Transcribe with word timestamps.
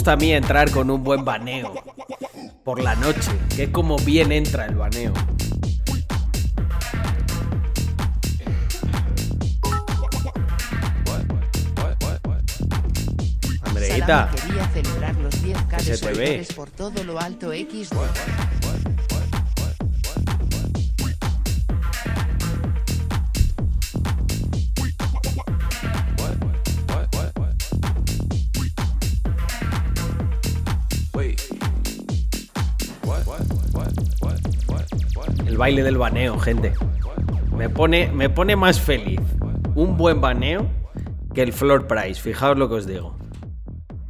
gusta 0.00 0.12
a 0.12 0.16
mí 0.16 0.32
entrar 0.32 0.70
con 0.70 0.90
un 0.90 1.04
buen 1.04 1.26
baneo. 1.26 1.74
Por 2.64 2.82
la 2.82 2.94
noche, 2.94 3.30
que 3.54 3.70
como 3.70 3.98
bien 3.98 4.32
entra 4.32 4.64
el 4.64 4.74
baneo. 4.74 5.12
Andreita, 13.62 14.30
quería 14.34 14.68
celebrar 14.68 15.14
los 15.16 15.34
10k 15.44 15.76
Que 15.76 16.38
de 16.38 16.54
por 16.54 16.70
todo 16.70 17.04
lo 17.04 17.20
alto 17.20 17.52
X. 17.52 17.90
baile 35.60 35.82
del 35.82 35.98
baneo, 35.98 36.38
gente. 36.38 36.72
Me 37.54 37.68
pone, 37.68 38.10
me 38.10 38.30
pone 38.30 38.56
más 38.56 38.80
feliz 38.80 39.20
un 39.74 39.98
buen 39.98 40.18
baneo 40.18 40.66
que 41.34 41.42
el 41.42 41.52
floor 41.52 41.86
price. 41.86 42.18
Fijaos 42.18 42.56
lo 42.56 42.70
que 42.70 42.76
os 42.76 42.86
digo. 42.86 43.18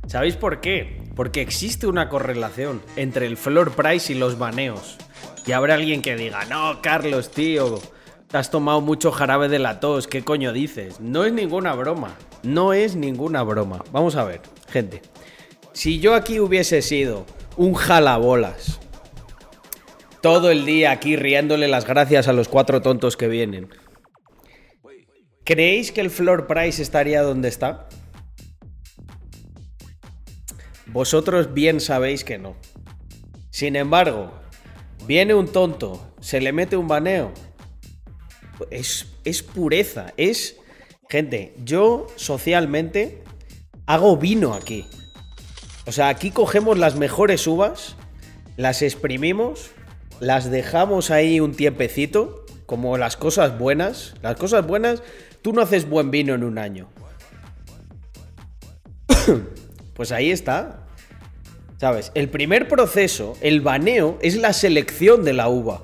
¿Sabéis 0.06 0.36
por 0.36 0.60
qué? 0.60 1.02
Porque 1.16 1.40
existe 1.42 1.88
una 1.88 2.08
correlación 2.08 2.80
entre 2.94 3.26
el 3.26 3.36
floor 3.36 3.72
price 3.72 4.12
y 4.12 4.16
los 4.16 4.38
baneos. 4.38 4.96
Y 5.44 5.50
habrá 5.50 5.74
alguien 5.74 6.02
que 6.02 6.14
diga, 6.14 6.44
no, 6.44 6.80
Carlos, 6.82 7.32
tío, 7.32 7.80
te 8.28 8.38
has 8.38 8.52
tomado 8.52 8.80
mucho 8.80 9.10
jarabe 9.10 9.48
de 9.48 9.58
la 9.58 9.80
tos, 9.80 10.06
¿qué 10.06 10.22
coño 10.22 10.52
dices? 10.52 11.00
No 11.00 11.24
es 11.24 11.32
ninguna 11.32 11.74
broma, 11.74 12.14
no 12.44 12.72
es 12.72 12.94
ninguna 12.94 13.42
broma. 13.42 13.82
Vamos 13.90 14.14
a 14.14 14.22
ver, 14.22 14.40
gente. 14.68 15.02
Si 15.72 15.98
yo 15.98 16.14
aquí 16.14 16.38
hubiese 16.38 16.80
sido 16.80 17.26
un 17.56 17.74
jalabolas, 17.74 18.79
todo 20.20 20.50
el 20.50 20.64
día 20.66 20.90
aquí 20.90 21.16
riéndole 21.16 21.68
las 21.68 21.86
gracias 21.86 22.28
a 22.28 22.32
los 22.32 22.48
cuatro 22.48 22.82
tontos 22.82 23.16
que 23.16 23.28
vienen, 23.28 23.68
¿creéis 25.44 25.92
que 25.92 26.00
el 26.00 26.10
floor 26.10 26.46
price 26.46 26.82
estaría 26.82 27.22
donde 27.22 27.48
está? 27.48 27.88
Vosotros 30.86 31.54
bien 31.54 31.80
sabéis 31.80 32.24
que 32.24 32.38
no. 32.38 32.56
Sin 33.50 33.76
embargo, 33.76 34.32
viene 35.06 35.34
un 35.34 35.46
tonto, 35.46 36.14
se 36.20 36.40
le 36.40 36.52
mete 36.52 36.76
un 36.76 36.88
baneo. 36.88 37.32
Es, 38.70 39.06
es 39.24 39.42
pureza, 39.42 40.12
es... 40.16 40.56
Gente, 41.08 41.54
yo 41.64 42.06
socialmente 42.14 43.24
hago 43.86 44.16
vino 44.16 44.54
aquí. 44.54 44.86
O 45.86 45.92
sea, 45.92 46.08
aquí 46.08 46.30
cogemos 46.30 46.78
las 46.78 46.94
mejores 46.94 47.48
uvas, 47.48 47.96
las 48.56 48.82
exprimimos, 48.82 49.72
las 50.20 50.50
dejamos 50.50 51.10
ahí 51.10 51.40
un 51.40 51.52
tiempecito, 51.54 52.44
como 52.66 52.96
las 52.98 53.16
cosas 53.16 53.58
buenas. 53.58 54.14
Las 54.22 54.36
cosas 54.36 54.66
buenas, 54.66 55.02
tú 55.42 55.52
no 55.52 55.62
haces 55.62 55.88
buen 55.88 56.10
vino 56.10 56.34
en 56.34 56.44
un 56.44 56.58
año. 56.58 56.88
Pues 59.94 60.12
ahí 60.12 60.30
está. 60.30 60.86
¿Sabes? 61.78 62.10
El 62.14 62.30
primer 62.30 62.68
proceso, 62.68 63.36
el 63.42 63.60
baneo, 63.60 64.18
es 64.22 64.36
la 64.36 64.52
selección 64.54 65.24
de 65.24 65.34
la 65.34 65.48
uva. 65.48 65.82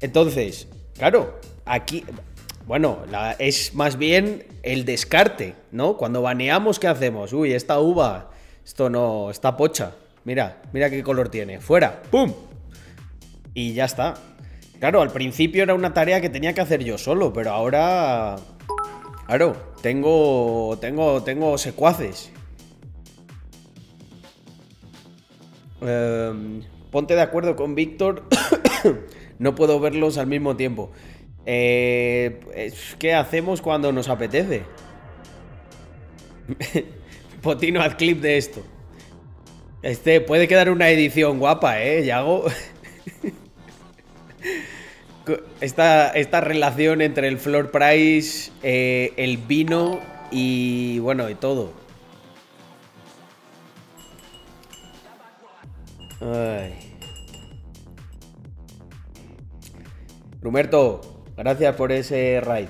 Entonces, 0.00 0.68
claro, 0.96 1.38
aquí, 1.66 2.04
bueno, 2.66 3.00
la- 3.10 3.32
es 3.32 3.74
más 3.74 3.98
bien 3.98 4.46
el 4.62 4.84
descarte, 4.86 5.54
¿no? 5.70 5.96
Cuando 5.98 6.22
baneamos, 6.22 6.78
¿qué 6.78 6.88
hacemos? 6.88 7.32
Uy, 7.34 7.52
esta 7.52 7.78
uva, 7.78 8.30
esto 8.64 8.88
no, 8.88 9.30
está 9.30 9.56
pocha. 9.56 9.92
Mira, 10.24 10.62
mira 10.72 10.88
qué 10.88 11.02
color 11.02 11.28
tiene. 11.28 11.60
Fuera, 11.60 12.02
¡pum! 12.10 12.32
Y 13.56 13.72
ya 13.72 13.86
está. 13.86 14.12
Claro, 14.78 15.00
al 15.00 15.10
principio 15.10 15.62
era 15.62 15.74
una 15.74 15.94
tarea 15.94 16.20
que 16.20 16.28
tenía 16.28 16.52
que 16.52 16.60
hacer 16.60 16.84
yo 16.84 16.98
solo, 16.98 17.32
pero 17.32 17.52
ahora... 17.52 18.36
Claro, 19.26 19.56
tengo, 19.80 20.76
tengo, 20.78 21.22
tengo 21.22 21.56
secuaces. 21.56 22.30
Em, 25.80 26.60
ponte 26.90 27.14
de 27.14 27.22
acuerdo 27.22 27.56
con 27.56 27.74
Víctor. 27.74 28.24
no 29.38 29.54
puedo 29.54 29.80
verlos 29.80 30.18
al 30.18 30.26
mismo 30.26 30.54
tiempo. 30.54 30.90
Eh, 31.46 32.72
¿Qué 32.98 33.14
hacemos 33.14 33.62
cuando 33.62 33.90
nos 33.90 34.10
apetece? 34.10 34.64
Potino, 37.42 37.80
haz 37.80 37.94
clip 37.94 38.20
de 38.20 38.36
esto. 38.36 38.62
Este 39.80 40.20
puede 40.20 40.46
quedar 40.46 40.68
una 40.70 40.90
edición 40.90 41.38
guapa, 41.38 41.82
¿eh, 41.82 42.04
Yago? 42.04 42.44
Esta, 45.60 46.10
esta 46.10 46.40
relación 46.40 47.00
entre 47.00 47.26
el 47.26 47.38
floor 47.38 47.72
price, 47.72 48.52
eh, 48.62 49.12
el 49.16 49.38
vino 49.38 50.00
y 50.30 50.98
bueno, 51.00 51.28
y 51.28 51.34
todo. 51.34 51.72
Ay. 56.20 56.74
Rumerto, 60.40 61.24
gracias 61.36 61.74
por 61.74 61.90
ese 61.90 62.40
raid. 62.40 62.68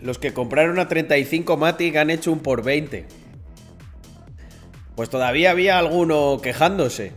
Los 0.00 0.18
que 0.18 0.32
compraron 0.32 0.78
a 0.78 0.88
35 0.88 1.56
Matic 1.56 1.96
han 1.96 2.10
hecho 2.10 2.32
un 2.32 2.40
por 2.40 2.62
20. 2.62 3.21
Pues 4.96 5.08
todavía 5.10 5.50
había 5.50 5.78
alguno 5.78 6.40
quejándose. 6.42 7.12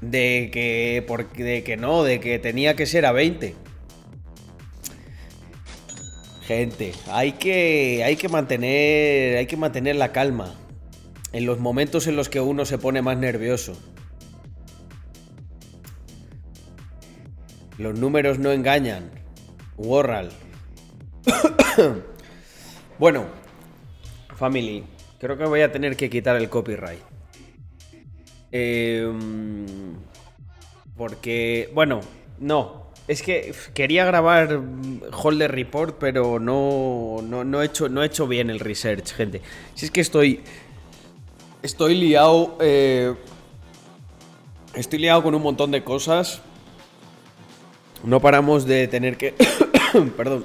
De 0.00 0.50
que, 0.52 1.04
de 1.42 1.64
que 1.64 1.76
no, 1.76 2.02
de 2.02 2.20
que 2.20 2.38
tenía 2.38 2.76
que 2.76 2.86
ser 2.86 3.06
a 3.06 3.12
20. 3.12 3.54
Gente, 6.46 6.92
hay 7.10 7.32
que, 7.32 8.02
hay 8.04 8.16
que 8.16 8.28
mantener, 8.28 9.38
hay 9.38 9.46
que 9.46 9.56
mantener 9.56 9.96
la 9.96 10.12
calma 10.12 10.54
en 11.32 11.46
los 11.46 11.58
momentos 11.58 12.06
en 12.06 12.16
los 12.16 12.28
que 12.28 12.40
uno 12.40 12.66
se 12.66 12.76
pone 12.76 13.00
más 13.00 13.16
nervioso. 13.16 13.76
Los 17.78 17.98
números 17.98 18.38
no 18.38 18.52
engañan. 18.52 19.10
Warral. 19.76 20.30
bueno, 22.98 23.24
family, 24.36 24.84
creo 25.24 25.38
que 25.38 25.46
voy 25.46 25.62
a 25.62 25.72
tener 25.72 25.96
que 25.96 26.10
quitar 26.10 26.36
el 26.36 26.50
copyright. 26.50 27.00
Em, 28.52 29.96
porque, 30.98 31.70
bueno, 31.72 32.00
no. 32.38 32.90
Es 33.08 33.22
que 33.22 33.54
quería 33.72 34.04
grabar 34.04 34.58
mm, 34.58 35.00
Holder 35.12 35.50
Report, 35.50 35.96
pero 35.98 36.38
no, 36.38 37.22
no, 37.22 37.42
no, 37.42 37.62
he 37.62 37.66
hecho, 37.66 37.88
no 37.88 38.02
he 38.02 38.06
hecho 38.06 38.28
bien 38.28 38.50
el 38.50 38.60
research, 38.60 39.14
gente. 39.14 39.40
Si 39.74 39.86
es 39.86 39.90
que 39.90 40.02
estoy. 40.02 40.42
Estoy 41.62 41.94
liado. 41.94 42.58
eh, 42.60 43.14
estoy 44.74 44.98
liado 44.98 45.22
con 45.22 45.34
un 45.34 45.42
montón 45.42 45.70
de 45.70 45.82
cosas. 45.82 46.42
No 48.02 48.20
paramos 48.20 48.66
de 48.66 48.88
tener 48.88 49.16
que. 49.16 49.32
Perdón. 50.18 50.44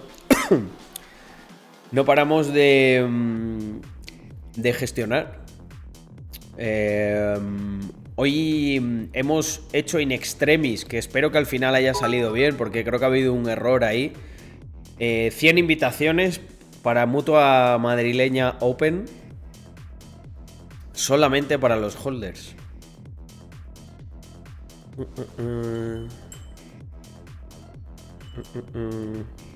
no 1.91 2.05
paramos 2.05 2.53
de. 2.53 3.81
De 4.61 4.73
gestionar. 4.73 5.45
Eh, 6.57 7.38
hoy 8.15 9.09
hemos 9.13 9.61
hecho 9.73 10.00
in 10.00 10.11
extremis, 10.11 10.85
que 10.85 10.97
espero 10.97 11.31
que 11.31 11.38
al 11.38 11.45
final 11.45 11.75
haya 11.75 11.94
salido 11.94 12.33
bien, 12.33 12.57
porque 12.57 12.83
creo 12.83 13.00
que 13.00 13.06
ha 13.06 13.07
habido 13.07 13.33
un 13.33 13.47
error 13.50 13.83
ahí. 13.83 14.13
Eh, 15.00 15.31
100 15.31 15.57
invitaciones 15.57 16.41
para 16.83 17.06
Mutua 17.06 17.77
Madrileña 17.77 18.56
Open, 18.59 19.06
solamente 20.94 21.57
para 21.57 21.77
los 21.77 21.95
holders. 21.95 22.56
Mm, 24.97 25.03
mm, 25.44 26.07
mm. 28.77 29.48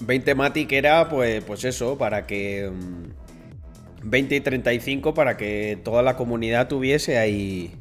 20 0.00 0.34
Matic 0.34 0.72
era, 0.72 1.08
pues, 1.08 1.44
pues 1.44 1.64
eso, 1.64 1.96
para 1.98 2.26
que. 2.26 2.70
mm, 2.70 3.20
20 4.02 4.36
y 4.36 4.40
35 4.40 5.14
para 5.14 5.36
que 5.36 5.78
toda 5.84 6.02
la 6.02 6.16
comunidad 6.16 6.68
tuviese 6.68 7.18
ahí. 7.18 7.74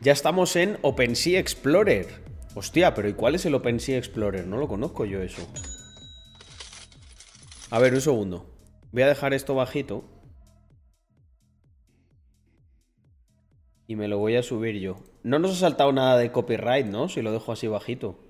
Ya 0.00 0.12
estamos 0.12 0.54
en 0.56 0.78
OpenSea 0.82 1.40
Explorer. 1.40 2.06
Hostia, 2.54 2.94
pero 2.94 3.08
¿y 3.08 3.14
cuál 3.14 3.34
es 3.34 3.44
el 3.46 3.54
OpenSea 3.54 3.98
Explorer? 3.98 4.46
No 4.46 4.56
lo 4.56 4.68
conozco 4.68 5.04
yo 5.04 5.20
eso. 5.22 5.42
A 7.70 7.78
ver, 7.78 7.92
un 7.94 8.00
segundo. 8.00 8.46
Voy 8.92 9.02
a 9.02 9.08
dejar 9.08 9.34
esto 9.34 9.54
bajito. 9.54 10.04
Y 13.86 13.96
me 13.96 14.06
lo 14.06 14.18
voy 14.18 14.36
a 14.36 14.42
subir 14.42 14.78
yo. 14.78 14.96
No 15.22 15.38
nos 15.38 15.52
ha 15.52 15.54
saltado 15.56 15.92
nada 15.92 16.16
de 16.18 16.30
copyright, 16.30 16.86
¿no? 16.86 17.08
Si 17.08 17.22
lo 17.22 17.32
dejo 17.32 17.52
así 17.52 17.66
bajito. 17.66 18.27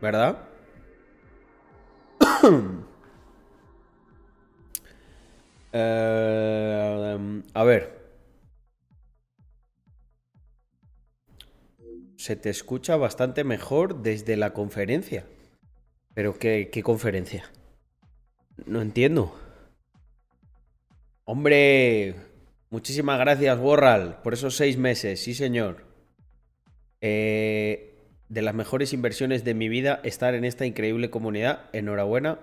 ¿Verdad? 0.00 0.48
Eh, 5.70 7.42
a 7.52 7.62
ver. 7.62 7.98
Se 12.16 12.36
te 12.36 12.48
escucha 12.48 12.96
bastante 12.96 13.44
mejor 13.44 14.02
desde 14.02 14.38
la 14.38 14.54
conferencia. 14.54 15.26
¿Pero 16.14 16.38
qué, 16.38 16.70
qué 16.72 16.82
conferencia? 16.82 17.50
No 18.64 18.80
entiendo. 18.80 19.38
Hombre, 21.24 22.16
muchísimas 22.70 23.18
gracias, 23.18 23.58
Warral, 23.60 24.22
por 24.22 24.32
esos 24.32 24.56
seis 24.56 24.78
meses. 24.78 25.22
Sí, 25.22 25.34
señor. 25.34 25.84
Eh, 27.02 27.87
de 28.28 28.42
las 28.42 28.54
mejores 28.54 28.92
inversiones 28.92 29.44
de 29.44 29.54
mi 29.54 29.68
vida, 29.68 30.00
estar 30.04 30.34
en 30.34 30.44
esta 30.44 30.66
increíble 30.66 31.10
comunidad. 31.10 31.62
Enhorabuena 31.72 32.38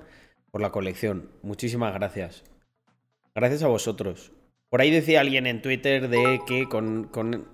por 0.52 0.62
la 0.62 0.72
colección. 0.72 1.30
Muchísimas 1.44 1.94
gracias. 1.94 2.44
Gracias 3.36 3.64
a 3.64 3.68
vosotros. 3.68 4.32
Por 4.70 4.82
ahí 4.82 4.90
decía 4.92 5.22
alguien 5.22 5.46
en 5.48 5.62
Twitter 5.62 6.10
de 6.10 6.40
que 6.48 6.68
con, 6.68 7.06
con- 7.10 7.48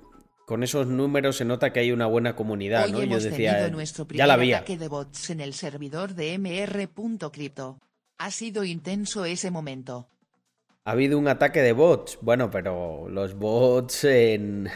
con 0.47 0.63
esos 0.63 0.87
números 0.87 1.37
se 1.37 1.45
nota 1.45 1.71
que 1.71 1.79
hay 1.79 1.91
una 1.93 2.07
buena 2.07 2.35
comunidad, 2.35 2.85
Hoy 2.85 2.91
¿no? 2.91 3.03
Yo 3.03 3.19
decía, 3.21 3.67
eh, 3.67 3.71
nuestro 3.71 4.05
ya 4.11 4.27
la 4.27 4.33
había. 4.33 4.57
ataque 4.57 4.77
de 4.77 4.87
bots 4.89 5.29
en 5.29 5.39
el 5.39 5.53
servidor 5.53 6.13
de 6.13 6.37
mr.crypto. 6.37 7.79
Ha 8.17 8.31
sido 8.31 8.63
intenso 8.63 9.23
ese 9.25 9.49
momento. 9.49 10.07
Ha 10.83 10.91
habido 10.91 11.17
un 11.17 11.27
ataque 11.27 11.61
de 11.61 11.71
bots. 11.73 12.17
Bueno, 12.21 12.49
pero 12.51 13.07
los 13.09 13.33
bots 13.35 14.03
en... 14.03 14.67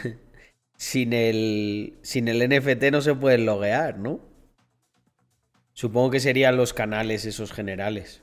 sin 0.76 1.12
el 1.12 1.98
sin 2.02 2.28
el 2.28 2.48
NFT 2.48 2.84
no 2.92 3.00
se 3.00 3.14
pueden 3.14 3.46
loguear, 3.46 3.98
¿no? 3.98 4.20
Supongo 5.72 6.10
que 6.10 6.20
serían 6.20 6.56
los 6.56 6.72
canales 6.72 7.24
esos 7.24 7.52
generales. 7.52 8.22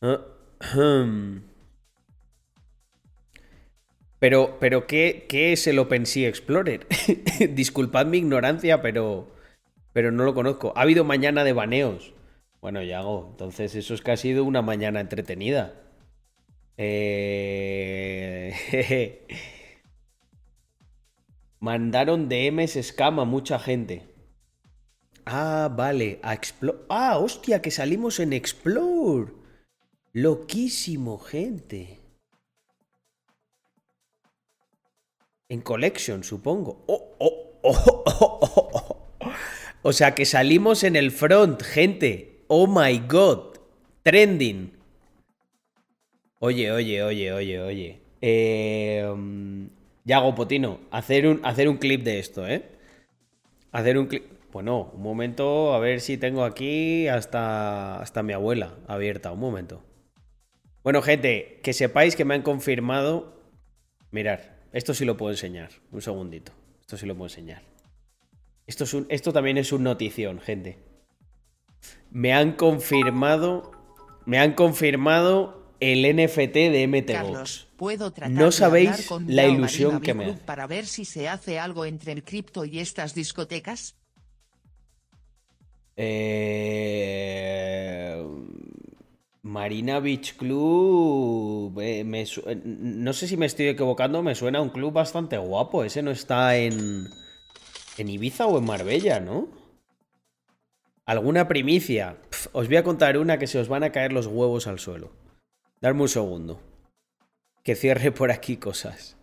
Ah. 0.00 0.20
Pero, 4.24 4.56
pero 4.58 4.86
¿qué, 4.86 5.26
qué 5.28 5.52
es 5.52 5.66
el 5.66 5.78
OpenSea 5.78 6.30
Explorer? 6.30 6.86
Disculpad 7.50 8.06
mi 8.06 8.16
ignorancia, 8.16 8.80
pero, 8.80 9.30
pero 9.92 10.12
no 10.12 10.24
lo 10.24 10.32
conozco. 10.32 10.72
Ha 10.76 10.80
habido 10.80 11.04
mañana 11.04 11.44
de 11.44 11.52
baneos. 11.52 12.14
Bueno, 12.62 12.82
Yago, 12.82 13.28
entonces 13.32 13.74
eso 13.74 13.92
es 13.92 14.00
que 14.00 14.12
ha 14.12 14.16
sido 14.16 14.44
una 14.44 14.62
mañana 14.62 15.00
entretenida. 15.00 15.74
Eh... 16.76 18.52
Mandaron 21.60 22.28
DMs 22.28 22.82
scam 22.82 23.20
a 23.20 23.24
mucha 23.24 23.58
gente. 23.58 24.02
Ah, 25.24 25.70
vale, 25.74 26.20
a 26.22 26.34
Explore. 26.34 26.78
Ah, 26.90 27.18
hostia, 27.18 27.62
que 27.62 27.70
salimos 27.70 28.20
en 28.20 28.34
Explore. 28.34 29.32
Loquísimo, 30.12 31.18
gente. 31.18 32.00
En 35.48 35.62
Collection, 35.62 36.22
supongo. 36.22 36.84
Oh, 36.86 37.16
oh, 37.18 37.60
oh, 37.62 37.82
oh, 38.04 38.40
oh, 38.42 38.70
oh. 38.72 39.32
O 39.82 39.92
sea, 39.92 40.14
que 40.14 40.26
salimos 40.26 40.84
en 40.84 40.96
el 40.96 41.10
front, 41.10 41.62
gente. 41.62 42.44
Oh 42.48 42.66
my 42.66 42.98
god. 43.08 43.58
Trending. 44.02 44.73
Oye, 46.40 46.72
oye, 46.72 47.02
oye, 47.02 47.32
oye, 47.32 47.60
oye. 47.60 48.00
Eh, 48.20 49.04
Yago 50.04 50.34
Potino, 50.34 50.80
hacer 50.90 51.26
un, 51.26 51.40
hacer 51.44 51.68
un 51.68 51.78
clip 51.78 52.02
de 52.02 52.18
esto, 52.18 52.46
¿eh? 52.46 52.68
Hacer 53.72 53.98
un 53.98 54.06
clip. 54.06 54.24
Bueno, 54.52 54.92
un 54.94 55.02
momento, 55.02 55.74
a 55.74 55.78
ver 55.78 56.00
si 56.00 56.16
tengo 56.16 56.44
aquí 56.44 57.08
hasta, 57.08 58.00
hasta 58.00 58.22
mi 58.22 58.32
abuela 58.32 58.74
abierta. 58.86 59.32
Un 59.32 59.40
momento. 59.40 59.82
Bueno, 60.84 61.02
gente, 61.02 61.60
que 61.62 61.72
sepáis 61.72 62.14
que 62.14 62.24
me 62.24 62.34
han 62.34 62.42
confirmado. 62.42 63.40
Mirar, 64.12 64.62
esto 64.72 64.94
sí 64.94 65.04
lo 65.04 65.16
puedo 65.16 65.32
enseñar. 65.32 65.70
Un 65.90 66.02
segundito. 66.02 66.52
Esto 66.82 66.96
sí 66.96 67.06
lo 67.06 67.16
puedo 67.16 67.26
enseñar. 67.26 67.62
Esto, 68.66 68.84
es 68.84 68.94
un, 68.94 69.06
esto 69.08 69.32
también 69.32 69.56
es 69.56 69.72
un 69.72 69.82
notición, 69.82 70.38
gente. 70.40 70.78
Me 72.10 72.32
han 72.32 72.52
confirmado. 72.52 73.72
Me 74.26 74.38
han 74.38 74.52
confirmado 74.52 75.63
el 75.92 76.16
NFT 76.16 76.54
de. 76.54 77.04
Carlos, 77.06 77.68
¿puedo 77.76 78.12
tratar 78.12 78.32
No 78.32 78.50
sabéis 78.52 79.06
con 79.06 79.24
la 79.28 79.46
ilusión 79.46 80.00
que 80.00 80.14
me 80.14 80.26
hace. 80.26 80.40
para 80.44 80.66
ver 80.66 80.86
si 80.86 81.04
se 81.04 81.28
hace 81.28 81.58
algo 81.58 81.84
entre 81.84 82.12
el 82.12 82.24
cripto 82.24 82.64
y 82.64 82.78
estas 82.80 83.14
discotecas? 83.14 83.96
Eh, 85.96 88.24
Marina 89.42 90.00
Beach 90.00 90.36
Club. 90.36 91.78
eh, 91.80 92.04
me 92.04 92.26
su- 92.26 92.40
eh, 92.48 92.60
no 92.64 93.12
sé 93.12 93.28
si 93.28 93.36
me 93.36 93.46
estoy 93.46 93.68
equivocando, 93.68 94.22
me 94.22 94.34
suena 94.34 94.58
a 94.58 94.62
un 94.62 94.70
club 94.70 94.92
bastante 94.92 95.38
guapo. 95.38 95.84
Ese 95.84 96.02
no 96.02 96.10
está 96.10 96.56
en. 96.56 97.06
En 97.96 98.08
Ibiza 98.08 98.46
o 98.46 98.58
en 98.58 98.64
Marbella, 98.64 99.20
¿no? 99.20 99.48
¿Alguna 101.06 101.46
primicia? 101.46 102.16
Os 102.52 102.66
voy 102.66 102.76
a 102.76 102.82
contar 102.82 103.18
una 103.18 103.38
que 103.38 103.46
se 103.46 103.58
os 103.58 103.68
van 103.68 103.84
a 103.84 103.92
caer 103.92 104.12
los 104.12 104.26
huevos 104.26 104.66
al 104.66 104.80
suelo. 104.80 105.12
Darme 105.84 106.00
un 106.00 106.08
segundo. 106.08 106.62
Que 107.62 107.74
cierre 107.74 108.10
por 108.10 108.30
aquí 108.30 108.56
cosas. 108.56 109.18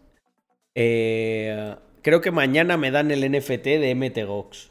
Eh, 0.75 1.75
creo 2.03 2.21
que 2.21 2.29
mañana 2.29 2.77
me 2.77 2.91
dan 2.91 3.09
el 3.09 3.27
NFT 3.31 3.63
de 3.81 3.95
MTGOX. 3.95 4.69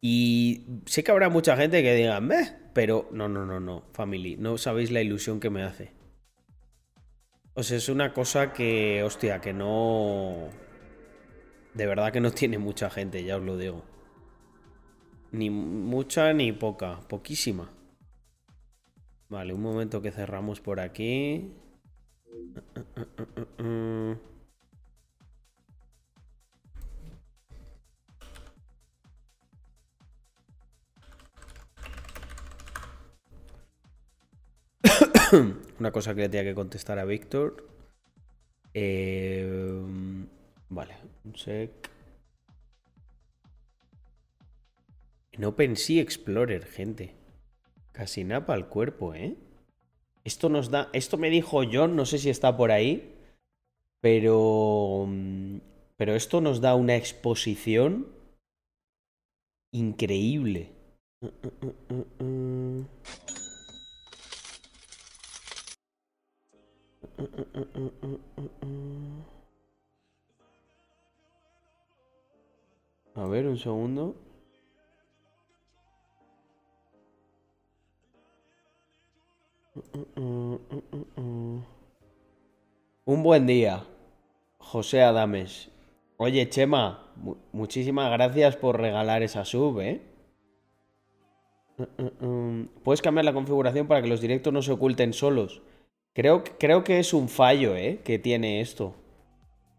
Y 0.00 0.62
sé 0.86 1.04
que 1.04 1.10
habrá 1.10 1.28
mucha 1.28 1.58
gente 1.58 1.82
que 1.82 1.94
diga, 1.94 2.18
meh, 2.22 2.56
pero 2.72 3.06
no, 3.12 3.28
no, 3.28 3.44
no, 3.44 3.60
no, 3.60 3.84
family, 3.92 4.38
no 4.38 4.56
sabéis 4.56 4.90
la 4.90 5.02
ilusión 5.02 5.40
que 5.40 5.50
me 5.50 5.62
hace. 5.62 5.92
O 7.52 7.62
sea, 7.64 7.76
es 7.76 7.90
una 7.90 8.14
cosa 8.14 8.54
que, 8.54 9.02
hostia, 9.02 9.42
que 9.42 9.52
no... 9.52 10.48
De 11.74 11.84
verdad 11.84 12.14
que 12.14 12.22
no 12.22 12.30
tiene 12.30 12.56
mucha 12.56 12.88
gente, 12.88 13.22
ya 13.24 13.36
os 13.36 13.42
lo 13.42 13.58
digo. 13.58 13.84
Ni 15.32 15.50
mucha 15.50 16.32
ni 16.32 16.50
poca, 16.52 17.00
poquísima. 17.08 17.70
Vale, 19.30 19.54
un 19.54 19.62
momento 19.62 20.02
que 20.02 20.10
cerramos 20.10 20.60
por 20.60 20.80
aquí. 20.80 21.52
Una 35.78 35.92
cosa 35.92 36.14
que 36.14 36.22
le 36.22 36.28
tenía 36.28 36.50
que 36.50 36.56
contestar 36.56 36.98
a 36.98 37.04
Víctor. 37.04 37.68
Eh, 38.74 39.48
vale, 40.68 40.96
un 41.24 41.36
sec. 41.36 41.70
En 45.30 45.44
OpenSea 45.44 46.02
Explorer, 46.02 46.66
gente. 46.66 47.19
Casi 47.92 48.24
napa 48.24 48.54
al 48.54 48.68
cuerpo, 48.68 49.14
¿eh? 49.14 49.36
Esto 50.24 50.48
nos 50.48 50.70
da. 50.70 50.88
Esto 50.92 51.16
me 51.18 51.30
dijo 51.30 51.62
John, 51.70 51.96
no 51.96 52.04
sé 52.06 52.18
si 52.18 52.30
está 52.30 52.56
por 52.56 52.70
ahí. 52.72 53.14
Pero. 54.00 55.06
mm, 55.08 55.58
Pero 55.96 56.14
esto 56.14 56.40
nos 56.40 56.60
da 56.60 56.74
una 56.74 56.96
exposición 56.96 58.06
increíble. 59.72 60.70
A 73.14 73.24
ver, 73.26 73.46
un 73.46 73.58
segundo. 73.58 74.14
Un 83.04 83.22
buen 83.22 83.46
día, 83.46 83.84
José 84.58 85.02
Adames. 85.02 85.70
Oye, 86.16 86.48
Chema, 86.48 87.10
mu- 87.16 87.36
muchísimas 87.52 88.10
gracias 88.12 88.56
por 88.56 88.80
regalar 88.80 89.22
esa 89.22 89.44
sub, 89.44 89.80
¿eh? 89.80 90.02
Puedes 92.84 93.00
cambiar 93.00 93.24
la 93.24 93.32
configuración 93.32 93.86
para 93.86 94.02
que 94.02 94.08
los 94.08 94.20
directos 94.20 94.52
no 94.52 94.60
se 94.62 94.72
oculten 94.72 95.12
solos. 95.14 95.62
Creo, 96.12 96.44
creo 96.58 96.84
que 96.84 96.98
es 96.98 97.14
un 97.14 97.28
fallo, 97.28 97.74
¿eh? 97.74 98.00
Que 98.04 98.18
tiene 98.18 98.60
esto. 98.60 98.94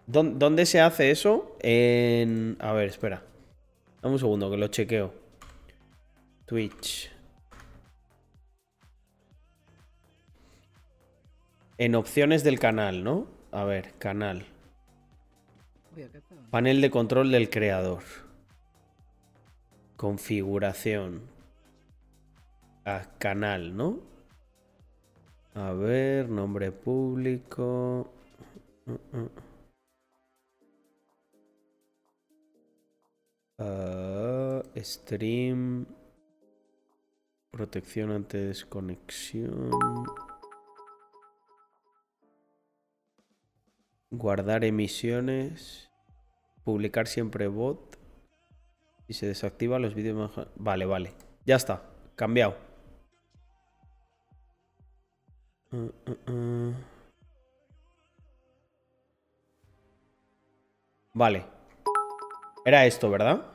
¿Dón- 0.08 0.39
¿Dónde 0.39 0.65
se 0.65 0.81
hace 0.81 1.12
eso? 1.12 1.55
En... 1.62 2.58
A 2.60 2.74
ver, 2.74 2.88
espera. 2.89 3.24
Dame 4.01 4.13
un 4.15 4.20
segundo 4.20 4.50
que 4.50 4.58
lo 4.58 4.67
chequeo. 4.67 5.13
Twitch. 6.46 7.12
En 11.81 11.95
opciones 11.95 12.43
del 12.43 12.59
canal, 12.59 13.03
¿no? 13.03 13.25
A 13.51 13.63
ver, 13.63 13.95
canal. 13.97 14.45
Panel 16.51 16.79
de 16.79 16.91
control 16.91 17.31
del 17.31 17.50
creador. 17.50 18.03
Configuración. 19.97 21.21
A 22.85 23.07
canal, 23.17 23.75
¿no? 23.75 23.97
A 25.55 25.71
ver, 25.71 26.29
nombre 26.29 26.71
público. 26.71 28.13
Uh, 28.85 29.17
uh. 29.17 29.29
Ah, 33.57 34.61
stream. 34.77 35.88
Protección 37.50 38.11
ante 38.11 38.38
desconexión. 38.38 39.71
Guardar 44.12 44.63
emisiones. 44.63 45.89
Publicar 46.63 47.08
siempre 47.08 47.48
bot. 47.48 47.98
Y 49.08 49.13
se 49.13 49.25
desactiva 49.25 49.80
los 49.80 49.96
vídeos 49.96 50.32
Vale, 50.56 50.86
vale. 50.86 51.13
Ya 51.46 51.56
está. 51.56 51.82
Cambiado. 52.15 52.56
Uh, 55.72 55.77
uh, 55.77 56.32
uh. 56.32 56.74
Vale. 61.13 61.46
Era 62.65 62.86
esto, 62.86 63.10
¿verdad? 63.10 63.46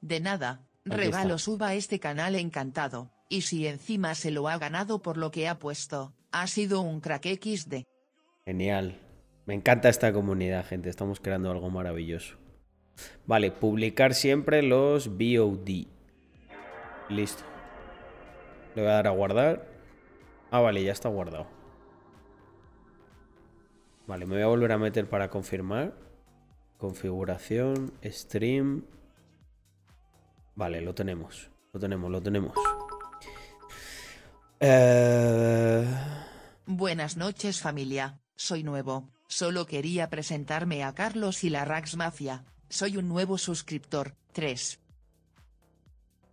De 0.00 0.20
nada, 0.20 0.66
regalo 0.84 1.38
suba 1.38 1.74
este 1.74 1.98
canal 2.00 2.34
encantado, 2.34 3.10
y 3.28 3.42
si 3.42 3.66
encima 3.66 4.14
se 4.14 4.30
lo 4.30 4.48
ha 4.48 4.58
ganado 4.58 5.02
por 5.02 5.16
lo 5.16 5.30
que 5.30 5.48
ha 5.48 5.58
puesto, 5.58 6.14
ha 6.30 6.46
sido 6.46 6.80
un 6.80 7.00
crack 7.00 7.26
XD. 7.26 7.84
Genial. 8.48 8.98
Me 9.44 9.52
encanta 9.52 9.90
esta 9.90 10.10
comunidad, 10.10 10.64
gente. 10.64 10.88
Estamos 10.88 11.20
creando 11.20 11.50
algo 11.50 11.68
maravilloso. 11.68 12.36
Vale, 13.26 13.50
publicar 13.50 14.14
siempre 14.14 14.62
los 14.62 15.18
VOD. 15.18 15.86
Listo. 17.10 17.42
Le 18.74 18.80
voy 18.80 18.90
a 18.90 18.94
dar 18.94 19.06
a 19.06 19.10
guardar. 19.10 19.68
Ah, 20.50 20.60
vale, 20.60 20.82
ya 20.82 20.92
está 20.92 21.10
guardado. 21.10 21.46
Vale, 24.06 24.24
me 24.24 24.36
voy 24.36 24.42
a 24.44 24.46
volver 24.46 24.72
a 24.72 24.78
meter 24.78 25.06
para 25.06 25.28
confirmar. 25.28 25.92
Configuración, 26.78 27.92
stream. 28.02 28.86
Vale, 30.54 30.80
lo 30.80 30.94
tenemos. 30.94 31.50
Lo 31.74 31.80
tenemos, 31.80 32.10
lo 32.10 32.22
tenemos. 32.22 32.54
Eh, 34.58 35.86
Buenas 36.70 37.16
noches 37.16 37.60
familia, 37.60 38.20
soy 38.38 38.62
nuevo. 38.62 39.08
Solo 39.26 39.66
quería 39.66 40.08
presentarme 40.08 40.84
a 40.84 40.94
Carlos 40.94 41.42
y 41.42 41.50
la 41.50 41.64
Rax 41.64 41.96
Mafia. 41.96 42.44
Soy 42.68 42.96
un 42.96 43.08
nuevo 43.08 43.36
suscriptor, 43.36 44.14
3. 44.32 44.78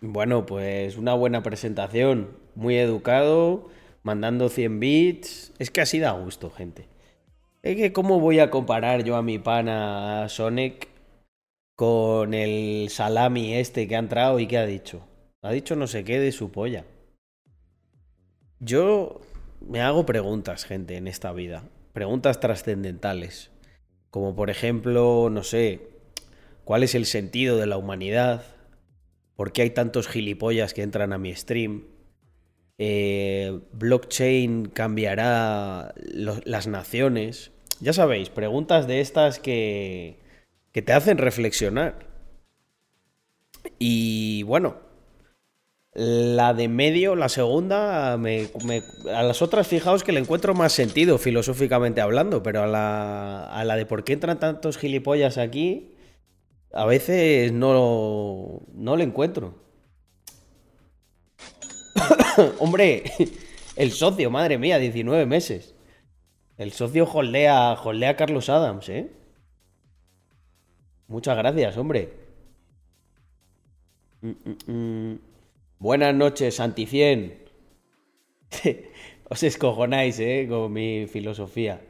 Bueno, 0.02 0.46
pues 0.46 0.98
una 0.98 1.16
buena 1.16 1.42
presentación. 1.42 2.38
Muy 2.54 2.78
educado, 2.78 3.70
mandando 4.04 4.50
100 4.50 4.80
bits. 4.80 5.54
Es 5.58 5.72
que 5.72 5.82
así 5.82 6.00
da 6.00 6.12
gusto, 6.12 6.52
gente. 6.52 6.88
Es 7.64 7.76
que 7.76 7.92
cómo 7.92 8.20
voy 8.20 8.40
a 8.40 8.52
comparar 8.52 9.04
yo 9.04 9.16
a 9.16 9.24
mi 9.24 9.40
pana 9.40 10.30
Sonic 10.30 10.88
con 11.76 12.36
el 12.36 12.90
salami 12.90 13.56
este 13.56 13.88
que 13.88 13.96
ha 13.96 14.00
entrado 14.00 14.40
y 14.40 14.46
que 14.46 14.60
ha 14.60 14.66
dicho. 14.68 15.08
Ha 15.42 15.52
dicho 15.52 15.76
no 15.76 15.88
sé 15.88 16.04
qué 16.04 16.20
de 16.20 16.32
su 16.32 16.52
polla. 16.52 16.86
Yo 18.60 19.22
me 19.60 19.82
hago 19.82 20.06
preguntas, 20.06 20.66
gente, 20.66 20.98
en 20.98 21.08
esta 21.08 21.34
vida. 21.34 21.64
Preguntas 21.96 22.42
trascendentales. 22.42 23.52
Como 24.10 24.36
por 24.36 24.50
ejemplo, 24.50 25.30
no 25.32 25.44
sé, 25.44 25.92
¿cuál 26.66 26.84
es 26.84 26.94
el 26.94 27.06
sentido 27.06 27.56
de 27.58 27.68
la 27.68 27.78
humanidad? 27.78 28.44
¿Por 29.38 29.54
qué 29.54 29.62
hay 29.62 29.70
tantos 29.70 30.10
gilipollas 30.10 30.74
que 30.74 30.82
entran 30.82 31.14
a 31.14 31.18
mi 31.18 31.34
stream? 31.34 31.86
Eh, 32.78 33.62
¿Blockchain 33.72 34.66
cambiará 34.66 35.96
las 35.96 36.68
naciones? 36.68 37.54
Ya 37.80 37.94
sabéis, 37.94 38.30
preguntas 38.30 38.88
de 38.88 39.00
estas 39.00 39.40
que, 39.40 40.20
que 40.74 40.82
te 40.82 40.92
hacen 40.92 41.18
reflexionar. 41.18 42.10
Y 43.80 44.44
bueno, 44.44 44.82
la 45.96 46.54
de 46.54 46.68
medio, 46.68 47.16
la 47.16 47.30
segunda, 47.30 48.18
me, 48.18 48.50
a 49.14 49.24
las 49.24 49.42
otras 49.42 49.66
fijaos 49.66 50.04
que 50.04 50.12
le 50.12 50.20
encuentro 50.20 50.54
más 50.54 50.74
sentido 50.74 51.18
filosóficamente 51.18 52.02
hablando, 52.02 52.44
pero 52.44 52.64
a 52.64 52.68
la, 52.68 53.46
a 53.46 53.64
la 53.64 53.78
de 53.78 53.86
por 53.86 54.04
qué 54.04 54.14
entran 54.14 54.40
tantos 54.40 54.78
gilipollas 54.78 55.38
aquí, 55.38 55.96
a 56.74 56.86
veces 56.86 57.54
no, 57.54 58.62
no 58.74 58.98
le 58.98 59.06
encuentro. 59.06 59.56
Hombre, 62.60 63.04
el 63.78 63.92
socio, 63.92 64.30
madre 64.30 64.58
mía, 64.58 64.78
19 64.78 65.26
meses. 65.26 65.76
El 66.58 66.74
socio 66.74 67.06
holdea, 67.06 67.72
a 67.72 68.16
Carlos 68.18 68.50
Adams, 68.50 68.90
¿eh? 68.90 69.12
Muchas 71.08 71.38
gracias, 71.38 71.78
hombre. 71.78 72.12
Mm, 74.22 74.30
mm, 74.30 74.72
mm. 74.72 75.20
Buenas 75.80 76.16
noches, 76.16 76.56
Santicien. 76.56 77.44
Os 79.30 79.44
escojonáis, 79.44 80.20
¿eh? 80.20 80.48
Con 80.50 80.72
mi 80.74 81.08
filosofía. 81.08 81.82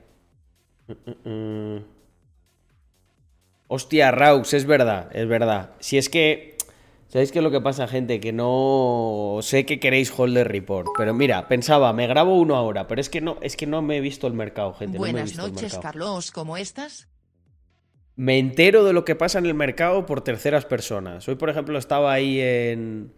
Hostia, 3.68 4.12
Raux, 4.12 4.54
es 4.54 4.66
verdad, 4.66 5.10
es 5.16 5.28
verdad. 5.28 5.74
Si 5.80 5.98
es 5.98 6.10
que 6.10 6.56
¿Sabéis 7.16 7.32
qué 7.32 7.40
es 7.40 7.44
lo 7.44 7.52
que 7.52 7.62
pasa, 7.62 7.88
gente? 7.88 8.20
Que 8.20 8.34
no 8.34 9.40
sé 9.42 9.66
que 9.66 9.80
queréis 9.80 10.12
Holder 10.18 10.48
Report, 10.50 10.90
pero 10.98 11.14
mira, 11.14 11.48
pensaba, 11.48 11.94
me 11.94 12.08
grabo 12.08 12.38
uno 12.38 12.58
ahora, 12.58 12.88
pero 12.88 13.00
es 13.00 13.10
que 13.10 13.22
no, 13.22 13.38
es 13.42 13.56
que 13.56 13.68
no 13.68 13.82
me 13.82 13.96
he 13.96 14.02
visto 14.02 14.28
el 14.28 14.34
mercado, 14.34 14.74
gente. 14.74 14.98
Buenas 14.98 15.38
noches, 15.38 15.78
Carlos, 15.82 16.32
¿cómo 16.32 16.58
estás? 16.58 17.08
Me 18.18 18.38
entero 18.38 18.84
de 18.84 18.92
lo 18.92 19.06
que 19.06 19.16
pasa 19.16 19.40
en 19.40 19.46
el 19.46 19.54
mercado 19.54 20.06
por 20.06 20.26
terceras 20.26 20.66
personas. 20.66 21.26
Hoy, 21.30 21.36
por 21.36 21.50
ejemplo, 21.50 21.78
estaba 21.78 22.12
ahí 22.12 22.42
en. 22.42 23.14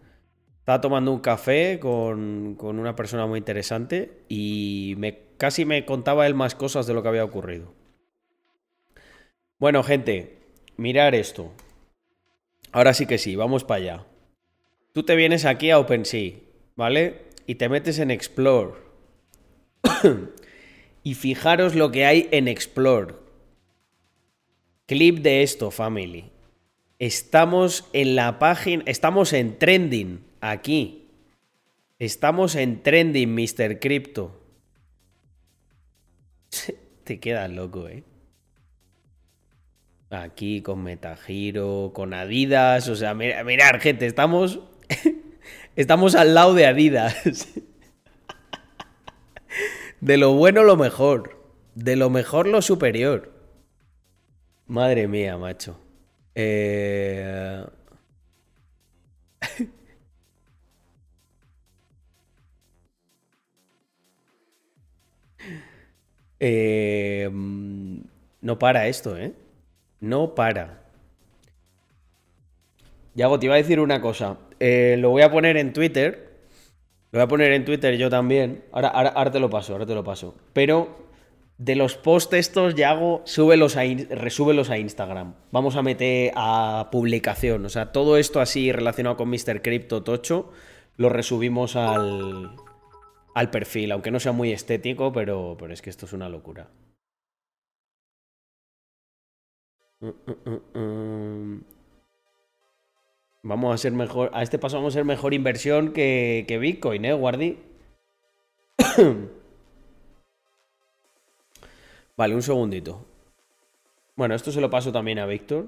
Estaba 0.68 0.82
tomando 0.82 1.14
un 1.14 1.22
café 1.22 1.80
con, 1.80 2.56
con 2.56 2.78
una 2.78 2.94
persona 2.94 3.26
muy 3.26 3.38
interesante 3.40 4.12
y 4.28 4.96
me, 4.98 5.18
casi 5.38 5.64
me 5.64 5.86
contaba 5.86 6.28
él 6.28 6.36
más 6.36 6.56
cosas 6.56 6.86
de 6.86 6.94
lo 6.94 7.02
que 7.02 7.08
había 7.08 7.24
ocurrido. 7.24 7.72
Bueno, 9.60 9.82
gente, 9.82 10.40
mirar 10.76 11.16
esto. 11.16 11.54
Ahora 12.74 12.94
sí 12.94 13.06
que 13.06 13.18
sí, 13.18 13.38
vamos 13.38 13.64
para 13.64 13.78
allá. 13.78 14.06
Tú 14.92 15.04
te 15.04 15.16
vienes 15.16 15.46
aquí 15.46 15.72
a 15.72 15.80
OpenSea, 15.80 16.34
¿vale? 16.76 17.22
Y 17.46 17.56
te 17.56 17.70
metes 17.70 17.98
en 18.00 18.12
Explore. 18.12 18.74
y 21.02 21.14
fijaros 21.14 21.76
lo 21.76 21.94
que 21.94 22.06
hay 22.06 22.28
en 22.32 22.50
Explore. 22.50 23.16
Clip 24.86 25.20
de 25.20 25.44
esto, 25.44 25.72
family. 25.72 26.30
Estamos 27.00 27.88
en 27.94 28.18
la 28.18 28.38
página, 28.38 28.84
estamos 28.86 29.32
en 29.32 29.58
trending 29.58 30.27
aquí. 30.51 31.10
Estamos 32.00 32.56
en 32.56 32.84
trending, 32.84 33.34
Mr. 33.34 33.80
Crypto. 33.80 34.39
Te 37.04 37.20
quedas 37.20 37.50
loco, 37.50 37.88
¿eh? 37.88 38.04
Aquí 40.10 40.62
con 40.62 40.84
Metagiro, 40.84 41.92
con 41.94 42.13
Adidas. 42.13 42.88
O 42.88 42.96
sea, 42.96 43.13
mirar, 43.13 43.80
gente, 43.80 44.06
estamos. 44.06 44.60
estamos 45.75 46.16
al 46.16 46.34
lado 46.34 46.54
de 46.54 46.66
Adidas. 46.66 47.16
de 50.01 50.18
lo 50.18 50.34
bueno 50.34 50.63
lo 50.63 50.77
mejor. 50.77 51.36
De 51.75 51.96
lo 51.96 52.10
mejor 52.10 52.48
lo 52.48 52.62
superior. 52.62 53.34
Madre 54.68 55.08
mía, 55.08 55.38
macho. 55.38 55.80
Eh... 56.36 57.66
Mm, 66.39 68.00
no 68.41 68.60
para 68.60 68.88
esto, 68.88 69.17
¿eh? 69.17 69.34
No 70.00 70.36
para. 70.36 70.84
Yago, 73.15 73.39
te 73.39 73.48
iba 73.48 73.56
a 73.56 73.58
decir 73.58 73.79
una 73.79 74.00
cosa. 74.00 74.38
Eh, 74.60 74.96
lo 75.00 75.10
voy 75.10 75.24
a 75.24 75.32
poner 75.32 75.58
en 75.58 75.74
Twitter. 75.74 76.27
Lo 77.12 77.20
voy 77.20 77.24
a 77.24 77.27
poner 77.27 77.51
en 77.53 77.65
Twitter 77.65 77.98
yo 77.98 78.10
también. 78.10 78.65
Ahora, 78.72 78.89
ahora, 78.89 79.32
te 79.32 79.39
lo 79.39 79.50
paso, 79.50 79.74
ahora 79.74 79.88
te 79.88 79.96
lo 79.96 80.03
paso. 80.03 80.36
Pero 80.53 81.08
de 81.58 81.75
los 81.75 81.96
posts 81.96 82.36
estos, 82.36 82.75
Yago, 82.75 83.24
súbelos 83.25 83.75
a, 83.75 83.82
resúbelos 84.12 84.70
a 84.70 84.77
Instagram. 84.77 85.34
Vamos 85.51 85.75
a 85.75 85.82
meter 85.82 86.32
a 86.36 86.89
publicación. 86.91 87.65
O 87.65 87.70
sea, 87.70 87.91
todo 87.91 88.17
esto 88.17 88.39
así 88.39 88.72
relacionado 88.72 89.17
con 89.17 89.29
Mr. 89.29 89.63
Crypto 89.63 90.03
Tocho, 90.03 90.51
lo 90.96 91.10
resubimos 91.10 91.75
al, 91.75 92.51
al 93.38 93.51
perfil, 93.51 93.91
aunque 93.91 94.10
no 94.10 94.20
sea 94.20 94.32
muy 94.32 94.51
estético, 94.51 95.13
pero, 95.13 95.56
pero 95.60 95.72
es 95.72 95.84
que 95.84 95.91
esto 95.91 96.08
es 96.08 96.13
una 96.13 96.27
locura. 96.27 96.72
Mm, 100.00 100.10
mm, 100.10 100.79
mm, 100.79 101.63
vamos 103.44 103.75
a 103.75 103.77
ser 103.77 103.91
mejor. 103.91 104.32
A 104.34 104.41
este 104.41 104.58
paso 104.58 104.77
vamos 104.77 104.96
a 104.96 104.98
ser 104.98 105.06
mejor 105.06 105.36
inversión 105.36 105.94
que, 105.94 106.46
que 106.48 106.58
Bitcoin, 106.58 107.06
¿eh, 107.06 107.13
Guardi? 107.13 107.60
vale, 112.17 112.34
un 112.34 112.41
segundito. 112.41 113.06
Bueno, 114.15 114.34
esto 114.34 114.51
se 114.51 114.62
lo 114.62 114.72
paso 114.72 114.91
también 114.91 115.20
a 115.20 115.27
Víctor. 115.27 115.67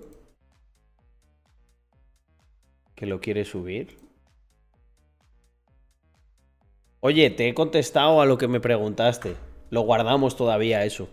Que 2.96 3.06
lo 3.06 3.22
quiere 3.22 3.46
subir. 3.46 4.09
Oye, 7.02 7.30
te 7.30 7.48
he 7.48 7.54
contestado 7.54 8.22
a 8.22 8.26
lo 8.26 8.38
que 8.38 8.48
me 8.48 8.60
preguntaste. 8.60 9.36
Lo 9.70 9.82
guardamos 9.82 10.36
todavía 10.36 10.84
eso. 10.84 11.10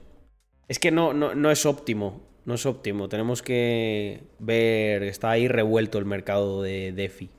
Es 0.68 0.78
que 0.78 0.90
no, 0.90 1.12
no, 1.12 1.34
no 1.34 1.50
es 1.50 1.64
óptimo. 1.64 2.22
No 2.44 2.54
es 2.54 2.66
óptimo. 2.66 3.08
Tenemos 3.08 3.42
que 3.42 4.24
ver. 4.38 5.02
Está 5.04 5.30
ahí 5.30 5.46
revuelto 5.48 5.98
el 5.98 6.04
mercado 6.04 6.62
de 6.62 6.92
DeFi. 6.92 7.30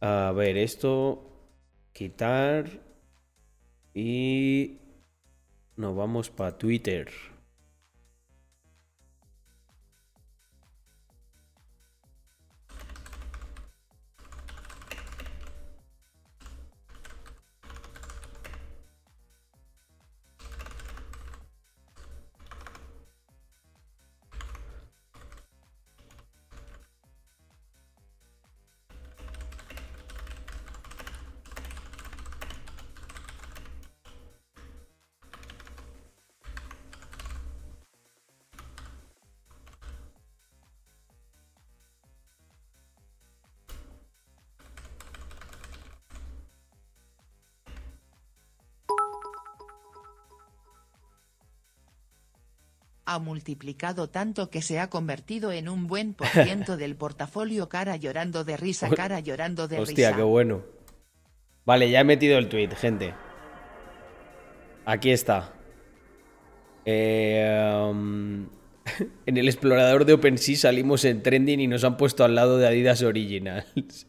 A 0.00 0.32
ver, 0.36 0.56
esto. 0.56 1.24
Quitar. 1.92 2.66
Y. 3.94 4.78
Nos 5.76 5.96
vamos 5.96 6.30
para 6.30 6.58
Twitter. 6.58 7.10
Multiplicado 53.20 54.08
tanto 54.08 54.50
que 54.50 54.62
se 54.62 54.80
ha 54.80 54.90
convertido 54.90 55.52
en 55.52 55.68
un 55.68 55.86
buen 55.86 56.14
por 56.14 56.28
ciento 56.28 56.76
del 56.76 56.96
portafolio 56.96 57.68
cara 57.68 57.96
llorando 57.96 58.44
de 58.44 58.56
risa, 58.56 58.90
cara 58.90 59.20
llorando 59.20 59.68
de 59.68 59.78
risa. 59.78 59.90
Hostia, 59.90 60.16
qué 60.16 60.22
bueno. 60.22 60.62
Vale, 61.64 61.90
ya 61.90 62.00
he 62.00 62.04
metido 62.04 62.38
el 62.38 62.48
tweet, 62.48 62.70
gente. 62.70 63.14
Aquí 64.84 65.10
está. 65.10 65.52
Eh, 66.84 67.86
um, 67.88 68.48
en 69.26 69.36
el 69.36 69.46
explorador 69.46 70.04
de 70.04 70.14
OpenSea 70.14 70.56
salimos 70.56 71.04
en 71.04 71.22
trending 71.22 71.60
y 71.60 71.66
nos 71.66 71.84
han 71.84 71.96
puesto 71.96 72.24
al 72.24 72.34
lado 72.34 72.58
de 72.58 72.66
Adidas 72.66 73.02
Originals. 73.02 73.66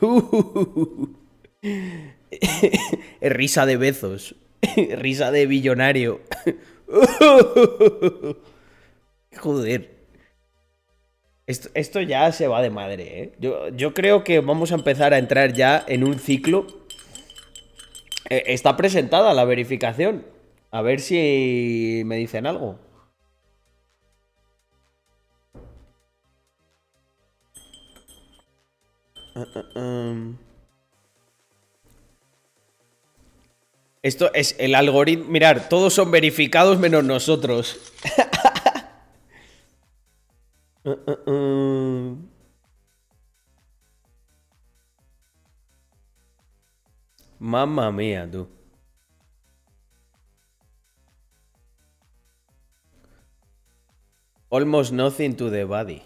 risa 3.20 3.66
de 3.66 3.76
bezos. 3.76 4.34
risa 4.96 5.30
de 5.30 5.46
billonario. 5.46 6.20
Joder. 9.38 10.00
Esto, 11.46 12.00
ya 12.00 12.30
se 12.30 12.46
va 12.46 12.62
de 12.62 12.70
madre, 12.70 13.22
¿eh? 13.22 13.32
Yo, 13.72 13.92
creo 13.92 14.22
que 14.22 14.40
vamos 14.40 14.70
a 14.70 14.76
empezar 14.76 15.12
a 15.12 15.18
entrar 15.18 15.52
ya 15.52 15.84
en 15.86 16.04
un 16.04 16.18
ciclo. 16.18 16.66
Eh, 18.28 18.44
está 18.46 18.76
presentada 18.76 19.34
la 19.34 19.44
verificación. 19.44 20.24
A 20.70 20.82
ver 20.82 21.00
si 21.00 22.02
me 22.06 22.16
dicen 22.16 22.46
algo. 22.46 22.78
Uh, 29.34 29.40
uh, 29.40 29.78
um. 29.78 30.49
Esto 34.02 34.32
es 34.32 34.56
el 34.58 34.74
algoritmo. 34.74 35.26
Mirar, 35.26 35.68
todos 35.68 35.92
son 35.94 36.10
verificados 36.10 36.78
menos 36.78 37.04
nosotros. 37.04 37.78
Mamma 47.38 47.92
mía, 47.92 48.28
tú. 48.30 48.48
Almost 54.50 54.92
nothing 54.92 55.34
to 55.36 55.50
the 55.50 55.64
body. 55.64 56.02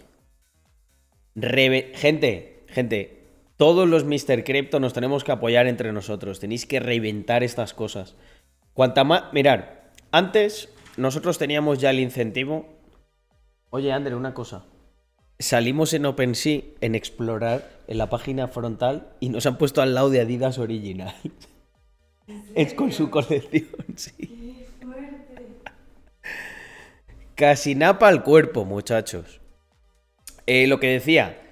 gente, 1.35 2.63
gente, 2.69 3.14
todos 3.57 3.87
los 3.87 4.03
Mr. 4.03 4.43
Crypto 4.43 4.79
nos 4.79 4.93
tenemos 4.93 5.23
que 5.23 5.31
apoyar 5.31 5.67
entre 5.67 5.91
nosotros. 5.93 6.39
Tenéis 6.39 6.65
que 6.65 6.79
reinventar 6.79 7.43
estas 7.43 7.73
cosas. 7.73 8.15
Cuanta 8.73 9.03
más. 9.03 9.31
Mirar, 9.33 9.91
antes 10.11 10.69
nosotros 10.97 11.37
teníamos 11.37 11.79
ya 11.79 11.89
el 11.89 11.99
incentivo. 11.99 12.67
Oye, 13.69 13.91
Ander, 13.91 14.15
una 14.15 14.33
cosa. 14.33 14.65
Salimos 15.39 15.93
en 15.93 16.05
OpenSea 16.05 16.61
en 16.81 16.95
explorar 16.95 17.69
en 17.87 17.97
la 17.97 18.09
página 18.09 18.47
frontal 18.47 19.09
y 19.19 19.29
nos 19.29 19.45
han 19.45 19.57
puesto 19.57 19.81
al 19.81 19.93
lado 19.93 20.09
de 20.09 20.21
Adidas 20.21 20.57
Original. 20.57 21.13
Es 22.55 22.73
con 22.73 22.91
su 22.91 23.09
colección, 23.11 23.85
sí. 23.95 24.65
Casi 27.35 27.75
napa 27.75 28.07
al 28.07 28.23
cuerpo, 28.23 28.65
muchachos. 28.65 29.41
Eh, 30.47 30.67
lo 30.67 30.79
que 30.79 30.87
decía, 30.87 31.44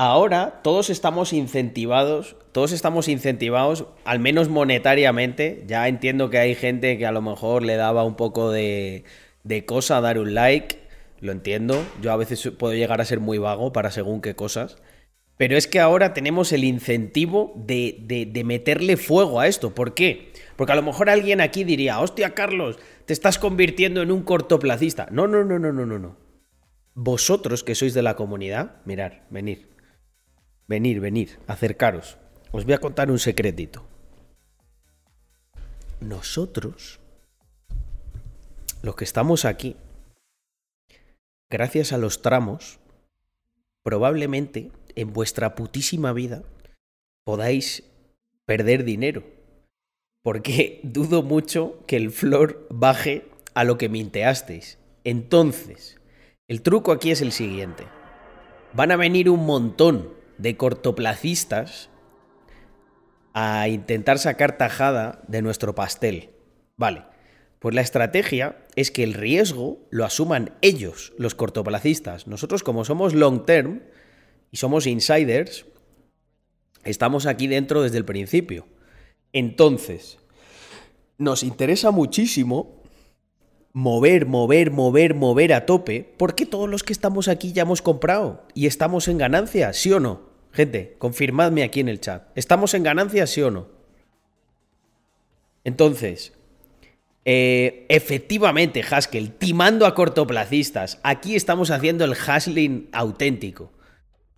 ahora 0.00 0.60
todos 0.62 0.88
estamos 0.88 1.34
incentivados, 1.34 2.34
todos 2.52 2.72
estamos 2.72 3.06
incentivados, 3.06 3.84
al 4.04 4.18
menos 4.18 4.48
monetariamente. 4.48 5.62
Ya 5.66 5.86
entiendo 5.88 6.30
que 6.30 6.38
hay 6.38 6.54
gente 6.54 6.96
que 6.96 7.04
a 7.04 7.12
lo 7.12 7.20
mejor 7.20 7.62
le 7.62 7.76
daba 7.76 8.04
un 8.04 8.16
poco 8.16 8.50
de, 8.50 9.04
de 9.44 9.66
cosa 9.66 10.00
dar 10.00 10.18
un 10.18 10.34
like, 10.34 10.78
lo 11.20 11.32
entiendo. 11.32 11.84
Yo 12.00 12.12
a 12.12 12.16
veces 12.16 12.50
puedo 12.58 12.72
llegar 12.72 13.02
a 13.02 13.04
ser 13.04 13.20
muy 13.20 13.36
vago 13.36 13.74
para 13.74 13.90
según 13.90 14.22
qué 14.22 14.34
cosas. 14.34 14.78
Pero 15.36 15.56
es 15.56 15.66
que 15.66 15.80
ahora 15.80 16.14
tenemos 16.14 16.52
el 16.52 16.64
incentivo 16.64 17.52
de, 17.56 17.98
de, 18.00 18.24
de, 18.24 18.44
meterle 18.44 18.96
fuego 18.96 19.40
a 19.40 19.48
esto. 19.48 19.74
¿Por 19.74 19.92
qué? 19.92 20.32
Porque 20.56 20.72
a 20.72 20.76
lo 20.76 20.82
mejor 20.82 21.10
alguien 21.10 21.42
aquí 21.42 21.64
diría, 21.64 22.00
hostia, 22.00 22.34
Carlos, 22.34 22.78
te 23.04 23.12
estás 23.12 23.38
convirtiendo 23.38 24.00
en 24.00 24.12
un 24.12 24.22
cortoplacista. 24.22 25.08
No, 25.10 25.26
no, 25.26 25.44
no, 25.44 25.58
no, 25.58 25.72
no, 25.72 25.86
no. 25.86 26.16
Vosotros 26.94 27.64
que 27.64 27.74
sois 27.74 27.94
de 27.94 28.02
la 28.02 28.16
comunidad, 28.16 28.82
mirar, 28.84 29.24
venir. 29.30 29.69
Venir, 30.70 31.00
venir, 31.00 31.40
acercaros. 31.48 32.16
Os 32.52 32.64
voy 32.64 32.74
a 32.74 32.78
contar 32.78 33.10
un 33.10 33.18
secretito. 33.18 33.82
Nosotros, 35.98 37.00
los 38.80 38.94
que 38.94 39.02
estamos 39.02 39.44
aquí, 39.44 39.74
gracias 41.50 41.92
a 41.92 41.98
los 41.98 42.22
tramos, 42.22 42.78
probablemente 43.82 44.70
en 44.94 45.12
vuestra 45.12 45.56
putísima 45.56 46.12
vida 46.12 46.44
podáis 47.24 47.82
perder 48.46 48.84
dinero. 48.84 49.24
Porque 50.22 50.78
dudo 50.84 51.24
mucho 51.24 51.84
que 51.88 51.96
el 51.96 52.12
flor 52.12 52.68
baje 52.70 53.28
a 53.54 53.64
lo 53.64 53.76
que 53.76 53.88
minteasteis. 53.88 54.78
Entonces, 55.02 55.98
el 56.46 56.62
truco 56.62 56.92
aquí 56.92 57.10
es 57.10 57.22
el 57.22 57.32
siguiente. 57.32 57.88
Van 58.72 58.92
a 58.92 58.96
venir 58.96 59.28
un 59.28 59.44
montón 59.44 60.19
de 60.40 60.56
cortoplacistas 60.56 61.90
a 63.34 63.68
intentar 63.68 64.18
sacar 64.18 64.56
tajada 64.56 65.22
de 65.28 65.42
nuestro 65.42 65.74
pastel. 65.74 66.30
Vale, 66.76 67.04
pues 67.58 67.74
la 67.74 67.82
estrategia 67.82 68.66
es 68.74 68.90
que 68.90 69.04
el 69.04 69.14
riesgo 69.14 69.86
lo 69.90 70.04
asuman 70.04 70.56
ellos, 70.62 71.12
los 71.18 71.34
cortoplacistas. 71.34 72.26
Nosotros 72.26 72.62
como 72.62 72.84
somos 72.84 73.14
long 73.14 73.44
term 73.44 73.82
y 74.50 74.56
somos 74.56 74.86
insiders, 74.86 75.66
estamos 76.84 77.26
aquí 77.26 77.46
dentro 77.46 77.82
desde 77.82 77.98
el 77.98 78.06
principio. 78.06 78.66
Entonces, 79.32 80.18
nos 81.18 81.42
interesa 81.42 81.90
muchísimo 81.90 82.82
mover, 83.72 84.24
mover, 84.24 84.70
mover, 84.70 85.14
mover 85.14 85.52
a 85.52 85.66
tope, 85.66 86.14
porque 86.16 86.46
todos 86.46 86.68
los 86.68 86.82
que 86.82 86.94
estamos 86.94 87.28
aquí 87.28 87.52
ya 87.52 87.62
hemos 87.62 87.82
comprado 87.82 88.46
y 88.54 88.66
estamos 88.66 89.06
en 89.06 89.18
ganancia, 89.18 89.74
¿sí 89.74 89.92
o 89.92 90.00
no? 90.00 90.29
Gente, 90.52 90.96
confirmadme 90.98 91.62
aquí 91.62 91.80
en 91.80 91.88
el 91.88 92.00
chat. 92.00 92.28
¿Estamos 92.34 92.74
en 92.74 92.82
ganancias, 92.82 93.30
sí 93.30 93.42
o 93.42 93.50
no? 93.50 93.68
Entonces, 95.64 96.32
eh, 97.24 97.86
efectivamente, 97.88 98.82
Haskell, 98.82 99.32
timando 99.32 99.86
a 99.86 99.94
cortoplacistas. 99.94 100.98
Aquí 101.02 101.36
estamos 101.36 101.70
haciendo 101.70 102.04
el 102.04 102.12
hustling 102.12 102.88
auténtico. 102.92 103.72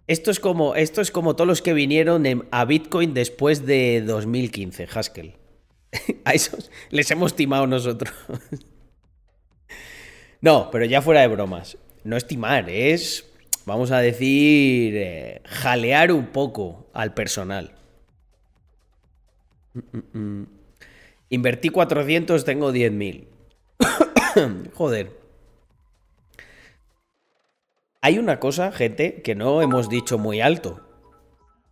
Esto 0.07 0.31
es 0.31 0.41
como, 0.41 0.75
esto 0.75 1.01
es 1.01 1.11
como 1.11 1.37
todos 1.37 1.49
los 1.49 1.63
que 1.63 1.73
vinieron 1.73 2.47
a 2.51 2.65
Bitcoin 2.65 3.15
después 3.15 3.65
de 3.65 4.03
2015, 4.03 4.89
Haskell. 4.93 5.37
a 6.25 6.33
esos 6.33 6.71
les 6.91 7.11
hemos 7.11 7.37
timado 7.37 7.67
nosotros. 7.67 8.13
no, 10.41 10.71
pero 10.71 10.85
ya 10.85 11.01
fuera 11.03 11.21
de 11.21 11.29
bromas. 11.29 11.79
No 12.05 12.17
es 12.17 12.27
timar, 12.27 12.69
es, 12.69 13.32
vamos 13.67 13.91
a 13.91 13.99
decir, 13.99 14.95
eh, 14.97 15.43
jalear 15.45 16.13
un 16.13 16.27
poco 16.27 16.89
al 16.93 17.15
personal. 17.15 17.73
Invertí 21.29 21.69
400, 21.71 22.45
tengo 22.45 22.73
10.000. 22.73 23.27
Joder. 24.75 25.11
Hay 28.01 28.19
una 28.19 28.41
cosa, 28.41 28.73
gente, 28.73 29.23
que 29.23 29.35
no 29.35 29.63
hemos 29.63 29.89
dicho 29.89 30.19
muy 30.19 30.41
alto. 30.41 30.81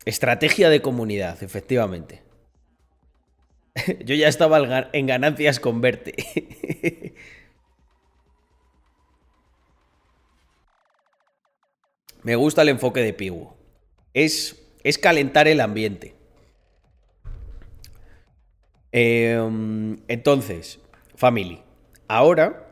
Estrategia 0.05 0.71
de 0.71 0.81
comunidad, 0.81 1.43
efectivamente. 1.43 2.23
Yo 4.05 4.15
ya 4.15 4.29
estaba 4.29 4.89
en 4.93 5.07
ganancias 5.07 5.61
con 5.61 5.81
verte. 5.81 6.15
Me 12.23 12.37
gusta 12.37 12.63
el 12.63 12.69
enfoque 12.69 13.01
de 13.01 13.13
Pigu. 13.13 13.53
Es, 14.15 14.63
es 14.83 14.99
calentar 14.99 15.49
el 15.49 15.61
ambiente. 15.61 16.15
Em, 18.93 19.99
entonces, 20.09 20.81
family. 21.17 21.63
Ahora. 22.09 22.67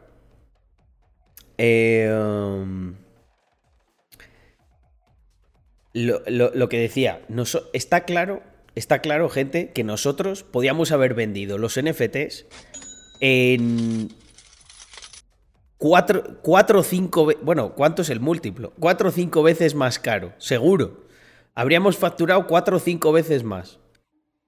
Em, 1.57 2.95
lo, 5.95 6.69
que 6.69 6.79
decía, 6.79 7.23
está 7.73 8.05
claro, 8.05 8.43
está 8.75 9.01
claro, 9.01 9.29
gente, 9.29 9.71
que 9.73 9.83
nosotros 9.83 10.45
podíamos 10.45 10.93
haber 10.93 11.15
vendido 11.15 11.59
los 11.59 11.81
NFTs 11.81 12.47
en 13.21 14.09
4 15.79 16.81
o 16.81 16.83
5 16.83 17.33
bueno, 17.43 17.75
¿cuánto 17.75 18.03
es 18.03 18.11
el 18.11 18.21
múltiplo? 18.21 18.73
4 18.81 19.09
o 19.09 19.13
5 19.13 19.43
veces 19.43 19.75
más 19.75 19.99
caro, 19.99 20.33
seguro. 20.39 21.07
Habríamos 21.55 21.97
facturado 21.97 22.47
4 22.47 22.77
o 22.77 22.81
5 22.81 23.13
veces 23.13 23.45
más. 23.45 23.79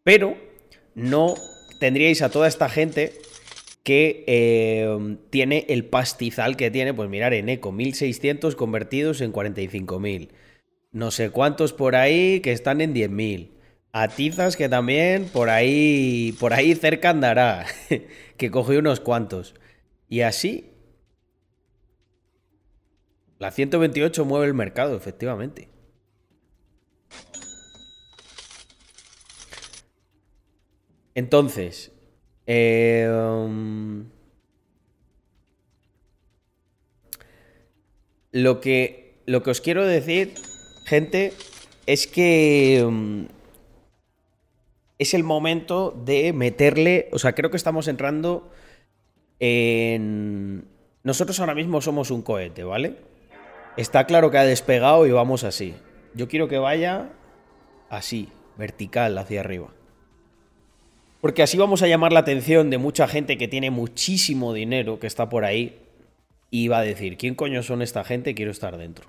Pero 0.02 0.36
no 0.94 1.34
tendríais 1.78 2.22
a 2.22 2.30
toda 2.30 2.48
esta 2.48 2.68
gente 2.68 3.12
que 3.84 4.24
eh, 4.26 5.16
tiene 5.30 5.66
el 5.68 5.84
pastizal 5.84 6.56
que 6.56 6.70
tiene, 6.70 6.94
pues 6.94 7.08
mirar 7.08 7.32
en 7.32 7.48
Eco, 7.48 7.72
1600 7.72 8.56
convertidos 8.56 9.20
en 9.20 9.32
45.000. 9.32 10.30
No 10.92 11.10
sé 11.10 11.30
cuántos 11.30 11.72
por 11.72 11.94
ahí 11.94 12.40
que 12.40 12.52
están 12.52 12.80
en 12.80 12.94
10.000. 12.94 13.50
Atizas 13.92 14.56
que 14.56 14.68
también 14.68 15.26
por 15.32 15.48
ahí, 15.48 16.34
por 16.38 16.52
ahí 16.52 16.74
cerca 16.74 17.10
andará, 17.10 17.66
que 18.36 18.50
cogió 18.50 18.80
unos 18.80 19.00
cuantos. 19.00 19.54
Y 20.08 20.22
así... 20.22 20.69
La 23.40 23.50
128 23.50 24.26
mueve 24.26 24.46
el 24.46 24.54
mercado, 24.54 24.94
efectivamente. 24.94 25.70
Entonces, 31.14 31.90
em, 32.46 34.04
lo, 38.30 38.60
que, 38.60 39.22
lo 39.24 39.42
que 39.42 39.50
os 39.50 39.62
quiero 39.62 39.86
decir, 39.86 40.34
gente, 40.84 41.32
es 41.86 42.06
que 42.06 42.80
em, 42.80 43.26
es 44.98 45.14
el 45.14 45.24
momento 45.24 45.98
de 46.04 46.34
meterle, 46.34 47.08
o 47.10 47.18
sea, 47.18 47.34
creo 47.34 47.50
que 47.50 47.56
estamos 47.56 47.88
entrando 47.88 48.52
en... 49.38 50.68
Nosotros 51.04 51.40
ahora 51.40 51.54
mismo 51.54 51.80
somos 51.80 52.10
un 52.10 52.20
cohete, 52.20 52.64
¿vale? 52.64 53.09
Está 53.76 54.04
claro 54.04 54.30
que 54.30 54.38
ha 54.38 54.44
despegado 54.44 55.06
y 55.06 55.12
vamos 55.12 55.44
así. 55.44 55.74
Yo 56.14 56.28
quiero 56.28 56.48
que 56.48 56.58
vaya 56.58 57.10
así, 57.88 58.28
vertical, 58.56 59.16
hacia 59.16 59.40
arriba. 59.40 59.68
Porque 61.20 61.42
así 61.42 61.58
vamos 61.58 61.82
a 61.82 61.86
llamar 61.86 62.12
la 62.12 62.20
atención 62.20 62.70
de 62.70 62.78
mucha 62.78 63.06
gente 63.06 63.36
que 63.36 63.48
tiene 63.48 63.70
muchísimo 63.70 64.54
dinero 64.54 64.98
que 64.98 65.06
está 65.06 65.28
por 65.28 65.44
ahí 65.44 65.78
y 66.50 66.68
va 66.68 66.78
a 66.78 66.82
decir, 66.82 67.16
¿quién 67.16 67.34
coño 67.34 67.62
son 67.62 67.82
esta 67.82 68.04
gente? 68.04 68.34
Quiero 68.34 68.50
estar 68.50 68.76
dentro. 68.76 69.08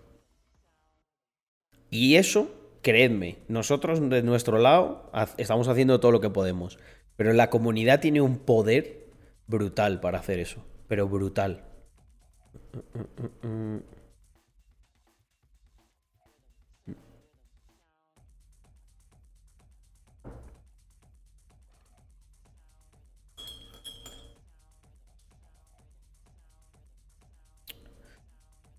Y 1.90 2.16
eso, 2.16 2.52
creedme, 2.82 3.38
nosotros 3.48 4.10
de 4.10 4.24
nuestro 4.24 4.58
lado 4.58 5.10
estamos 5.38 5.68
haciendo 5.68 6.00
todo 6.00 6.12
lo 6.12 6.22
que 6.22 6.30
podemos. 6.30 6.80
Pero 7.16 7.34
la 7.34 7.50
comunidad 7.50 8.00
tiene 8.00 8.22
un 8.22 8.38
poder 8.38 9.08
brutal 9.48 10.00
para 10.00 10.20
hacer 10.20 10.40
eso. 10.40 10.64
Pero 10.88 11.08
brutal. 11.08 11.66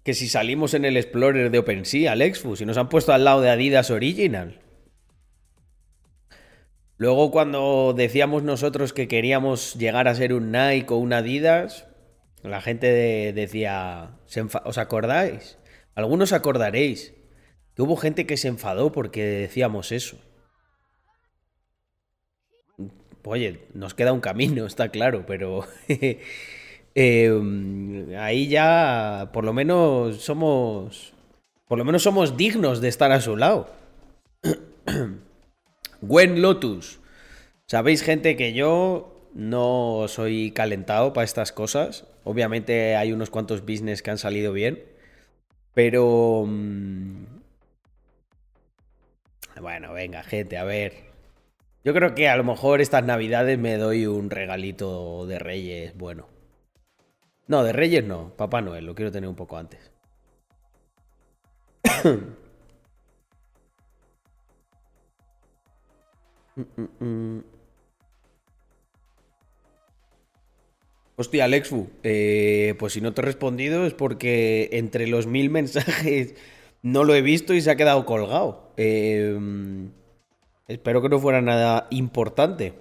Que 0.05 0.15
si 0.15 0.29
salimos 0.29 0.75
en 0.75 0.85
el 0.85 0.97
Explorer 0.97 1.51
de 1.51 1.59
OpenSea, 1.59 2.13
Alexfu, 2.13 2.57
si 2.57 2.67
nos 2.67 2.77
han 2.77 2.89
puesto 2.89 3.13
al 3.13 3.25
lado 3.25 3.41
de 3.41 3.51
Adidas 3.51 3.91
Original. 3.91 4.61
Luego 6.97 7.31
cuando 7.31 7.95
decíamos 7.97 8.43
nosotros 8.43 8.93
que 8.93 9.09
queríamos 9.09 9.75
llegar 9.75 10.09
a 10.09 10.15
ser 10.15 10.33
un 10.33 10.53
Nike 10.53 10.93
o 10.93 10.97
un 10.97 11.13
Adidas, 11.13 11.89
la 12.43 12.61
gente 12.61 13.33
decía, 13.33 14.19
¿os 14.65 14.79
acordáis? 14.79 15.59
Algunos 15.95 16.33
acordaréis 16.33 17.15
que 17.75 17.83
hubo 17.83 17.97
gente 17.97 18.27
que 18.27 18.37
se 18.37 18.49
enfadó 18.49 18.93
porque 18.93 19.25
decíamos 19.25 19.93
eso. 19.93 20.19
Oye, 23.25 23.61
nos 23.75 23.95
queda 23.95 24.13
un 24.13 24.21
camino, 24.21 24.67
está 24.67 24.89
claro, 24.89 25.25
pero 25.27 25.65
Em, 26.95 28.15
ahí 28.17 28.49
ya 28.49 29.31
por 29.33 29.45
lo 29.45 29.53
menos 29.53 30.19
somos. 30.23 31.15
Por 31.67 31.79
lo 31.79 31.85
menos 31.85 32.03
somos 32.03 32.37
dignos 32.37 32.81
de 32.81 32.89
estar 32.89 33.13
a 33.13 33.21
su 33.21 33.37
lado. 33.37 33.71
Gwen 36.03 36.43
Lotus. 36.43 37.01
Sabéis, 37.67 38.03
gente, 38.03 38.37
que 38.37 38.53
yo 38.53 39.31
no 39.35 40.05
soy 40.09 40.51
calentado 40.51 41.13
para 41.13 41.25
estas 41.25 41.53
cosas. 41.53 42.07
Obviamente 42.25 42.97
hay 42.97 43.13
unos 43.13 43.31
cuantos 43.31 43.63
business 43.63 44.03
que 44.03 44.11
han 44.11 44.19
salido 44.19 44.53
bien. 44.53 44.83
Pero. 45.75 46.45
Mm, 46.47 47.25
bueno, 49.61 49.93
venga, 49.93 50.23
gente, 50.23 50.59
a 50.59 50.65
ver. 50.65 51.13
Yo 51.85 51.95
creo 51.95 52.15
que 52.15 52.29
a 52.29 52.37
lo 52.37 52.45
mejor 52.45 52.81
estas 52.81 53.05
navidades 53.05 53.59
me 53.59 53.77
doy 53.77 54.07
un 54.07 54.31
regalito 54.31 55.27
de 55.27 55.39
Reyes 55.39 55.97
bueno. 55.97 56.32
No, 57.53 57.63
de 57.63 57.73
Reyes 57.75 58.03
no. 58.03 58.35
Papá 58.35 58.63
Noel, 58.63 58.87
lo 58.87 58.95
quiero 58.95 59.13
tener 59.13 59.29
un 59.29 59.37
poco 59.37 59.59
antes. 59.59 59.93
Hostia, 71.17 71.45
Alexfu, 71.45 71.91
eh, 72.03 72.75
pues 72.79 72.95
si 72.95 73.03
no 73.03 73.13
te 73.13 73.21
he 73.21 73.25
respondido 73.25 73.85
es 73.85 73.93
porque 73.93 74.71
entre 74.73 75.07
los 75.07 75.27
mil 75.27 75.51
mensajes 75.51 76.35
no 76.81 77.05
lo 77.05 77.15
he 77.15 77.21
visto 77.21 77.53
y 77.53 77.61
se 77.61 77.71
ha 77.71 77.77
quedado 77.77 78.07
colgado. 78.07 78.73
Em, 78.79 79.91
espero 80.69 81.03
que 81.03 81.11
no 81.11 81.19
fuera 81.19 81.43
nada 81.43 81.87
importante. 81.91 82.73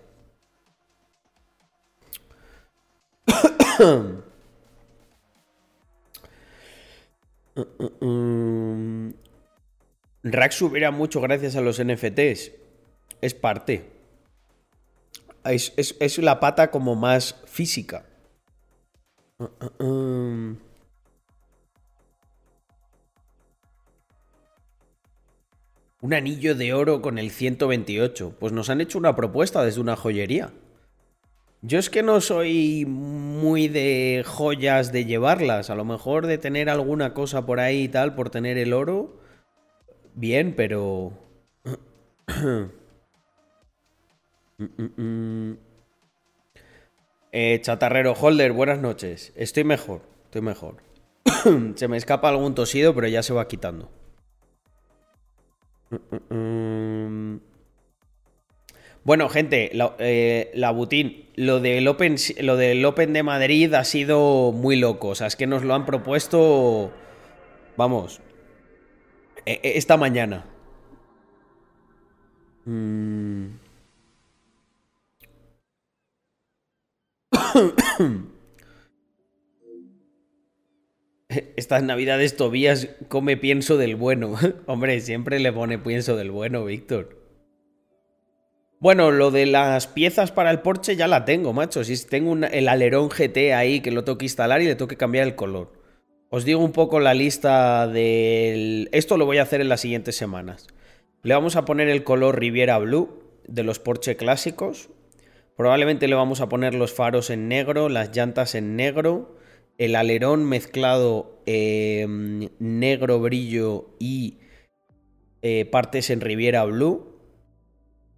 Mm, 7.56 9.10
Rack 10.24 10.52
subiera 10.52 10.92
mucho 10.92 11.22
gracias 11.22 11.56
a 11.56 11.62
los 11.62 11.84
NFTs. 11.84 12.52
Es 13.22 13.34
parte. 13.34 13.92
Es, 15.44 16.18
la 16.20 16.40
pata 16.40 16.70
como 16.70 16.96
más 16.96 17.36
física. 17.46 18.06
Un 26.02 26.14
anillo 26.14 26.56
de 26.56 26.74
oro 26.74 27.02
con 27.02 27.18
el 27.18 27.32
128. 27.32 28.36
Pues 28.40 28.54
nos 28.54 28.70
han 28.70 28.82
hecho 28.82 28.98
una 28.98 29.16
propuesta 29.16 29.64
desde 29.64 29.82
una 29.82 29.96
joyería. 29.96 30.54
Yo 31.64 31.78
es 31.78 31.92
que 31.92 32.02
no 32.02 32.22
soy 32.22 32.86
muy 32.88 33.68
de 33.68 34.24
joyas 34.26 34.92
de 34.92 35.06
llevarlas. 35.06 35.70
A 35.70 35.76
lo 35.76 35.86
mejor 35.86 36.26
de 36.26 36.40
tener 36.40 36.72
alguna 36.72 37.14
cosa 37.14 37.46
por 37.46 37.60
ahí 37.60 37.84
y 37.84 37.88
tal, 37.88 38.16
por 38.16 38.32
tener 38.32 38.58
el 38.58 38.74
oro. 38.74 39.20
Bien, 40.16 40.56
pero... 40.56 41.14
eh, 47.32 47.60
chatarrero 47.62 48.14
Holder, 48.14 48.54
buenas 48.54 48.80
noches. 48.80 49.32
Estoy 49.36 49.64
mejor, 49.64 50.02
estoy 50.26 50.42
mejor. 50.42 50.78
se 51.76 51.88
me 51.88 51.98
escapa 51.98 52.30
algún 52.30 52.56
tosido, 52.56 52.96
pero 52.96 53.08
ya 53.08 53.22
se 53.22 53.34
va 53.34 53.48
quitando. 53.48 53.92
Bueno, 59.04 59.30
gente, 59.30 59.72
la, 59.74 59.96
eh, 59.98 60.52
la 60.54 60.70
Butín, 60.72 61.31
lo 61.36 61.60
del, 61.60 61.88
Open, 61.88 62.16
lo 62.42 62.58
del 62.58 62.84
Open 62.86 63.14
de 63.14 63.24
Madrid 63.24 63.74
ha 63.74 63.84
sido 63.84 64.52
muy 64.52 64.76
loco. 64.76 65.10
O 65.10 65.16
sea, 65.16 65.28
es 65.28 65.36
que 65.36 65.48
nos 65.48 65.64
lo 65.64 65.74
han 65.74 65.86
propuesto, 65.86 66.92
vamos, 67.78 68.22
e, 69.46 69.60
e, 69.64 69.78
esta 69.78 69.98
mañana. 69.98 70.46
Mm. 72.66 73.48
Estas 81.56 81.82
navidades 81.84 82.36
Tobías 82.36 82.90
come 83.08 83.38
pienso 83.38 83.78
del 83.78 83.96
bueno. 83.96 84.36
Hombre, 84.66 85.00
siempre 85.00 85.40
le 85.40 85.54
pone 85.54 85.80
pienso 85.80 86.18
del 86.18 86.30
bueno, 86.32 86.66
Víctor. 86.66 87.21
Bueno, 88.82 89.12
lo 89.12 89.30
de 89.30 89.46
las 89.46 89.86
piezas 89.86 90.32
para 90.32 90.50
el 90.50 90.62
Porsche 90.62 90.96
ya 90.96 91.08
la 91.08 91.24
tengo, 91.24 91.54
macho. 91.54 91.84
Si 91.84 92.04
tengo 92.08 92.36
el 92.36 92.68
alerón 92.68 93.10
GT 93.10 93.54
ahí 93.54 93.80
que 93.80 93.92
lo 93.92 94.04
tengo 94.04 94.18
que 94.18 94.26
instalar 94.26 94.60
y 94.60 94.66
le 94.66 94.74
tengo 94.74 94.88
que 94.88 94.98
cambiar 94.98 95.28
el 95.28 95.36
color. 95.36 95.72
Os 96.32 96.46
digo 96.46 96.62
un 96.62 96.72
poco 96.72 97.00
la 97.00 97.14
lista 97.14 97.88
del... 97.88 98.90
Esto 98.92 99.18
lo 99.18 99.28
voy 99.28 99.38
a 99.38 99.44
hacer 99.44 99.62
en 99.62 99.70
las 99.70 99.82
siguientes 99.82 100.16
semanas. 100.16 100.66
Le 101.22 101.36
vamos 101.36 101.58
a 101.58 101.64
poner 101.64 101.90
el 101.90 102.04
color 102.04 102.40
Riviera 102.40 102.80
Blue 102.80 103.22
de 103.48 103.62
los 103.64 103.78
Porsche 103.78 104.16
clásicos. 104.16 104.90
Probablemente 105.56 106.08
le 106.08 106.16
vamos 106.16 106.42
a 106.42 106.50
poner 106.50 106.74
los 106.74 106.92
faros 106.92 107.30
en 107.30 107.48
negro, 107.48 107.88
las 107.88 108.16
llantas 108.18 108.56
en 108.56 108.76
negro, 108.76 109.38
el 109.78 109.96
alerón 109.96 110.44
mezclado 110.44 111.44
em, 111.46 112.50
negro 112.58 113.20
brillo 113.20 113.92
y 114.00 114.40
eh, 115.44 115.66
partes 115.66 116.10
en 116.10 116.20
Riviera 116.20 116.64
Blue. 116.64 117.11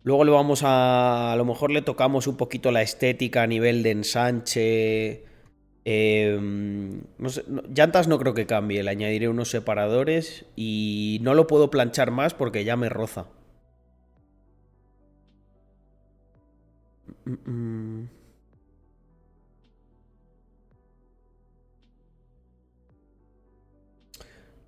Luego 0.04 0.26
le 0.26 0.32
vamos 0.32 0.64
a. 0.64 1.32
A 1.32 1.36
lo 1.36 1.46
mejor 1.46 1.72
le 1.72 1.82
tocamos 1.82 2.28
un 2.28 2.38
poquito 2.38 2.72
la 2.72 2.82
estética 2.82 3.44
a 3.44 3.48
nivel 3.48 3.84
de 3.84 3.92
ensanche. 3.92 5.24
Em, 5.86 7.02
llantas 7.74 8.08
no 8.08 8.18
creo 8.20 8.34
que 8.34 8.46
cambie, 8.46 8.84
le 8.84 8.90
añadiré 8.90 9.28
unos 9.28 9.50
separadores 9.50 10.46
y 10.56 11.20
no 11.22 11.34
lo 11.34 11.46
puedo 11.48 11.70
planchar 11.70 12.12
más 12.12 12.34
porque 12.34 12.64
ya 12.64 12.78
me 12.78 12.90
roza. 12.90 13.28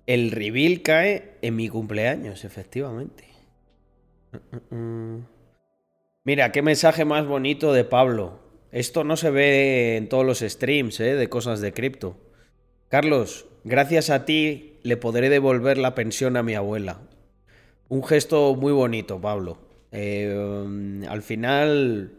El 0.06 0.30
reveal 0.30 0.82
cae 0.82 1.34
en 1.42 1.56
mi 1.56 1.68
cumpleaños, 1.68 2.44
efectivamente. 2.44 3.25
Mira, 6.26 6.50
qué 6.50 6.60
mensaje 6.60 7.04
más 7.04 7.24
bonito 7.24 7.72
de 7.72 7.84
Pablo. 7.84 8.40
Esto 8.72 9.04
no 9.04 9.16
se 9.16 9.30
ve 9.30 9.96
en 9.96 10.08
todos 10.08 10.26
los 10.26 10.40
streams 10.40 10.98
¿eh? 10.98 11.14
de 11.14 11.28
cosas 11.28 11.60
de 11.60 11.72
cripto. 11.72 12.18
Carlos, 12.88 13.46
gracias 13.62 14.10
a 14.10 14.24
ti 14.24 14.80
le 14.82 14.96
podré 14.96 15.28
devolver 15.28 15.78
la 15.78 15.94
pensión 15.94 16.36
a 16.36 16.42
mi 16.42 16.54
abuela. 16.54 17.00
Un 17.88 18.02
gesto 18.02 18.56
muy 18.56 18.72
bonito, 18.72 19.20
Pablo. 19.20 19.58
Eh, 19.92 21.06
al 21.08 21.22
final, 21.22 22.18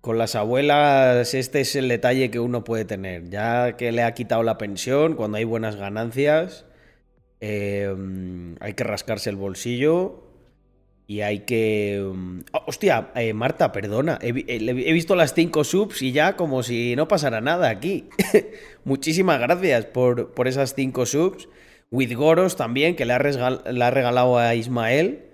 con 0.00 0.16
las 0.16 0.34
abuelas, 0.34 1.34
este 1.34 1.60
es 1.60 1.76
el 1.76 1.88
detalle 1.88 2.30
que 2.30 2.40
uno 2.40 2.64
puede 2.64 2.86
tener. 2.86 3.28
Ya 3.28 3.76
que 3.76 3.92
le 3.92 4.02
ha 4.02 4.14
quitado 4.14 4.42
la 4.42 4.56
pensión, 4.56 5.16
cuando 5.16 5.36
hay 5.36 5.44
buenas 5.44 5.76
ganancias, 5.76 6.64
eh, 7.40 7.94
hay 8.60 8.72
que 8.72 8.84
rascarse 8.84 9.28
el 9.28 9.36
bolsillo 9.36 10.27
y 11.08 11.22
hay 11.22 11.40
que... 11.40 11.98
Oh, 12.52 12.62
hostia, 12.66 13.10
eh, 13.14 13.32
Marta, 13.32 13.72
perdona. 13.72 14.18
He, 14.20 14.28
he, 14.28 14.92
visto 14.92 15.16
las 15.16 15.32
cinco 15.32 15.64
subs 15.64 16.02
y 16.02 16.12
ya 16.12 16.36
como 16.36 16.62
si 16.62 16.94
no 16.96 17.08
pasara 17.08 17.40
nada 17.40 17.70
aquí. 17.70 18.10
Muchísimas 18.84 19.40
gracias 19.40 19.86
por, 19.86 20.34
por, 20.34 20.48
esas 20.48 20.74
cinco 20.74 21.06
subs. 21.06 21.48
With 21.90 22.12
Goros 22.12 22.56
también, 22.56 22.94
que 22.94 23.06
le 23.06 23.14
ha, 23.14 23.18
regalado 23.18 24.36
a 24.36 24.54
Ismael. 24.54 25.30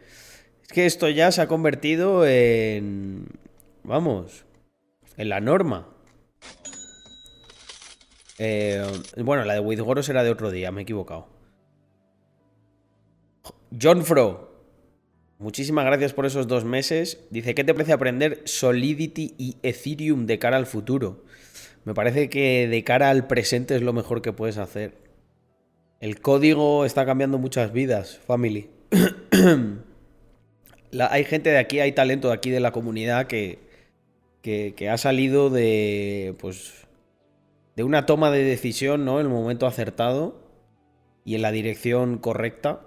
Es 0.62 0.68
que 0.68 0.86
esto 0.86 1.08
ya 1.08 1.32
se 1.32 1.42
ha 1.42 1.48
convertido 1.48 2.24
en... 2.24 3.26
Vamos, 3.82 4.44
en 5.16 5.28
la 5.28 5.40
norma. 5.40 5.88
Eh, 8.38 8.86
bueno, 9.16 9.44
la 9.44 9.54
de 9.54 9.60
Wizgoros 9.60 10.08
era 10.08 10.22
de 10.22 10.30
otro 10.30 10.52
día, 10.52 10.70
me 10.70 10.82
he 10.82 10.84
equivocado. 10.84 11.26
John 13.82 14.04
Fro. 14.04 14.53
Muchísimas 15.38 15.84
gracias 15.84 16.12
por 16.12 16.26
esos 16.26 16.46
dos 16.46 16.64
meses. 16.64 17.18
Dice, 17.30 17.54
¿qué 17.54 17.64
te 17.64 17.74
parece 17.74 17.92
aprender 17.92 18.42
Solidity 18.44 19.34
y 19.36 19.56
Ethereum 19.62 20.26
de 20.26 20.38
cara 20.38 20.56
al 20.56 20.66
futuro? 20.66 21.24
Me 21.84 21.92
parece 21.92 22.30
que 22.30 22.68
de 22.68 22.84
cara 22.84 23.10
al 23.10 23.26
presente 23.26 23.76
es 23.76 23.82
lo 23.82 23.92
mejor 23.92 24.22
que 24.22 24.32
puedes 24.32 24.58
hacer. 24.58 24.94
El 26.00 26.20
código 26.20 26.84
está 26.84 27.04
cambiando 27.04 27.38
muchas 27.38 27.72
vidas, 27.72 28.20
family. 28.26 28.70
hay 31.10 31.24
gente 31.24 31.50
de 31.50 31.58
aquí, 31.58 31.80
hay 31.80 31.92
talento 31.92 32.28
de 32.28 32.34
aquí 32.34 32.50
de 32.50 32.60
la 32.60 32.72
comunidad 32.72 33.26
que, 33.26 33.58
que, 34.42 34.90
ha 34.90 34.98
salido 34.98 35.50
de, 35.50 36.34
pues, 36.38 36.86
de 37.76 37.84
una 37.84 38.06
toma 38.06 38.30
de 38.30 38.44
decisión, 38.44 39.04
¿no? 39.04 39.20
En 39.20 39.26
el 39.26 39.32
momento 39.32 39.66
acertado 39.66 40.40
y 41.24 41.34
en 41.34 41.42
la 41.42 41.50
dirección 41.50 42.18
correcta. 42.18 42.80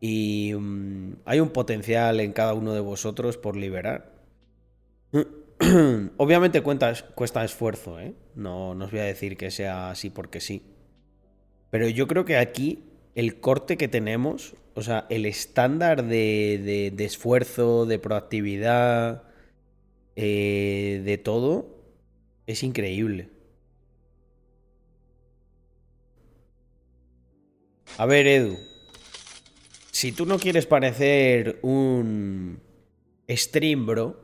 Y 0.00 0.52
mm, 0.54 1.16
hay 1.24 1.40
un 1.40 1.50
potencial 1.50 2.20
en 2.20 2.32
cada 2.32 2.54
uno 2.54 2.72
de 2.74 2.80
vosotros 2.80 3.36
por 3.36 3.56
liberar. 3.56 4.12
Obviamente 6.16 6.62
cuesta 6.62 7.44
esfuerzo, 7.44 7.98
¿eh? 8.00 8.14
No, 8.34 8.74
no 8.74 8.84
os 8.84 8.90
voy 8.90 9.00
a 9.00 9.04
decir 9.04 9.36
que 9.36 9.50
sea 9.50 9.90
así 9.90 10.10
porque 10.10 10.40
sí. 10.40 10.62
Pero 11.70 11.88
yo 11.88 12.06
creo 12.06 12.24
que 12.24 12.36
aquí 12.36 12.84
el 13.14 13.40
corte 13.40 13.76
que 13.76 13.88
tenemos, 13.88 14.54
o 14.74 14.82
sea, 14.82 15.06
el 15.10 15.26
estándar 15.26 16.04
de, 16.04 16.94
esfuerzo, 16.98 17.86
de 17.86 17.98
proactividad, 17.98 19.24
eh, 20.16 21.02
de 21.04 21.18
todo, 21.18 21.82
es 22.46 22.62
increíble. 22.62 23.30
A 27.98 28.06
ver, 28.06 28.26
Edu. 28.26 28.58
Si 29.96 30.12
tú 30.12 30.26
no 30.26 30.38
quieres 30.38 30.66
parecer 30.66 31.58
un 31.62 32.60
stream, 33.30 33.86
bro, 33.86 34.20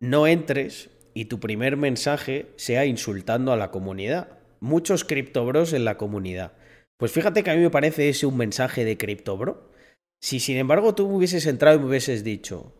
no 0.00 0.26
entres 0.26 0.90
y 1.14 1.26
tu 1.26 1.38
primer 1.38 1.76
mensaje 1.76 2.46
sea 2.56 2.86
insultando 2.86 3.52
a 3.52 3.56
la 3.56 3.70
comunidad. 3.70 4.40
Muchos 4.58 5.04
criptobros 5.04 5.72
en 5.74 5.84
la 5.84 5.96
comunidad. 5.96 6.54
Pues 6.96 7.12
fíjate 7.12 7.44
que 7.44 7.52
a 7.52 7.54
mí 7.54 7.60
me 7.60 7.70
parece 7.70 8.08
ese 8.08 8.26
un 8.26 8.36
mensaje 8.36 8.84
de 8.84 8.98
criptobro. 8.98 9.70
Si 10.18 10.40
sin 10.40 10.56
embargo 10.56 10.96
tú 10.96 11.06
hubieses 11.06 11.46
entrado 11.46 11.76
y 11.76 11.78
me 11.78 11.86
hubieses 11.86 12.24
dicho, 12.24 12.74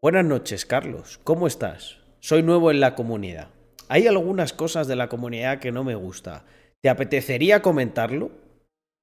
Buenas 0.00 0.24
noches, 0.24 0.66
Carlos. 0.66 1.18
¿Cómo 1.24 1.48
estás? 1.48 1.96
Soy 2.20 2.44
nuevo 2.44 2.70
en 2.70 2.78
la 2.78 2.94
comunidad. 2.94 3.48
Hay 3.88 4.06
algunas 4.06 4.52
cosas 4.52 4.86
de 4.86 4.94
la 4.94 5.08
comunidad 5.08 5.58
que 5.58 5.72
no 5.72 5.82
me 5.82 5.96
gusta. 5.96 6.44
¿Te 6.80 6.88
apetecería 6.88 7.60
comentarlo? 7.60 8.46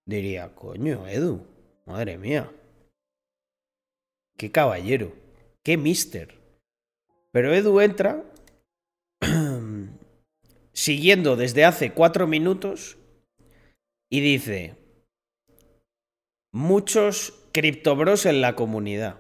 Diría, 0.05 0.53
coño, 0.53 1.07
Edu. 1.07 1.45
Madre 1.85 2.17
mía. 2.17 2.51
Qué 4.37 4.51
caballero. 4.51 5.13
Qué 5.63 5.77
mister. 5.77 6.35
Pero 7.31 7.53
Edu 7.53 7.79
entra 7.81 8.23
siguiendo 10.73 11.35
desde 11.35 11.65
hace 11.65 11.91
cuatro 11.91 12.27
minutos 12.27 12.97
y 14.09 14.21
dice, 14.21 14.75
muchos 16.53 17.33
criptobros 17.51 18.25
en 18.25 18.41
la 18.41 18.55
comunidad. 18.55 19.19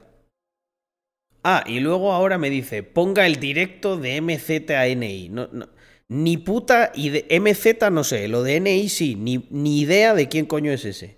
Ah, 1.43 1.63
y 1.67 1.79
luego 1.79 2.11
ahora 2.11 2.37
me 2.37 2.49
dice, 2.49 2.83
ponga 2.83 3.25
el 3.25 3.39
directo 3.39 3.97
de 3.97 4.21
MZNI. 4.21 5.29
No, 5.29 5.47
no, 5.51 5.67
ni 6.09 6.37
puta 6.37 6.91
y 6.93 7.09
de 7.09 7.25
MZ 7.29 7.89
no 7.91 8.03
sé, 8.03 8.27
lo 8.27 8.43
de 8.43 8.57
NI 8.57 8.89
sí, 8.89 9.15
ni, 9.15 9.47
ni 9.49 9.79
idea 9.81 10.13
de 10.13 10.29
quién 10.29 10.45
coño 10.45 10.71
es 10.71 10.85
ese. 10.85 11.17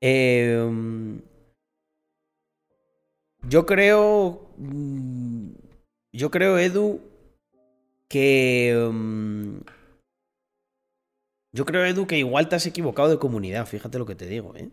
Em, 0.00 1.22
yo 3.48 3.66
creo. 3.66 4.50
mm, 4.58 5.50
Yo 6.12 6.30
creo, 6.30 6.58
Edu, 6.58 7.00
que. 8.08 8.70
em, 8.70 9.60
Yo 11.52 11.64
creo, 11.64 11.84
Edu, 11.84 12.06
que 12.06 12.18
igual 12.18 12.48
te 12.48 12.56
has 12.56 12.66
equivocado 12.66 13.08
de 13.08 13.18
comunidad. 13.18 13.66
Fíjate 13.66 13.98
lo 13.98 14.06
que 14.06 14.14
te 14.14 14.26
digo, 14.26 14.54
¿eh? 14.56 14.68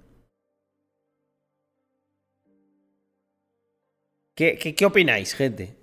¿Qué, 4.36 4.58
qué, 4.60 4.76
qué 4.76 4.86
opináis, 4.86 5.34
gente? 5.34 5.76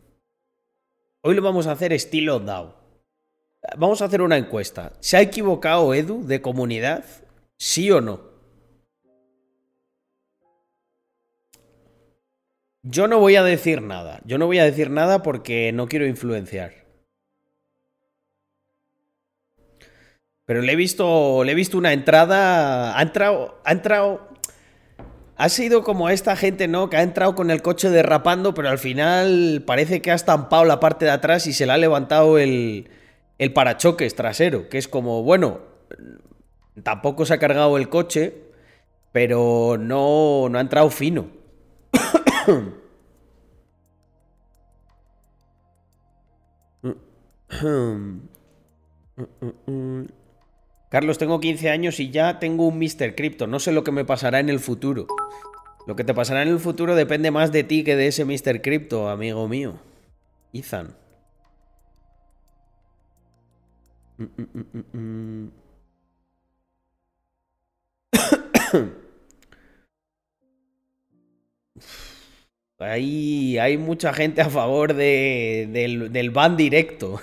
Hoy 1.22 1.34
lo 1.34 1.42
vamos 1.42 1.66
a 1.66 1.72
hacer 1.72 1.92
estilo 1.92 2.40
DAO. 2.40 2.79
Vamos 3.76 4.02
a 4.02 4.06
hacer 4.06 4.22
una 4.22 4.36
encuesta. 4.36 4.92
¿Se 5.00 5.16
ha 5.16 5.20
equivocado 5.20 5.94
Edu 5.94 6.26
de 6.26 6.40
comunidad? 6.40 7.04
¿Sí 7.58 7.90
o 7.90 8.00
no? 8.00 8.30
Yo 12.82 13.06
no 13.06 13.18
voy 13.18 13.36
a 13.36 13.42
decir 13.42 13.82
nada. 13.82 14.20
Yo 14.24 14.38
no 14.38 14.46
voy 14.46 14.58
a 14.58 14.64
decir 14.64 14.90
nada 14.90 15.22
porque 15.22 15.70
no 15.72 15.86
quiero 15.86 16.06
influenciar. 16.06 16.72
Pero 20.46 20.62
le 20.62 20.72
he 20.72 20.76
visto, 20.76 21.44
he 21.44 21.54
visto 21.54 21.78
una 21.78 21.92
entrada. 21.92 22.98
Ha 22.98 23.02
entrado, 23.02 23.60
ha 23.64 23.72
entrado. 23.72 24.28
Ha 25.36 25.48
sido 25.48 25.84
como 25.84 26.08
esta 26.10 26.36
gente, 26.36 26.68
¿no? 26.68 26.90
Que 26.90 26.96
ha 26.96 27.02
entrado 27.02 27.34
con 27.34 27.50
el 27.50 27.62
coche 27.62 27.88
derrapando, 27.88 28.52
pero 28.52 28.68
al 28.68 28.78
final 28.78 29.62
parece 29.66 30.02
que 30.02 30.10
ha 30.10 30.14
estampado 30.14 30.64
la 30.64 30.80
parte 30.80 31.04
de 31.04 31.12
atrás 31.12 31.46
y 31.46 31.52
se 31.52 31.66
le 31.66 31.72
ha 31.72 31.78
levantado 31.78 32.38
el, 32.38 32.90
el 33.40 33.52
parachoques 33.54 34.14
trasero. 34.14 34.68
Que 34.68 34.78
es 34.78 34.86
como, 34.86 35.24
bueno, 35.24 35.62
tampoco 36.84 37.24
se 37.24 37.34
ha 37.34 37.38
cargado 37.38 37.78
el 37.78 37.88
coche, 37.88 38.34
pero 39.12 39.78
no, 39.80 40.48
no 40.50 40.58
ha 40.58 40.60
entrado 40.60 40.90
fino. 40.90 41.28
Carlos, 50.90 51.16
tengo 51.16 51.40
15 51.40 51.70
años 51.70 51.98
y 51.98 52.10
ya 52.10 52.38
tengo 52.38 52.68
un 52.68 52.78
Mr. 52.78 53.14
Crypto. 53.14 53.46
No 53.46 53.58
sé 53.58 53.72
lo 53.72 53.82
que 53.84 53.90
me 53.90 54.04
pasará 54.04 54.38
en 54.40 54.50
el 54.50 54.60
futuro. 54.60 55.06
Lo 55.86 55.96
que 55.96 56.04
te 56.04 56.12
pasará 56.12 56.42
en 56.42 56.48
el 56.48 56.58
futuro 56.58 56.94
depende 56.94 57.30
más 57.30 57.52
de 57.52 57.64
ti 57.64 57.84
que 57.84 57.96
de 57.96 58.08
ese 58.08 58.26
Mr. 58.26 58.60
Crypto, 58.60 59.08
amigo 59.08 59.48
mío. 59.48 59.78
Ethan. 60.52 60.94
Hay, 72.78 73.76
mucha 73.78 74.12
gente 74.12 74.40
a 74.40 74.48
favor 74.48 74.94
de, 74.94 75.68
del, 75.70 76.12
del 76.12 76.30
ban 76.30 76.56
directo 76.56 77.20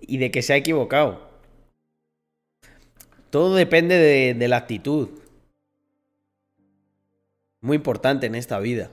y 0.00 0.18
de 0.18 0.30
que 0.30 0.42
se 0.42 0.54
ha 0.54 0.56
equivocado. 0.56 1.28
Todo 3.30 3.54
depende 3.54 3.96
de, 4.34 4.48
la 4.48 4.56
actitud. 4.56 5.10
Muy 7.60 7.76
importante 7.76 8.26
en 8.26 8.34
esta 8.34 8.58
vida. 8.58 8.90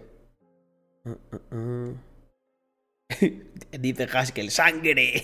Dice 3.79 4.07
Haskell, 4.11 4.51
¡sangre! 4.51 5.23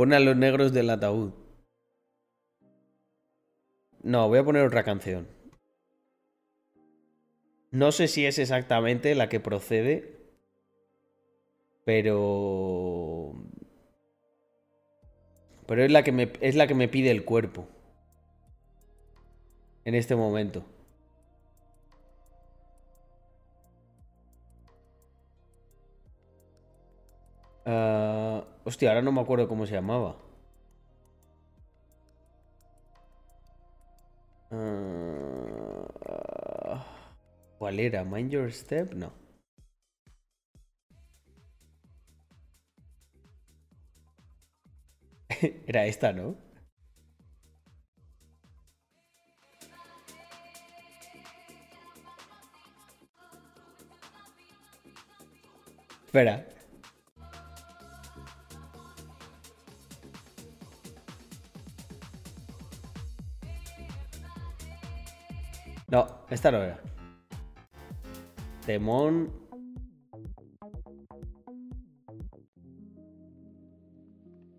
Pone 0.00 0.16
a 0.16 0.20
los 0.20 0.34
negros 0.34 0.72
del 0.72 0.88
ataúd. 0.88 1.32
No, 4.02 4.28
voy 4.28 4.38
a 4.38 4.44
poner 4.44 4.64
otra 4.66 4.82
canción. 4.82 5.28
No 7.70 7.92
sé 7.92 8.08
si 8.08 8.24
es 8.24 8.38
exactamente 8.38 9.14
la 9.14 9.28
que 9.28 9.40
procede, 9.40 10.16
pero 11.84 13.34
pero 15.66 15.84
es 15.84 15.92
la 15.92 16.02
que 16.02 16.32
es 16.40 16.54
la 16.54 16.66
que 16.66 16.74
me 16.74 16.88
pide 16.88 17.10
el 17.10 17.26
cuerpo 17.26 17.68
en 19.84 19.94
este 19.94 20.16
momento. 20.16 20.64
Ah, 27.64 28.44
hostia, 28.64 28.90
ahora 28.90 29.02
no 29.02 29.12
me 29.12 29.20
acuerdo 29.20 29.48
cómo 29.48 29.66
se 29.66 29.74
llamaba. 29.74 30.16
Ah, 34.52 35.86
¿Cuál 37.58 37.80
era? 37.80 38.04
¿Mind 38.04 38.30
Your 38.30 38.52
Step? 38.52 38.92
No. 38.94 39.12
Era 45.66 45.86
esta, 45.86 46.12
¿no? 46.12 46.36
Espera. 56.06 56.44
No, 65.90 66.06
esta 66.30 66.52
no 66.52 66.62
era. 66.62 66.80
Temón. 68.64 69.32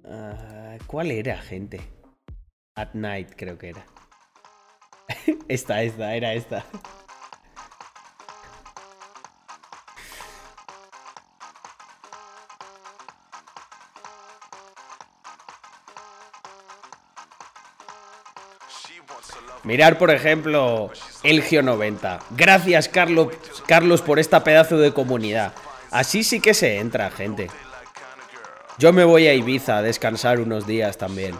Ah, 0.03 0.77
¿Cuál 0.87 1.11
era, 1.11 1.37
gente? 1.37 1.79
At 2.75 2.93
Night, 2.93 3.29
creo 3.37 3.57
que 3.57 3.69
era. 3.69 3.85
esta, 5.47 5.81
esta, 5.83 6.13
era 6.15 6.33
esta. 6.33 6.65
Mirar, 19.63 19.97
por 19.97 20.09
ejemplo, 20.09 20.91
Elgio 21.23 21.61
90. 21.61 22.19
Gracias, 22.31 22.89
Carlos, 22.89 23.33
Carlos, 23.67 24.01
por 24.01 24.19
esta 24.19 24.43
pedazo 24.43 24.77
de 24.77 24.91
comunidad. 24.91 25.53
Así 25.91 26.23
sí 26.23 26.39
que 26.39 26.53
se 26.53 26.79
entra, 26.79 27.11
gente. 27.11 27.49
Yo 28.79 28.91
me 28.93 29.03
voy 29.03 29.27
a 29.27 29.33
Ibiza 29.33 29.77
a 29.77 29.81
descansar 29.81 30.39
unos 30.39 30.65
días 30.65 30.97
también. 30.97 31.35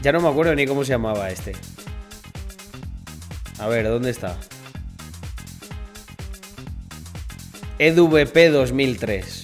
Ya 0.00 0.12
no 0.12 0.20
me 0.20 0.28
acuerdo 0.28 0.54
ni 0.54 0.66
cómo 0.66 0.84
se 0.84 0.92
llamaba 0.92 1.28
este. 1.28 1.52
A 3.58 3.66
ver, 3.66 3.86
¿dónde 3.88 4.10
está? 4.10 4.36
EDVP 7.78 8.50
2003. 8.50 9.37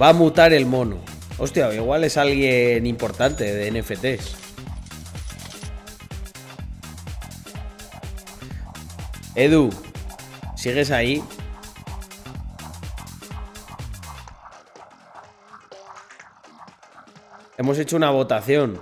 Va 0.00 0.10
a 0.10 0.12
mutar 0.12 0.52
el 0.52 0.66
mono. 0.66 0.98
Hostia, 1.38 1.72
igual 1.72 2.04
es 2.04 2.16
alguien 2.16 2.86
importante 2.86 3.44
de 3.44 3.70
NFTs. 3.70 4.36
Edu, 9.34 9.70
¿sigues 10.54 10.90
ahí? 10.90 11.22
Hemos 17.58 17.78
hecho 17.78 17.96
una 17.96 18.10
votación. 18.10 18.80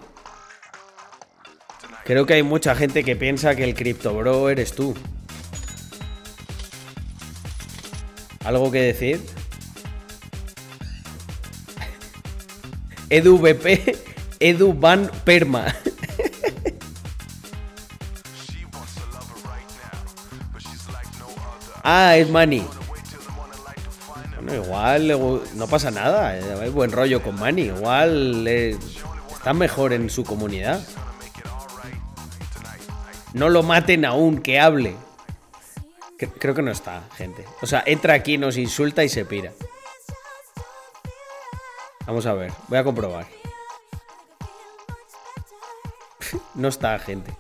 Creo 2.05 2.27
que 2.27 2.35
hay 2.35 2.43
mucha 2.43 2.75
gente 2.75 3.03
que 3.03 3.17
piensa 3.17 3.55
que 3.55 3.65
el 3.65 3.75
Crypto 3.75 4.15
Bro 4.15 4.51
eres 4.51 4.75
tú. 4.75 4.95
¿Algo 8.45 8.71
que 8.71 8.81
decir? 8.81 9.21
EduVP, 13.11 13.96
Edu 14.40 14.72
Van 14.74 15.11
Perma. 15.24 15.66
ah, 21.82 22.16
es 22.16 22.28
Manny. 22.30 22.64
Bueno, 24.36 24.55
igual 24.64 25.40
no 25.55 25.66
pasa 25.68 25.90
nada. 25.90 26.36
eh, 26.38 26.42
Hay 26.62 26.70
buen 26.70 26.92
rollo 26.92 27.22
con 27.22 27.38
Manny. 27.38 27.62
Igual 27.62 28.46
eh, 28.46 28.76
está 29.32 29.52
mejor 29.55 29.92
en 29.92 30.11
su 30.11 30.24
comunidad. 30.24 30.80
No 33.32 33.48
lo 33.48 33.62
maten 33.62 34.05
aún, 34.05 34.38
que 34.40 34.61
hable. 34.61 34.94
Cre- 36.18 36.32
Creo 36.38 36.55
que 36.55 36.62
no 36.62 36.70
está, 36.70 37.02
gente. 37.16 37.44
O 37.62 37.66
sea, 37.66 37.82
entra 37.86 38.14
aquí, 38.14 38.38
nos 38.38 38.57
insulta 38.57 39.02
y 39.02 39.09
se 39.09 39.24
pira. 39.24 39.52
Vamos 42.07 42.26
a 42.26 42.34
ver, 42.34 42.52
voy 42.68 42.78
a 42.78 42.84
comprobar. 42.84 43.26
no 46.55 46.68
está, 46.68 46.98
gente. 46.98 47.34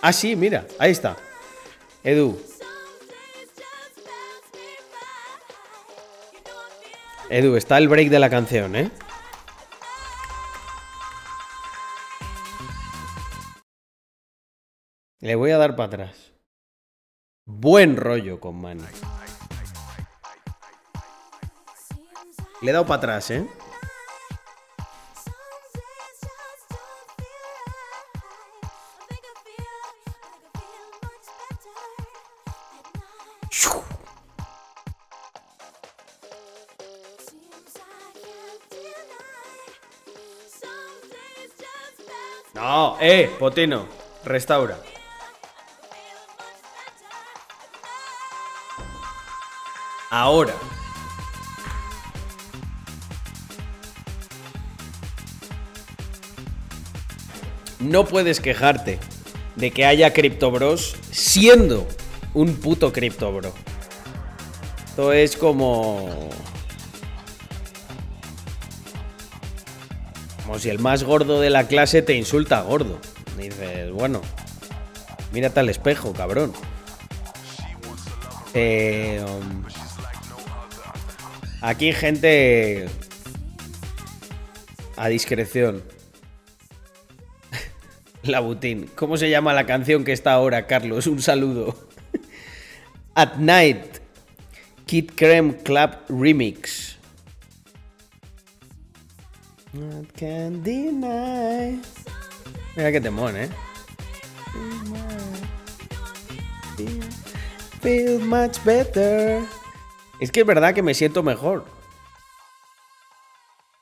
Ah, 0.00 0.12
sí, 0.12 0.36
mira, 0.36 0.66
ahí 0.78 0.92
está. 0.92 1.16
Edu. 2.04 2.40
Edu, 7.28 7.56
está 7.56 7.76
el 7.78 7.88
break 7.88 8.08
de 8.08 8.18
la 8.20 8.30
canción, 8.30 8.76
¿eh? 8.76 8.90
Le 15.18 15.34
voy 15.34 15.50
a 15.50 15.58
dar 15.58 15.74
para 15.74 15.86
atrás. 15.88 16.32
Buen 17.44 17.96
rollo 17.96 18.38
con 18.38 18.60
Manny. 18.60 18.84
Le 22.62 22.70
he 22.70 22.72
dado 22.72 22.86
para 22.86 22.98
atrás, 22.98 23.30
¿eh? 23.30 23.46
No, 42.54 42.96
eh, 43.00 43.30
Potino, 43.38 43.86
restaura. 44.24 44.78
Ahora. 50.10 50.54
No 57.86 58.04
puedes 58.04 58.40
quejarte 58.40 58.98
de 59.54 59.70
que 59.70 59.86
haya 59.86 60.12
CryptoBros 60.12 60.96
siendo 61.12 61.86
un 62.34 62.56
puto 62.56 62.92
CryptoBro. 62.92 63.54
Esto 64.88 65.12
es 65.12 65.36
como... 65.36 66.28
Como 70.44 70.58
si 70.58 70.68
el 70.68 70.80
más 70.80 71.04
gordo 71.04 71.40
de 71.40 71.50
la 71.50 71.68
clase 71.68 72.02
te 72.02 72.14
insulta 72.14 72.60
gordo. 72.62 72.98
Dices, 73.38 73.92
bueno, 73.92 74.20
mírate 75.32 75.60
al 75.60 75.68
espejo, 75.68 76.12
cabrón. 76.12 76.52
Aquí 81.60 81.92
gente 81.92 82.88
a 84.96 85.06
discreción. 85.08 85.95
La 88.26 88.40
Butín. 88.40 88.88
¿Cómo 88.94 89.16
se 89.16 89.30
llama 89.30 89.54
la 89.54 89.66
canción 89.66 90.04
que 90.04 90.12
está 90.12 90.32
ahora, 90.32 90.66
Carlos? 90.66 91.06
Un 91.06 91.22
saludo. 91.22 91.76
At 93.14 93.36
Night. 93.36 93.98
Kid 94.86 95.10
Creme 95.16 95.56
Club 95.58 95.90
Remix. 96.08 96.96
Not 99.72 100.16
deny. 100.62 101.80
Mira 102.76 102.92
qué 102.92 103.00
temón, 103.00 103.36
¿eh? 103.36 103.48
Feel 107.80 108.20
much 108.20 108.62
better. 108.64 109.42
Es 110.20 110.30
que 110.30 110.40
es 110.40 110.46
verdad 110.46 110.74
que 110.74 110.82
me 110.82 110.94
siento 110.94 111.22
mejor. 111.22 111.75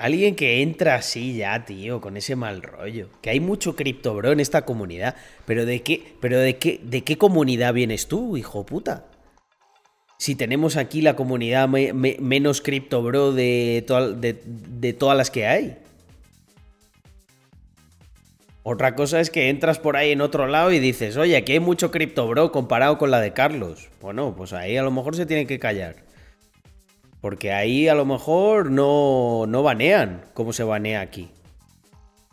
Alguien 0.04 0.34
que 0.34 0.60
entra 0.60 0.96
así 0.96 1.34
ya, 1.34 1.64
tío, 1.64 2.02
con 2.02 2.18
ese 2.18 2.36
mal 2.36 2.60
rollo. 2.60 3.08
Que 3.22 3.30
hay 3.30 3.40
mucho 3.40 3.74
cripto 3.74 4.14
bro 4.14 4.32
en 4.32 4.40
esta 4.40 4.66
comunidad. 4.66 5.16
Pero 5.46 5.64
de 5.64 5.80
qué, 5.80 6.02
pero 6.20 6.38
de 6.38 6.58
qué, 6.58 6.78
de 6.82 7.02
qué 7.02 7.16
comunidad 7.16 7.72
vienes 7.72 8.06
tú, 8.06 8.36
hijo 8.36 8.66
puta? 8.66 9.06
Si 10.18 10.34
tenemos 10.34 10.76
aquí 10.76 11.00
la 11.00 11.16
comunidad 11.16 11.70
menos 11.70 12.60
cripto 12.60 13.02
bro 13.02 13.32
de, 13.32 13.82
de, 14.18 14.42
de 14.44 14.92
todas 14.92 15.16
las 15.16 15.30
que 15.30 15.46
hay. 15.46 15.78
Otra 18.62 18.96
cosa 18.96 19.20
es 19.20 19.30
que 19.30 19.48
entras 19.48 19.78
por 19.78 19.96
ahí 19.96 20.10
en 20.10 20.20
otro 20.20 20.46
lado 20.46 20.70
y 20.70 20.80
dices, 20.80 21.16
oye, 21.16 21.34
aquí 21.34 21.52
hay 21.52 21.60
mucho 21.60 21.90
cripto 21.90 22.28
bro 22.28 22.52
comparado 22.52 22.98
con 22.98 23.10
la 23.10 23.22
de 23.22 23.32
Carlos. 23.32 23.88
Bueno, 24.02 24.34
pues 24.36 24.52
ahí 24.52 24.76
a 24.76 24.82
lo 24.82 24.90
mejor 24.90 25.16
se 25.16 25.24
tiene 25.24 25.46
que 25.46 25.58
callar. 25.58 26.04
Porque 27.24 27.52
ahí 27.52 27.88
a 27.88 27.94
lo 27.94 28.04
mejor 28.04 28.70
no, 28.70 29.46
no 29.48 29.62
banean 29.62 30.26
como 30.34 30.52
se 30.52 30.62
banea 30.62 31.00
aquí. 31.00 31.30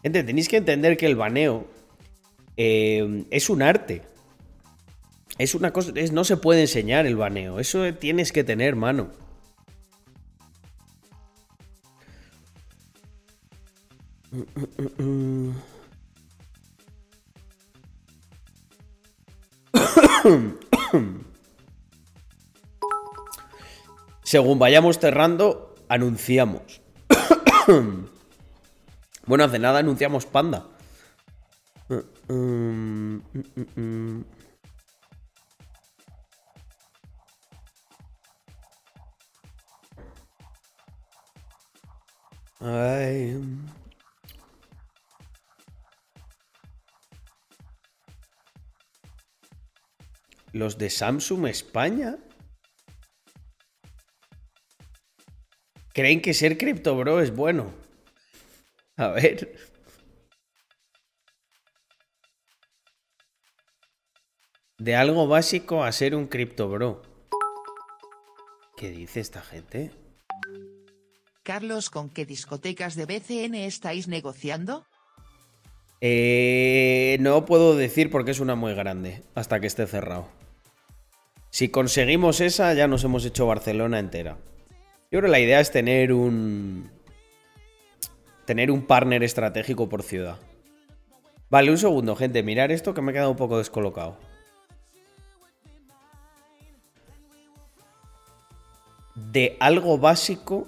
Gente, 0.04 0.22
tenéis 0.22 0.50
que 0.50 0.58
entender 0.58 0.98
que 0.98 1.06
el 1.06 1.16
baneo 1.16 1.66
eh, 2.58 3.24
es 3.32 3.50
un 3.50 3.62
arte. 3.62 4.02
Es 5.38 5.56
una 5.56 5.72
cosa, 5.72 5.94
no 6.12 6.26
se 6.26 6.36
puede 6.36 6.60
enseñar 6.60 7.06
el 7.06 7.16
baneo. 7.16 7.62
Eso 7.62 7.94
tienes 7.94 8.34
que 8.34 8.44
tener, 8.44 8.76
mano. 8.76 9.12
Según 24.32 24.60
vayamos 24.60 24.98
cerrando, 24.98 25.76
anunciamos. 25.90 26.80
bueno, 29.26 29.44
hace 29.44 29.60
nada 29.60 29.80
anunciamos 29.80 30.26
Panda. 30.26 30.70
Los 50.54 50.78
de 50.78 50.90
Samsung 50.90 51.48
España. 51.48 52.16
Creen 55.94 56.22
que 56.22 56.34
ser 56.34 56.58
cripto 56.58 56.96
bro 56.96 57.20
es 57.20 57.36
bueno. 57.36 57.74
A 58.98 59.10
ver. 59.10 59.56
De 64.78 64.96
algo 64.96 65.28
básico 65.28 65.84
a 65.84 65.92
ser 65.92 66.16
un 66.16 66.28
cripto 66.28 66.70
bro. 66.70 67.02
¿Qué 68.78 68.90
dice 68.90 69.20
esta 69.20 69.42
gente? 69.42 69.92
Carlos, 71.44 71.90
¿con 71.90 72.10
qué 72.10 72.26
discotecas 72.26 72.96
de 72.96 73.06
BCN 73.06 73.56
estáis 73.56 74.08
negociando? 74.08 74.86
Eh, 76.00 77.18
no 77.20 77.46
puedo 77.46 77.76
decir 77.76 78.10
porque 78.10 78.32
es 78.32 78.40
una 78.40 78.56
muy 78.56 78.74
grande, 78.74 79.22
hasta 79.36 79.60
que 79.60 79.68
esté 79.68 79.86
cerrado. 79.86 80.28
Si 81.52 81.70
conseguimos 81.70 82.42
esa, 82.42 82.74
ya 82.74 82.88
nos 82.88 83.04
hemos 83.04 83.26
hecho 83.26 83.46
Barcelona 83.46 84.00
entera. 84.00 84.38
Yo 85.12 85.20
creo 85.20 85.24
que 85.24 85.32
la 85.32 85.40
idea 85.42 85.60
es 85.60 85.72
tener 85.72 86.14
un. 86.14 86.90
Tener 88.46 88.72
un 88.72 88.88
partner 88.88 89.24
estratégico 89.24 89.90
por 89.90 90.04
ciudad. 90.04 90.40
Vale, 91.50 91.70
un 91.70 91.78
segundo, 91.78 92.16
gente. 92.16 92.44
Mirar 92.44 92.72
esto 92.72 92.94
que 92.94 93.02
me 93.02 93.12
he 93.12 93.14
quedado 93.14 93.32
un 93.32 93.36
poco 93.36 93.58
descolocado. 93.58 94.18
De 99.16 99.58
algo 99.60 99.98
básico 99.98 100.66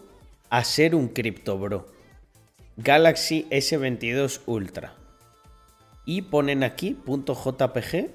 a 0.50 0.66
ser 0.66 0.94
un 0.94 1.08
cripto 1.08 1.58
bro. 1.58 1.88
Galaxy 2.76 3.48
S22 3.50 4.42
Ultra. 4.46 4.94
Y 6.06 6.24
ponen 6.24 6.66
aquí 6.66 6.98
.jpg. 7.06 8.10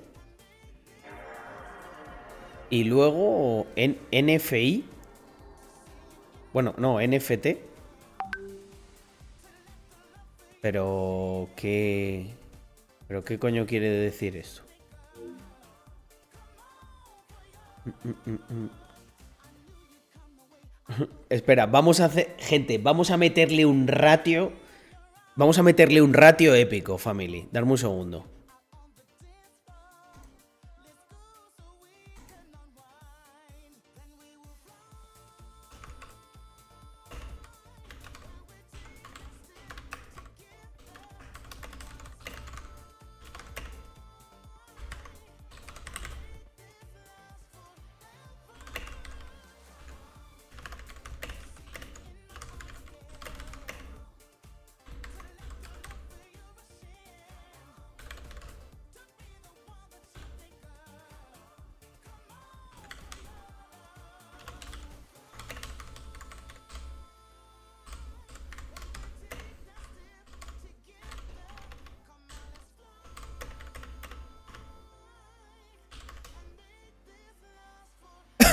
Y 2.69 2.85
luego 2.85 3.67
en 3.77 3.99
NFI 4.13 4.85
bueno, 6.53 6.75
no, 6.79 7.01
NFT. 7.01 7.47
Pero, 10.61 11.49
¿qué. 11.57 12.27
¿Pero 13.07 13.25
qué 13.25 13.39
coño 13.39 13.67
quiere 13.67 13.89
decir 13.89 14.37
eso? 14.37 14.65
Espera, 21.29 21.67
vamos 21.67 22.01
a 22.01 22.07
hacer. 22.07 22.35
Gente, 22.39 22.79
vamos 22.79 23.11
a 23.11 23.17
meterle 23.17 23.67
un 23.67 23.87
ratio. 23.87 24.53
Vamos 25.37 25.59
a 25.59 25.63
meterle 25.63 26.03
un 26.03 26.15
ratio 26.15 26.55
épico, 26.55 26.99
family. 26.99 27.49
Darme 27.53 27.73
un 27.73 27.79
segundo. 27.79 28.38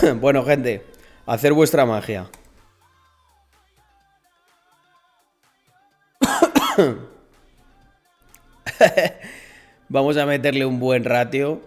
bueno, 0.19 0.43
gente, 0.43 0.85
hacer 1.25 1.53
vuestra 1.53 1.85
magia. 1.85 2.29
Vamos 9.89 10.17
a 10.17 10.25
meterle 10.25 10.65
un 10.65 10.79
buen 10.79 11.05
ratio. 11.05 11.61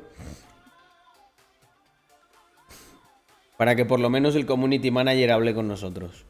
Para 3.57 3.75
que 3.75 3.85
por 3.85 4.01
lo 4.01 4.11
menos 4.11 4.37
el 4.37 4.47
community 4.47 4.91
manager 4.91 5.33
hable 5.33 5.55
con 5.55 5.67
nosotros. 5.67 6.25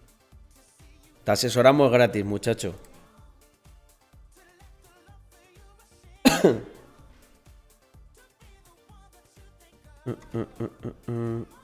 Te 1.25 1.33
asesoramos 1.33 1.91
gratis, 1.93 2.25
muchacho. 2.25 2.75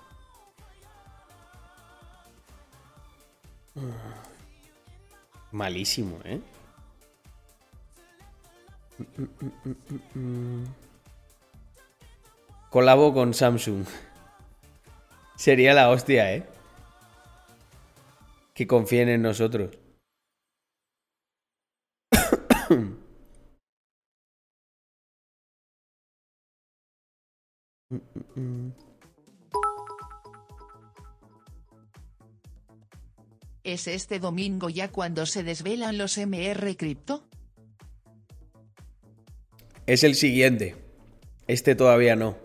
Malísimo, 5.53 6.18
¿eh? 6.25 6.41
Colabo 12.70 13.12
con 13.12 13.35
Samsung. 13.35 13.85
Sería 15.37 15.75
la 15.75 15.91
hostia, 15.91 16.33
¿eh? 16.35 16.47
Que 18.55 18.66
confíen 18.66 19.09
en 19.09 19.22
nosotros. 19.22 19.70
¿Es 33.65 33.89
este 33.89 34.19
domingo 34.19 34.69
ya 34.69 34.93
cuando 34.93 35.25
se 35.25 35.43
desvelan 35.43 35.97
los 35.97 36.19
MR 36.19 36.77
Crypto? 36.77 37.25
Es 39.87 40.05
el 40.05 40.15
siguiente. 40.15 40.77
Este 41.47 41.75
todavía 41.75 42.15
no. 42.15 42.37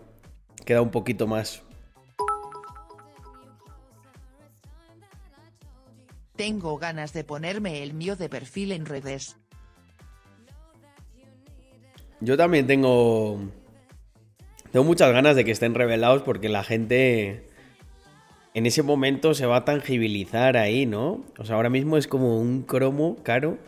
Queda 0.64 0.80
un 0.80 0.90
poquito 0.90 1.26
más. 1.26 1.62
Tengo 6.36 6.78
ganas 6.78 7.12
de 7.12 7.22
ponerme 7.22 7.82
el 7.82 7.92
mío 7.92 8.16
de 8.16 8.30
perfil 8.30 8.72
en 8.72 8.86
redes. 8.86 9.36
Yo 12.20 12.38
también 12.38 12.66
tengo. 12.66 13.40
Tengo 14.72 14.84
muchas 14.86 15.12
ganas 15.12 15.36
de 15.36 15.44
que 15.44 15.50
estén 15.50 15.74
revelados 15.74 16.22
porque 16.22 16.48
la 16.48 16.64
gente 16.64 17.49
en 18.54 18.66
ese 18.66 18.82
momento 18.82 19.34
se 19.34 19.46
va 19.46 19.56
a 19.56 19.64
tangibilizar 19.64 20.56
ahí, 20.56 20.86
¿no? 20.86 21.24
O 21.38 21.44
sea, 21.44 21.56
ahora 21.56 21.70
mismo 21.70 21.96
es 21.96 22.08
como 22.08 22.38
un 22.38 22.62
cromo 22.62 23.16
caro 23.22 23.58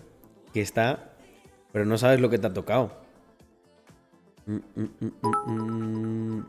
que 0.53 0.61
está, 0.61 1.13
pero 1.73 1.85
no 1.85 1.99
sabes 1.99 2.21
lo 2.21 2.31
que 2.31 2.39
te 2.39 2.47
ha 2.47 2.53
tocado. 2.53 2.93
Mm, 4.47 4.57
mm, 4.75 4.91
mm, 5.47 6.45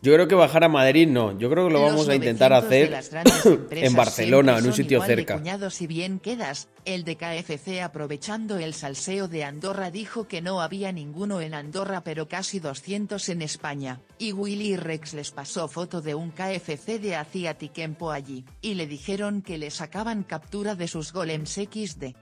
yo 0.00 0.14
creo 0.14 0.28
que 0.28 0.34
bajar 0.34 0.64
a 0.64 0.68
Madrid 0.68 1.08
no. 1.08 1.36
Yo 1.38 1.50
creo 1.50 1.66
que 1.66 1.72
lo 1.72 1.82
vamos 1.82 2.08
a 2.08 2.14
intentar 2.14 2.52
hacer 2.52 2.92
en 3.70 3.94
Barcelona, 3.94 4.58
en 4.58 4.66
un 4.66 4.72
sitio 4.72 5.02
cerca. 5.02 5.40
si 5.70 5.86
bien 5.86 6.20
quedas, 6.20 6.68
el 6.84 7.04
de 7.04 7.16
KFC 7.16 7.80
aprovechando 7.82 8.58
el 8.58 8.74
salseo 8.74 9.28
de 9.28 9.44
Andorra 9.44 9.90
dijo 9.90 10.28
que 10.28 10.40
no 10.40 10.60
había 10.60 10.92
ninguno 10.92 11.40
en 11.40 11.54
Andorra 11.54 12.02
pero 12.02 12.28
casi 12.28 12.60
200 12.60 13.28
en 13.28 13.42
España, 13.42 14.00
y 14.18 14.32
Willy 14.32 14.76
Rex 14.76 15.14
les 15.14 15.30
pasó 15.32 15.68
foto 15.68 16.00
de 16.00 16.14
un 16.14 16.30
KFC 16.30 17.00
de 17.00 17.16
hacía 17.16 17.54
tiempo 17.54 18.12
allí, 18.12 18.44
y 18.60 18.74
le 18.74 18.86
dijeron 18.86 19.42
que 19.42 19.58
le 19.58 19.70
sacaban 19.70 20.22
captura 20.22 20.74
de 20.74 20.88
sus 20.88 21.12
golems 21.12 21.50
XD. 21.54 22.14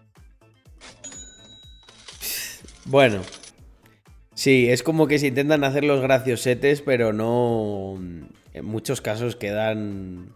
Bueno, 2.86 3.20
Sí, 4.36 4.68
es 4.68 4.82
como 4.82 5.06
que 5.06 5.18
se 5.18 5.28
intentan 5.28 5.64
hacer 5.64 5.82
los 5.82 6.02
graciosetes, 6.02 6.82
pero 6.82 7.14
no. 7.14 7.94
En 8.52 8.64
muchos 8.66 9.00
casos 9.00 9.34
quedan 9.34 10.34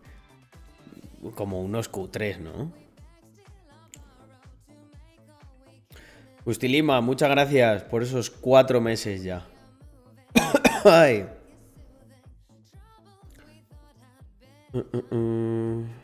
como 1.34 1.61
unos 1.61 1.92
Q3, 1.92 2.38
¿no? 2.38 2.72
Justilima, 6.46 7.03
muchas 7.03 7.28
gracias 7.28 7.82
por 7.82 8.03
esos 8.03 8.30
cuatro 8.30 8.80
meses 8.80 9.22
ya. 9.22 9.46
Ay. 10.84 11.26
Mm, 14.72 14.78
mm, 14.92 15.16
mm. 15.16 15.99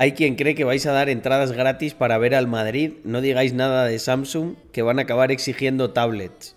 Hay 0.00 0.12
quien 0.12 0.36
cree 0.36 0.54
que 0.54 0.62
vais 0.62 0.86
a 0.86 0.92
dar 0.92 1.08
entradas 1.08 1.50
gratis 1.50 1.92
para 1.92 2.18
ver 2.18 2.36
al 2.36 2.46
Madrid. 2.46 2.92
No 3.02 3.20
digáis 3.20 3.52
nada 3.52 3.84
de 3.84 3.98
Samsung, 3.98 4.54
que 4.72 4.82
van 4.82 5.00
a 5.00 5.02
acabar 5.02 5.32
exigiendo 5.32 5.90
tablets. 5.90 6.56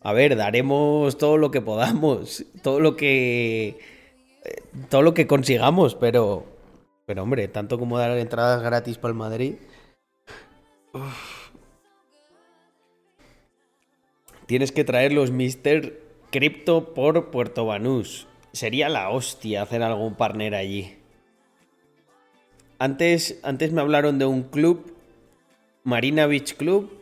A 0.00 0.12
ver, 0.12 0.36
daremos 0.36 1.18
todo 1.18 1.36
lo 1.38 1.52
que 1.52 1.60
podamos, 1.60 2.44
todo 2.62 2.80
lo 2.80 2.96
que 2.96 3.78
eh, 4.44 4.62
todo 4.88 5.02
lo 5.02 5.14
que 5.14 5.28
consigamos, 5.28 5.94
pero 5.94 6.46
pero 7.06 7.22
hombre, 7.22 7.46
tanto 7.46 7.78
como 7.78 7.96
dar 7.96 8.18
entradas 8.18 8.60
gratis 8.60 8.98
para 8.98 9.12
el 9.12 9.18
Madrid. 9.18 9.54
Tienes 14.46 14.72
que 14.72 14.82
traer 14.82 15.12
los 15.12 15.30
Mr. 15.30 15.92
Crypto 16.32 16.92
por 16.92 17.30
Puerto 17.30 17.66
Banús. 17.66 18.26
Sería 18.52 18.88
la 18.88 19.10
hostia 19.10 19.62
hacer 19.62 19.82
algún 19.82 20.16
partner 20.16 20.54
allí. 20.54 20.97
Antes, 22.78 23.38
antes 23.42 23.72
me 23.72 23.80
hablaron 23.80 24.18
de 24.18 24.26
un 24.26 24.44
club, 24.44 24.94
Marina 25.82 26.26
Beach 26.26 26.54
Club, 26.54 26.92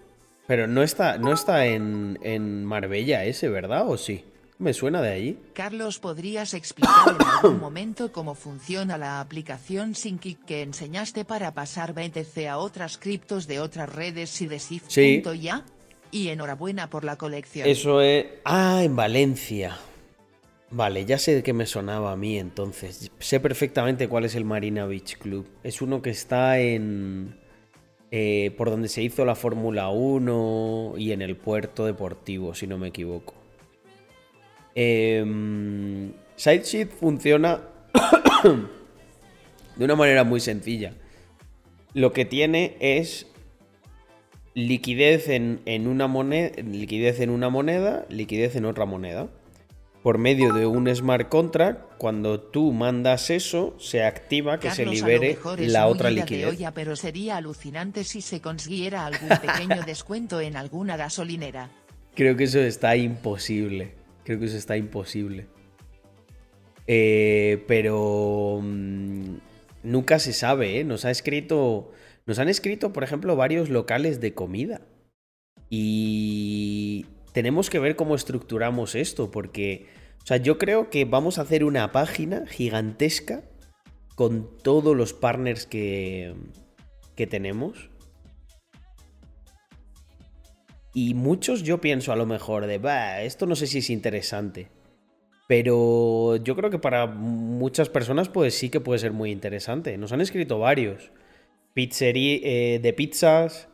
pero 0.47 0.67
no 0.67 0.83
está, 0.83 1.19
no 1.19 1.33
está 1.33 1.67
en, 1.67 2.19
en 2.23 2.65
Marbella 2.65 3.25
ese, 3.25 3.49
¿verdad? 3.49 3.89
¿O 3.89 3.97
sí? 3.97 4.25
Me 4.59 4.73
suena 4.73 5.03
de 5.03 5.11
ahí. 5.11 5.39
Carlos, 5.53 5.99
¿podrías 5.99 6.55
explicar 6.55 7.15
en 7.21 7.27
algún 7.27 7.61
momento 7.61 8.11
cómo 8.11 8.35
funciona 8.35 8.97
la 8.97 9.21
aplicación 9.21 9.95
SyncKick 9.95 10.47
que 10.47 10.63
enseñaste 10.63 11.27
para 11.27 11.53
pasar 11.53 11.93
BTC 11.93 12.47
a 12.49 12.57
otras 12.57 12.97
criptos 12.97 13.47
de 13.47 13.61
otras 13.61 13.93
redes 13.93 14.41
y 14.41 14.47
de 14.47 14.59
SIF.ya? 14.59 15.65
Y 16.11 16.29
enhorabuena 16.29 16.89
por 16.89 17.05
la 17.05 17.17
colección. 17.17 17.69
Eso 17.69 18.01
es... 18.01 18.27
Ah, 18.45 18.81
en 18.83 18.97
Valencia. 18.97 19.77
Vale, 20.77 21.07
ya 21.07 21.17
sé 21.17 21.35
de 21.35 21.43
qué 21.43 21.55
me 21.55 21.65
sonaba 21.65 22.13
a 22.13 22.17
mí 22.17 22.39
entonces. 22.39 23.11
Sé 23.19 23.41
perfectamente 23.41 24.09
cuál 24.09 24.27
es 24.27 24.35
el 24.35 24.45
Marina 24.45 24.85
Beach 24.85 25.17
Club. 25.17 25.49
Es 25.63 25.81
uno 25.81 26.03
que 26.03 26.11
está 26.11 26.61
en... 26.61 27.41
Eh, 28.11 28.55
por 28.59 28.69
donde 28.69 28.89
se 28.89 29.01
hizo 29.01 29.25
la 29.25 29.37
Fórmula 29.37 29.89
1 29.89 30.97
y 30.99 31.13
en 31.13 31.23
el 31.23 31.35
puerto 31.35 31.87
deportivo, 31.87 32.55
si 32.55 32.67
no 32.67 32.77
me 32.77 32.89
equivoco. 32.89 33.33
Eh, 34.75 36.11
Sidesheet 36.37 36.91
funciona 36.91 37.63
de 39.77 39.83
una 39.83 39.97
manera 39.97 40.25
muy 40.25 40.41
sencilla. 40.41 40.93
Lo 41.95 42.13
que 42.13 42.27
tiene 42.27 42.77
es 42.81 43.27
liquidez 44.53 45.31
en, 45.31 45.63
en 45.65 45.87
una 45.87 46.07
moneda, 46.07 46.51
liquidez 46.63 47.21
en 47.21 47.31
una 47.31 47.49
moneda, 47.49 48.05
liquidez 48.11 48.57
en 48.57 48.67
otra 48.67 48.85
moneda 48.85 49.31
por 50.07 50.19
medio 50.19 50.53
de 50.53 50.67
un 50.67 50.87
smart 50.95 51.29
contract, 51.29 51.81
cuando 51.99 52.39
tú 52.39 52.73
mandas 52.73 53.29
eso, 53.29 53.75
se 53.81 54.05
activa 54.05 54.61
que 54.61 54.71
se 54.71 54.87
libere 54.87 55.37
la 55.59 55.89
otra 55.89 56.13
liquidez. 56.13 56.57
pero 56.73 56.95
sería 56.95 57.39
alucinante 57.39 58.05
si 58.05 58.21
se 58.21 58.41
consiguiera 58.41 59.05
algún 59.05 59.29
pequeño 59.41 59.83
descuento 59.85 60.41
en 60.41 60.55
alguna 60.55 60.97
gasolinera. 60.97 61.71
Creo 62.15 62.37
que 62.37 62.45
eso 62.45 62.61
está 62.61 62.95
imposible. 62.95 63.95
Creo 64.23 64.39
que 64.39 64.45
eso 64.45 64.57
está 64.57 64.77
imposible. 64.77 65.49
Eh, 66.87 67.65
pero 67.67 68.61
mm, 68.63 69.39
nunca 69.83 70.21
se 70.21 70.33
sabe, 70.33 70.79
¿eh? 70.79 70.85
Nos 70.85 71.05
ha 71.05 71.11
escrito. 71.11 71.91
Nos 72.27 72.39
han 72.39 72.49
escrito, 72.49 72.93
por 72.93 73.03
ejemplo, 73.03 73.35
varios 73.35 73.71
locales 73.71 74.21
de 74.21 74.35
comida. 74.35 74.83
Y 75.69 77.07
tenemos 77.37 77.69
que 77.69 77.79
ver 77.79 77.97
cómo 77.97 78.15
estructuramos 78.15 78.95
esto, 78.95 79.31
porque, 79.31 79.96
o 80.27 80.29
sea, 80.29 80.39
yo 80.39 80.59
creo 80.59 80.91
que 80.91 81.05
vamos 81.05 81.39
a 81.39 81.43
hacer 81.43 81.63
una 81.63 81.93
página 81.93 82.49
gigantesca 82.49 83.45
con 84.17 84.59
todos 84.61 84.97
los 84.97 85.13
partners 85.13 85.67
que, 85.67 86.35
que 87.15 87.29
tenemos. 87.29 87.91
Y 90.93 91.15
muchos 91.15 91.63
yo 91.63 91.81
pienso 91.81 92.11
a 92.11 92.17
lo 92.17 92.27
mejor 92.27 92.67
de, 92.67 92.79
bah, 92.79 93.23
esto 93.23 93.47
no 93.47 93.55
sé 93.55 93.69
si 93.69 93.79
es 93.79 93.89
interesante. 93.89 94.69
Pero 95.47 96.35
yo 96.43 96.57
creo 96.57 96.71
que 96.71 96.81
para 96.81 97.07
muchas 97.07 97.89
personas 97.89 98.29
pues 98.29 98.59
sí 98.59 98.69
que 98.69 98.81
puede 98.81 98.99
ser 98.99 99.13
muy 99.13 99.31
interesante. 99.31 99.97
Nos 99.97 100.11
han 100.11 100.21
escrito 100.21 100.59
varios. 100.59 101.13
Pizzería, 101.73 102.41
eh, 102.43 102.81
de 102.83 102.93
pizzas, 102.93 103.69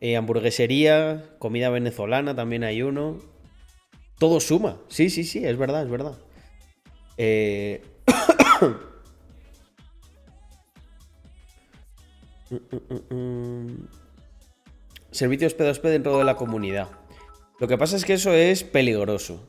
eh, 0.00 0.16
hamburguesería, 0.16 1.36
comida 1.38 1.70
venezolana 1.70 2.34
también 2.34 2.64
hay 2.64 2.82
uno. 2.82 3.32
Todo 4.24 4.40
suma. 4.40 4.80
Sí, 4.88 5.10
sí, 5.10 5.22
sí, 5.22 5.44
es 5.44 5.58
verdad, 5.58 5.82
es 5.82 5.90
verdad. 5.90 6.16
Eh... 7.18 7.82
Servicios 15.10 15.58
P2P 15.58 15.82
dentro 15.82 16.16
de 16.16 16.24
la 16.24 16.36
comunidad. 16.36 16.88
Lo 17.60 17.68
que 17.68 17.76
pasa 17.76 17.96
es 17.96 18.06
que 18.06 18.14
eso 18.14 18.32
es 18.32 18.64
peligroso. 18.64 19.46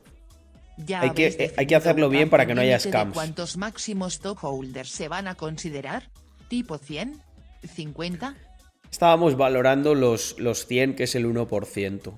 hay, 0.94 1.12
que, 1.12 1.28
eh, 1.28 1.54
hay, 1.56 1.66
que, 1.66 1.74
hacerlo 1.74 2.10
bien 2.10 2.28
para 2.28 2.44
que 2.44 2.54
no 2.54 2.60
haya 2.60 2.78
scams. 2.78 3.14
¿Cuántos 3.14 3.56
máximos 3.56 4.20
top 4.20 4.36
holders 4.42 4.90
se 4.90 5.08
van 5.08 5.26
a 5.26 5.36
considerar? 5.36 6.10
¿Tipo 6.48 6.76
100? 6.76 7.18
¿50? 7.62 8.36
Estábamos 8.90 9.38
valorando 9.38 9.94
los, 9.94 10.38
los 10.38 10.66
100, 10.66 10.96
que 10.96 11.04
es 11.04 11.14
el 11.14 11.24
1%. 11.24 12.12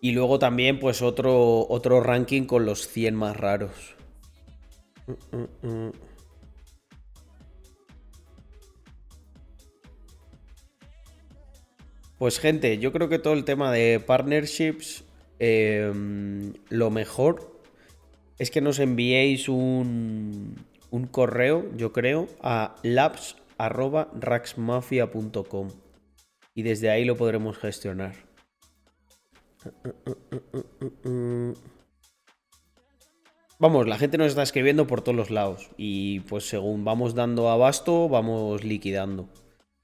Y 0.00 0.12
luego 0.12 0.38
también, 0.38 0.78
pues, 0.78 1.02
otro, 1.02 1.66
otro 1.68 2.00
ranking 2.00 2.44
con 2.44 2.64
los 2.64 2.88
100 2.88 3.14
más 3.14 3.36
raros. 3.36 3.96
Pues 12.18 12.38
gente, 12.38 12.78
yo 12.78 12.92
creo 12.92 13.08
que 13.08 13.18
todo 13.18 13.34
el 13.34 13.44
tema 13.44 13.72
de 13.72 13.98
partnerships, 13.98 15.02
em, 15.38 16.52
lo 16.68 16.90
mejor 16.90 17.62
es 18.38 18.50
que 18.50 18.60
nos 18.60 18.78
enviéis 18.78 19.48
un, 19.48 20.54
un 20.90 21.06
correo, 21.06 21.64
yo 21.76 21.92
creo, 21.92 22.28
a 22.42 22.76
labs.raxmafia.com 22.82 25.68
y 26.60 26.62
desde 26.62 26.90
ahí 26.90 27.06
lo 27.06 27.16
podremos 27.16 27.56
gestionar. 27.56 28.14
Vamos, 33.58 33.88
la 33.88 33.96
gente 33.96 34.18
nos 34.18 34.28
está 34.28 34.42
escribiendo 34.42 34.86
por 34.86 35.00
todos 35.00 35.16
los 35.16 35.30
lados 35.30 35.70
y 35.78 36.20
pues 36.20 36.46
según 36.46 36.84
vamos 36.84 37.14
dando 37.14 37.48
abasto, 37.48 38.10
vamos 38.10 38.62
liquidando. 38.62 39.30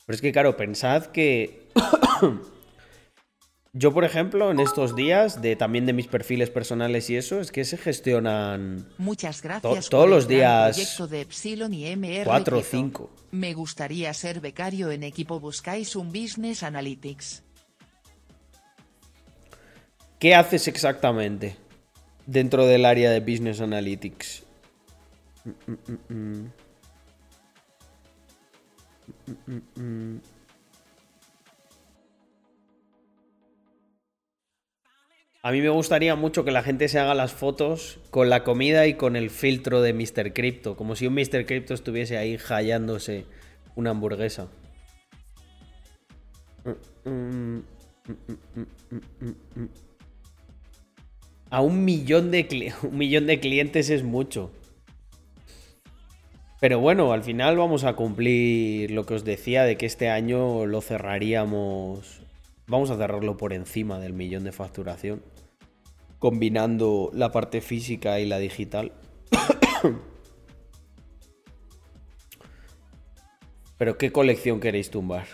Pero 0.05 0.15
es 0.17 0.21
que 0.21 0.33
claro, 0.33 0.59
pensad 0.59 1.07
que 1.07 1.69
Yo, 3.79 3.93
por 3.93 4.05
ejemplo, 4.05 4.51
en 4.51 4.59
estos 4.59 4.97
días, 4.97 5.43
de 5.43 5.55
también 5.55 5.85
de 5.85 5.93
mis 5.93 6.07
perfiles 6.07 6.49
personales 6.49 7.11
y 7.11 7.17
eso, 7.17 7.41
es 7.41 7.53
que 7.53 7.63
se 7.67 7.77
gestionan. 7.77 8.89
Muchas 8.97 9.43
gracias. 9.43 9.91
todos 9.91 10.09
los 10.09 10.27
días. 10.27 10.99
de 11.11 11.27
y 11.71 12.25
4 12.25 12.59
o 12.59 12.63
5. 12.63 13.11
Me 13.33 13.53
gustaría 13.53 14.15
ser 14.15 14.41
becario 14.41 14.91
en 14.91 15.03
equipo. 15.03 15.41
Buscáis 15.41 15.95
un 15.95 16.09
Business 16.09 16.63
Analytics. 16.63 17.43
¿Qué 20.19 20.35
haces 20.35 20.69
exactamente 20.69 21.59
dentro 22.25 22.65
del 22.65 22.87
área 22.87 23.11
de 23.11 23.21
Business 23.21 23.61
Analytics? 23.61 24.43
Mm, 25.45 25.73
mm, 29.47 29.83
mm, 29.83 30.21
A 35.47 35.53
mí 35.53 35.61
me 35.61 35.69
gustaría 35.69 36.17
mucho 36.17 36.45
que 36.45 36.51
la 36.51 36.65
gente 36.65 36.89
se 36.89 36.99
haga 36.99 37.15
las 37.15 37.33
fotos 37.33 38.01
con 38.11 38.29
la 38.29 38.43
comida 38.43 38.89
y 38.89 38.95
con 38.95 39.15
el 39.15 39.31
filtro 39.31 39.81
de 39.81 39.93
Mr. 39.93 40.33
Crypto, 40.33 40.77
como 40.77 40.97
si 40.97 41.07
un 41.07 41.15
Mr. 41.15 41.47
Crypto 41.47 41.73
estuviese 41.73 42.19
ahí 42.19 42.37
hallándose 42.37 43.27
una 43.77 43.91
hamburguesa. 43.91 44.49
A 51.51 51.61
un 51.61 51.85
millón 51.85 52.33
de, 52.33 52.73
un 52.83 52.99
millón 52.99 53.29
de 53.29 53.39
clientes 53.39 53.89
es 53.89 54.03
mucho. 54.03 54.51
Pero 56.61 56.81
bueno, 56.81 57.13
al 57.13 57.23
final 57.23 57.57
vamos 57.57 57.85
a 57.85 57.95
cumplir 57.95 58.91
lo 58.91 59.07
que 59.07 59.15
os 59.15 59.25
decía 59.25 59.63
de 59.63 59.77
que 59.77 59.87
este 59.87 60.09
año 60.09 60.67
lo 60.67 60.81
cerraríamos. 60.81 62.21
Vamos 62.67 62.91
a 62.91 62.97
cerrarlo 62.97 63.37
por 63.37 63.53
encima 63.53 64.01
del 64.01 64.13
millón 64.13 64.43
de 64.43 64.51
facturación 64.51 65.36
combinando 66.19 67.11
la 67.13 67.31
parte 67.33 67.61
física 67.61 68.21
y 68.21 68.27
la 68.27 68.39
digital. 68.39 68.93
Pero 73.79 73.99
¿qué 73.99 74.11
colección 74.11 74.61
queréis 74.61 74.91
tumbar? 74.91 75.27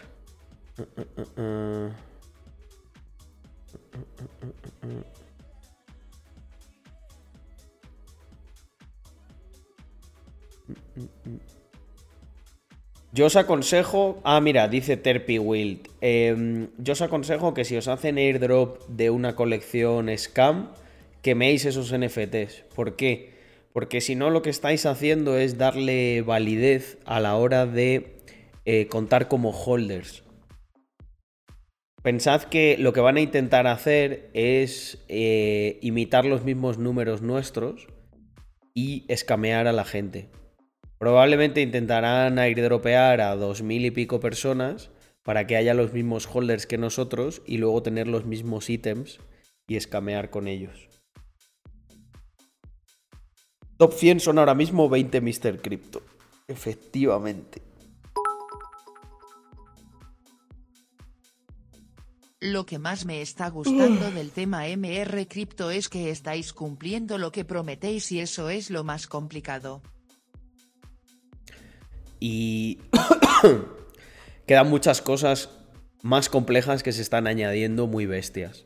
Yo 13.15 13.27
os 13.27 13.37
aconsejo. 13.37 14.21
Ah, 14.25 14.41
mira, 14.41 14.69
dice 14.69 14.97
Terpy 14.97 15.39
Wild. 15.39 15.91
Em, 16.01 16.69
yo 16.79 16.95
os 16.95 17.03
aconsejo 17.03 17.53
que 17.53 17.65
si 17.65 17.77
os 17.77 17.87
hacen 17.87 18.17
airdrop 18.17 18.81
de 18.89 19.11
una 19.11 19.37
colección 19.37 20.09
scam, 20.17 20.73
queméis 21.21 21.67
esos 21.67 21.93
NFTs. 21.93 22.65
¿Por 22.75 22.97
qué? 22.97 23.35
Porque 23.75 24.01
si 24.01 24.15
no, 24.15 24.31
lo 24.31 24.41
que 24.41 24.49
estáis 24.49 24.87
haciendo 24.87 25.37
es 25.37 25.59
darle 25.59 26.23
validez 26.23 26.97
a 27.05 27.21
la 27.21 27.37
hora 27.37 27.67
de 27.67 28.17
eh, 28.65 28.87
contar 28.87 29.29
como 29.29 29.51
holders. 29.51 30.23
Pensad 32.03 32.45
que 32.45 32.77
lo 32.79 32.95
que 32.95 33.01
van 33.01 33.19
a 33.19 33.21
intentar 33.21 33.67
hacer 33.67 34.31
es 34.33 35.05
eh, 35.09 35.79
imitar 35.83 36.25
los 36.25 36.45
mismos 36.45 36.79
números 36.79 37.21
nuestros 37.21 37.89
y 38.73 39.05
escamear 39.09 39.67
a 39.67 39.73
la 39.73 39.85
gente. 39.85 40.31
Probablemente 41.03 41.61
intentarán 41.63 42.39
airdropear 42.39 43.21
a 43.23 43.35
dos 43.35 43.61
mil 43.61 43.85
y 43.85 43.91
pico 43.91 44.21
personas 44.21 44.93
para 45.25 45.49
que 45.49 45.57
haya 45.57 45.75
los 45.75 45.93
mismos 45.93 46.29
holders 46.33 46.65
que 46.65 46.79
nosotros 46.79 47.43
y 47.45 47.59
luego 47.59 47.83
tener 47.83 48.07
los 48.07 48.25
mismos 48.25 48.71
ítems 48.71 49.19
y 49.67 49.75
escamear 49.75 50.31
con 50.31 50.47
ellos. 50.47 50.89
Top 53.79 53.95
100 53.95 54.21
son 54.21 54.39
ahora 54.39 54.55
mismo 54.55 54.89
20 54.89 55.21
Mr. 55.21 55.61
Crypto. 55.61 56.05
Efectivamente. 56.47 57.63
Lo 62.39 62.65
que 62.65 62.79
más 62.79 63.07
me 63.07 63.23
está 63.23 63.51
gustando 63.51 64.13
del 64.13 64.31
tema 64.31 64.69
MR 64.69 65.27
Crypto 65.27 65.73
es 65.73 65.89
que 65.89 66.11
estáis 66.11 66.53
cumpliendo 66.53 67.19
lo 67.19 67.33
que 67.33 67.45
prometéis 67.45 68.13
y 68.13 68.21
eso 68.21 68.51
es 68.51 68.71
lo 68.71 68.85
más 68.85 69.09
complicado 69.09 69.83
y 72.23 72.79
quedan 74.47 74.71
muchas 74.71 75.03
cosas 75.03 75.51
más 76.03 76.29
complejas 76.29 76.85
que 76.85 76.93
se 76.93 77.03
están 77.03 77.27
añadiendo 77.27 77.89
muy 77.89 78.07
bestias. 78.07 78.65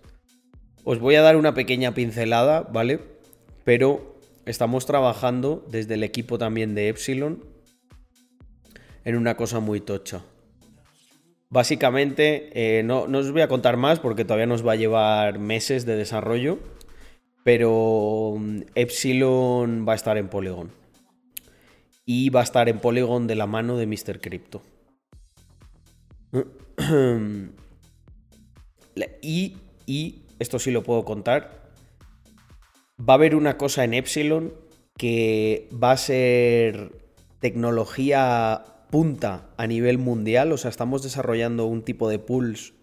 Os 0.85 0.99
voy 0.99 1.15
a 1.15 1.23
dar 1.23 1.37
una 1.37 1.55
pequeña 1.55 1.95
pincelada, 1.95 2.61
¿vale? 2.61 3.01
Pero 3.65 4.21
estamos 4.45 4.85
trabajando 4.85 5.65
desde 5.71 5.95
el 5.95 6.03
equipo 6.03 6.37
también 6.37 6.75
de 6.75 6.91
Epsilon 6.91 7.47
en 9.07 9.17
una 9.17 9.39
cosa 9.39 9.61
muy 9.61 9.81
tocha. 9.81 10.21
Básicamente, 11.49 12.51
eh, 12.53 12.83
no, 12.83 13.09
no, 13.09 13.19
os 13.19 13.33
voy 13.33 13.41
a 13.41 13.49
contar 13.49 13.79
más 13.79 14.01
porque 14.01 14.27
todavía 14.27 14.47
nos 14.47 14.67
va 14.67 14.73
a 14.73 14.77
llevar 14.77 15.39
meses 15.39 15.87
de 15.87 15.97
desarrollo, 15.97 16.59
pero 17.43 18.35
mm, 18.39 18.61
Epsilon 18.75 19.87
va 19.89 19.95
a 19.95 19.97
estar 19.97 20.19
en 20.19 20.29
Polygon 20.29 20.86
y 22.07 22.31
va 22.31 22.41
a 22.41 22.45
estar 22.45 22.69
en 22.69 22.79
Polygon 22.79 23.27
de 23.27 23.35
la 23.35 23.47
mano 23.47 23.77
de 23.77 23.87
Mr. 23.87 24.21
Crypto. 24.21 24.63
y, 29.21 29.57
esto 30.39 30.59
sí 30.59 30.71
lo 30.71 30.83
puedo 30.85 31.05
contar, 31.05 31.73
va 32.99 33.15
a 33.15 33.17
haber 33.17 33.35
una 33.35 33.59
cosa 33.59 33.85
en 33.85 33.95
Epsilon 33.95 34.55
que 34.97 35.69
va 35.73 35.93
a 35.93 35.97
ser 35.97 36.93
tecnología 37.41 38.65
punta 38.91 39.51
a 39.57 39.67
nivel 39.67 39.99
mundial, 39.99 40.53
o 40.53 40.57
sea, 40.57 40.71
estamos 40.71 41.03
desarrollando 41.03 41.67
un 41.67 41.83
tipo 41.83 42.09
de 42.09 42.19
pools 42.19 42.75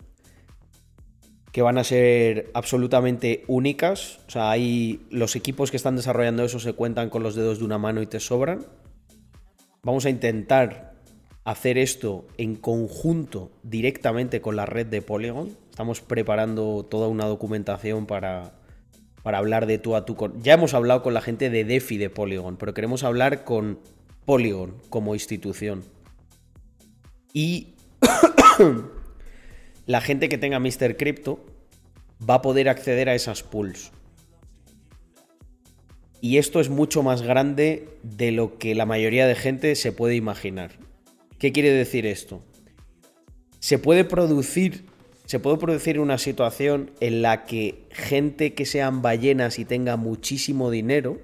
que 1.52 1.62
van 1.62 1.78
a 1.78 1.84
ser 1.84 2.52
absolutamente 2.56 3.46
únicas, 3.48 4.20
o 4.28 4.32
sea, 4.32 4.52
hay 4.52 5.06
los 5.12 5.36
equipos 5.36 5.72
que 5.72 5.78
están 5.78 5.96
desarrollando 5.96 6.44
eso 6.44 6.60
se 6.60 6.74
cuentan 6.74 7.10
con 7.10 7.24
los 7.24 7.36
dedos 7.36 7.60
de 7.60 7.66
una 7.66 7.78
mano 7.78 8.02
y 8.02 8.08
te 8.08 8.20
sobran. 8.20 8.66
Vamos 9.86 10.06
a 10.06 10.10
intentar 10.10 10.94
hacer 11.44 11.78
esto 11.78 12.26
en 12.38 12.56
conjunto 12.56 13.52
directamente 13.64 14.40
con 14.40 14.56
la 14.56 14.66
red 14.66 14.86
de 14.86 15.02
Polygon. 15.02 15.58
Estamos 15.72 16.00
preparando 16.00 16.88
toda 16.90 17.10
una 17.10 17.26
documentación 17.26 18.06
para, 18.06 18.54
para 19.24 19.40
hablar 19.40 19.66
de 19.66 19.80
tú 19.80 19.98
a 19.98 20.06
tú. 20.06 20.16
Con... 20.16 20.42
Ya 20.42 20.54
hemos 20.54 20.74
hablado 20.74 21.04
con 21.04 21.14
la 21.14 21.20
gente 21.20 21.50
de 21.50 21.66
DeFi 21.66 21.98
de 21.98 22.10
Polygon, 22.10 22.56
pero 22.56 22.74
queremos 22.74 23.04
hablar 23.04 23.44
con 23.44 23.78
Polygon 24.24 24.78
como 24.90 25.16
institución. 25.16 25.84
Y 27.34 27.74
la 29.86 30.00
gente 30.00 30.30
que 30.30 30.38
tenga 30.38 30.62
Mr. 30.62 30.96
Crypto 30.96 31.42
va 32.30 32.36
a 32.36 32.42
poder 32.42 32.70
acceder 32.70 33.10
a 33.10 33.16
esas 33.16 33.44
pools. 33.44 33.92
Y 36.24 36.38
esto 36.38 36.62
es 36.62 36.70
mucho 36.70 37.04
más 37.04 37.22
grande 37.22 37.90
de 38.02 38.32
lo 38.32 38.58
que 38.58 38.76
la 38.76 38.86
mayoría 38.86 39.28
de 39.28 39.36
gente 39.36 39.76
se 39.76 39.92
puede 39.92 40.16
imaginar. 40.16 40.72
¿Qué 41.38 41.52
quiere 41.52 41.70
decir 41.70 42.06
esto? 42.06 42.42
Se 43.60 43.78
puede 43.78 44.06
producir, 44.06 44.86
se 45.26 45.42
puede 45.42 45.58
producir 45.58 46.00
una 46.00 46.18
situación 46.18 46.92
en 47.02 47.24
la 47.24 47.44
que 47.44 47.84
gente 47.92 48.54
que 48.54 48.66
sean 48.66 49.02
ballenas 49.02 49.60
y 49.60 49.66
tenga 49.66 49.98
muchísimo 49.98 50.72
dinero 50.72 51.20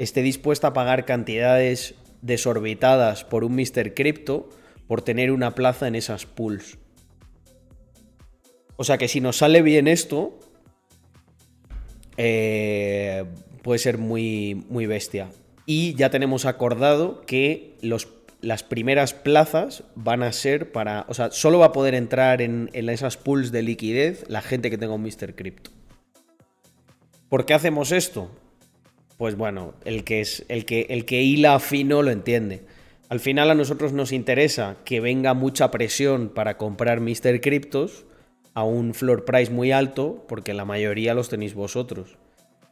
esté 0.00 0.22
dispuesta 0.22 0.66
a 0.66 0.72
pagar 0.72 1.04
cantidades 1.04 1.94
desorbitadas 2.20 3.22
por 3.22 3.44
un 3.44 3.54
Mr. 3.54 3.94
Crypto 3.94 4.48
por 4.88 5.02
tener 5.02 5.30
una 5.30 5.54
plaza 5.54 5.86
en 5.86 5.94
esas 5.94 6.26
pools. 6.26 6.78
O 8.74 8.82
sea 8.82 8.98
que 8.98 9.06
si 9.06 9.20
nos 9.20 9.36
sale 9.36 9.62
bien 9.62 9.86
esto, 9.86 10.36
eh, 12.16 13.24
puede 13.64 13.80
ser 13.80 13.98
muy, 13.98 14.64
muy 14.68 14.86
bestia. 14.86 15.30
Y 15.66 15.94
ya 15.94 16.10
tenemos 16.10 16.44
acordado 16.44 17.22
que 17.22 17.76
los, 17.80 18.08
las 18.42 18.62
primeras 18.62 19.14
plazas 19.14 19.82
van 19.96 20.22
a 20.22 20.30
ser 20.32 20.70
para. 20.70 21.06
O 21.08 21.14
sea, 21.14 21.32
solo 21.32 21.58
va 21.58 21.66
a 21.66 21.72
poder 21.72 21.94
entrar 21.94 22.42
en, 22.42 22.70
en 22.74 22.88
esas 22.90 23.16
pools 23.16 23.50
de 23.50 23.62
liquidez 23.62 24.24
la 24.28 24.42
gente 24.42 24.70
que 24.70 24.78
tenga 24.78 24.94
un 24.94 25.02
Mr. 25.02 25.34
Crypto. 25.34 25.70
¿Por 27.30 27.46
qué 27.46 27.54
hacemos 27.54 27.90
esto? 27.90 28.30
Pues 29.16 29.36
bueno, 29.36 29.74
el 29.84 30.04
que, 30.04 30.20
es, 30.20 30.44
el 30.48 30.66
que, 30.66 30.86
el 30.90 31.06
que 31.06 31.22
hila 31.22 31.58
fino 31.58 32.02
lo 32.02 32.10
entiende. 32.10 32.66
Al 33.08 33.20
final 33.20 33.50
a 33.50 33.54
nosotros 33.54 33.92
nos 33.92 34.12
interesa 34.12 34.76
que 34.84 35.00
venga 35.00 35.34
mucha 35.34 35.70
presión 35.70 36.28
para 36.28 36.58
comprar 36.58 37.00
Mr. 37.00 37.40
Cryptos 37.40 38.04
a 38.52 38.64
un 38.64 38.92
floor 38.92 39.24
price 39.24 39.50
muy 39.50 39.72
alto, 39.72 40.24
porque 40.28 40.52
la 40.52 40.64
mayoría 40.64 41.14
los 41.14 41.28
tenéis 41.28 41.54
vosotros. 41.54 42.18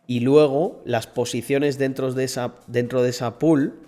Y 0.06 0.20
luego 0.20 0.82
las 0.84 1.06
posiciones 1.06 1.78
dentro 1.78 2.12
de 2.12 2.24
esa, 2.24 2.54
dentro 2.66 3.02
de 3.02 3.10
esa 3.10 3.38
pool, 3.38 3.78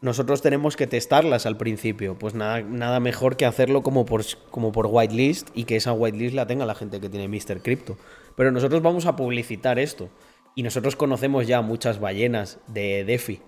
nosotros 0.00 0.42
tenemos 0.42 0.76
que 0.76 0.86
testarlas 0.86 1.46
al 1.46 1.56
principio. 1.56 2.18
Pues 2.18 2.34
nada, 2.34 2.60
nada 2.60 3.00
mejor 3.00 3.36
que 3.36 3.46
hacerlo 3.46 3.82
como 3.82 4.04
por, 4.04 4.22
como 4.50 4.72
por 4.72 4.86
whitelist 4.86 5.48
y 5.54 5.64
que 5.64 5.76
esa 5.76 5.92
whitelist 5.92 6.34
la 6.34 6.46
tenga 6.46 6.66
la 6.66 6.74
gente 6.74 7.00
que 7.00 7.08
tiene 7.08 7.28
Mr. 7.28 7.62
Crypto. 7.62 7.96
Pero 8.36 8.50
nosotros 8.50 8.82
vamos 8.82 9.06
a 9.06 9.16
publicitar 9.16 9.78
esto. 9.78 10.10
Y 10.54 10.62
nosotros 10.62 10.94
conocemos 10.94 11.46
ya 11.46 11.62
muchas 11.62 12.00
ballenas 12.00 12.58
de 12.68 13.04
DeFi 13.04 13.40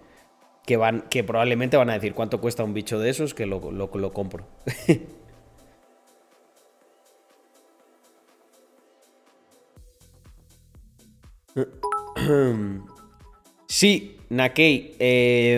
que, 0.66 0.76
van, 0.76 1.02
que 1.08 1.24
probablemente 1.24 1.76
van 1.76 1.90
a 1.90 1.94
decir 1.94 2.14
cuánto 2.14 2.40
cuesta 2.40 2.64
un 2.64 2.74
bicho 2.74 2.98
de 2.98 3.10
esos 3.10 3.34
que 3.34 3.46
lo, 3.46 3.70
lo, 3.70 3.90
lo 3.92 4.12
compro. 4.12 4.46
Sí, 13.68 14.16
Nakei. 14.30 14.94
Eh, 15.00 15.56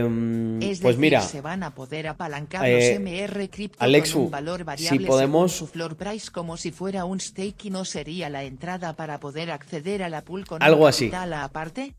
Es 0.62 0.80
pues 0.80 0.96
decir, 0.96 0.98
mira, 0.98 1.20
se 1.20 1.40
van 1.42 1.62
a 1.62 1.74
poder 1.74 2.08
apalancar 2.08 2.64
eh, 2.66 2.92
los 2.92 3.00
MR 3.00 3.50
cripto 3.50 3.76
Alexu, 3.84 4.14
con 4.14 4.24
un 4.24 4.30
valor 4.30 4.64
variable 4.64 4.98
si 4.98 5.04
podemos- 5.06 5.52
su 5.52 5.66
floor 5.66 5.96
price 5.96 6.30
como 6.30 6.56
si 6.56 6.70
fuera 6.70 7.04
un 7.04 7.20
stake 7.20 7.66
y 7.66 7.70
no 7.70 7.84
sería 7.84 8.30
la 8.30 8.44
entrada 8.44 8.96
para 8.96 9.20
poder 9.20 9.50
acceder 9.50 10.02
a 10.02 10.08
la 10.08 10.24
pool 10.24 10.46
con 10.46 10.62
Algo 10.62 10.84
un 10.84 10.88
así. 10.88 11.10
aparte. 11.12 11.94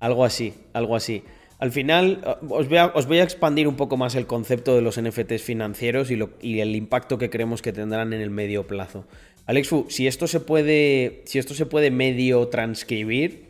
algo 0.00 0.24
así, 0.24 0.54
algo 0.74 0.94
así. 0.96 1.24
Al 1.60 1.72
final, 1.72 2.20
eh, 2.24 2.34
os 2.50 2.68
voy, 2.68 2.76
a, 2.78 2.86
os 2.94 3.06
voy 3.06 3.18
a 3.18 3.24
expandir 3.24 3.66
un 3.66 3.74
poco 3.74 3.96
más 3.96 4.14
el 4.14 4.26
concepto 4.26 4.74
de 4.76 4.82
los 4.82 5.00
NFTs 5.00 5.42
financieros 5.42 6.10
y, 6.10 6.16
lo- 6.16 6.30
y 6.40 6.60
el 6.60 6.76
impacto 6.76 7.18
que 7.18 7.30
creemos 7.30 7.62
que 7.62 7.72
tendrán 7.72 8.12
en 8.12 8.20
el 8.20 8.30
medio 8.30 8.66
plazo. 8.66 9.06
Alexu, 9.48 9.86
si 9.88 10.06
esto 10.06 10.26
se 10.26 10.40
puede, 10.40 11.22
si 11.24 11.38
esto 11.38 11.54
se 11.54 11.64
puede 11.64 11.90
medio 11.90 12.48
transcribir, 12.48 13.46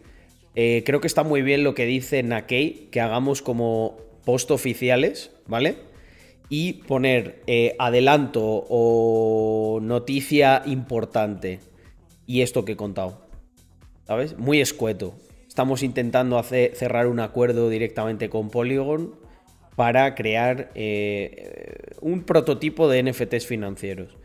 eh, 0.54 0.84
creo 0.86 1.00
que 1.00 1.08
está 1.08 1.24
muy 1.24 1.42
bien 1.42 1.64
lo 1.64 1.74
que 1.74 1.86
dice 1.86 2.22
Nakei, 2.22 2.86
que 2.92 3.00
hagamos 3.00 3.42
como 3.42 3.98
post 4.24 4.52
oficiales, 4.52 5.32
¿vale? 5.48 5.74
Y 6.48 6.74
poner 6.84 7.42
eh, 7.48 7.74
adelanto 7.80 8.64
o 8.68 9.80
noticia 9.82 10.62
importante. 10.66 11.58
Y 12.26 12.42
esto 12.42 12.64
que 12.64 12.72
he 12.72 12.76
contado. 12.76 13.26
¿Sabes? 14.06 14.38
Muy 14.38 14.60
escueto. 14.60 15.14
Estamos 15.48 15.82
intentando 15.82 16.40
cerrar 16.44 17.08
un 17.08 17.18
acuerdo 17.18 17.68
directamente 17.70 18.30
con 18.30 18.50
Polygon 18.50 19.16
para 19.74 20.14
crear 20.14 20.70
eh, 20.76 21.96
un 22.00 22.22
prototipo 22.22 22.88
de 22.88 23.02
NFTs 23.02 23.46
financieros. 23.46 24.16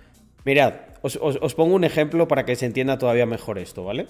Mirad, 0.45 0.92
os, 1.11 1.53
pongo 1.55 1.75
un 1.75 1.83
ejemplo 1.83 2.27
para 2.27 2.45
que 2.45 2.55
se 2.55 2.65
entienda 2.65 2.97
todavía 2.97 3.25
mejor 3.25 3.59
esto, 3.59 3.83
¿vale? 3.83 4.07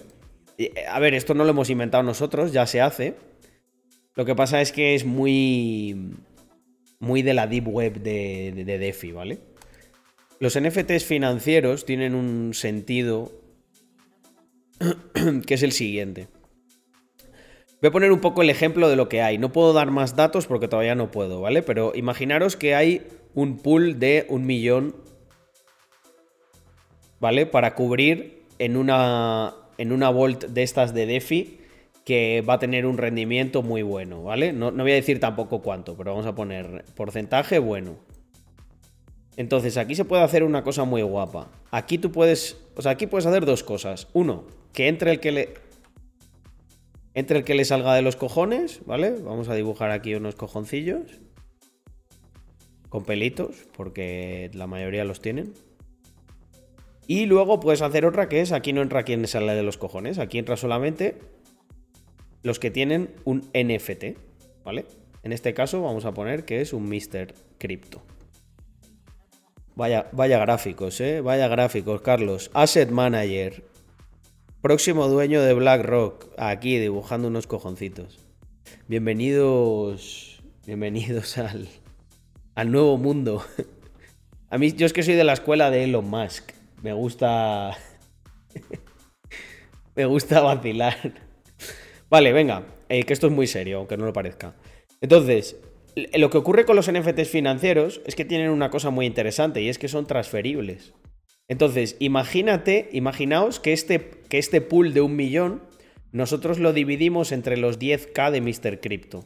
Eh, 0.58 0.72
A 0.90 1.00
ver, 1.00 1.14
esto 1.14 1.34
no 1.34 1.44
lo 1.44 1.50
hemos 1.50 1.70
inventado 1.70 2.04
nosotros, 2.04 2.54
ya 2.54 2.66
se 2.68 2.80
hace. 2.82 3.16
Lo 4.16 4.26
que 4.26 4.36
pasa 4.36 4.62
es 4.62 4.72
que 4.72 4.96
es 4.96 5.04
muy. 5.06 6.14
muy 7.00 7.22
de 7.22 7.34
la 7.34 7.48
deep 7.48 7.68
web 7.68 8.02
de- 8.02 8.64
de 8.66 8.78
DeFi, 8.78 9.12
¿vale? 9.12 9.40
Los 10.40 10.56
NFTs 10.56 11.04
financieros 11.06 11.84
tienen 11.86 12.16
un 12.16 12.54
sentido 12.54 13.32
que 15.48 15.54
es 15.54 15.64
el 15.64 15.72
siguiente. 15.72 16.28
Voy 17.82 17.90
a 17.90 17.92
poner 17.92 18.12
un 18.12 18.22
poco 18.22 18.42
el 18.42 18.50
ejemplo 18.50 18.88
de 18.90 18.96
lo 18.96 19.10
que 19.10 19.22
hay. 19.22 19.38
No 19.38 19.52
puedo 19.52 19.74
dar 19.74 19.92
más 19.92 20.16
datos 20.16 20.48
porque 20.48 20.68
todavía 20.68 20.96
no 20.96 21.12
puedo, 21.12 21.42
¿vale? 21.42 21.64
Pero 21.64 21.92
imaginaros 21.96 22.56
que 22.56 22.76
hay 22.76 23.02
un 23.34 23.58
pool 23.58 24.00
de 24.00 24.26
un 24.30 24.46
millón, 24.46 24.96
¿vale? 27.24 27.46
Para 27.46 27.74
cubrir 27.74 28.44
en 28.60 28.76
una, 28.76 29.54
en 29.78 29.94
una 29.94 30.10
Vault 30.10 30.44
de 30.44 30.62
estas 30.62 30.94
de 30.94 31.06
DeFi 31.06 31.58
que 32.04 32.42
va 32.42 32.56
a 32.56 32.60
tener 32.60 32.86
un 32.86 32.98
rendimiento 32.98 33.62
muy 33.64 33.82
bueno, 33.82 34.24
¿vale? 34.24 34.52
No, 34.52 34.72
no 34.72 34.84
voy 34.84 34.92
a 34.92 34.96
decir 34.96 35.22
tampoco 35.22 35.62
cuánto, 35.62 35.96
pero 35.96 36.12
vamos 36.12 36.26
a 36.26 36.36
poner 36.36 36.84
porcentaje 36.96 37.60
bueno. 37.60 37.96
Entonces, 39.38 39.78
aquí 39.78 39.96
se 39.96 40.04
puede 40.04 40.22
hacer 40.22 40.44
una 40.44 40.66
cosa 40.66 40.84
muy 40.84 41.02
guapa. 41.02 41.50
Aquí 41.72 41.98
tú 41.98 42.12
puedes. 42.12 42.58
O 42.76 42.82
sea, 42.82 42.92
aquí 42.92 43.08
puedes 43.08 43.26
hacer 43.26 43.46
dos 43.46 43.64
cosas. 43.64 44.10
Uno, 44.12 44.46
que 44.74 44.90
entre 44.90 45.12
el 45.12 45.22
que 45.22 45.32
le. 45.32 45.54
Entre 47.14 47.38
el 47.38 47.46
que 47.46 47.56
le 47.56 47.64
salga 47.64 47.96
de 47.96 48.02
los 48.02 48.18
cojones, 48.18 48.82
¿vale? 48.86 49.12
Vamos 49.12 49.48
a 49.48 49.56
dibujar 49.56 49.92
aquí 49.92 50.14
unos 50.14 50.36
cojoncillos. 50.36 51.22
Con 52.90 53.06
pelitos, 53.06 53.66
porque 53.78 54.52
la 54.54 54.68
mayoría 54.68 55.06
los 55.06 55.22
tienen. 55.22 55.54
Y 57.08 57.26
luego 57.26 57.60
puedes 57.60 57.82
hacer 57.82 58.06
otra 58.06 58.30
que 58.30 58.42
es: 58.42 58.52
aquí 58.52 58.74
no 58.74 58.82
entra 58.82 59.04
quien 59.04 59.22
le 59.22 59.28
sale 59.28 59.54
de 59.54 59.64
los 59.64 59.78
cojones. 59.78 60.20
Aquí 60.20 60.38
entra 60.38 60.58
solamente 60.58 61.20
los 62.44 62.60
que 62.60 62.72
tienen 62.72 63.10
un 63.24 63.50
NFT, 63.54 64.18
¿vale? 64.64 64.86
En 65.24 65.32
este 65.32 65.54
caso, 65.54 65.82
vamos 65.82 66.06
a 66.06 66.14
poner 66.14 66.44
que 66.44 66.62
es 66.62 66.74
un 66.74 66.90
Mr. 66.90 67.34
Crypto. 67.58 68.02
Vaya, 69.76 70.08
vaya 70.12 70.38
gráficos, 70.38 71.00
¿eh? 71.02 71.22
Vaya 71.22 71.48
gráficos, 71.48 72.02
Carlos. 72.02 72.52
Asset 72.54 72.92
Manager. 72.92 73.64
Próximo 74.62 75.08
dueño 75.08 75.42
de 75.42 75.54
BlackRock. 75.54 76.28
Aquí 76.38 76.78
dibujando 76.78 77.30
unos 77.30 77.48
cojoncitos. 77.48 78.20
Bienvenidos. 78.88 80.44
Bienvenidos 80.68 81.38
al, 81.38 81.68
al 82.56 82.72
nuevo 82.72 82.98
mundo. 82.98 83.44
A 84.50 84.58
mí, 84.58 84.74
yo 84.74 84.86
es 84.86 84.94
que 84.94 85.02
soy 85.02 85.16
de 85.16 85.24
la 85.24 85.34
escuela 85.34 85.72
de 85.72 85.86
Elon 85.86 86.08
Musk. 86.08 86.52
Me 86.84 86.92
gusta. 86.92 87.78
Me 89.96 90.06
gusta 90.06 90.42
vacilar. 90.42 91.14
Vale, 92.10 92.34
venga. 92.34 92.66
eh, 92.90 93.04
que 93.04 93.14
esto 93.14 93.28
es 93.28 93.34
muy 93.34 93.48
serio, 93.48 93.78
aunque 93.78 93.96
no 93.96 94.06
lo 94.06 94.12
parezca. 94.12 94.54
Entonces, 95.00 95.56
lo 96.14 96.30
que 96.30 96.38
ocurre 96.38 96.66
con 96.66 96.76
los 96.76 96.92
NFTs 96.92 97.30
financieros 97.30 98.02
es 98.06 98.16
que 98.16 98.26
tienen 98.26 98.50
una 98.50 98.70
cosa 98.70 98.90
muy 98.90 99.06
interesante 99.06 99.62
y 99.62 99.70
es 99.70 99.80
que 99.80 99.88
son 99.88 100.06
transferibles. 100.08 100.94
Entonces, 101.48 101.96
imagínate, 102.00 102.90
imaginaos 102.92 103.62
que 103.62 103.72
este, 103.72 104.12
que 104.28 104.38
este 104.38 104.60
pool 104.60 104.94
de 104.94 105.02
un 105.02 105.16
millón 105.16 105.62
nosotros 106.12 106.60
lo 106.60 106.74
dividimos 106.74 107.32
entre 107.32 107.56
los 107.56 107.80
10k 107.80 108.30
de 108.32 108.42
Mr. 108.42 108.82
Crypto. 108.82 109.26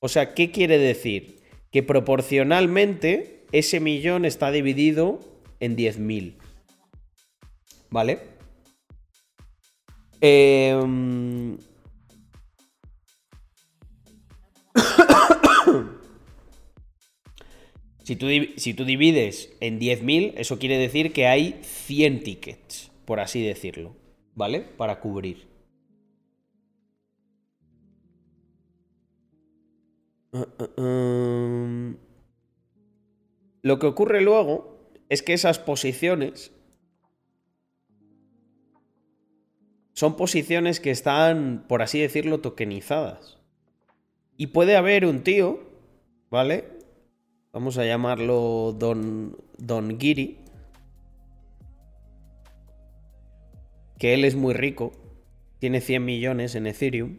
O 0.00 0.08
sea, 0.08 0.34
¿qué 0.34 0.50
quiere 0.50 0.78
decir? 0.78 1.36
Que 1.70 1.84
proporcionalmente 1.84 3.44
ese 3.52 3.78
millón 3.78 4.24
está 4.24 4.50
dividido 4.50 5.20
en 5.60 5.76
10.000. 5.76 6.37
¿Vale? 7.90 8.20
Em, 10.20 11.56
Si 18.08 18.16
tú, 18.16 18.26
si 18.56 18.72
tú 18.72 18.86
divides 18.86 19.54
en 19.60 19.78
10.000, 19.78 20.32
eso 20.38 20.58
quiere 20.58 20.78
decir 20.78 21.12
que 21.12 21.26
hay 21.26 21.60
100 21.62 22.22
tickets, 22.22 22.90
por 23.04 23.20
así 23.20 23.46
decirlo, 23.46 23.94
¿vale? 24.34 24.62
Para 24.62 24.98
cubrir. 24.98 25.46
Uh, 30.32 30.38
uh, 30.38 30.82
um. 30.82 31.96
Lo 33.60 33.78
que 33.78 33.84
ocurre 33.84 34.22
luego 34.22 34.90
es 35.10 35.22
que 35.22 35.34
esas 35.34 35.58
posiciones 35.58 36.50
son 39.98 40.14
posiciones 40.14 40.78
que 40.78 40.92
están, 40.92 41.64
por 41.66 41.82
así 41.82 41.98
decirlo, 41.98 42.38
tokenizadas. 42.38 43.36
Y 44.36 44.46
puede 44.46 44.76
haber 44.76 45.04
un 45.04 45.24
tío, 45.24 45.58
¿vale? 46.30 46.68
Vamos 47.52 47.78
a 47.78 47.84
llamarlo 47.84 48.76
Don, 48.78 49.36
Don 49.56 49.98
Giri. 49.98 50.38
Que 53.98 54.14
él 54.14 54.24
es 54.24 54.36
muy 54.36 54.54
rico. 54.54 54.92
Tiene 55.58 55.80
100 55.80 56.04
millones 56.04 56.54
en 56.54 56.68
Ethereum. 56.68 57.18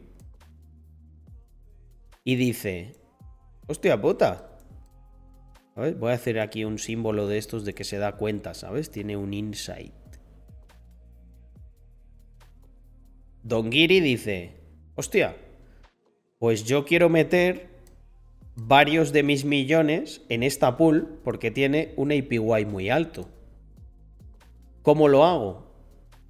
Y 2.23 2.37
dice, 2.37 2.95
hostia 3.67 3.99
puta, 3.99 4.45
Voy 5.75 6.11
a 6.11 6.15
hacer 6.15 6.39
aquí 6.39 6.63
un 6.63 6.79
símbolo 6.79 7.27
de 7.27 7.37
estos 7.37 7.65
de 7.65 7.73
que 7.73 7.83
se 7.83 7.97
da 7.97 8.15
cuenta, 8.15 8.53
¿sabes? 8.53 8.89
Tiene 8.89 9.17
un 9.17 9.33
insight. 9.33 9.98
Don 13.43 13.71
Giri 13.71 13.99
dice, 13.99 14.51
hostia, 14.95 15.35
pues 16.39 16.65
yo 16.65 16.85
quiero 16.85 17.09
meter 17.09 17.69
varios 18.55 19.13
de 19.13 19.23
mis 19.23 19.45
millones 19.45 20.21
en 20.29 20.43
esta 20.43 20.77
pool 20.77 21.19
porque 21.23 21.51
tiene 21.51 21.93
un 21.95 22.11
APY 22.11 22.65
muy 22.65 22.89
alto. 22.89 23.29
¿Cómo 24.81 25.07
lo 25.07 25.25
hago? 25.25 25.67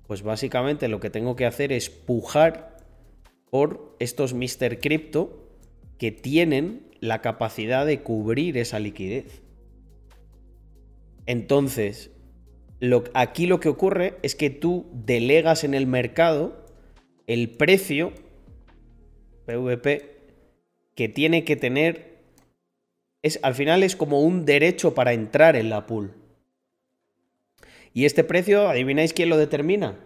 Pues 0.07 0.21
básicamente 0.21 0.87
lo 0.87 0.99
que 0.99 1.09
tengo 1.09 1.35
que 1.35 1.45
hacer 1.45 1.71
es 1.71 1.89
pujar 1.89 2.77
por 3.49 3.95
estos 3.99 4.33
Mr. 4.33 4.79
Crypto 4.79 5.47
que 5.97 6.11
tienen 6.11 6.87
la 6.99 7.21
capacidad 7.21 7.85
de 7.85 8.01
cubrir 8.01 8.57
esa 8.57 8.79
liquidez. 8.79 9.41
Entonces, 11.25 12.11
aquí 13.13 13.45
lo 13.45 13.59
que 13.59 13.69
ocurre 13.69 14.17
es 14.23 14.35
que 14.35 14.49
tú 14.49 14.87
delegas 14.93 15.63
en 15.63 15.73
el 15.73 15.85
mercado 15.85 16.58
el 17.29 17.51
precio 17.51 18.11
PVP 19.45 20.17
que 20.95 21.09
tiene 21.09 21.45
que 21.45 21.55
tener 21.55 22.23
es 23.21 23.39
al 23.43 23.53
final 23.53 23.83
es 23.83 23.95
como 23.95 24.23
un 24.23 24.45
derecho 24.45 24.95
para 24.95 25.13
entrar 25.13 25.55
en 25.55 25.69
la 25.69 25.85
pool. 25.85 26.15
Y 27.93 28.05
este 28.05 28.23
precio, 28.23 28.67
¿adivináis 28.67 29.13
quién 29.13 29.29
lo 29.29 29.37
determina? 29.37 29.99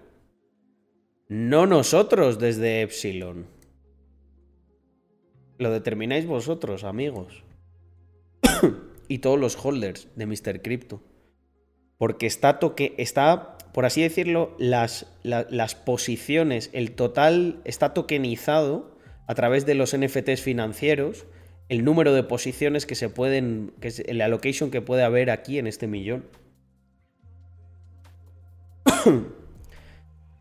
No 1.29 1.65
nosotros 1.65 2.39
desde 2.39 2.81
Epsilon. 2.81 3.47
Lo 5.59 5.71
determináis 5.71 6.25
vosotros, 6.25 6.83
amigos. 6.83 7.41
y 9.07 9.19
todos 9.19 9.39
los 9.39 9.55
holders 9.63 10.09
de 10.17 10.25
Mr. 10.25 10.61
Crypto. 10.61 11.01
Porque 11.97 12.25
está, 12.25 12.59
toque, 12.59 12.95
está 12.97 13.57
por 13.73 13.85
así 13.85 14.01
decirlo, 14.01 14.55
las, 14.59 15.07
las 15.23 15.75
posiciones, 15.75 16.69
el 16.73 16.91
total 16.91 17.59
está 17.65 17.93
tokenizado 17.93 18.95
a 19.27 19.33
través 19.35 19.65
de 19.65 19.73
los 19.73 19.97
NFTs 19.97 20.41
financieros, 20.41 21.25
el 21.69 21.83
número 21.83 22.13
de 22.13 22.21
posiciones 22.23 22.85
que 22.85 22.93
se 22.93 23.09
pueden, 23.09 23.73
que 23.81 23.87
es 23.87 23.99
el 23.99 24.21
allocation 24.21 24.69
que 24.69 24.81
puede 24.81 25.01
haber 25.03 25.31
aquí 25.31 25.57
en 25.57 25.65
este 25.65 25.87
millón. 25.87 26.25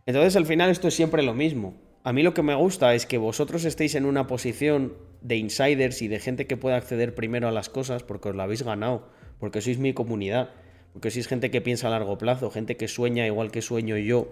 Entonces 0.07 0.37
al 0.37 0.45
final 0.45 0.71
esto 0.71 0.89
es 0.89 0.95
siempre 0.95 1.23
lo 1.23 1.33
mismo. 1.33 1.81
A 2.05 2.13
mí 2.13 2.23
lo 2.23 2.35
que 2.35 2.43
me 2.43 2.55
gusta 2.55 2.95
es 2.95 3.07
que 3.07 3.17
vosotros 3.17 3.65
estéis 3.65 3.95
en 3.95 4.05
una 4.05 4.27
posición 4.27 4.95
de 5.23 5.37
insiders 5.37 6.03
y 6.03 6.09
de 6.09 6.19
gente 6.19 6.47
que 6.47 6.57
pueda 6.59 6.77
acceder 6.77 7.15
primero 7.15 7.49
a 7.49 7.53
las 7.53 7.71
cosas 7.71 8.03
porque 8.03 8.29
os 8.29 8.35
lo 8.35 8.43
habéis 8.43 8.63
ganado, 8.63 9.09
porque 9.39 9.63
sois 9.63 9.79
mi 9.79 9.95
comunidad, 9.95 10.51
porque 10.93 11.11
sois 11.11 11.27
gente 11.27 11.51
que 11.51 11.61
piensa 11.61 11.89
a 11.89 11.91
largo 11.91 12.19
plazo, 12.19 12.51
gente 12.51 12.77
que 12.77 12.89
sueña 12.89 13.27
igual 13.27 13.51
que 13.51 13.63
sueño 13.63 13.97
yo 13.97 14.29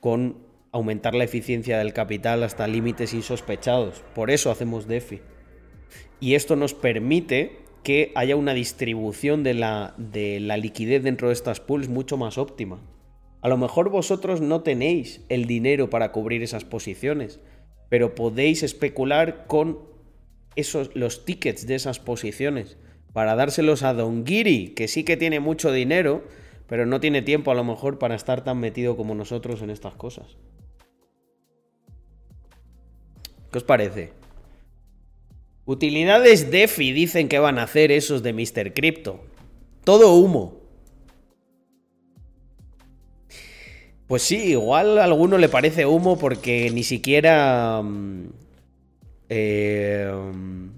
con 0.00 0.38
aumentar 0.72 1.14
la 1.14 1.24
eficiencia 1.24 1.78
del 1.78 1.92
capital 1.92 2.42
hasta 2.42 2.66
límites 2.66 3.14
insospechados. 3.14 4.02
Por 4.14 4.30
eso 4.30 4.50
hacemos 4.50 4.86
DeFi. 4.86 5.20
Y 6.20 6.34
esto 6.34 6.56
nos 6.56 6.74
permite 6.74 7.58
que 7.82 8.12
haya 8.14 8.36
una 8.36 8.54
distribución 8.54 9.42
de 9.42 9.54
la, 9.54 9.94
de 9.96 10.40
la 10.40 10.56
liquidez 10.56 11.02
dentro 11.02 11.28
de 11.28 11.34
estas 11.34 11.60
pools 11.60 11.88
mucho 11.88 12.16
más 12.16 12.38
óptima. 12.38 12.80
A 13.40 13.48
lo 13.48 13.56
mejor 13.56 13.88
vosotros 13.88 14.40
no 14.40 14.62
tenéis 14.62 15.24
el 15.28 15.46
dinero 15.46 15.90
para 15.90 16.10
cubrir 16.10 16.42
esas 16.42 16.64
posiciones, 16.64 17.40
pero 17.88 18.14
podéis 18.14 18.62
especular 18.62 19.46
con 19.46 19.78
esos, 20.56 20.90
los 20.94 21.24
tickets 21.24 21.66
de 21.66 21.76
esas 21.76 22.00
posiciones 22.00 22.76
para 23.12 23.34
dárselos 23.34 23.82
a 23.82 23.94
Don 23.94 24.26
Giri, 24.26 24.68
que 24.70 24.88
sí 24.88 25.04
que 25.04 25.16
tiene 25.16 25.40
mucho 25.40 25.72
dinero, 25.72 26.24
pero 26.66 26.86
no 26.86 27.00
tiene 27.00 27.22
tiempo 27.22 27.50
a 27.50 27.54
lo 27.54 27.64
mejor 27.64 27.98
para 27.98 28.14
estar 28.14 28.44
tan 28.44 28.58
metido 28.58 28.96
como 28.96 29.14
nosotros 29.14 29.62
en 29.62 29.70
estas 29.70 29.94
cosas. 29.94 30.36
¿Qué 33.50 33.58
os 33.58 33.64
parece? 33.64 34.12
Utilidades 35.64 36.50
DeFi 36.50 36.92
dicen 36.92 37.28
que 37.28 37.38
van 37.38 37.58
a 37.58 37.64
hacer 37.64 37.92
esos 37.92 38.22
de 38.22 38.32
Mr. 38.32 38.74
Crypto. 38.74 39.20
Todo 39.84 40.14
humo. 40.14 40.58
Pues 44.06 44.22
sí, 44.22 44.52
igual 44.52 44.98
a 44.98 45.04
alguno 45.04 45.36
le 45.36 45.50
parece 45.50 45.84
humo 45.84 46.18
porque 46.18 46.70
ni 46.70 46.82
siquiera. 46.82 47.82
Mm, 47.82 48.30
eh, 49.28 50.10
mm, 50.10 50.68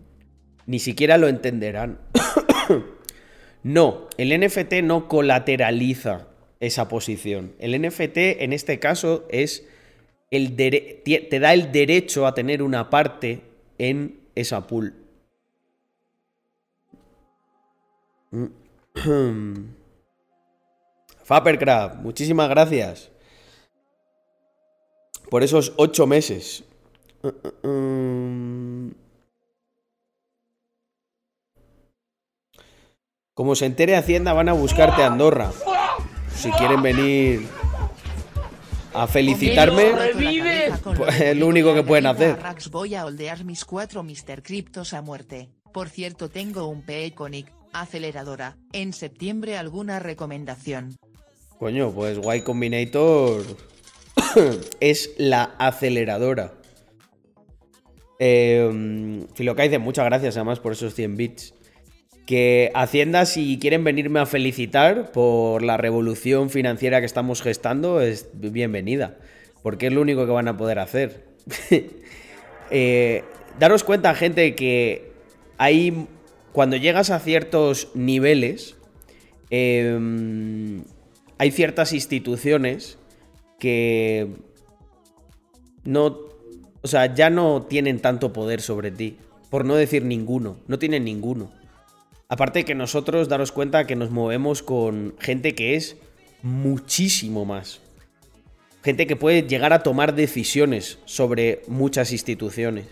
ni 0.71 0.79
siquiera 0.79 1.19
lo 1.19 1.27
entenderán. 1.27 1.99
no, 3.65 4.07
el 4.19 4.41
NFT 4.41 4.75
no 4.85 5.09
colateraliza 5.09 6.29
esa 6.61 6.87
posición. 6.87 7.57
El 7.59 7.73
NFT 7.83 8.17
en 8.39 8.53
este 8.53 8.79
caso 8.79 9.27
es. 9.31 9.67
El 10.31 10.55
te 10.55 11.41
da 11.41 11.55
el 11.55 11.73
derecho 11.73 12.25
a 12.25 12.35
tener 12.35 12.63
una 12.63 12.89
parte 12.89 13.43
en 13.79 14.21
esa 14.37 14.69
pool. 14.69 14.95
Fapercraft, 21.25 21.97
muchísimas 21.97 22.49
gracias 22.49 23.11
por 25.31 25.43
esos 25.43 25.73
ocho 25.79 26.07
meses. 26.07 26.63
Como 33.41 33.57
se 33.57 33.65
entere 33.65 33.97
Hacienda, 33.97 34.35
van 34.35 34.51
a 34.51 34.53
buscarte 34.53 35.03
a 35.03 35.07
Andorra. 35.07 35.51
Si 36.37 36.51
quieren 36.51 36.83
venir 36.83 37.47
a 38.93 39.07
felicitarme, 39.07 39.93
pues, 40.95 41.21
es 41.23 41.39
lo 41.39 41.47
único 41.47 41.73
que 41.73 41.83
pueden 41.83 42.05
hacer. 42.05 42.37
Voy 42.71 42.95
a 42.97 43.07
holdear 43.07 43.47
mis 43.47 43.65
cuatro 43.65 44.03
Mr. 44.03 44.43
Cryptos 44.43 44.93
a 44.93 45.01
muerte. 45.01 45.49
Por 45.73 45.89
cierto, 45.89 46.29
tengo 46.29 46.67
un 46.67 46.83
P-Iconic, 46.83 47.51
aceleradora. 47.73 48.59
En 48.75 48.93
septiembre, 48.93 49.57
¿alguna 49.57 50.01
recomendación? 50.01 50.99
Coño, 51.59 51.93
pues 51.93 52.19
Y 52.37 52.43
Combinator 52.43 53.43
es 54.81 55.15
la 55.17 55.55
aceleradora. 55.59 56.53
Eh, 58.19 58.69
muchas 59.81 60.05
gracias 60.05 60.37
además 60.37 60.61
por 60.61 60.73
esos 60.73 60.95
100 60.95 61.17
bits. 61.17 61.55
Que 62.31 62.71
Hacienda, 62.77 63.27
si 63.27 63.59
quieren 63.59 63.83
venirme 63.83 64.21
a 64.21 64.25
felicitar 64.25 65.11
por 65.11 65.65
la 65.65 65.77
revolución 65.77 66.49
financiera 66.49 67.01
que 67.01 67.07
estamos 67.07 67.43
gestando, 67.43 68.01
es 68.01 68.29
bienvenida. 68.35 69.17
Porque 69.65 69.89
es 69.89 69.93
lo 69.93 70.01
único 70.01 70.27
que 70.27 70.31
van 70.31 70.47
a 70.47 70.57
poder 70.57 70.79
hacer. 70.79 71.25
eh, 72.71 73.25
daros 73.59 73.83
cuenta, 73.83 74.15
gente, 74.15 74.55
que 74.55 75.11
hay. 75.59 76.07
Cuando 76.53 76.77
llegas 76.77 77.11
a 77.11 77.19
ciertos 77.19 77.89
niveles, 77.95 78.77
eh, 79.51 79.99
hay 81.37 81.51
ciertas 81.51 81.93
instituciones 81.93 82.97
que 83.59 84.29
no, 85.83 86.17
o 86.81 86.87
sea, 86.87 87.13
ya 87.13 87.29
no 87.29 87.63
tienen 87.63 87.99
tanto 87.99 88.33
poder 88.33 88.61
sobre 88.61 88.93
ti, 88.93 89.17
por 89.51 89.65
no 89.65 89.75
decir 89.75 90.05
ninguno, 90.05 90.59
no 90.69 90.79
tienen 90.79 91.03
ninguno. 91.03 91.59
Aparte 92.31 92.65
que 92.65 92.77
nosotros 92.77 93.29
daros 93.29 93.51
cuenta 93.51 93.89
que 93.89 93.97
nos 93.97 94.11
movemos 94.11 94.63
con 94.63 95.17
gente 95.19 95.57
que 95.57 95.75
es 95.75 95.97
muchísimo 96.43 97.45
más. 97.45 97.81
Gente 98.85 99.09
que 99.09 99.17
puede 99.17 99.43
llegar 99.43 99.73
a 99.73 99.83
tomar 99.83 100.15
decisiones 100.15 101.01
sobre 101.07 101.63
muchas 101.67 102.13
instituciones. 102.13 102.87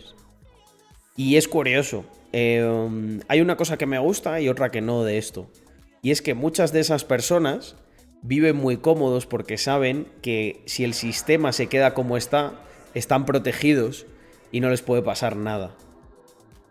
Y 1.17 1.37
es 1.37 1.47
curioso. 1.47 2.05
Eh, 2.33 3.21
hay 3.29 3.41
una 3.41 3.57
cosa 3.57 3.79
que 3.79 3.87
me 3.87 4.01
gusta 4.01 4.41
y 4.41 4.49
otra 4.49 4.73
que 4.73 4.81
no 4.81 5.05
de 5.05 5.19
esto. 5.19 5.49
Y 6.03 6.11
es 6.11 6.21
que 6.21 6.35
muchas 6.35 6.73
de 6.73 6.81
esas 6.81 7.05
personas 7.05 7.77
viven 8.23 8.57
muy 8.57 8.79
cómodos 8.79 9.27
porque 9.27 9.57
saben 9.57 10.09
que 10.21 10.63
si 10.67 10.83
el 10.83 10.95
sistema 10.95 11.53
se 11.53 11.69
queda 11.69 11.95
como 11.95 12.17
está, 12.17 12.55
están 12.95 13.25
protegidos 13.25 14.05
y 14.51 14.59
no 14.59 14.69
les 14.69 14.83
puede 14.83 15.03
pasar 15.03 15.37
nada. 15.37 15.77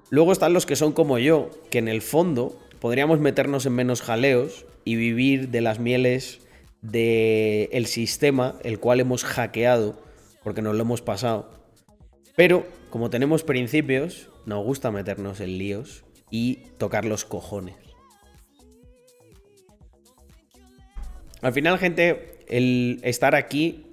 Luego 0.10 0.32
están 0.32 0.54
los 0.54 0.66
que 0.66 0.78
son 0.78 0.94
como 0.94 1.20
yo, 1.20 1.50
que 1.70 1.80
en 1.80 1.88
el 1.90 2.02
fondo 2.02 2.58
podríamos 2.80 3.20
meternos 3.20 3.66
en 3.66 3.74
menos 3.74 4.02
jaleos 4.02 4.66
y 4.86 4.96
vivir 4.96 5.50
de 5.50 5.62
las 5.62 5.80
mieles 5.80 6.40
del 6.82 7.86
sistema, 7.88 8.56
el 8.64 8.80
cual 8.80 9.02
hemos 9.02 9.26
hackeado, 9.26 10.02
porque 10.44 10.62
nos 10.62 10.76
lo 10.76 10.84
hemos 10.84 11.02
pasado. 11.02 11.52
Pero, 12.38 12.66
como 12.90 13.10
tenemos 13.10 13.44
principios, 13.44 14.30
nos 14.46 14.64
gusta 14.64 14.92
meternos 14.92 15.42
en 15.42 15.58
líos 15.58 16.06
y 16.30 16.68
tocar 16.78 17.04
los 17.04 17.26
cojones. 17.26 17.76
Al 21.42 21.52
final, 21.52 21.78
gente, 21.80 22.40
el 22.48 23.00
estar 23.04 23.36
aquí 23.36 23.88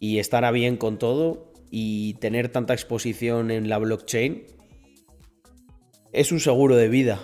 y 0.00 0.18
estar 0.18 0.44
a 0.44 0.50
bien 0.50 0.76
con 0.76 0.98
todo 0.98 1.52
y 1.70 2.14
tener 2.14 2.48
tanta 2.48 2.74
exposición 2.74 3.52
en 3.52 3.68
la 3.68 3.78
blockchain 3.78 4.46
es 6.12 6.32
un 6.32 6.40
seguro 6.40 6.76
de 6.76 6.88
vida. 6.88 7.20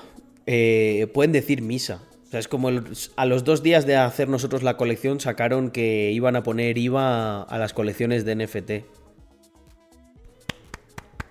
Eh, 0.47 1.09
pueden 1.13 1.33
decir 1.33 1.63
misa. 1.63 2.03
O 2.27 2.31
sea, 2.31 2.41
es 2.41 2.49
como 2.49 2.69
a 2.69 3.27
los 3.27 3.45
dos 3.45 3.63
días 3.63 3.87
de 3.87 3.97
hacer 3.97 4.29
nosotros 4.29 4.63
la 4.63 4.77
colección 4.77 5.21
sacaron 5.21 5.71
que 5.71 6.11
iban 6.13 6.37
a 6.37 6.43
poner 6.43 6.77
IVA 6.77 7.43
a 7.43 7.59
las 7.59 7.73
colecciones 7.73 8.25
de 8.25 8.37
NFT. 8.37 8.71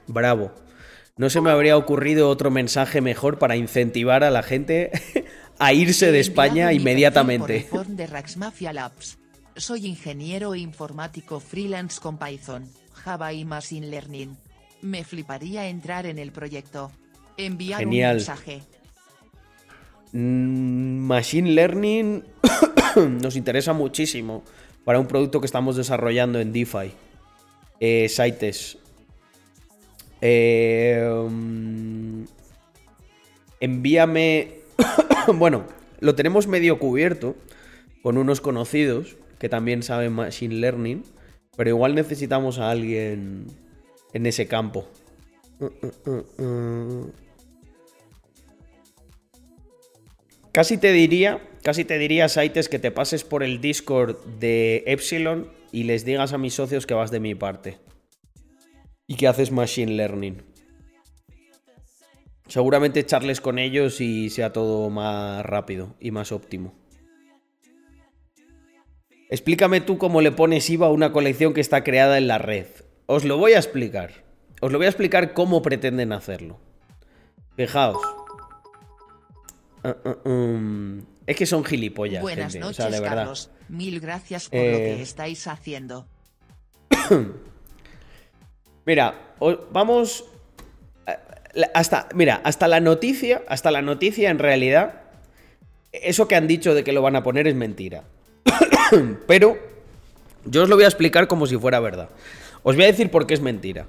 Bravo. 0.07 0.51
No 1.17 1.29
se 1.29 1.41
me 1.41 1.49
habría 1.49 1.77
ocurrido 1.77 2.29
otro 2.29 2.51
mensaje 2.51 3.01
mejor 3.01 3.39
para 3.39 3.55
incentivar 3.55 4.23
a 4.23 4.31
la 4.31 4.43
gente 4.43 4.91
a 5.59 5.73
irse 5.73 6.11
de 6.11 6.19
España 6.19 6.73
inmediatamente. 6.73 7.67
Soy 9.55 9.87
ingeniero 9.87 10.53
informático 10.53 11.39
freelance 11.39 11.99
con 11.99 12.19
Python, 12.19 12.69
Java 12.93 13.33
y 13.33 13.45
Machine 13.45 13.87
Learning. 13.87 14.37
Me 14.81 15.03
fliparía 15.03 15.67
entrar 15.67 16.05
en 16.05 16.19
el 16.19 16.31
proyecto. 16.31 16.91
Enviar 17.38 17.85
un 17.85 17.95
mensaje. 17.95 18.61
Mm, 20.13 20.99
machine 20.99 21.51
Learning 21.51 22.23
nos 23.21 23.35
interesa 23.35 23.73
muchísimo 23.73 24.43
para 24.83 24.99
un 24.99 25.07
producto 25.07 25.39
que 25.39 25.45
estamos 25.45 25.75
desarrollando 25.75 26.39
en 26.39 26.53
DeFi. 26.53 26.91
Eh, 27.79 28.09
Sites. 28.09 28.77
Eh, 30.21 31.27
mm, 31.29 32.23
envíame. 33.59 34.55
bueno, 35.35 35.65
lo 35.99 36.15
tenemos 36.15 36.47
medio 36.47 36.79
cubierto 36.79 37.35
con 38.01 38.17
unos 38.17 38.41
conocidos 38.41 39.17
que 39.39 39.49
también 39.49 39.83
sabe 39.83 40.09
Machine 40.09 40.55
Learning, 40.55 41.03
pero 41.55 41.69
igual 41.69 41.95
necesitamos 41.95 42.59
a 42.59 42.71
alguien 42.71 43.47
en 44.13 44.25
ese 44.25 44.47
campo. 44.47 44.88
Casi 50.57 50.79
te 50.79 50.91
diría, 50.91 51.39
casi 51.61 51.85
te 51.85 51.99
diría, 51.99 52.27
Saites, 52.27 52.67
que 52.67 52.79
te 52.79 52.89
pases 52.89 53.23
por 53.23 53.43
el 53.43 53.61
Discord 53.61 54.25
de 54.39 54.83
Epsilon 54.87 55.51
y 55.71 55.83
les 55.83 56.03
digas 56.03 56.33
a 56.33 56.39
mis 56.39 56.55
socios 56.55 56.87
que 56.87 56.95
vas 56.95 57.11
de 57.11 57.19
mi 57.19 57.35
parte. 57.35 57.77
Y 59.05 59.17
que 59.17 59.27
haces 59.27 59.51
Machine 59.51 59.91
Learning. 59.91 60.41
Seguramente 62.47 63.05
charles 63.05 63.39
con 63.39 63.59
ellos 63.59 64.01
y 64.01 64.31
sea 64.31 64.51
todo 64.51 64.89
más 64.89 65.45
rápido 65.45 65.93
y 65.99 66.09
más 66.09 66.31
óptimo. 66.31 66.73
Explícame 69.29 69.79
tú 69.79 69.99
cómo 69.99 70.21
le 70.21 70.31
pones 70.31 70.67
IVA 70.71 70.87
a 70.87 70.91
una 70.91 71.11
colección 71.11 71.53
que 71.53 71.61
está 71.61 71.83
creada 71.83 72.17
en 72.17 72.27
la 72.27 72.39
red. 72.39 72.65
Os 73.05 73.25
lo 73.25 73.37
voy 73.37 73.53
a 73.53 73.57
explicar. 73.57 74.25
Os 74.61 74.71
lo 74.71 74.79
voy 74.79 74.87
a 74.87 74.89
explicar 74.89 75.35
cómo 75.35 75.61
pretenden 75.61 76.13
hacerlo. 76.13 76.59
Fijaos. 77.55 78.01
Uh, 79.88 80.09
uh, 80.09 80.29
um. 80.29 81.01
Es 81.25 81.35
que 81.35 81.45
son 81.45 81.63
gilipollas. 81.63 82.21
Buenas 82.21 82.53
gente. 82.53 82.65
noches, 82.65 82.79
o 82.79 82.81
sea, 82.83 82.91
de 82.91 82.99
verdad. 82.99 83.17
Carlos. 83.17 83.49
Mil 83.69 83.99
gracias 83.99 84.49
por 84.49 84.59
lo 84.59 84.65
Eh, 84.65 84.95
que 84.95 85.01
estáis 85.01 85.47
haciendo. 85.47 86.07
Mira, 88.85 89.33
vamos 89.71 90.25
eh, 91.05 91.63
hasta 91.73 92.07
mira, 92.15 92.39
hasta 92.43 92.67
la 92.67 92.79
noticia, 92.79 93.43
hasta 93.47 93.71
la 93.71 93.81
noticia 93.81 94.29
en 94.29 94.39
realidad 94.39 95.01
eso 95.91 96.27
que 96.27 96.35
han 96.35 96.47
dicho 96.47 96.73
de 96.73 96.83
que 96.83 96.93
lo 96.93 97.01
van 97.01 97.15
a 97.15 97.23
poner 97.23 97.47
es 97.47 97.55
mentira. 97.55 98.03
Pero 99.27 99.57
yo 100.45 100.63
os 100.63 100.69
lo 100.69 100.75
voy 100.75 100.85
a 100.85 100.88
explicar 100.88 101.27
como 101.27 101.47
si 101.47 101.57
fuera 101.57 101.79
verdad. 101.79 102.09
Os 102.63 102.75
voy 102.75 102.85
a 102.85 102.88
decir 102.88 103.11
por 103.11 103.27
qué 103.27 103.33
es 103.33 103.41
mentira. 103.41 103.88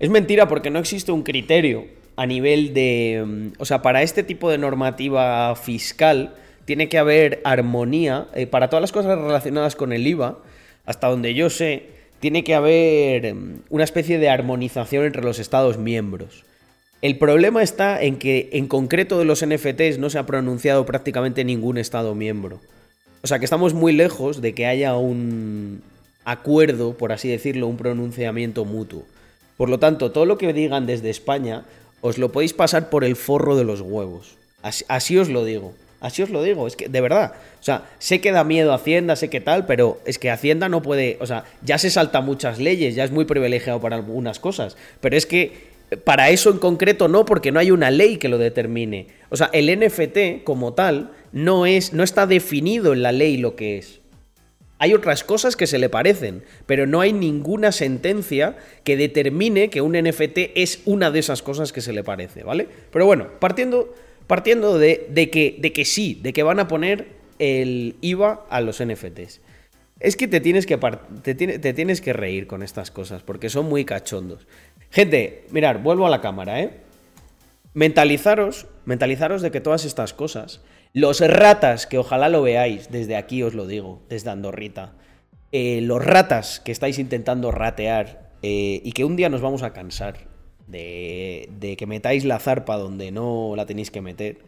Es 0.00 0.10
mentira 0.10 0.48
porque 0.48 0.70
no 0.70 0.78
existe 0.78 1.12
un 1.12 1.22
criterio 1.22 1.86
a 2.20 2.26
nivel 2.26 2.74
de... 2.74 3.24
mm, 3.26 3.46
O 3.56 3.64
sea, 3.64 3.80
para 3.80 4.02
este 4.02 4.22
tipo 4.22 4.50
de 4.50 4.58
normativa 4.58 5.56
fiscal 5.56 6.34
tiene 6.66 6.90
que 6.90 6.98
haber 6.98 7.40
armonía 7.44 8.28
eh, 8.34 8.46
para 8.46 8.68
todas 8.68 8.82
las 8.82 8.92
cosas 8.92 9.18
relacionadas 9.18 9.74
con 9.74 9.94
el 9.94 10.06
IVA, 10.06 10.38
hasta 10.84 11.08
donde 11.08 11.32
yo 11.32 11.48
sé, 11.48 11.84
tiene 12.20 12.44
que 12.44 12.54
haber 12.54 13.34
mm, 13.34 13.62
una 13.70 13.84
especie 13.84 14.18
de 14.18 14.28
armonización 14.28 15.06
entre 15.06 15.22
los 15.22 15.38
Estados 15.38 15.78
miembros. 15.78 16.44
El 17.00 17.16
problema 17.16 17.62
está 17.62 18.02
en 18.02 18.18
que 18.18 18.50
en 18.52 18.68
concreto 18.68 19.18
de 19.18 19.24
los 19.24 19.42
NFTs 19.42 19.98
no 19.98 20.10
se 20.10 20.18
ha 20.18 20.26
pronunciado 20.26 20.84
prácticamente 20.84 21.42
ningún 21.42 21.78
Estado 21.78 22.14
miembro. 22.14 22.60
O 23.22 23.28
sea 23.28 23.38
que 23.38 23.46
estamos 23.46 23.72
muy 23.72 23.94
lejos 23.94 24.42
de 24.42 24.52
que 24.52 24.66
haya 24.66 24.94
un 24.94 25.80
acuerdo, 26.26 26.92
por 26.98 27.12
así 27.12 27.30
decirlo, 27.30 27.66
un 27.66 27.78
pronunciamiento 27.78 28.66
mutuo. 28.66 29.04
Por 29.56 29.70
lo 29.70 29.78
tanto, 29.78 30.12
todo 30.12 30.26
lo 30.26 30.36
que 30.36 30.52
digan 30.52 30.86
desde 30.86 31.08
España 31.08 31.64
os 32.00 32.18
lo 32.18 32.32
podéis 32.32 32.52
pasar 32.52 32.90
por 32.90 33.04
el 33.04 33.16
forro 33.16 33.56
de 33.56 33.64
los 33.64 33.80
huevos. 33.80 34.36
Así, 34.62 34.84
así 34.88 35.18
os 35.18 35.28
lo 35.28 35.44
digo. 35.44 35.74
Así 36.00 36.22
os 36.22 36.30
lo 36.30 36.42
digo. 36.42 36.66
Es 36.66 36.76
que, 36.76 36.88
de 36.88 37.00
verdad. 37.00 37.34
O 37.60 37.62
sea, 37.62 37.84
sé 37.98 38.20
que 38.20 38.32
da 38.32 38.42
miedo 38.42 38.72
Hacienda, 38.72 39.16
sé 39.16 39.28
que 39.28 39.40
tal, 39.40 39.66
pero 39.66 40.00
es 40.06 40.18
que 40.18 40.30
Hacienda 40.30 40.68
no 40.68 40.82
puede. 40.82 41.18
O 41.20 41.26
sea, 41.26 41.44
ya 41.62 41.78
se 41.78 41.90
salta 41.90 42.20
muchas 42.20 42.58
leyes, 42.58 42.94
ya 42.94 43.04
es 43.04 43.10
muy 43.10 43.26
privilegiado 43.26 43.80
para 43.80 43.96
algunas 43.96 44.38
cosas. 44.38 44.76
Pero 45.00 45.16
es 45.16 45.26
que 45.26 45.70
para 46.04 46.30
eso 46.30 46.50
en 46.50 46.58
concreto 46.58 47.08
no, 47.08 47.24
porque 47.24 47.52
no 47.52 47.60
hay 47.60 47.70
una 47.70 47.90
ley 47.90 48.16
que 48.16 48.28
lo 48.28 48.38
determine. 48.38 49.08
O 49.28 49.36
sea, 49.36 49.50
el 49.52 49.66
NFT 49.78 50.44
como 50.44 50.72
tal 50.72 51.10
no 51.32 51.66
es, 51.66 51.92
no 51.92 52.02
está 52.02 52.26
definido 52.26 52.92
en 52.92 53.02
la 53.02 53.12
ley 53.12 53.36
lo 53.36 53.56
que 53.56 53.78
es. 53.78 53.99
Hay 54.82 54.94
otras 54.94 55.24
cosas 55.24 55.56
que 55.56 55.66
se 55.66 55.78
le 55.78 55.90
parecen, 55.90 56.42
pero 56.64 56.86
no 56.86 57.02
hay 57.02 57.12
ninguna 57.12 57.70
sentencia 57.70 58.56
que 58.82 58.96
determine 58.96 59.68
que 59.68 59.82
un 59.82 59.92
NFT 59.92 60.38
es 60.54 60.80
una 60.86 61.10
de 61.10 61.18
esas 61.18 61.42
cosas 61.42 61.70
que 61.70 61.82
se 61.82 61.92
le 61.92 62.02
parece, 62.02 62.44
¿vale? 62.44 62.66
Pero 62.90 63.04
bueno, 63.04 63.28
partiendo, 63.40 63.94
partiendo 64.26 64.78
de, 64.78 65.06
de 65.10 65.28
que, 65.28 65.58
de 65.60 65.74
que 65.74 65.84
sí, 65.84 66.18
de 66.22 66.32
que 66.32 66.42
van 66.42 66.60
a 66.60 66.66
poner 66.66 67.08
el 67.38 67.96
IVA 68.00 68.46
a 68.48 68.62
los 68.62 68.82
NFTs. 68.82 69.42
Es 70.00 70.16
que 70.16 70.26
te 70.28 70.40
tienes 70.40 70.64
que, 70.64 70.78
te, 71.22 71.34
te 71.34 71.74
tienes 71.74 72.00
que 72.00 72.14
reír 72.14 72.46
con 72.46 72.62
estas 72.62 72.90
cosas, 72.90 73.22
porque 73.22 73.50
son 73.50 73.66
muy 73.66 73.84
cachondos. 73.84 74.46
Gente, 74.90 75.44
mirar, 75.50 75.82
vuelvo 75.82 76.06
a 76.06 76.10
la 76.10 76.22
cámara, 76.22 76.58
¿eh? 76.58 76.70
Mentalizaros, 77.74 78.66
mentalizaros 78.86 79.42
de 79.42 79.50
que 79.50 79.60
todas 79.60 79.84
estas 79.84 80.14
cosas, 80.14 80.62
los 80.92 81.20
ratas, 81.20 81.86
que 81.86 81.98
ojalá 81.98 82.28
lo 82.28 82.42
veáis, 82.42 82.90
desde 82.90 83.16
aquí 83.16 83.42
os 83.42 83.54
lo 83.54 83.66
digo, 83.66 84.02
desde 84.08 84.30
Andorrita, 84.30 84.92
eh, 85.52 85.80
los 85.82 86.04
ratas 86.04 86.60
que 86.60 86.72
estáis 86.72 86.98
intentando 86.98 87.50
ratear 87.50 88.30
eh, 88.42 88.80
y 88.84 88.92
que 88.92 89.04
un 89.04 89.16
día 89.16 89.28
nos 89.28 89.40
vamos 89.40 89.62
a 89.62 89.72
cansar 89.72 90.28
de, 90.66 91.48
de 91.58 91.76
que 91.76 91.86
metáis 91.86 92.24
la 92.24 92.38
zarpa 92.38 92.76
donde 92.76 93.10
no 93.10 93.54
la 93.56 93.66
tenéis 93.66 93.90
que 93.90 94.00
meter, 94.00 94.38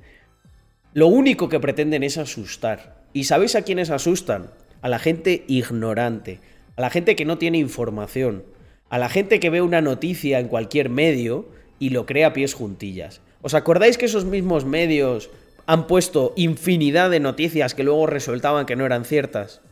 lo 0.95 1.07
único 1.07 1.49
que 1.49 1.61
pretenden 1.61 2.03
es 2.03 2.19
asustar. 2.19 3.03
¿Y 3.13 3.25
sabéis 3.25 3.57
a 3.57 3.63
quiénes 3.63 3.91
asustan? 3.91 4.51
A 4.81 4.89
la 4.89 4.99
gente 4.99 5.45
ignorante, 5.49 6.41
a 6.77 6.81
la 6.81 6.91
gente 6.91 7.17
que 7.17 7.25
no 7.25 7.39
tiene 7.39 7.59
información, 7.59 8.45
a 8.91 8.99
la 8.99 9.09
gente 9.09 9.41
que 9.41 9.51
ve 9.51 9.63
una 9.63 9.81
noticia 9.81 10.39
en 10.39 10.49
cualquier 10.49 10.91
medio 10.91 11.49
y 11.79 11.91
lo 11.91 12.05
cree 12.05 12.25
a 12.25 12.33
pies 12.33 12.55
juntillas. 12.55 13.21
¿Os 13.41 13.55
acordáis 13.55 13.97
que 13.97 14.05
esos 14.05 14.25
mismos 14.25 14.65
medios 14.65 15.31
han 15.73 15.87
puesto 15.87 16.35
infinidad 16.37 17.09
de 17.09 17.19
noticias 17.19 17.75
que 17.75 17.83
luego 17.83 18.07
resultaban 18.07 18.67
que 18.67 18.77
no 18.77 18.85
eran 18.85 19.07
ciertas? 19.07 19.63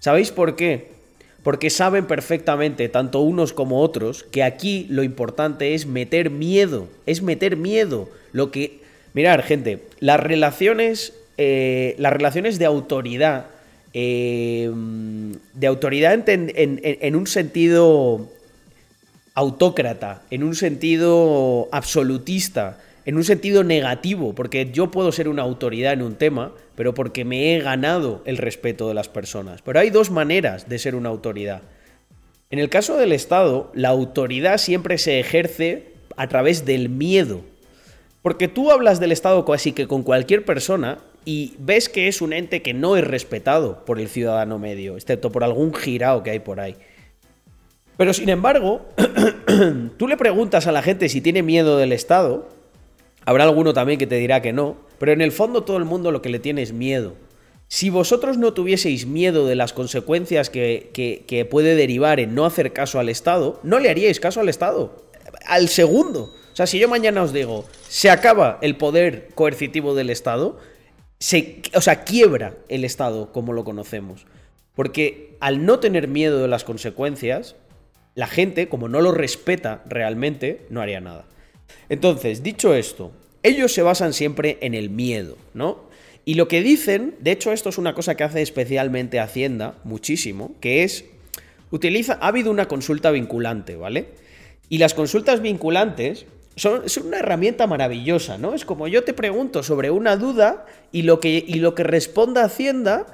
¿Sabéis 0.00 0.32
por 0.32 0.56
qué? 0.56 0.88
Porque 1.44 1.70
saben 1.70 2.06
perfectamente, 2.06 2.88
tanto 2.88 3.20
unos 3.20 3.52
como 3.52 3.80
otros, 3.80 4.24
que 4.24 4.42
aquí 4.42 4.88
lo 4.90 5.04
importante 5.04 5.74
es 5.74 5.86
meter 5.86 6.30
miedo. 6.30 6.88
Es 7.06 7.22
meter 7.22 7.56
miedo. 7.56 8.08
Lo 8.32 8.50
que. 8.50 8.80
Mirar, 9.12 9.44
gente, 9.44 9.84
las 10.00 10.18
relaciones. 10.18 11.12
eh, 11.38 11.94
las 11.98 12.12
relaciones 12.12 12.58
de 12.58 12.64
autoridad. 12.64 13.46
eh, 13.92 14.72
de 15.52 15.66
autoridad 15.68 16.20
en 16.26 17.14
un 17.14 17.28
sentido 17.28 18.28
autócrata, 19.34 20.22
en 20.32 20.42
un 20.42 20.56
sentido 20.56 21.68
absolutista, 21.70 22.80
en 23.04 23.16
un 23.16 23.24
sentido 23.24 23.64
negativo, 23.64 24.34
porque 24.34 24.70
yo 24.72 24.90
puedo 24.90 25.12
ser 25.12 25.28
una 25.28 25.42
autoridad 25.42 25.92
en 25.92 26.02
un 26.02 26.14
tema, 26.16 26.52
pero 26.74 26.94
porque 26.94 27.24
me 27.24 27.54
he 27.54 27.60
ganado 27.60 28.22
el 28.24 28.38
respeto 28.38 28.88
de 28.88 28.94
las 28.94 29.08
personas. 29.08 29.62
Pero 29.62 29.80
hay 29.80 29.90
dos 29.90 30.10
maneras 30.10 30.68
de 30.68 30.78
ser 30.78 30.94
una 30.94 31.10
autoridad. 31.10 31.62
En 32.50 32.58
el 32.58 32.68
caso 32.68 32.96
del 32.96 33.12
Estado, 33.12 33.70
la 33.74 33.88
autoridad 33.88 34.58
siempre 34.58 34.98
se 34.98 35.20
ejerce 35.20 35.92
a 36.16 36.28
través 36.28 36.64
del 36.64 36.88
miedo. 36.88 37.42
Porque 38.22 38.48
tú 38.48 38.70
hablas 38.70 39.00
del 39.00 39.12
Estado 39.12 39.44
casi 39.44 39.72
que 39.72 39.86
con 39.86 40.02
cualquier 40.02 40.44
persona 40.44 40.98
y 41.26 41.54
ves 41.58 41.88
que 41.88 42.08
es 42.08 42.22
un 42.22 42.32
ente 42.32 42.62
que 42.62 42.72
no 42.72 42.96
es 42.96 43.04
respetado 43.04 43.84
por 43.84 44.00
el 44.00 44.08
ciudadano 44.08 44.58
medio, 44.58 44.96
excepto 44.96 45.30
por 45.30 45.44
algún 45.44 45.74
girao 45.74 46.22
que 46.22 46.30
hay 46.30 46.38
por 46.38 46.60
ahí. 46.60 46.76
Pero 47.96 48.12
sin 48.12 48.28
embargo, 48.28 48.86
tú 49.98 50.08
le 50.08 50.16
preguntas 50.16 50.66
a 50.66 50.72
la 50.72 50.82
gente 50.82 51.08
si 51.08 51.20
tiene 51.20 51.42
miedo 51.42 51.76
del 51.76 51.92
Estado, 51.92 52.48
habrá 53.24 53.44
alguno 53.44 53.72
también 53.72 53.98
que 53.98 54.06
te 54.06 54.16
dirá 54.16 54.42
que 54.42 54.52
no, 54.52 54.76
pero 54.98 55.12
en 55.12 55.20
el 55.20 55.32
fondo 55.32 55.64
todo 55.64 55.76
el 55.76 55.84
mundo 55.84 56.10
lo 56.10 56.22
que 56.22 56.28
le 56.28 56.38
tiene 56.38 56.62
es 56.62 56.72
miedo. 56.72 57.14
Si 57.68 57.90
vosotros 57.90 58.38
no 58.38 58.52
tuvieseis 58.52 59.06
miedo 59.06 59.46
de 59.46 59.56
las 59.56 59.72
consecuencias 59.72 60.50
que, 60.50 61.46
puede 61.50 61.74
derivar 61.74 62.20
en 62.20 62.34
no 62.34 62.44
hacer 62.44 62.72
caso 62.72 62.98
al 62.98 63.08
Estado, 63.08 63.58
no 63.62 63.78
le 63.78 63.90
haríais 63.90 64.20
caso 64.20 64.40
al 64.40 64.48
Estado. 64.48 65.04
Al 65.46 65.68
segundo. 65.68 66.32
O 66.52 66.56
sea, 66.56 66.66
si 66.66 66.78
yo 66.78 66.88
mañana 66.88 67.22
os 67.22 67.32
digo, 67.32 67.64
se 67.88 68.10
acaba 68.10 68.58
el 68.62 68.76
poder 68.76 69.28
coercitivo 69.34 69.94
del 69.94 70.10
Estado, 70.10 70.58
se, 71.18 71.62
o 71.74 71.80
sea, 71.80 72.04
quiebra 72.04 72.54
el 72.68 72.84
Estado 72.84 73.32
como 73.32 73.52
lo 73.52 73.64
conocemos. 73.64 74.26
Porque 74.76 75.36
al 75.40 75.64
no 75.66 75.80
tener 75.80 76.06
miedo 76.06 76.40
de 76.40 76.48
las 76.48 76.64
consecuencias, 76.64 77.56
la 78.14 78.26
gente, 78.26 78.68
como 78.68 78.88
no 78.88 79.00
lo 79.00 79.10
respeta 79.10 79.82
realmente, 79.86 80.66
no 80.70 80.80
haría 80.80 81.00
nada. 81.00 81.24
Entonces, 81.88 82.42
dicho 82.42 82.74
esto, 82.74 83.12
ellos 83.42 83.72
se 83.72 83.82
basan 83.82 84.12
siempre 84.12 84.58
en 84.62 84.74
el 84.74 84.90
miedo, 84.90 85.36
¿no? 85.52 85.84
Y 86.24 86.34
lo 86.34 86.48
que 86.48 86.62
dicen, 86.62 87.14
de 87.20 87.32
hecho 87.32 87.52
esto 87.52 87.68
es 87.68 87.78
una 87.78 87.94
cosa 87.94 88.16
que 88.16 88.24
hace 88.24 88.40
especialmente 88.40 89.20
Hacienda, 89.20 89.74
muchísimo, 89.84 90.54
que 90.60 90.82
es, 90.82 91.04
utiliza, 91.70 92.18
ha 92.20 92.28
habido 92.28 92.50
una 92.50 92.66
consulta 92.66 93.10
vinculante, 93.10 93.76
¿vale? 93.76 94.08
Y 94.70 94.78
las 94.78 94.94
consultas 94.94 95.42
vinculantes 95.42 96.24
son, 96.56 96.82
una 97.04 97.18
herramienta 97.18 97.66
maravillosa, 97.66 98.38
¿no? 98.38 98.54
Es 98.54 98.64
como 98.64 98.88
yo 98.88 99.04
te 99.04 99.12
pregunto 99.12 99.62
sobre 99.62 99.90
una 99.90 100.16
duda 100.16 100.64
y 100.92 101.02
lo 101.02 101.20
que, 101.20 101.44
y 101.46 101.54
lo 101.54 101.74
que 101.74 101.82
responda 101.82 102.44
Hacienda 102.44 103.06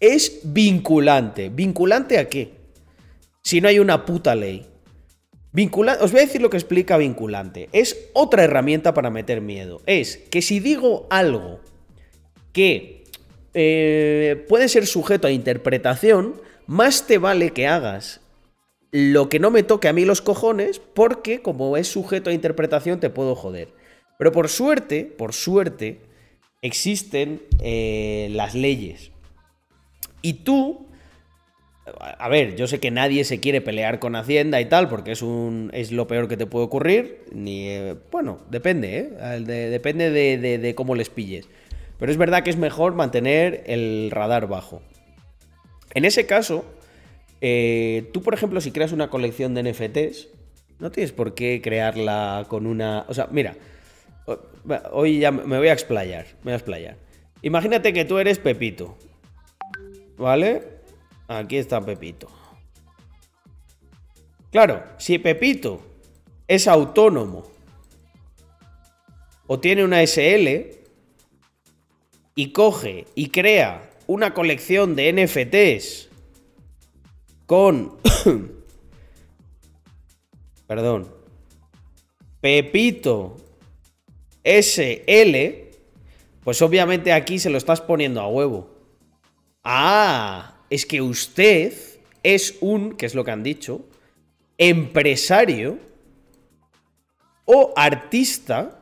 es 0.00 0.40
vinculante. 0.44 1.50
¿Vinculante 1.50 2.18
a 2.18 2.28
qué? 2.28 2.52
Si 3.42 3.60
no 3.60 3.68
hay 3.68 3.78
una 3.78 4.06
puta 4.06 4.34
ley. 4.34 4.66
Os 6.00 6.12
voy 6.12 6.20
a 6.20 6.26
decir 6.26 6.42
lo 6.42 6.50
que 6.50 6.56
explica 6.56 6.96
vinculante. 6.96 7.68
Es 7.72 8.08
otra 8.12 8.44
herramienta 8.44 8.92
para 8.92 9.10
meter 9.10 9.40
miedo. 9.40 9.80
Es 9.86 10.16
que 10.16 10.42
si 10.42 10.58
digo 10.58 11.06
algo 11.10 11.60
que 12.52 13.04
eh, 13.54 14.44
puede 14.48 14.68
ser 14.68 14.86
sujeto 14.86 15.28
a 15.28 15.30
interpretación, 15.30 16.40
más 16.66 17.06
te 17.06 17.18
vale 17.18 17.50
que 17.50 17.68
hagas 17.68 18.20
lo 18.90 19.28
que 19.28 19.40
no 19.40 19.50
me 19.50 19.64
toque 19.64 19.88
a 19.88 19.92
mí 19.92 20.04
los 20.04 20.22
cojones, 20.22 20.80
porque 20.80 21.42
como 21.42 21.76
es 21.76 21.88
sujeto 21.88 22.30
a 22.30 22.32
interpretación 22.32 23.00
te 23.00 23.10
puedo 23.10 23.34
joder. 23.34 23.72
Pero 24.18 24.32
por 24.32 24.48
suerte, 24.48 25.04
por 25.04 25.32
suerte, 25.32 26.00
existen 26.62 27.42
eh, 27.60 28.28
las 28.32 28.54
leyes. 28.54 29.10
Y 30.22 30.44
tú, 30.44 30.86
a 31.86 32.28
ver, 32.28 32.56
yo 32.56 32.66
sé 32.66 32.80
que 32.80 32.90
nadie 32.90 33.24
se 33.24 33.40
quiere 33.40 33.60
pelear 33.60 33.98
con 33.98 34.16
Hacienda 34.16 34.60
y 34.60 34.66
tal, 34.66 34.88
porque 34.88 35.12
es, 35.12 35.22
un, 35.22 35.70
es 35.74 35.92
lo 35.92 36.06
peor 36.06 36.28
que 36.28 36.36
te 36.36 36.46
puede 36.46 36.64
ocurrir. 36.64 37.24
Ni, 37.32 37.68
eh, 37.68 37.94
bueno, 38.10 38.38
depende, 38.50 38.98
¿eh? 38.98 39.40
depende 39.70 40.10
de 40.10 40.74
cómo 40.74 40.94
les 40.94 41.10
pilles. 41.10 41.48
Pero 41.98 42.10
es 42.10 42.18
verdad 42.18 42.42
que 42.42 42.50
es 42.50 42.56
mejor 42.56 42.94
mantener 42.94 43.64
el 43.66 44.10
radar 44.10 44.48
bajo. 44.48 44.82
En 45.94 46.04
ese 46.04 46.26
caso, 46.26 46.64
eh, 47.40 48.10
tú, 48.12 48.22
por 48.22 48.34
ejemplo, 48.34 48.60
si 48.60 48.72
creas 48.72 48.92
una 48.92 49.10
colección 49.10 49.54
de 49.54 49.62
NFTs, 49.62 50.28
no 50.80 50.90
tienes 50.90 51.12
por 51.12 51.34
qué 51.34 51.60
crearla 51.62 52.46
con 52.48 52.66
una. 52.66 53.04
O 53.08 53.14
sea, 53.14 53.28
mira, 53.30 53.56
hoy 54.92 55.20
ya 55.20 55.30
me 55.30 55.58
voy 55.58 55.68
a 55.68 55.72
explayar. 55.72 56.26
Me 56.38 56.44
voy 56.44 56.52
a 56.52 56.56
explayar. 56.56 56.96
Imagínate 57.42 57.92
que 57.92 58.04
tú 58.04 58.18
eres 58.18 58.38
Pepito. 58.38 58.98
¿Vale? 60.16 60.73
Aquí 61.28 61.56
está 61.56 61.80
Pepito. 61.80 62.28
Claro, 64.50 64.84
si 64.98 65.18
Pepito 65.18 65.82
es 66.46 66.68
autónomo 66.68 67.44
o 69.46 69.58
tiene 69.58 69.84
una 69.84 70.00
SL 70.06 70.78
y 72.34 72.52
coge 72.52 73.06
y 73.14 73.30
crea 73.30 73.90
una 74.06 74.34
colección 74.34 74.94
de 74.96 75.12
NFTs 75.12 76.08
con... 77.46 77.96
Perdón. 80.66 81.12
Pepito 82.40 83.36
SL, 84.44 85.36
pues 86.42 86.60
obviamente 86.62 87.12
aquí 87.12 87.38
se 87.38 87.50
lo 87.50 87.58
estás 87.58 87.80
poniendo 87.80 88.20
a 88.20 88.28
huevo. 88.28 88.70
Ah, 89.62 90.53
es 90.70 90.86
que 90.86 91.02
usted 91.02 91.74
es 92.22 92.56
un, 92.60 92.96
que 92.96 93.06
es 93.06 93.14
lo 93.14 93.24
que 93.24 93.30
han 93.30 93.42
dicho, 93.42 93.84
empresario 94.58 95.78
o 97.44 97.72
artista 97.76 98.80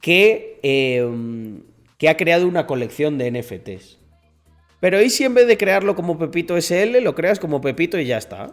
que, 0.00 0.58
em, 0.62 1.62
que 1.98 2.08
ha 2.08 2.16
creado 2.16 2.46
una 2.46 2.66
colección 2.66 3.18
de 3.18 3.30
NFTs. 3.30 3.98
Pero 4.80 5.00
¿y 5.00 5.10
si 5.10 5.24
en 5.24 5.34
vez 5.34 5.46
de 5.46 5.56
crearlo 5.56 5.94
como 5.94 6.18
Pepito 6.18 6.56
SL, 6.56 7.00
lo 7.02 7.14
creas 7.14 7.38
como 7.38 7.60
Pepito 7.60 7.98
y 7.98 8.06
ya 8.06 8.18
está? 8.18 8.52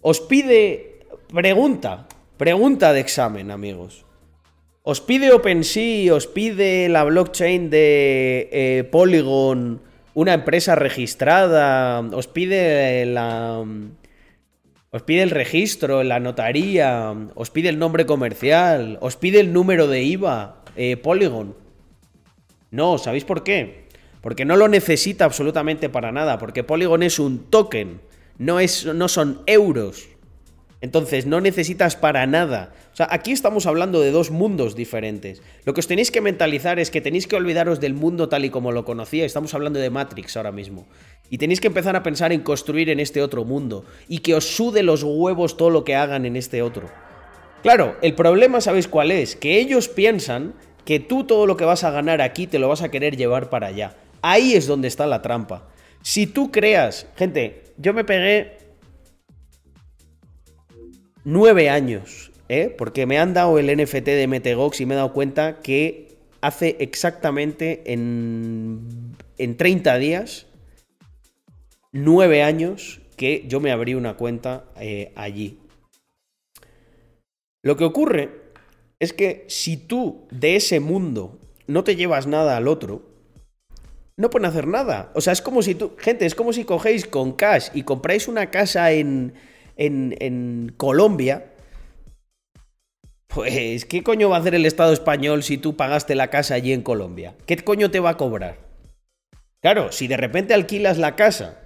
Os 0.00 0.20
pide... 0.20 1.06
Pregunta. 1.28 2.08
Pregunta 2.38 2.94
de 2.94 3.00
examen, 3.00 3.50
amigos. 3.50 4.06
Os 4.90 5.00
pide 5.00 5.30
OpenSea, 5.30 6.18
os 6.18 6.26
pide 6.26 6.90
la 6.90 7.06
blockchain 7.06 7.70
de 7.70 8.50
eh, 8.50 8.82
Polygon, 8.90 9.78
una 10.14 10.34
empresa 10.34 10.74
registrada, 10.74 12.00
os 12.00 12.26
pide 12.26 13.06
la... 13.06 13.62
Os 14.90 15.02
pide 15.02 15.22
el 15.22 15.30
registro, 15.30 16.02
la 16.02 16.18
notaría, 16.18 17.14
os 17.36 17.50
pide 17.50 17.68
el 17.68 17.78
nombre 17.78 18.04
comercial, 18.04 18.98
os 19.00 19.14
pide 19.14 19.38
el 19.38 19.52
número 19.52 19.86
de 19.86 20.02
IVA, 20.02 20.64
eh, 20.74 20.96
Polygon. 20.96 21.54
No, 22.72 22.98
¿sabéis 22.98 23.22
por 23.22 23.44
qué? 23.44 23.86
Porque 24.20 24.44
no 24.44 24.56
lo 24.56 24.66
necesita 24.66 25.24
absolutamente 25.24 25.88
para 25.88 26.10
nada, 26.10 26.36
porque 26.40 26.64
Polygon 26.64 27.04
es 27.04 27.20
un 27.20 27.48
token, 27.48 28.00
no, 28.38 28.58
es, 28.58 28.86
no 28.86 29.06
son 29.06 29.42
euros. 29.46 30.08
Entonces, 30.80 31.26
no 31.26 31.40
necesitas 31.40 31.94
para 31.94 32.26
nada. 32.26 32.72
O 32.92 32.96
sea, 32.96 33.08
aquí 33.10 33.32
estamos 33.32 33.66
hablando 33.66 34.00
de 34.00 34.10
dos 34.10 34.30
mundos 34.30 34.74
diferentes. 34.74 35.42
Lo 35.64 35.74
que 35.74 35.80
os 35.80 35.86
tenéis 35.86 36.10
que 36.10 36.22
mentalizar 36.22 36.78
es 36.78 36.90
que 36.90 37.02
tenéis 37.02 37.26
que 37.26 37.36
olvidaros 37.36 37.80
del 37.80 37.94
mundo 37.94 38.28
tal 38.28 38.44
y 38.44 38.50
como 38.50 38.72
lo 38.72 38.84
conocía. 38.84 39.26
Estamos 39.26 39.52
hablando 39.52 39.78
de 39.78 39.90
Matrix 39.90 40.36
ahora 40.36 40.52
mismo. 40.52 40.86
Y 41.28 41.38
tenéis 41.38 41.60
que 41.60 41.66
empezar 41.66 41.96
a 41.96 42.02
pensar 42.02 42.32
en 42.32 42.40
construir 42.40 42.88
en 42.88 42.98
este 42.98 43.20
otro 43.20 43.44
mundo. 43.44 43.84
Y 44.08 44.18
que 44.18 44.34
os 44.34 44.56
sude 44.56 44.82
los 44.82 45.02
huevos 45.02 45.56
todo 45.56 45.70
lo 45.70 45.84
que 45.84 45.96
hagan 45.96 46.24
en 46.24 46.36
este 46.36 46.62
otro. 46.62 46.88
Claro, 47.62 47.96
el 48.00 48.14
problema, 48.14 48.62
¿sabéis 48.62 48.88
cuál 48.88 49.10
es? 49.10 49.36
Que 49.36 49.58
ellos 49.60 49.88
piensan 49.88 50.54
que 50.86 50.98
tú 50.98 51.24
todo 51.24 51.46
lo 51.46 51.58
que 51.58 51.66
vas 51.66 51.84
a 51.84 51.90
ganar 51.90 52.22
aquí 52.22 52.46
te 52.46 52.58
lo 52.58 52.68
vas 52.68 52.80
a 52.80 52.90
querer 52.90 53.18
llevar 53.18 53.50
para 53.50 53.66
allá. 53.66 53.96
Ahí 54.22 54.54
es 54.54 54.66
donde 54.66 54.88
está 54.88 55.06
la 55.06 55.20
trampa. 55.20 55.68
Si 56.02 56.26
tú 56.26 56.50
creas, 56.50 57.06
gente, 57.16 57.64
yo 57.76 57.92
me 57.92 58.04
pegué 58.04 58.56
nueve 61.24 61.70
años, 61.70 62.30
¿eh? 62.48 62.74
porque 62.76 63.06
me 63.06 63.18
han 63.18 63.34
dado 63.34 63.58
el 63.58 63.66
NFT 63.66 64.06
de 64.06 64.26
Metegox 64.26 64.80
y 64.80 64.86
me 64.86 64.94
he 64.94 64.96
dado 64.96 65.12
cuenta 65.12 65.60
que 65.60 66.16
hace 66.40 66.76
exactamente 66.80 67.92
en, 67.92 69.16
en 69.38 69.56
30 69.56 69.98
días, 69.98 70.46
nueve 71.92 72.42
años 72.42 73.00
que 73.16 73.44
yo 73.46 73.60
me 73.60 73.70
abrí 73.70 73.94
una 73.94 74.16
cuenta 74.16 74.64
eh, 74.80 75.12
allí. 75.14 75.58
Lo 77.62 77.76
que 77.76 77.84
ocurre 77.84 78.30
es 78.98 79.12
que 79.12 79.44
si 79.48 79.76
tú 79.76 80.26
de 80.30 80.56
ese 80.56 80.80
mundo 80.80 81.38
no 81.66 81.84
te 81.84 81.96
llevas 81.96 82.26
nada 82.26 82.56
al 82.56 82.68
otro, 82.68 83.02
no 84.16 84.30
pueden 84.30 84.46
hacer 84.48 84.66
nada. 84.66 85.10
O 85.14 85.20
sea, 85.20 85.32
es 85.32 85.42
como 85.42 85.62
si 85.62 85.74
tú, 85.74 85.92
gente, 85.98 86.26
es 86.26 86.34
como 86.34 86.52
si 86.52 86.64
cogéis 86.64 87.06
con 87.06 87.32
cash 87.32 87.68
y 87.74 87.82
compráis 87.82 88.28
una 88.28 88.50
casa 88.50 88.92
en, 88.92 89.34
en, 89.80 90.74
Colombia. 90.76 91.52
Pues, 93.26 93.84
¿qué 93.84 94.02
coño 94.02 94.28
va 94.28 94.36
a 94.36 94.40
hacer 94.40 94.54
el 94.54 94.66
Estado 94.66 94.92
español 94.92 95.42
si 95.42 95.56
tú 95.56 95.76
pagaste 95.76 96.14
la 96.14 96.30
casa 96.30 96.54
allí 96.54 96.72
en 96.72 96.82
Colombia? 96.82 97.34
¿Qué 97.46 97.56
coño 97.56 97.90
te 97.90 98.00
va 98.00 98.10
a 98.10 98.16
cobrar? 98.16 98.58
Claro, 99.60 99.92
si 99.92 100.08
de 100.08 100.16
repente 100.16 100.54
alquilas 100.54 100.98
la 100.98 101.16
casa 101.16 101.60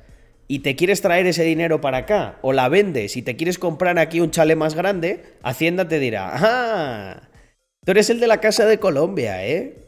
y 0.47 0.59
te 0.61 0.77
quieres 0.77 1.01
traer 1.01 1.27
ese 1.27 1.43
dinero 1.43 1.81
para 1.81 1.99
acá, 1.99 2.39
o 2.43 2.53
la 2.53 2.69
vendes 2.69 3.17
y 3.17 3.23
te 3.23 3.37
quieres 3.37 3.59
comprar 3.59 3.99
aquí 3.99 4.21
un 4.21 4.31
chale 4.31 4.57
más 4.57 4.75
grande, 4.75 5.25
Hacienda 5.43 5.89
te 5.89 5.99
dirá, 5.99 6.33
¡ah! 6.35 7.31
Tú 7.85 7.93
eres 7.93 8.11
el 8.11 8.21
de 8.21 8.27
la 8.27 8.41
casa 8.41 8.67
de 8.67 8.79
Colombia, 8.79 9.47
¿eh? 9.47 9.87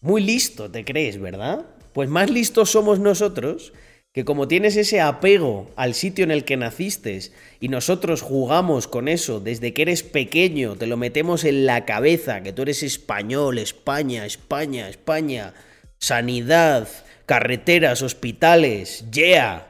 Muy 0.00 0.22
listo, 0.22 0.70
te 0.70 0.84
crees, 0.84 1.18
¿verdad? 1.18 1.66
Pues 1.92 2.08
más 2.08 2.30
listos 2.30 2.70
somos 2.70 3.00
nosotros 3.00 3.72
que 4.16 4.24
como 4.24 4.48
tienes 4.48 4.76
ese 4.76 5.02
apego 5.02 5.70
al 5.76 5.92
sitio 5.92 6.24
en 6.24 6.30
el 6.30 6.46
que 6.46 6.56
naciste 6.56 7.20
y 7.60 7.68
nosotros 7.68 8.22
jugamos 8.22 8.88
con 8.88 9.08
eso 9.08 9.40
desde 9.40 9.74
que 9.74 9.82
eres 9.82 10.02
pequeño, 10.02 10.74
te 10.74 10.86
lo 10.86 10.96
metemos 10.96 11.44
en 11.44 11.66
la 11.66 11.84
cabeza, 11.84 12.42
que 12.42 12.54
tú 12.54 12.62
eres 12.62 12.82
español, 12.82 13.58
España, 13.58 14.24
España, 14.24 14.88
España, 14.88 15.52
sanidad, 15.98 16.88
carreteras, 17.26 18.00
hospitales, 18.00 19.04
yeah. 19.12 19.66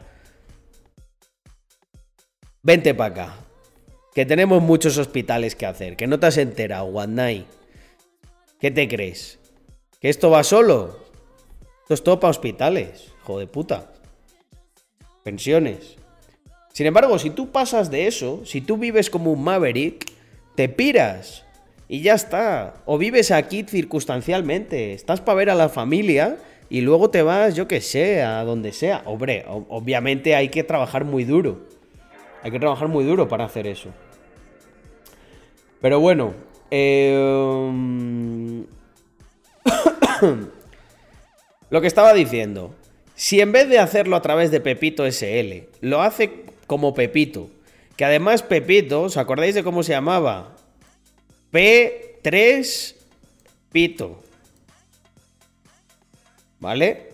Vente 2.62 2.94
para 2.94 3.10
acá, 3.12 3.39
que 4.14 4.27
tenemos 4.27 4.62
muchos 4.62 4.97
hospitales 4.97 5.56
que 5.56 5.66
hacer, 5.66 5.97
que 5.97 6.06
no 6.06 6.20
te 6.20 6.27
has 6.27 6.36
enterado, 6.36 6.85
Wandai. 6.85 7.47
¿Qué 8.60 8.70
te 8.70 8.86
crees? 8.86 9.40
¿Que 10.01 10.09
esto 10.09 10.31
va 10.31 10.44
solo? 10.44 11.05
Esto 11.82 11.94
es 11.94 12.05
todo 12.05 12.20
para 12.20 12.31
hospitales, 12.31 13.12
hijo 13.24 13.40
de 13.40 13.48
puta 13.48 13.90
pensiones. 15.27 15.97
Sin 16.73 16.86
embargo, 16.86 17.19
si 17.19 17.31
tú 17.31 17.51
pasas 17.51 17.90
de 17.90 18.07
eso, 18.07 18.43
si 18.44 18.61
tú 18.61 18.77
vives 18.77 19.11
como 19.11 19.32
un 19.32 19.43
maverick, 19.43 20.07
te 20.55 20.69
piras 20.69 21.44
y 21.89 22.01
ya 22.01 22.15
está. 22.15 22.74
O 22.85 22.97
vives 22.97 23.32
aquí 23.32 23.65
circunstancialmente, 23.65 24.94
estás 24.94 25.20
para 25.20 25.35
ver 25.35 25.51
a 25.51 25.57
la 25.57 25.69
familia 25.69 26.36
y 26.70 26.82
luego 26.82 27.11
te 27.11 27.23
vas, 27.23 27.57
yo 27.57 27.66
que 27.66 27.81
sé, 27.81 28.23
a 28.23 28.44
donde 28.44 28.70
sea. 28.70 29.03
Hombre, 29.05 29.44
obviamente 29.48 30.36
hay 30.36 30.48
que 30.48 30.62
trabajar 30.62 31.05
muy 31.05 31.24
duro. 31.24 31.66
Hay 32.44 32.53
que 32.53 32.61
trabajar 32.61 32.86
muy 32.86 33.05
duro 33.05 33.27
para 33.27 33.47
hacer 33.47 33.66
eso. 33.66 33.90
Pero 35.81 35.98
bueno, 35.98 36.35
em, 36.70 38.61
lo 41.70 41.81
que 41.81 41.89
estaba 41.89 42.15
diciendo. 42.15 42.77
Si 43.16 43.40
en 43.40 43.51
vez 43.51 43.68
de 43.70 43.78
hacerlo 43.78 44.14
a 44.14 44.22
través 44.22 44.51
de 44.51 44.60
Pepito 44.60 45.10
SL, 45.10 45.68
lo 45.80 46.02
hace 46.02 46.44
como 46.66 46.93
Pepito, 46.93 47.48
que 47.97 48.05
además 48.05 48.43
Pepito, 48.43 49.02
¿os 49.02 49.16
acordáis 49.16 49.55
de 49.55 49.64
cómo 49.64 49.82
se 49.82 49.93
llamaba? 49.93 50.55
P3 51.51 52.94
Pito. 53.72 54.22
¿Vale? 56.60 57.06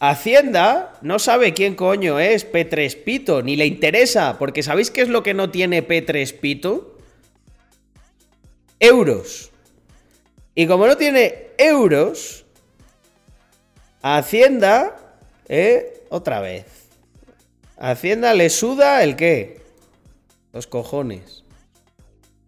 Hacienda 0.00 0.98
no 1.00 1.20
sabe 1.20 1.54
quién 1.54 1.76
coño 1.76 2.18
es 2.18 2.50
P3 2.50 3.04
Pito, 3.04 3.40
ni 3.42 3.54
le 3.54 3.66
interesa, 3.66 4.36
porque 4.36 4.64
¿sabéis 4.64 4.90
qué 4.90 5.02
es 5.02 5.08
lo 5.08 5.22
que 5.22 5.32
no 5.32 5.50
tiene 5.50 5.86
P3 5.86 6.40
Pito? 6.40 6.98
Euros. 8.80 9.52
Y 10.56 10.66
como 10.66 10.88
no 10.88 10.96
tiene 10.96 11.50
euros, 11.56 12.41
Hacienda, 14.02 14.96
¿eh? 15.48 16.04
Otra 16.10 16.40
vez. 16.40 16.66
Hacienda 17.78 18.34
le 18.34 18.50
suda 18.50 19.02
el 19.04 19.16
qué? 19.16 19.60
Los 20.52 20.66
cojones. 20.66 21.44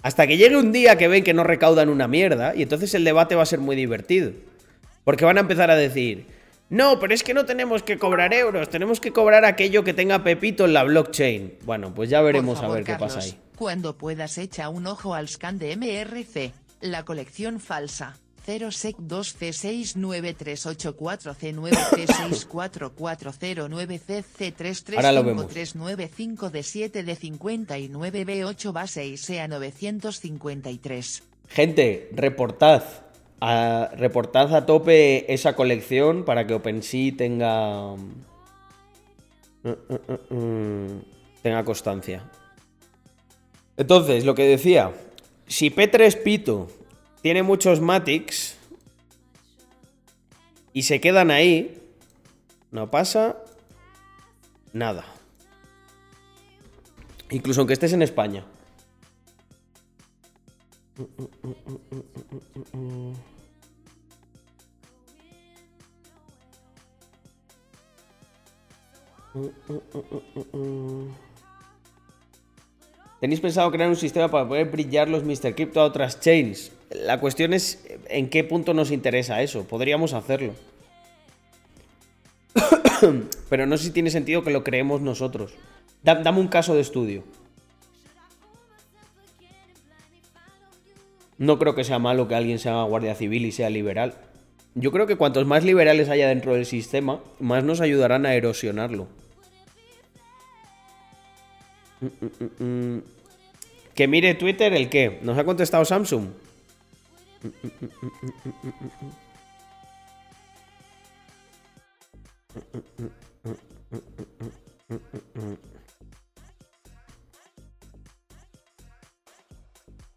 Hasta 0.02 0.26
que 0.26 0.36
llegue 0.36 0.56
un 0.56 0.72
día 0.72 0.98
que 0.98 1.08
ven 1.08 1.24
que 1.24 1.32
no 1.32 1.44
recaudan 1.44 1.88
una 1.88 2.08
mierda 2.08 2.54
y 2.54 2.62
entonces 2.62 2.92
el 2.94 3.04
debate 3.04 3.36
va 3.36 3.44
a 3.44 3.46
ser 3.46 3.60
muy 3.60 3.76
divertido. 3.76 4.32
Porque 5.04 5.24
van 5.24 5.38
a 5.38 5.42
empezar 5.42 5.70
a 5.70 5.76
decir, 5.76 6.26
no, 6.70 6.98
pero 6.98 7.14
es 7.14 7.22
que 7.22 7.34
no 7.34 7.46
tenemos 7.46 7.82
que 7.82 7.98
cobrar 7.98 8.34
euros, 8.34 8.68
tenemos 8.68 9.00
que 9.00 9.12
cobrar 9.12 9.44
aquello 9.44 9.84
que 9.84 9.94
tenga 9.94 10.24
Pepito 10.24 10.64
en 10.64 10.72
la 10.72 10.82
blockchain. 10.82 11.58
Bueno, 11.64 11.94
pues 11.94 12.10
ya 12.10 12.20
veremos 12.20 12.60
a 12.62 12.68
ver 12.68 12.84
qué 12.84 12.96
pasa 12.96 13.20
ahí. 13.20 13.38
Cuando 13.56 13.96
puedas 13.96 14.38
echa 14.38 14.68
un 14.68 14.86
ojo 14.88 15.14
al 15.14 15.28
scan 15.28 15.58
de 15.58 15.76
MRC, 15.76 16.52
la 16.80 17.04
colección 17.04 17.60
falsa. 17.60 18.18
0 18.44 18.70
sec 18.70 18.96
2 18.98 19.32
c 19.32 19.52
6938 19.52 21.34
c 21.34 21.52
9 21.52 21.76
c 21.76 22.06
64409 22.06 23.98
c 23.98 24.22
c 24.22 24.52
33539 24.52 26.50
d 26.52 26.62
7 26.62 27.02
d 27.02 27.16
59 27.16 28.24
b 28.24 28.44
8 28.44 28.72
base 28.72 29.06
y 29.06 29.16
sea 29.16 29.48
953. 29.48 31.22
Gente, 31.48 32.10
reportad. 32.12 32.82
A, 33.40 33.90
reportad 33.96 34.54
a 34.54 34.64
tope 34.64 35.32
esa 35.32 35.54
colección 35.54 36.24
para 36.24 36.46
que 36.46 36.54
OpenSea 36.54 37.16
tenga. 37.16 37.94
Mm, 39.62 39.74
mm, 39.88 40.34
mm, 40.34 41.02
tenga 41.42 41.64
constancia. 41.64 42.30
Entonces, 43.76 44.24
lo 44.24 44.34
que 44.34 44.44
decía. 44.44 44.92
Si 45.46 45.70
P3 45.70 46.22
Pito 46.22 46.68
tiene 47.24 47.42
muchos 47.42 47.80
Matics 47.80 48.54
y 50.74 50.82
se 50.82 51.00
quedan 51.00 51.30
ahí, 51.30 51.80
no 52.70 52.90
pasa 52.90 53.38
nada. 54.74 55.06
Incluso 57.30 57.62
aunque 57.62 57.72
estés 57.72 57.94
en 57.94 58.02
España. 58.02 58.44
¿Tenéis 73.18 73.40
pensado 73.40 73.70
crear 73.70 73.88
un 73.88 73.96
sistema 73.96 74.30
para 74.30 74.46
poder 74.46 74.70
brillar 74.70 75.08
los 75.08 75.24
Mr. 75.24 75.54
Crypto 75.54 75.80
a 75.80 75.84
otras 75.84 76.20
chains? 76.20 76.70
La 76.94 77.18
cuestión 77.18 77.52
es 77.52 77.84
en 78.08 78.30
qué 78.30 78.44
punto 78.44 78.72
nos 78.72 78.90
interesa 78.90 79.42
eso. 79.42 79.64
Podríamos 79.64 80.12
hacerlo. 80.12 80.54
Pero 83.50 83.66
no 83.66 83.76
sé 83.76 83.84
si 83.84 83.90
tiene 83.90 84.10
sentido 84.10 84.44
que 84.44 84.50
lo 84.50 84.64
creemos 84.64 85.00
nosotros. 85.00 85.54
dame 86.02 86.40
un 86.40 86.48
caso 86.48 86.74
de 86.74 86.80
estudio. 86.80 87.24
No 91.36 91.58
creo 91.58 91.74
que 91.74 91.82
sea 91.82 91.98
malo 91.98 92.28
que 92.28 92.36
alguien 92.36 92.60
sea 92.60 92.82
guardia 92.84 93.16
civil 93.16 93.44
y 93.44 93.52
sea 93.52 93.70
liberal. 93.70 94.14
Yo 94.76 94.92
creo 94.92 95.06
que 95.06 95.16
cuantos 95.16 95.46
más 95.46 95.64
liberales 95.64 96.08
haya 96.08 96.28
dentro 96.28 96.54
del 96.54 96.64
sistema, 96.64 97.20
más 97.40 97.64
nos 97.64 97.80
ayudarán 97.80 98.24
a 98.24 98.34
erosionarlo. 98.34 99.08
Que 103.94 104.08
mire 104.08 104.34
Twitter 104.34 104.72
el 104.74 104.88
qué. 104.88 105.18
¿Nos 105.22 105.38
ha 105.38 105.44
contestado 105.44 105.84
Samsung? 105.84 106.28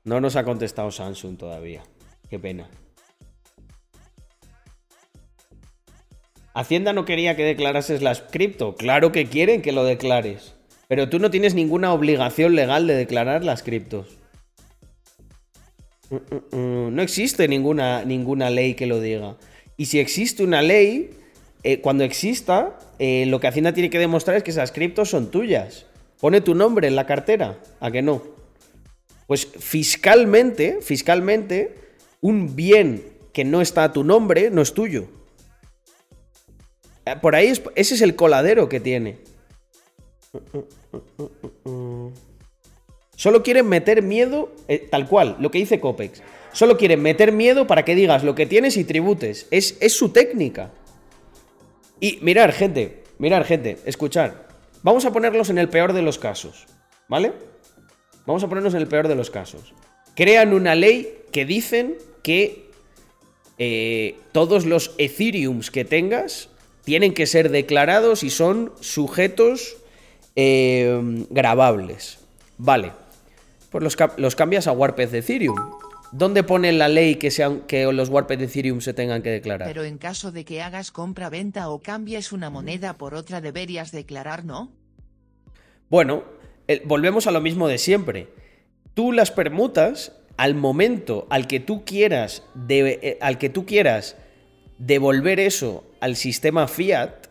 No 0.04 0.22
nos 0.22 0.38
ha 0.38 0.45
contestado 0.45 0.90
Samsung 0.90 1.38
todavía. 1.38 1.84
Qué 2.30 2.40
pena. 2.40 2.70
Hacienda 6.54 6.94
no 6.94 7.06
quería 7.06 7.36
que 7.36 7.44
declarases 7.44 8.02
las 8.02 8.22
cripto. 8.22 8.76
Claro 8.76 9.12
que 9.12 9.26
quieren 9.26 9.62
que 9.62 9.74
lo 9.74 9.84
declares. 9.84 10.56
Pero 10.88 11.10
tú 11.10 11.20
no 11.20 11.30
tienes 11.30 11.54
ninguna 11.56 11.91
obligación 11.94 12.56
legal 12.56 12.88
de 12.88 12.95
declarar 12.95 13.44
las 13.44 13.64
criptos. 13.64 14.16
Mm, 16.10 16.16
mm, 16.16 16.56
mm. 16.56 16.96
No 16.96 17.02
existe 17.02 17.48
ninguna, 17.48 18.06
ninguna 18.06 18.50
ley 18.50 18.74
que 18.74 18.86
lo 18.86 19.00
diga. 19.00 19.38
Y 19.76 19.86
si 19.86 20.00
existe 20.00 20.44
una 20.44 20.62
ley, 20.62 21.12
eh, 21.64 21.82
cuando 21.82 22.04
exista, 22.04 22.80
eh, 23.00 23.26
lo 23.28 23.40
que 23.40 23.48
Hacienda 23.48 23.74
tiene 23.74 23.90
que 23.90 24.00
demostrar 24.00 24.38
es 24.38 24.44
que 24.44 24.52
esas 24.52 24.72
criptos 24.72 25.10
son 25.10 25.32
tuyas. 25.32 25.86
Pone 26.20 26.42
tu 26.42 26.56
nombre 26.56 26.88
en 26.88 26.96
la 26.96 27.06
cartera, 27.06 27.60
¿a 27.80 27.92
que 27.92 28.02
no? 28.02 28.24
Pues 29.28 29.46
fiscalmente, 29.46 30.80
fiscalmente, 30.82 31.76
un 32.22 32.56
bien 32.56 33.04
que 33.34 33.44
no 33.44 33.62
está 33.62 33.84
a 33.84 33.94
tu 33.94 34.04
nombre 34.04 34.50
no 34.50 34.62
es 34.62 34.74
tuyo. 34.74 35.08
Eh, 37.06 37.16
por 37.22 37.36
ahí 37.36 37.48
ese 37.76 37.96
es 37.96 38.02
el 38.02 38.16
coladero 38.16 38.68
que 38.68 38.80
tiene. 38.80 39.20
Solo 43.18 43.41
quieren 43.41 43.68
meter 43.68 44.03
miedo, 44.03 44.52
eh, 44.68 44.88
tal 44.91 45.07
cual, 45.07 45.38
lo 45.39 45.49
que 45.49 45.57
dice 45.57 45.80
Copex. 45.80 46.22
Solo 46.53 46.77
quieren 46.77 47.02
meter 47.02 47.31
miedo 47.31 47.65
para 47.65 47.84
que 47.84 47.95
digas 47.95 48.23
lo 48.23 48.35
que 48.35 48.45
tienes 48.45 48.77
y 48.77 48.84
tributes. 48.84 49.48
Es, 49.49 49.76
es 49.81 49.98
su 49.98 50.10
técnica. 50.10 50.72
Y 51.99 52.19
mirar, 52.22 52.52
gente, 52.53 53.03
mirar, 53.18 53.44
gente, 53.44 53.80
escuchar. 53.85 54.48
Vamos 54.84 55.03
a 55.06 55.11
ponerlos 55.11 55.49
en 55.49 55.57
el 55.57 55.68
peor 55.68 55.94
de 55.94 56.03
los 56.03 56.19
casos, 56.19 56.68
¿vale? 57.07 57.34
Vamos 58.27 58.44
a 58.44 58.49
ponernos 58.49 58.76
en 58.76 58.81
el 58.81 58.88
peor 58.88 59.07
de 59.07 59.15
los 59.15 59.31
casos. 59.31 59.73
Crean 60.15 60.53
una 60.53 60.76
ley 60.76 61.23
que 61.31 61.44
dicen 61.44 61.98
que 62.22 62.69
eh, 63.57 64.15
todos 64.31 64.68
los 64.68 64.94
Ethereums 64.99 65.72
que 65.72 65.85
tengas 65.85 66.49
tienen 66.84 67.15
que 67.15 67.26
ser 67.26 67.49
declarados 67.49 68.22
y 68.22 68.30
son 68.30 68.73
sujetos 68.80 69.77
eh, 70.35 71.26
grabables. 71.31 72.19
Vale. 72.60 73.07
Pues 73.80 73.95
los, 74.18 74.36
cambias 74.36 74.66
a 74.66 74.72
Warped 74.72 75.10
de 75.10 75.20
Ethereum. 75.20 75.56
¿Dónde 76.12 76.41
pone 76.41 76.72
la 76.72 76.88
ley 76.88 77.18
que, 77.18 77.30
sean, 77.30 77.62
que 77.68 77.84
los 77.91 78.10
warped 78.10 78.40
de 78.40 78.45
Ethereum 78.45 78.82
se 78.82 78.94
tengan 78.95 79.22
que 79.22 79.30
declarar? 79.30 79.68
Pero 79.68 79.84
en 79.84 79.99
caso 79.99 80.32
de 80.32 80.45
que 80.45 80.64
hagas 80.64 80.91
compra-venta 80.91 81.70
o 81.70 81.80
cambies 81.80 82.32
una 82.32 82.49
moneda 82.49 82.98
por 82.98 83.14
otra 83.14 83.40
deberías 83.40 83.91
declarar, 83.91 84.45
¿no? 84.45 84.72
Bueno, 85.90 86.24
volvemos 86.86 87.28
a 87.28 87.32
lo 87.32 87.40
mismo 87.40 87.68
de 87.68 87.78
siempre. 87.78 88.30
Tú 88.95 89.12
las 89.12 89.30
permutas 89.30 90.14
al 90.38 90.56
momento 90.56 91.28
al 91.30 91.45
que 91.45 91.60
tú 91.60 91.86
quieras, 91.86 92.41
eh, 92.70 93.20
al 93.22 93.38
que 93.38 93.49
tú 93.49 93.68
quieras 93.68 94.16
devolver 94.80 95.40
eso 95.40 95.84
al 95.99 96.16
sistema 96.16 96.68
fiat, 96.68 97.28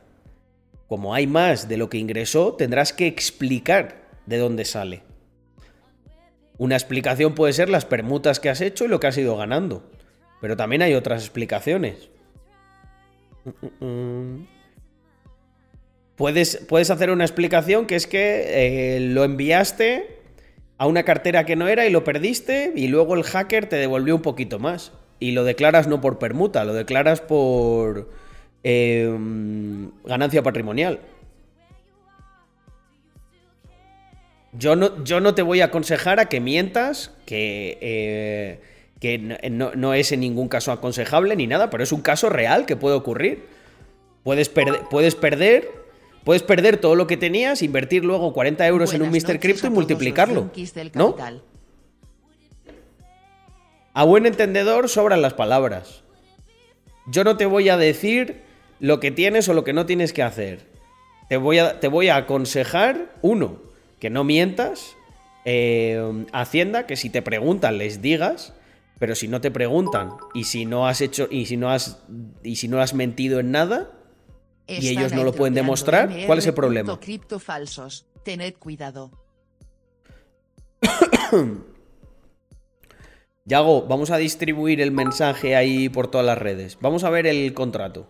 como 0.86 1.12
hay 1.12 1.26
más 1.26 1.68
de 1.68 1.76
lo 1.76 1.90
que 1.90 1.98
ingresó, 1.98 2.52
tendrás 2.52 2.92
que 2.92 3.08
explicar 3.08 4.06
de 4.26 4.38
dónde 4.38 4.64
sale. 4.64 5.02
Una 6.58 6.76
explicación 6.76 7.34
puede 7.34 7.52
ser 7.52 7.68
las 7.68 7.84
permutas 7.84 8.40
que 8.40 8.48
has 8.48 8.60
hecho 8.60 8.84
y 8.84 8.88
lo 8.88 9.00
que 9.00 9.08
has 9.08 9.18
ido 9.18 9.36
ganando. 9.36 9.82
Pero 10.40 10.56
también 10.56 10.82
hay 10.82 10.94
otras 10.94 11.22
explicaciones. 11.22 12.08
Puedes, 16.16 16.64
puedes 16.68 16.90
hacer 16.90 17.10
una 17.10 17.24
explicación 17.24 17.86
que 17.86 17.96
es 17.96 18.06
que 18.06 18.96
eh, 18.96 19.00
lo 19.00 19.24
enviaste 19.24 20.16
a 20.78 20.86
una 20.86 21.04
cartera 21.04 21.44
que 21.44 21.56
no 21.56 21.68
era 21.68 21.86
y 21.86 21.90
lo 21.90 22.04
perdiste 22.04 22.72
y 22.74 22.88
luego 22.88 23.14
el 23.14 23.22
hacker 23.22 23.66
te 23.66 23.76
devolvió 23.76 24.16
un 24.16 24.22
poquito 24.22 24.58
más. 24.58 24.92
Y 25.18 25.32
lo 25.32 25.44
declaras 25.44 25.88
no 25.88 26.00
por 26.00 26.18
permuta, 26.18 26.64
lo 26.64 26.74
declaras 26.74 27.20
por 27.20 28.10
em, 28.62 29.90
ganancia 30.04 30.42
patrimonial. 30.42 31.00
Yo 34.58 34.76
no, 34.76 35.04
yo 35.04 35.20
no, 35.20 35.34
te 35.34 35.42
voy 35.42 35.60
a 35.60 35.66
aconsejar 35.66 36.20
a 36.20 36.28
que 36.28 36.40
mientas, 36.40 37.12
que, 37.26 37.78
eh, 37.80 38.60
que 39.00 39.18
no, 39.50 39.72
no, 39.74 39.94
es 39.94 40.12
en 40.12 40.20
ningún 40.20 40.48
caso 40.48 40.72
aconsejable 40.72 41.36
ni 41.36 41.46
nada, 41.46 41.70
pero 41.70 41.82
es 41.82 41.92
un 41.92 42.00
caso 42.00 42.28
real 42.28 42.66
que 42.66 42.76
puede 42.76 42.96
ocurrir. 42.96 43.44
Puedes, 44.22 44.48
puedes 44.48 45.14
perder 45.14 45.68
Puedes 46.26 46.42
perder 46.42 46.78
todo 46.78 46.96
lo 46.96 47.06
que 47.06 47.16
tenías, 47.16 47.62
invertir 47.62 48.04
luego 48.04 48.32
40 48.32 48.66
euros 48.66 48.92
en 48.92 49.02
un 49.02 49.10
Mr. 49.10 49.38
Crypto 49.38 49.68
y 49.68 49.70
multiplicarlo. 49.70 50.50
¿No? 50.94 51.14
A 53.94 54.04
buen 54.04 54.26
entendedor 54.26 54.88
sobran 54.88 55.22
las 55.22 55.34
palabras. 55.34 56.02
Yo 57.06 57.22
no 57.22 57.36
te 57.36 57.46
voy 57.46 57.68
a 57.68 57.76
decir 57.76 58.42
lo 58.80 58.98
que 58.98 59.12
tienes 59.12 59.48
o 59.48 59.54
lo 59.54 59.62
que 59.62 59.72
no 59.72 59.86
tienes 59.86 60.12
que 60.12 60.24
hacer. 60.24 60.66
Te 61.28 61.36
voy 61.36 61.60
a, 61.60 61.78
te 61.78 61.86
voy 61.86 62.08
a 62.08 62.16
aconsejar, 62.16 63.14
uno, 63.22 63.60
que 63.98 64.10
no 64.10 64.24
mientas. 64.24 64.96
Eh, 65.44 66.26
Hacienda, 66.32 66.86
que 66.86 66.96
si 66.96 67.10
te 67.10 67.22
preguntan 67.22 67.78
les 67.78 68.02
digas. 68.02 68.52
Pero 68.98 69.14
si 69.14 69.28
no 69.28 69.40
te 69.42 69.50
preguntan 69.50 70.12
y 70.32 70.44
si 70.44 70.64
no 70.64 70.88
has 70.88 71.02
hecho 71.02 71.28
y 71.30 71.44
si 71.46 71.58
no 71.58 71.70
has 71.70 72.02
y 72.42 72.56
si 72.56 72.66
no 72.66 72.80
has 72.80 72.94
mentido 72.94 73.40
en 73.40 73.50
nada, 73.50 73.90
y 74.66 74.88
ellos 74.88 75.12
no 75.12 75.22
lo 75.22 75.34
pueden 75.34 75.52
demostrar, 75.52 76.10
¿cuál 76.26 76.38
es 76.38 76.46
el 76.46 76.54
problema? 76.54 76.98
Cripto 76.98 77.38
falsos. 77.38 78.06
Tened 78.24 78.54
cuidado. 78.54 79.10
Yago, 83.44 83.82
vamos 83.82 84.10
a 84.10 84.16
distribuir 84.16 84.80
el 84.80 84.90
mensaje 84.90 85.54
ahí 85.54 85.88
por 85.88 86.08
todas 86.08 86.26
las 86.26 86.38
redes. 86.38 86.78
Vamos 86.80 87.04
a 87.04 87.10
ver 87.10 87.26
el 87.26 87.54
contrato. 87.54 88.08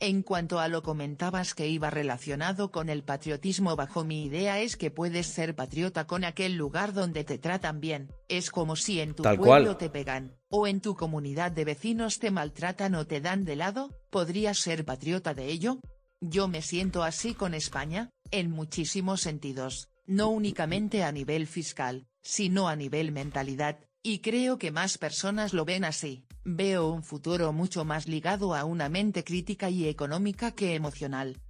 En 0.00 0.22
cuanto 0.22 0.58
a 0.58 0.68
lo 0.68 0.82
comentabas 0.82 1.54
que 1.54 1.68
iba 1.68 1.88
relacionado 1.88 2.70
con 2.70 2.88
el 2.88 3.04
patriotismo 3.04 3.76
bajo 3.76 4.04
mi 4.04 4.24
idea 4.24 4.60
es 4.60 4.76
que 4.76 4.90
puedes 4.90 5.26
ser 5.26 5.54
patriota 5.54 6.06
con 6.06 6.24
aquel 6.24 6.56
lugar 6.56 6.92
donde 6.92 7.24
te 7.24 7.38
tratan 7.38 7.80
bien, 7.80 8.12
es 8.28 8.50
como 8.50 8.76
si 8.76 9.00
en 9.00 9.14
tu 9.14 9.22
pueblo 9.22 9.76
te 9.76 9.90
pegan, 9.90 10.36
o 10.48 10.66
en 10.66 10.80
tu 10.80 10.96
comunidad 10.96 11.52
de 11.52 11.64
vecinos 11.64 12.18
te 12.18 12.30
maltratan 12.30 12.94
o 12.96 13.06
te 13.06 13.20
dan 13.20 13.44
de 13.44 13.56
lado, 13.56 13.90
¿podrías 14.10 14.58
ser 14.58 14.84
patriota 14.84 15.32
de 15.32 15.46
ello? 15.46 15.78
Yo 16.20 16.48
me 16.48 16.62
siento 16.62 17.02
así 17.02 17.34
con 17.34 17.54
España, 17.54 18.10
en 18.30 18.50
muchísimos 18.50 19.20
sentidos, 19.20 19.88
no 20.06 20.28
únicamente 20.28 21.04
a 21.04 21.12
nivel 21.12 21.46
fiscal, 21.46 22.06
sino 22.22 22.68
a 22.68 22.76
nivel 22.76 23.12
mentalidad, 23.12 23.78
y 24.02 24.18
creo 24.18 24.58
que 24.58 24.70
más 24.70 24.98
personas 24.98 25.52
lo 25.52 25.64
ven 25.64 25.84
así. 25.84 26.23
Veo 26.44 26.88
un 26.88 27.02
futuro 27.02 27.52
mucho 27.52 27.86
más 27.86 28.06
ligado 28.06 28.54
a 28.54 28.64
una 28.64 28.90
mente 28.90 29.24
crítica 29.24 29.70
y 29.70 29.88
económica 29.88 30.52
que 30.52 30.74
emocional. 30.74 31.40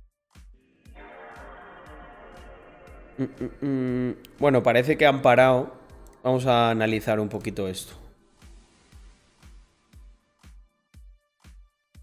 Mm, 3.18 3.22
mm, 3.24 3.66
mm. 3.66 4.16
Bueno, 4.38 4.62
parece 4.62 4.96
que 4.96 5.04
han 5.06 5.20
parado. 5.20 5.74
Vamos 6.22 6.46
a 6.46 6.70
analizar 6.70 7.18
un 7.18 7.28
poquito 7.28 7.66
esto. 7.66 7.94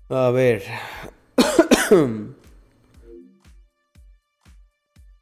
A 0.10 0.30
ver. 0.30 0.64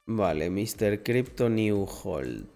vale, 0.08 0.50
Mr. 0.50 1.04
Crypto 1.04 1.50
New 1.50 1.88
Hold. 2.04 2.48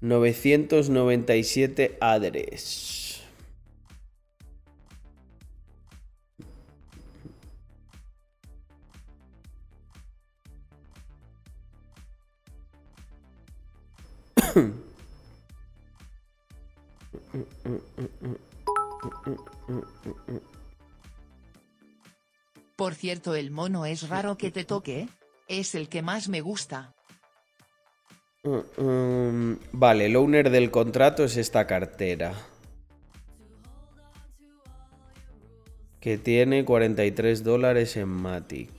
Novecientos 0.00 0.88
noventa 0.88 1.36
y 1.36 1.44
siete 1.44 1.98
adres. 2.00 3.22
Por 22.76 22.94
cierto, 22.94 23.34
el 23.34 23.50
mono 23.50 23.86
es 23.86 24.08
raro 24.08 24.36
que 24.36 24.50
te 24.50 24.64
toque. 24.64 25.08
Es 25.48 25.74
el 25.74 25.88
que 25.88 26.02
más 26.02 26.28
me 26.28 26.40
gusta. 26.40 26.94
Mm, 28.42 28.82
mm, 28.82 29.58
vale, 29.72 30.06
el 30.06 30.16
owner 30.16 30.50
del 30.50 30.70
contrato 30.70 31.24
es 31.24 31.36
esta 31.36 31.66
cartera. 31.66 32.34
Que 36.00 36.18
tiene 36.18 36.64
43 36.64 37.42
dólares 37.42 37.96
en 37.96 38.08
Matic. 38.08 38.70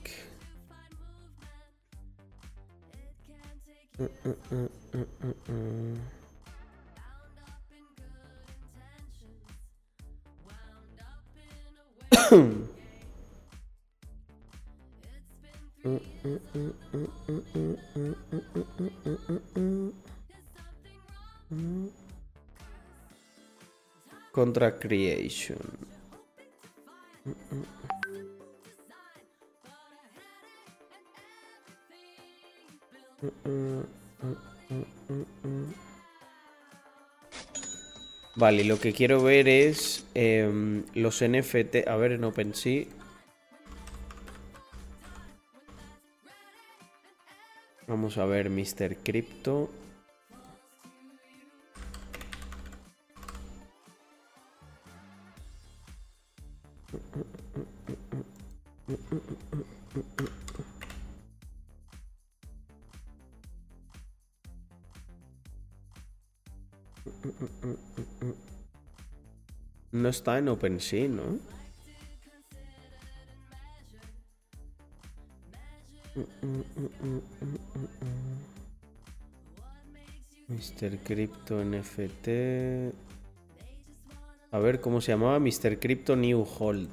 Contra 24.32 24.78
Creation. 24.78 25.58
Vale, 38.36 38.62
lo 38.62 38.78
que 38.78 38.92
quiero 38.92 39.20
ver 39.20 39.48
es 39.48 40.06
em, 40.14 40.84
los 40.94 41.22
NFT. 41.22 41.88
A 41.88 41.96
ver, 41.96 42.12
en 42.12 42.22
OpenSea. 42.22 42.97
Vamos 47.88 48.18
a 48.18 48.26
ver 48.26 48.50
Mr. 48.50 48.98
Crypto. 49.02 49.70
No 69.92 70.10
está 70.10 70.36
en 70.38 70.48
OpenSea, 70.48 71.08
¿no? 71.08 71.57
Mr. 80.48 80.98
Crypto 81.04 81.62
NFT. 81.62 82.28
A 84.50 84.58
ver 84.58 84.80
cómo 84.80 85.00
se 85.00 85.12
llamaba 85.12 85.38
Mr. 85.38 85.78
Crypto 85.78 86.16
New 86.16 86.46
Hold. 86.58 86.88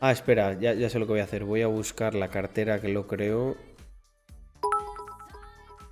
Ah, 0.00 0.10
espera, 0.10 0.58
ya, 0.58 0.74
ya 0.74 0.90
sé 0.90 0.98
lo 0.98 1.06
que 1.06 1.12
voy 1.12 1.20
a 1.20 1.24
hacer. 1.24 1.44
Voy 1.44 1.62
a 1.62 1.68
buscar 1.68 2.14
la 2.14 2.28
cartera 2.28 2.80
que 2.80 2.88
lo 2.88 3.06
creó. 3.06 3.56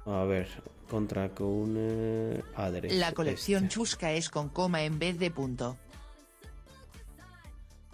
A 0.04 0.24
ver, 0.24 0.48
contra 0.90 1.30
con 1.30 2.42
Adres. 2.54 2.92
La 2.92 3.12
colección 3.12 3.64
este. 3.64 3.74
chusca 3.74 4.12
es 4.12 4.28
con 4.28 4.50
coma 4.50 4.82
en 4.82 4.98
vez 4.98 5.18
de 5.18 5.30
punto. 5.30 5.78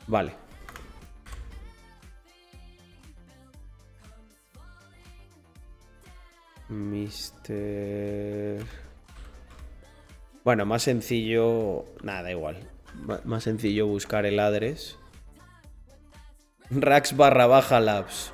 Vale. 0.08 0.32
Mister... 6.68 8.60
Bueno, 10.42 10.66
más 10.66 10.82
sencillo... 10.82 11.84
Nada, 12.02 12.22
da 12.22 12.30
igual. 12.32 12.68
Más 13.24 13.44
sencillo 13.44 13.86
buscar 13.86 14.26
el 14.26 14.40
adres. 14.40 14.98
Rax 16.70 17.16
barra 17.16 17.46
baja 17.46 17.78
labs. 17.78 18.32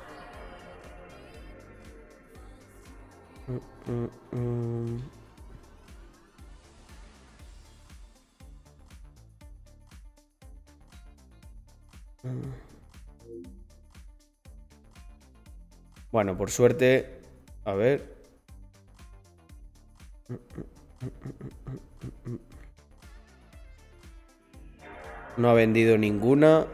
Bueno, 16.11 16.37
por 16.37 16.51
suerte. 16.51 17.21
A 17.65 17.73
ver. 17.73 18.13
No 25.37 25.49
ha 25.49 25.53
vendido 25.53 25.97
ninguna. 25.97 26.67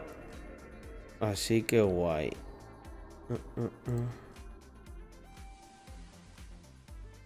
Así 1.20 1.62
que 1.62 1.80
guay. 1.80 2.32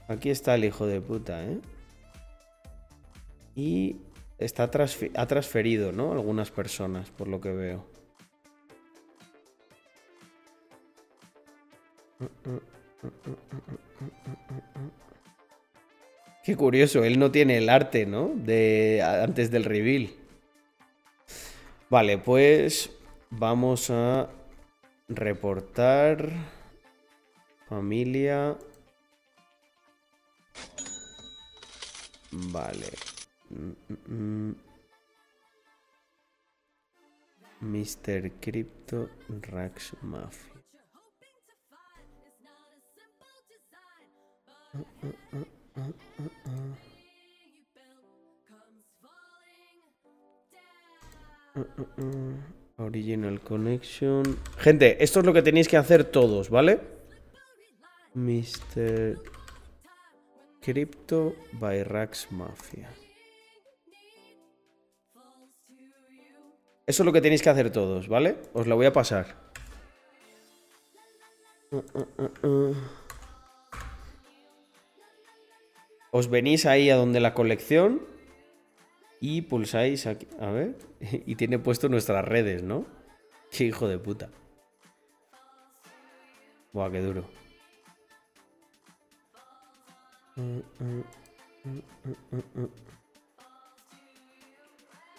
Aquí 0.08 0.30
está 0.30 0.54
el 0.54 0.64
hijo 0.64 0.86
de 0.86 1.00
puta, 1.00 1.44
¿eh? 1.44 1.58
Y 3.54 3.96
está 4.38 4.64
ha 4.64 5.26
transferido, 5.26 5.92
¿no? 5.92 6.12
Algunas 6.12 6.50
personas, 6.50 7.10
por 7.10 7.28
lo 7.28 7.40
que 7.40 7.52
veo. 7.52 7.86
Qué 16.44 16.56
curioso, 16.56 17.04
él 17.04 17.18
no 17.18 17.30
tiene 17.30 17.56
el 17.56 17.70
arte, 17.70 18.04
¿no? 18.04 18.32
De 18.34 19.02
antes 19.02 19.50
del 19.50 19.64
reveal. 19.64 20.10
Vale, 21.88 22.18
pues 22.18 22.90
vamos 23.30 23.88
a 23.90 24.28
reportar 25.08 26.28
familia. 27.68 28.58
Vale. 32.34 32.90
Mm, 33.50 33.72
mm, 33.88 34.50
mm. 34.50 34.54
Mr. 37.60 38.32
Crypto 38.40 39.08
Rax 39.40 39.96
Mafia. 40.02 40.52
Original 52.76 53.40
Connection. 53.40 54.22
Gente, 54.58 55.02
esto 55.02 55.20
es 55.20 55.26
lo 55.26 55.32
que 55.32 55.42
tenéis 55.42 55.68
que 55.68 55.76
hacer 55.76 56.04
todos, 56.04 56.50
¿vale? 56.50 56.80
Mr. 58.14 59.18
Crypto 60.64 61.36
by 61.52 61.84
Rax 61.84 62.32
Mafia. 62.32 62.88
Eso 66.86 67.02
es 67.02 67.06
lo 67.06 67.12
que 67.12 67.20
tenéis 67.20 67.42
que 67.42 67.50
hacer 67.50 67.70
todos, 67.70 68.08
¿vale? 68.08 68.38
Os 68.54 68.66
lo 68.66 68.74
voy 68.74 68.86
a 68.86 68.92
pasar. 68.94 69.36
Os 76.10 76.30
venís 76.30 76.64
ahí 76.64 76.88
a 76.88 76.96
donde 76.96 77.20
la 77.20 77.34
colección 77.34 78.00
y 79.20 79.42
pulsáis 79.42 80.06
aquí. 80.06 80.26
A 80.40 80.50
ver. 80.50 80.76
Y 81.26 81.36
tiene 81.36 81.58
puesto 81.58 81.90
nuestras 81.90 82.24
redes, 82.24 82.62
¿no? 82.62 82.86
Qué 83.50 83.64
hijo 83.64 83.86
de 83.86 83.98
puta. 83.98 84.30
Buah, 86.72 86.90
qué 86.90 87.00
duro. 87.02 87.43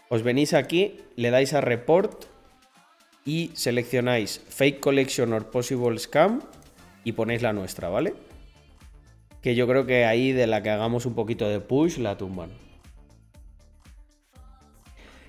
Os 0.09 0.23
venís 0.23 0.53
aquí, 0.53 0.99
le 1.15 1.31
dais 1.31 1.53
a 1.53 1.61
report 1.61 2.25
y 3.25 3.51
seleccionáis 3.53 4.41
fake 4.49 4.79
collection 4.79 5.33
or 5.33 5.49
possible 5.49 5.97
scam 5.97 6.41
y 7.03 7.13
ponéis 7.13 7.41
la 7.41 7.53
nuestra, 7.53 7.89
¿vale? 7.89 8.13
Que 9.41 9.55
yo 9.55 9.67
creo 9.67 9.85
que 9.85 10.05
ahí 10.05 10.31
de 10.31 10.47
la 10.47 10.61
que 10.61 10.69
hagamos 10.69 11.05
un 11.05 11.15
poquito 11.15 11.47
de 11.47 11.59
push 11.59 11.97
la 11.97 12.17
tumban. 12.17 12.49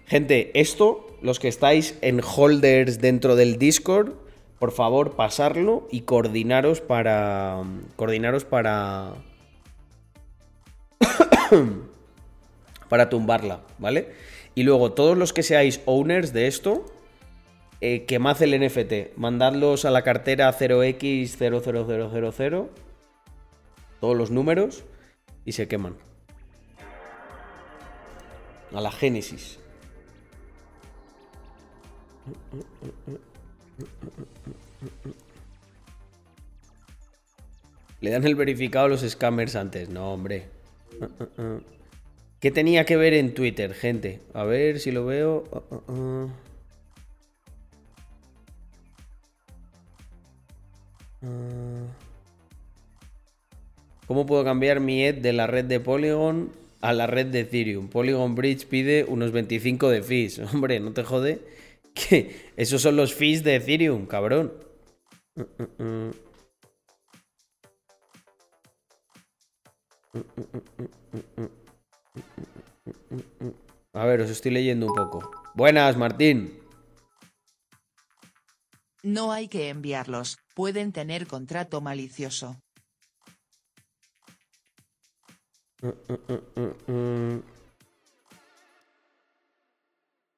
Gente, 0.06 0.58
esto, 0.58 1.18
los 1.20 1.40
que 1.40 1.48
estáis 1.48 1.98
en 2.00 2.20
holders 2.20 3.00
dentro 3.00 3.34
del 3.34 3.58
Discord, 3.58 4.14
por 4.58 4.72
favor, 4.72 5.16
pasarlo 5.16 5.88
y 5.90 6.02
coordinaros 6.02 6.80
para. 6.80 7.62
Coordinaros 7.96 8.44
para. 8.44 9.14
para 12.88 13.08
tumbarla, 13.08 13.60
¿vale? 13.78 14.12
Y 14.54 14.62
luego, 14.62 14.92
todos 14.92 15.18
los 15.18 15.32
que 15.32 15.42
seáis 15.42 15.80
owners 15.84 16.32
de 16.32 16.46
esto, 16.46 16.86
eh, 17.80 18.04
quemad 18.06 18.40
el 18.42 18.64
NFT. 18.64 19.16
Mandadlos 19.16 19.84
a 19.84 19.90
la 19.90 20.02
cartera 20.02 20.52
0x00000. 20.52 22.68
Todos 24.00 24.16
los 24.16 24.30
números. 24.30 24.84
Y 25.44 25.52
se 25.52 25.68
queman. 25.68 25.96
A 28.72 28.80
la 28.80 28.90
Génesis. 28.90 29.60
Le 38.00 38.10
dan 38.10 38.24
el 38.24 38.34
verificado 38.34 38.86
a 38.86 38.88
los 38.88 39.02
scammers 39.02 39.54
antes. 39.54 39.88
No, 39.88 40.12
hombre. 40.12 40.55
¿Qué 42.40 42.50
tenía 42.50 42.84
que 42.84 42.96
ver 42.96 43.14
en 43.14 43.34
Twitter, 43.34 43.74
gente? 43.74 44.20
A 44.34 44.44
ver 44.44 44.78
si 44.78 44.92
lo 44.92 45.06
veo. 45.06 45.44
¿Cómo 54.06 54.26
puedo 54.26 54.44
cambiar 54.44 54.80
mi 54.80 55.04
ed 55.04 55.16
de 55.16 55.32
la 55.32 55.46
red 55.46 55.64
de 55.64 55.80
Polygon 55.80 56.52
a 56.80 56.92
la 56.92 57.06
red 57.06 57.26
de 57.26 57.40
Ethereum? 57.40 57.88
Polygon 57.88 58.34
Bridge 58.34 58.66
pide 58.66 59.04
unos 59.04 59.32
25 59.32 59.90
de 59.90 60.02
fees. 60.02 60.38
Hombre, 60.52 60.80
no 60.80 60.92
te 60.92 61.02
jode. 61.02 61.40
Que 61.96 62.36
esos 62.58 62.82
son 62.82 62.96
los 62.96 63.14
fees 63.14 63.42
de 63.42 63.56
Ethereum, 63.56 64.04
cabrón. 64.04 64.52
A 73.92 74.04
ver, 74.04 74.20
os 74.20 74.30
estoy 74.30 74.52
leyendo 74.52 74.86
un 74.86 74.94
poco. 74.94 75.30
Buenas, 75.54 75.96
Martín. 75.96 76.60
No 79.02 79.32
hay 79.32 79.48
que 79.48 79.68
enviarlos, 79.68 80.36
pueden 80.54 80.92
tener 80.92 81.26
contrato 81.26 81.80
malicioso. 81.80 82.60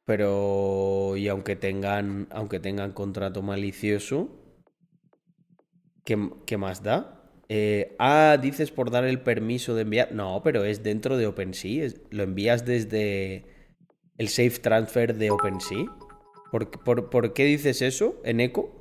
Pero, 0.04 1.16
y 1.16 1.28
aunque 1.28 1.56
tengan, 1.56 2.28
aunque 2.30 2.60
tengan 2.60 2.92
contrato 2.92 3.42
malicioso, 3.42 4.28
¿qué, 6.04 6.30
qué 6.46 6.56
más 6.56 6.82
da? 6.82 7.17
Eh, 7.48 7.96
ah, 7.98 8.38
dices 8.40 8.70
por 8.70 8.90
dar 8.90 9.04
el 9.04 9.20
permiso 9.20 9.74
de 9.74 9.82
enviar. 9.82 10.12
No, 10.12 10.42
pero 10.44 10.64
es 10.64 10.82
dentro 10.82 11.16
de 11.16 11.26
OpenSea. 11.26 11.84
es- 11.86 12.00
lo 12.10 12.22
envías 12.22 12.64
desde 12.66 13.44
el 14.18 14.28
Safe 14.28 14.58
Transfer 14.60 15.14
de 15.16 15.30
OpenSea. 15.30 15.86
¿Por, 16.50 16.70
por, 16.70 17.10
por 17.10 17.32
qué 17.34 17.44
dices 17.44 17.82
eso 17.82 18.20
en 18.24 18.40
Echo? 18.40 18.74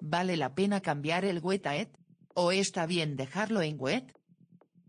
¿vale 0.00 0.36
la 0.36 0.54
pena 0.54 0.80
cambiar 0.82 1.24
el 1.24 1.38
wet 1.40 1.66
a 1.66 1.76
ETH? 1.76 1.88
¿O 2.34 2.52
está 2.52 2.84
bien 2.86 3.16
dejarlo 3.16 3.62
en 3.62 3.76
wet? 3.78 4.04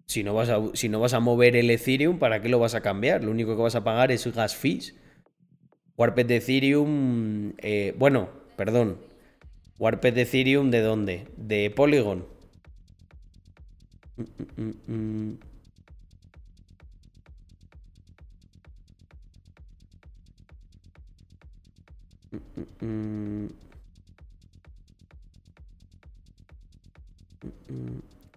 Si 0.07 0.23
no, 0.23 0.33
vas 0.33 0.49
a, 0.49 0.59
si 0.73 0.89
no 0.89 0.99
vas 0.99 1.13
a 1.13 1.19
mover 1.19 1.55
el 1.55 1.69
Ethereum, 1.69 2.19
¿para 2.19 2.41
qué 2.41 2.49
lo 2.49 2.59
vas 2.59 2.75
a 2.75 2.81
cambiar? 2.81 3.23
Lo 3.23 3.31
único 3.31 3.55
que 3.55 3.61
vas 3.61 3.75
a 3.75 3.83
pagar 3.83 4.11
es 4.11 4.27
gas 4.33 4.55
fees. 4.55 4.95
Warped 5.97 6.25
de 6.25 6.37
Ethereum. 6.37 7.53
eh, 7.59 7.93
bueno, 7.97 8.29
perdón. 8.57 8.97
Warped 9.79 10.13
de 10.13 10.21
Ethereum, 10.23 10.69
¿de 10.69 10.81
dónde? 10.81 11.27
De 11.37 11.69
Polygon. 11.71 12.25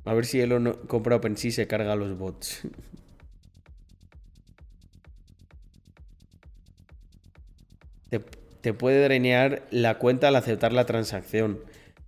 A 0.05 0.15
ver 0.15 0.27
si 0.27 0.41
Elon 0.41 0.73
compra 0.87 1.17
OpenSea 1.17 1.49
y 1.49 1.53
se 1.53 1.67
carga 1.67 1.95
los 1.95 2.19
bots. 2.19 2.63
Te, 8.09 8.19
te 8.61 8.73
puede 8.73 9.05
drenear 9.05 9.67
la 9.71 9.99
cuenta 9.99 10.29
al 10.29 10.37
aceptar 10.37 10.73
la 10.73 10.87
transacción. 10.87 11.61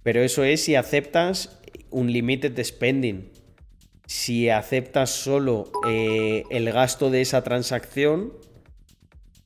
Pero 0.03 0.23
eso 0.23 0.45
es 0.45 0.65
si 0.65 0.75
aceptas 0.75 1.61
un 1.91 2.13
limited 2.13 2.59
spending. 2.65 3.40
Si 4.11 4.51
aceptas 4.51 5.11
solo 5.11 5.71
eh, 5.87 6.43
el 6.51 6.73
gasto 6.73 7.11
de 7.11 7.21
esa 7.21 7.45
transacción. 7.45 8.33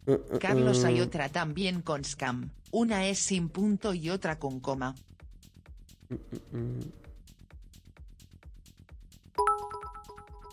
uh, 0.07 0.13
uh, 0.13 0.39
Carlos, 0.41 0.85
hay 0.85 1.03
uh, 1.03 1.05
otra 1.05 1.29
también 1.29 1.83
con 1.83 2.03
scam. 2.03 2.49
Una 2.71 3.07
es 3.07 3.19
sin 3.19 3.51
punto 3.51 3.93
y 3.93 4.09
otra 4.09 4.39
con 4.39 4.61
coma. 4.61 4.95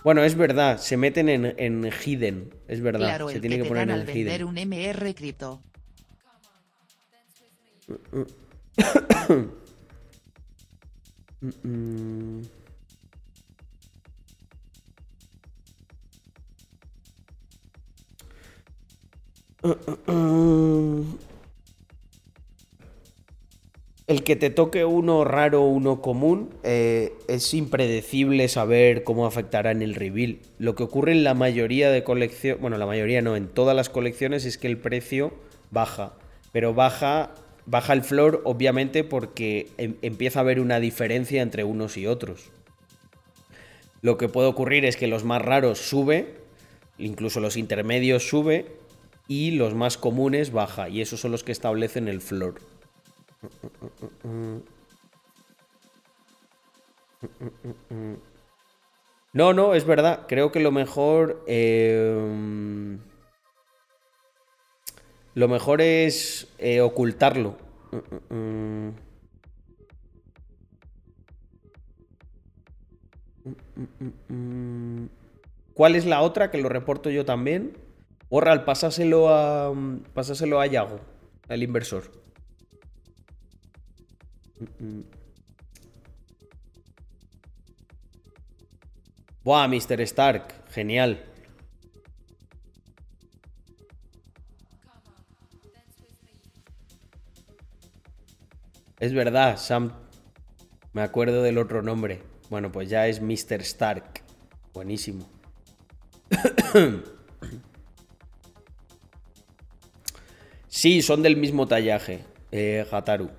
Bueno, 0.03 0.23
es 0.23 0.35
verdad, 0.35 0.77
se 0.77 0.97
meten 0.97 1.29
en, 1.29 1.45
en 1.57 1.89
hidden. 1.89 2.53
Es 2.67 2.81
verdad, 2.81 3.07
Claro, 3.07 3.29
se 3.29 3.35
el 3.35 3.41
tiene 3.41 3.59
que 3.59 3.63
poner 3.63 3.83
en 3.83 3.91
al 3.91 4.05
vender 4.05 4.41
hidden. 4.41 4.43
un 4.43 4.55
MR 4.55 5.15
cripto. 5.15 5.61
El 24.07 24.23
que 24.23 24.35
te 24.35 24.49
toque 24.49 24.83
uno 24.83 25.23
raro 25.23 25.61
uno 25.61 26.01
común 26.01 26.49
eh, 26.63 27.13
es 27.27 27.53
impredecible 27.53 28.47
saber 28.47 29.03
cómo 29.03 29.25
afectará 29.25 29.71
en 29.71 29.81
el 29.81 29.95
reveal. 29.95 30.39
Lo 30.59 30.75
que 30.75 30.83
ocurre 30.83 31.13
en 31.13 31.23
la 31.23 31.33
mayoría 31.33 31.91
de 31.91 32.03
colecciones, 32.03 32.59
bueno, 32.59 32.77
la 32.77 32.85
mayoría 32.85 33.21
no, 33.21 33.35
en 33.35 33.47
todas 33.47 33.75
las 33.75 33.89
colecciones 33.89 34.45
es 34.45 34.57
que 34.57 34.67
el 34.67 34.77
precio 34.77 35.33
baja, 35.69 36.13
pero 36.51 36.73
baja 36.73 37.31
baja 37.65 37.93
el 37.93 38.03
floor 38.03 38.41
obviamente 38.43 39.03
porque 39.03 39.69
em- 39.77 39.95
empieza 40.01 40.39
a 40.39 40.41
haber 40.41 40.59
una 40.59 40.79
diferencia 40.79 41.41
entre 41.41 41.63
unos 41.63 41.97
y 41.97 42.07
otros. 42.07 42.49
Lo 44.01 44.17
que 44.17 44.27
puede 44.27 44.47
ocurrir 44.47 44.83
es 44.85 44.97
que 44.97 45.07
los 45.07 45.23
más 45.23 45.41
raros 45.41 45.77
sube, 45.79 46.35
incluso 46.97 47.39
los 47.39 47.55
intermedios 47.55 48.27
sube 48.27 48.80
y 49.31 49.51
los 49.51 49.73
más 49.75 49.97
comunes 49.97 50.51
baja 50.51 50.89
y 50.89 50.99
esos 50.99 51.21
son 51.21 51.31
los 51.31 51.45
que 51.45 51.53
establecen 51.53 52.09
el 52.09 52.19
floor. 52.19 52.55
No, 59.31 59.53
no, 59.53 59.73
es 59.73 59.85
verdad. 59.85 60.25
Creo 60.27 60.51
que 60.51 60.59
lo 60.59 60.73
mejor. 60.73 61.45
eh, 61.47 62.97
lo 65.33 65.47
mejor 65.47 65.79
es 65.79 66.49
eh, 66.57 66.81
ocultarlo. 66.81 67.55
¿Cuál 75.73 75.95
es 75.95 76.05
la 76.05 76.21
otra? 76.21 76.51
Que 76.51 76.57
lo 76.57 76.67
reporto 76.67 77.09
yo 77.09 77.23
también. 77.23 77.90
Orral, 78.33 78.63
pásaselo 78.63 79.27
a. 79.27 79.73
Pásaselo 80.13 80.61
a 80.61 80.65
Yago, 80.65 81.01
al 81.49 81.63
inversor. 81.63 82.09
Mm, 84.57 84.85
mm. 84.85 85.03
Buah, 89.43 89.67
Mr. 89.67 89.99
Stark, 90.01 90.71
genial. 90.71 91.25
Es 99.01 99.13
verdad, 99.13 99.57
Sam. 99.57 99.91
Me 100.93 101.01
acuerdo 101.01 101.43
del 101.43 101.57
otro 101.57 101.81
nombre. 101.81 102.23
Bueno, 102.49 102.71
pues 102.71 102.89
ya 102.89 103.07
es 103.07 103.21
Mr. 103.21 103.59
Stark. 103.59 104.23
Buenísimo. 104.73 105.29
Sí, 110.81 111.03
son 111.03 111.21
del 111.21 111.37
mismo 111.37 111.67
tallaje, 111.67 112.25
eh, 112.51 112.87
Hataru. 112.91 113.29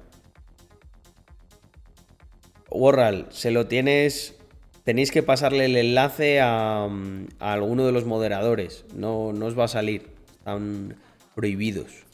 Warral, 2.70 3.26
se 3.30 3.50
lo 3.50 3.66
tienes. 3.66 4.38
Tenéis 4.84 5.10
que 5.10 5.24
pasarle 5.24 5.64
el 5.64 5.74
enlace 5.74 6.40
a, 6.40 6.86
mm, 6.88 7.26
a 7.40 7.52
alguno 7.54 7.84
de 7.84 7.90
los 7.90 8.04
moderadores. 8.04 8.84
No, 8.94 9.32
no 9.32 9.46
os 9.46 9.58
va 9.58 9.64
a 9.64 9.68
salir. 9.68 10.12
Están 10.38 10.94
prohibidos. 11.34 12.04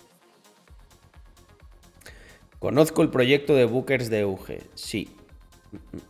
Conozco 2.59 3.03
el 3.03 3.11
proyecto 3.11 3.55
de 3.55 3.67
Bookers 3.67 4.09
de 4.09 4.21
Euge. 4.21 4.63
Sí. 4.73 5.11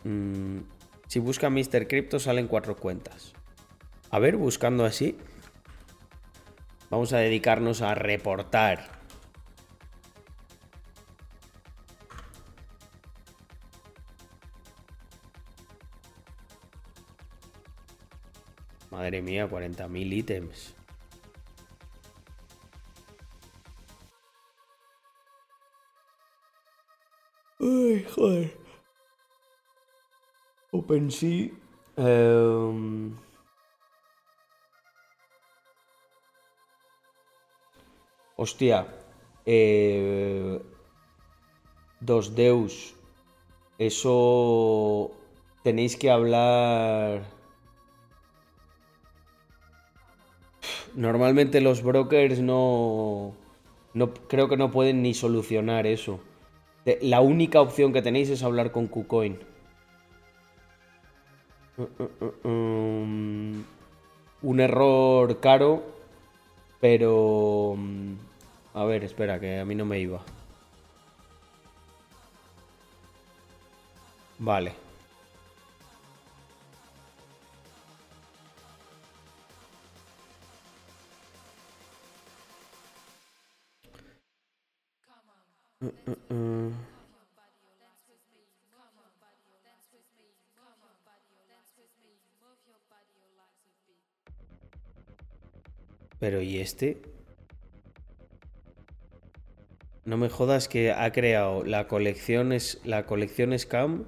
Mm, 0.04 0.10
mm, 0.10 0.64
Si 1.08 1.18
busca 1.18 1.50
Mr. 1.50 1.88
Crypto 1.88 2.20
salen 2.20 2.46
cuatro 2.46 2.76
cuentas. 2.76 3.32
A 4.10 4.20
ver, 4.20 4.36
buscando 4.36 4.84
así. 4.84 5.18
Vamos 6.88 7.12
a 7.12 7.18
dedicarnos 7.18 7.82
a 7.82 7.96
reportar. 7.96 8.97
Madre 18.98 19.22
mía, 19.22 19.46
40.000 19.48 20.12
ítems. 20.12 20.74
Ay, 27.60 28.04
joder. 28.14 28.50
OpenSea. 30.72 31.50
em, 31.96 33.16
Hostia. 38.36 38.86
eh, 39.46 40.60
Dos 42.00 42.34
Deus. 42.34 42.94
Eso. 43.78 45.10
Tenéis 45.62 45.96
que 45.96 46.10
hablar. 46.10 47.37
Normalmente 50.98 51.60
los 51.60 51.82
brokers 51.84 52.40
no. 52.40 53.32
No 53.94 54.12
creo 54.12 54.48
que 54.48 54.56
no 54.56 54.72
pueden 54.72 55.00
ni 55.00 55.14
solucionar 55.14 55.86
eso. 55.86 56.18
La 57.02 57.20
única 57.20 57.60
opción 57.60 57.92
que 57.92 58.02
tenéis 58.02 58.30
es 58.30 58.42
hablar 58.42 58.72
con 58.72 58.88
KuCoin. 58.88 59.38
Uh, 61.76 61.82
uh, 61.82 62.24
uh, 62.24 62.48
um, 62.48 63.64
un 64.42 64.60
error 64.60 65.38
caro, 65.38 65.84
pero... 66.80 67.70
um, 67.70 68.16
A 68.74 68.84
ver, 68.84 69.04
espera, 69.04 69.38
que 69.38 69.60
a 69.60 69.64
mí 69.64 69.74
no 69.74 69.84
me 69.84 70.00
iba. 70.00 70.20
Vale. 74.38 74.87
Pero 96.18 96.42
¿y 96.42 96.58
este? 96.58 97.00
No 100.04 100.16
me 100.16 100.28
jodas 100.28 100.66
que 100.66 100.90
ha 100.90 101.12
creado 101.12 101.62
la 101.64 101.86
colección 101.86 102.52
es 102.52 102.80
la 102.84 103.06
colección 103.06 103.56
Scam 103.56 104.06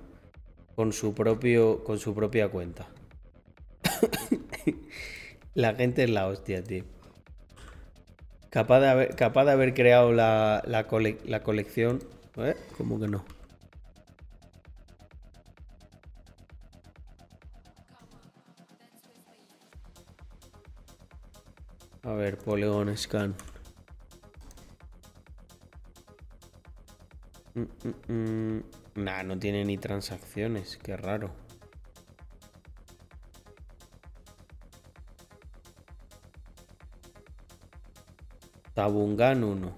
con 0.75 0.93
su 0.93 1.15
propio 1.15 1.85
con 1.85 2.01
su 2.01 2.15
propia 2.15 2.49
cuenta. 2.49 2.89
la 5.55 5.75
gente 5.77 6.03
es 6.03 6.11
la 6.11 6.27
hostia, 6.27 6.65
tío. 6.65 6.85
Capaz 8.51 8.81
de 8.81 8.89
haber, 8.89 9.17
capaz 9.17 9.45
de 9.45 9.53
haber 9.53 9.75
creado 9.75 10.13
la, 10.13 10.63
la, 10.67 10.87
la 11.25 11.43
colección. 11.43 12.01
¿Eh? 12.37 12.57
¿Cómo 12.77 12.99
que 13.01 13.09
no? 13.09 13.25
A 22.03 22.13
ver, 22.13 22.37
Polygon 22.37 22.95
Scan. 22.97 23.35
Mm, 27.55 27.63
mm, 27.85 28.13
mm. 28.13 28.65
Nah, 28.97 29.23
no 29.23 29.39
tiene 29.39 29.65
ni 29.65 29.79
transacciones, 29.79 30.77
qué 30.79 30.97
raro. 30.97 31.31
Tabungan 38.81 39.45
1. 39.45 39.77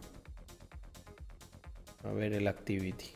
A 2.05 2.13
ver 2.13 2.35
el 2.35 2.47
activity. 2.47 3.11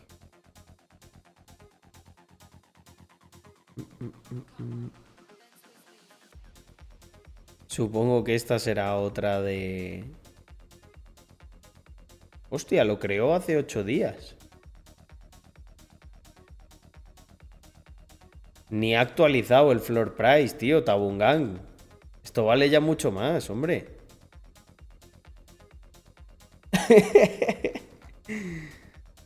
Supongo 7.69 8.25
que 8.25 8.35
esta 8.35 8.59
será 8.59 8.97
otra 8.97 9.41
de... 9.41 10.13
Hostia, 12.51 12.83
lo 12.85 12.99
creó 12.99 13.33
hace 13.33 13.57
8 13.57 13.85
días. 13.85 14.35
Ni 18.71 18.97
ha 18.97 19.03
actualizado 19.03 19.71
el 19.71 19.79
floor 19.79 20.17
price, 20.17 20.57
tío, 20.57 20.83
Tabungan. 20.83 21.61
Esto 22.25 22.47
vale 22.47 22.71
ya 22.71 22.81
mucho 22.81 23.13
más, 23.13 23.49
hombre. 23.51 23.96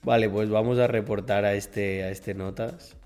vale, 0.03 0.29
pues 0.29 0.51
vamos 0.51 0.79
a 0.79 0.87
reportar 0.87 1.45
a 1.45 1.55
este, 1.55 2.05
a 2.05 2.11
este 2.11 2.35
notas. 2.35 2.97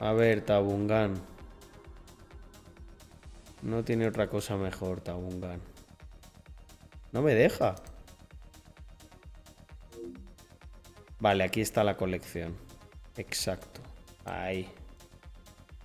A 0.00 0.12
ver, 0.12 0.42
Tabungan. 0.42 1.14
No 3.62 3.84
tiene 3.84 4.06
otra 4.06 4.28
cosa 4.28 4.56
mejor, 4.56 5.00
Tabungan. 5.00 5.60
No 7.12 7.22
me 7.22 7.34
deja. 7.34 7.74
Vale, 11.18 11.42
aquí 11.42 11.60
está 11.60 11.82
la 11.82 11.96
colección. 11.96 12.56
Exacto. 13.16 13.80
Ahí. 14.24 14.68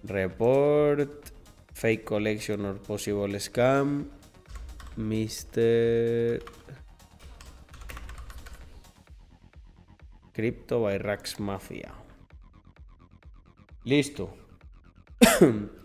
Report. 0.03 1.31
Fake 1.73 2.05
collection 2.05 2.65
or 2.65 2.75
possible 2.75 3.27
scam. 3.39 4.05
Mr. 4.97 6.41
Crypto 10.33 10.83
by 10.83 10.97
Rax 10.97 11.39
Mafia. 11.39 11.93
Listo. 13.85 14.35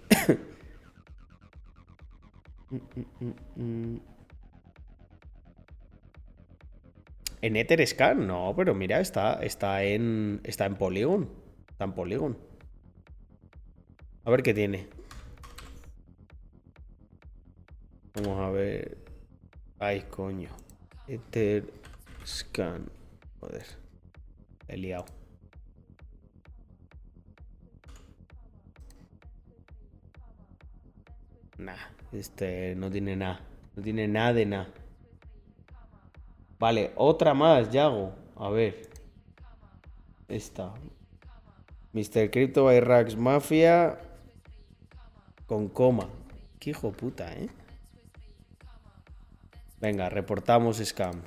¿En 7.41 7.57
Etherscan? 7.57 8.27
No, 8.27 8.53
pero 8.57 8.75
mira, 8.75 9.01
está, 9.01 9.35
está 9.43 9.85
en. 9.85 10.41
Está 10.45 10.67
en 10.67 10.75
Polygon. 10.77 11.31
Está 11.71 11.85
en 11.85 11.93
Polygon. 11.93 12.48
A 14.29 14.31
ver 14.31 14.43
qué 14.43 14.53
tiene. 14.53 14.87
Vamos 18.13 18.39
a 18.39 18.51
ver. 18.51 18.99
Ay, 19.79 20.03
coño. 20.03 20.51
Etherscan. 21.07 22.91
Joder. 23.41 23.65
He 24.69 24.77
liado. 24.77 25.07
Nah, 31.57 31.79
este 32.13 32.75
no 32.77 32.91
tiene 32.91 33.17
nada. 33.17 33.41
No 33.77 33.83
tiene 33.83 34.07
nada 34.09 34.35
de 34.35 34.45
nada. 34.45 34.69
Vale, 36.59 36.93
otra 36.97 37.33
más, 37.33 37.71
Yago. 37.71 38.13
A 38.37 38.51
ver. 38.51 38.91
Esta. 40.29 40.75
Mr. 41.95 42.31
Crypto 42.31 42.65
by 42.65 42.81
Rax 42.81 43.17
Mafia. 43.17 44.05
Con 45.49 45.69
coma. 45.69 46.07
Qué 46.61 46.71
hijo 46.71 46.93
puta, 46.93 47.33
¿eh? 47.33 47.49
Venga, 49.81 50.11
reportamos 50.11 50.77
scam. 50.77 51.23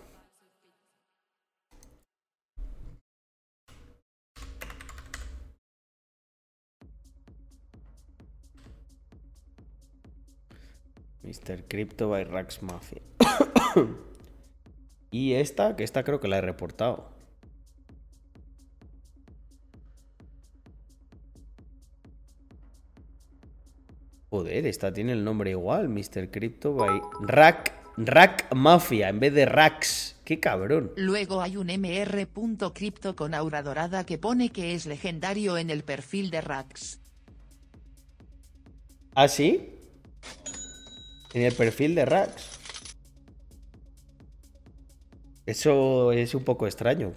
Mr. 11.23 11.67
Crypto 11.67 12.09
by 12.09 12.23
Rax 12.25 12.61
Mafia. 12.61 13.01
y 15.09 15.33
esta, 15.33 15.75
que 15.75 15.83
esta 15.83 16.03
creo 16.03 16.19
que 16.19 16.27
la 16.27 16.37
he 16.37 16.41
reportado. 16.41 17.20
Joder, 24.31 24.65
esta 24.65 24.93
tiene 24.93 25.11
el 25.11 25.25
nombre 25.25 25.51
igual, 25.51 25.89
Mr. 25.89 26.31
Crypto 26.31 26.73
by 26.73 27.01
Rack, 27.19 27.73
Rack 27.97 28.55
Mafia 28.55 29.09
en 29.09 29.19
vez 29.19 29.33
de 29.33 29.45
Rax. 29.45 30.15
¡Qué 30.23 30.39
cabrón! 30.39 30.93
Luego 30.95 31.41
hay 31.41 31.57
un 31.57 31.67
mr.crypto 31.67 33.17
con 33.17 33.33
aura 33.33 33.61
dorada 33.61 34.05
que 34.05 34.17
pone 34.17 34.47
que 34.47 34.73
es 34.73 34.85
legendario 34.85 35.57
en 35.57 35.69
el 35.69 35.83
perfil 35.83 36.31
de 36.31 36.39
Rax. 36.39 37.01
¿Ah, 39.15 39.27
sí? 39.27 39.75
En 41.33 41.41
el 41.41 41.53
perfil 41.53 41.93
de 41.95 42.05
Rax. 42.05 42.57
Eso 45.45 46.13
es 46.13 46.33
un 46.35 46.45
poco 46.45 46.67
extraño. 46.67 47.11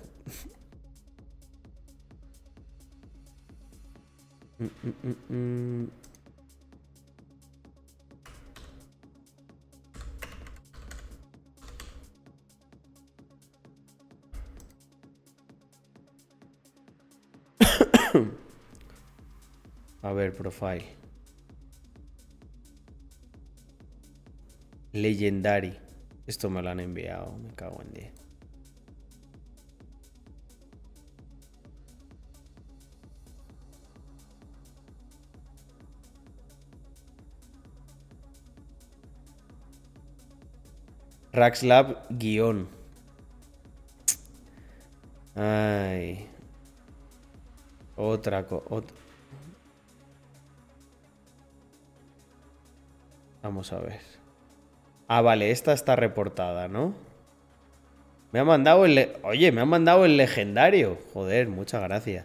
A 20.04 20.12
ver, 20.12 20.34
profile. 20.34 20.84
Legendary. 24.92 25.78
Esto 26.26 26.50
me 26.50 26.60
lo 26.60 26.68
han 26.68 26.80
enviado, 26.80 27.38
me 27.38 27.54
cago 27.54 27.80
en 27.80 27.90
10. 27.94 28.12
Raxlab 41.32 42.06
guion. 42.10 42.68
Ay. 45.34 46.28
Otra 47.96 48.46
cosa. 48.46 49.03
Vamos 53.44 53.74
a 53.74 53.78
ver. 53.78 54.00
Ah, 55.06 55.20
vale, 55.20 55.50
esta 55.50 55.74
está 55.74 55.96
reportada, 55.96 56.66
¿no? 56.66 56.94
Me 58.32 58.40
ha 58.40 58.44
mandado 58.44 58.86
el... 58.86 59.12
Oye, 59.22 59.52
me 59.52 59.60
ha 59.60 59.66
mandado 59.66 60.06
el 60.06 60.16
legendario. 60.16 60.96
Joder, 61.12 61.48
muchas 61.48 61.82
gracias. 61.82 62.24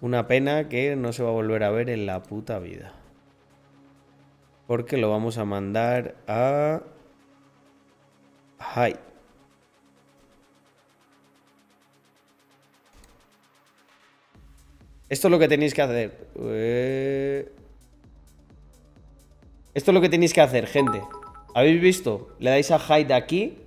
Una 0.00 0.28
pena 0.28 0.68
que 0.68 0.94
no 0.94 1.12
se 1.12 1.24
va 1.24 1.30
a 1.30 1.32
volver 1.32 1.64
a 1.64 1.70
ver 1.70 1.90
en 1.90 2.06
la 2.06 2.22
puta 2.22 2.60
vida. 2.60 2.92
Porque 4.68 4.98
lo 4.98 5.10
vamos 5.10 5.36
a 5.36 5.44
mandar 5.44 6.14
a... 6.28 6.80
Hi. 8.60 8.94
Esto 15.08 15.26
es 15.26 15.32
lo 15.32 15.40
que 15.40 15.48
tenéis 15.48 15.74
que 15.74 15.82
hacer. 15.82 16.28
Eh, 16.36 17.52
Esto 19.78 19.92
es 19.92 19.94
lo 19.94 20.00
que 20.00 20.08
tenéis 20.08 20.34
que 20.34 20.40
hacer, 20.40 20.66
gente. 20.66 21.00
¿Habéis 21.54 21.80
visto? 21.80 22.34
Le 22.40 22.50
dais 22.50 22.68
a 22.72 22.80
hide 22.80 23.14
aquí. 23.14 23.58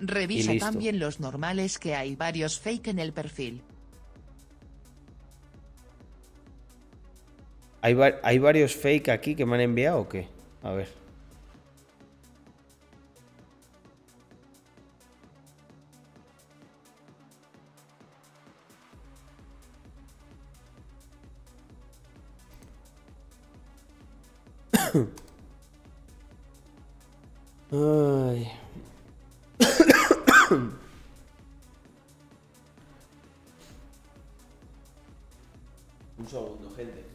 Revisa 0.00 0.56
también 0.58 0.98
los 0.98 1.20
normales 1.20 1.78
que 1.78 1.94
hay 1.94 2.16
varios 2.16 2.58
fake 2.58 2.88
en 2.88 2.98
el 2.98 3.12
perfil. 3.12 3.62
¿Hay, 7.80 7.96
¿Hay 8.24 8.38
varios 8.40 8.74
fake 8.74 9.10
aquí 9.10 9.36
que 9.36 9.46
me 9.46 9.54
han 9.54 9.60
enviado 9.60 10.00
o 10.00 10.08
qué? 10.08 10.26
A 10.64 10.72
ver. 10.72 11.01
Ay. 24.92 25.00
Un 36.18 36.28
segundo, 36.28 36.76
gente. 36.76 37.11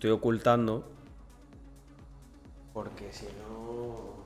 Estoy 0.00 0.12
ocultando. 0.12 0.82
Porque 2.72 3.12
si 3.12 3.26
no... 3.26 4.24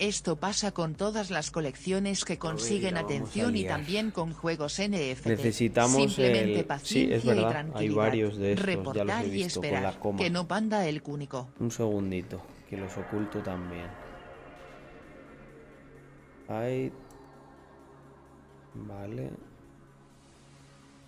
Esto 0.00 0.34
pasa 0.34 0.72
con 0.72 0.96
todas 0.96 1.30
las 1.30 1.52
colecciones 1.52 2.24
que 2.24 2.36
consiguen 2.36 2.96
atención 2.96 3.54
y 3.54 3.64
también 3.66 4.10
con 4.10 4.32
juegos 4.32 4.80
NFT. 4.80 5.26
Necesitamos 5.26 5.92
Simplemente 5.92 6.58
el... 6.58 6.64
paciencia 6.66 7.06
Sí, 7.06 7.14
es 7.14 7.24
verdad. 7.24 7.48
y 7.48 7.52
tranquilidad. 7.52 7.80
Hay 7.80 8.10
varios 8.10 8.36
de 8.36 8.52
estos, 8.54 8.66
ya 8.66 8.74
los 8.74 8.84
Reportar 8.84 9.24
he 9.24 9.28
y 9.28 9.30
visto 9.30 9.60
con 9.60 9.66
esperar, 9.66 9.94
la 9.94 10.00
coma. 10.00 10.18
que 10.18 10.30
no 10.30 10.48
panda 10.48 10.88
el 10.88 11.02
cúnico. 11.04 11.50
Un 11.60 11.70
segundito, 11.70 12.42
que 12.68 12.76
los 12.78 12.96
oculto 12.98 13.38
también. 13.44 13.86
Hay... 16.48 16.92
Vale. 18.74 19.30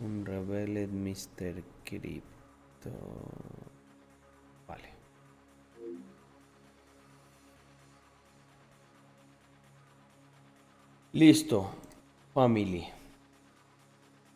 Un 0.01 0.25
Revealed 0.25 0.91
Mr. 0.91 1.63
Crypto. 1.85 2.91
Vale. 4.67 4.93
Listo. 11.13 11.71
Family. 12.35 12.87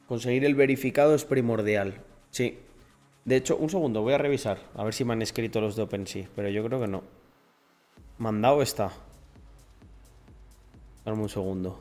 Conseguir 0.08 0.44
el 0.44 0.54
verificado 0.54 1.14
es 1.14 1.24
primordial. 1.24 2.02
Sí. 2.30 2.58
De 3.24 3.36
hecho, 3.36 3.56
un 3.58 3.68
segundo, 3.68 4.02
voy 4.02 4.14
a 4.14 4.18
revisar. 4.18 4.58
A 4.74 4.82
ver 4.82 4.94
si 4.94 5.04
me 5.04 5.12
han 5.12 5.22
escrito 5.22 5.60
los 5.60 5.76
de 5.76 5.82
OpenSea. 5.82 6.28
Pero 6.34 6.48
yo 6.48 6.64
creo 6.64 6.80
que 6.80 6.88
no. 6.88 7.04
Mandado 8.18 8.62
está. 8.62 8.90
Dame 11.04 11.22
un 11.22 11.28
segundo. 11.28 11.80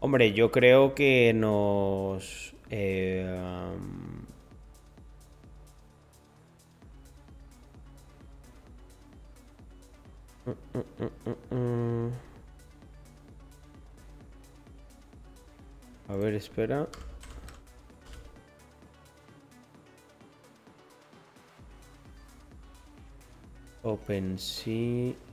Hombre, 0.00 0.32
yo 0.32 0.50
creo 0.52 0.94
que 0.94 1.32
nos... 1.34 2.54
eh, 2.70 3.26
um. 11.50 12.10
A 16.08 16.16
ver, 16.16 16.34
espera. 16.34 16.88
OpenSea. 23.82 25.27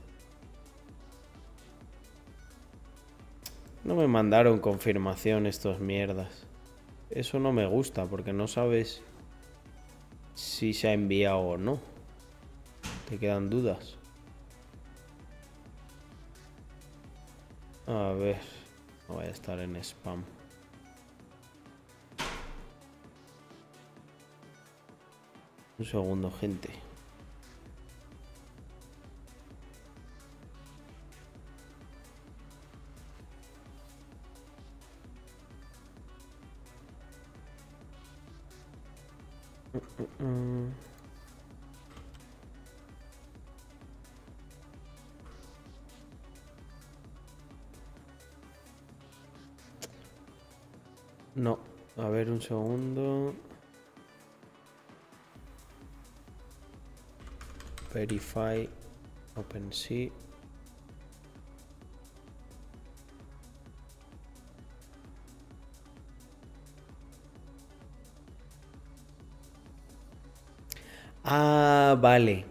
No 3.86 3.94
me 3.94 4.08
mandaron 4.08 4.58
confirmación 4.58 5.46
estos 5.46 5.78
mierdas. 5.78 6.44
Eso 7.08 7.38
no 7.38 7.52
me 7.52 7.66
gusta 7.66 8.04
porque 8.06 8.32
no 8.32 8.48
sabes 8.48 9.00
si 10.34 10.74
se 10.74 10.88
ha 10.88 10.92
enviado 10.92 11.38
o 11.38 11.56
no. 11.56 11.78
Te 13.08 13.16
quedan 13.16 13.48
dudas. 13.48 13.96
A 17.86 18.12
ver. 18.18 18.40
No 19.08 19.14
voy 19.14 19.26
a 19.26 19.30
estar 19.30 19.60
en 19.60 19.76
spam. 19.76 20.24
Un 25.78 25.84
segundo, 25.84 26.32
gente. 26.32 26.85
No, 51.34 51.58
a 51.98 52.08
ver 52.08 52.30
un 52.30 52.40
segundo. 52.40 53.34
Verify 57.92 58.68
OpenSea. 59.36 60.25
Ah, 71.28 71.98
vale. 72.00 72.44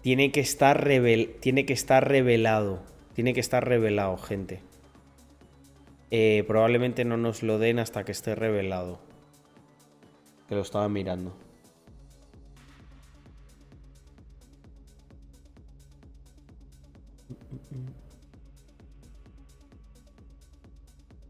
Tiene 0.00 0.32
que 0.32 0.40
estar 0.40 0.82
revel 0.82 1.36
tiene 1.40 1.66
que 1.66 1.74
estar 1.74 2.08
revelado. 2.08 2.82
Tiene 3.12 3.34
que 3.34 3.40
estar 3.40 3.68
revelado, 3.68 4.16
gente. 4.16 4.62
Eh, 6.10 6.42
probablemente 6.46 7.04
no 7.04 7.18
nos 7.18 7.42
lo 7.42 7.58
den 7.58 7.78
hasta 7.78 8.04
que 8.04 8.12
esté 8.12 8.34
revelado. 8.34 8.98
Que 10.48 10.54
lo 10.54 10.62
estaba 10.62 10.88
mirando. 10.88 11.36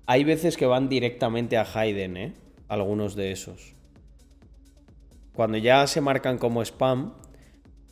Hay 0.06 0.22
veces 0.22 0.56
que 0.56 0.66
van 0.66 0.88
directamente 0.88 1.56
a 1.56 1.66
Hayden, 1.74 2.16
¿eh? 2.16 2.34
Algunos 2.68 3.16
de 3.16 3.32
esos. 3.32 3.74
Cuando 5.34 5.58
ya 5.58 5.86
se 5.86 6.00
marcan 6.00 6.38
como 6.38 6.62
spam, 6.62 7.12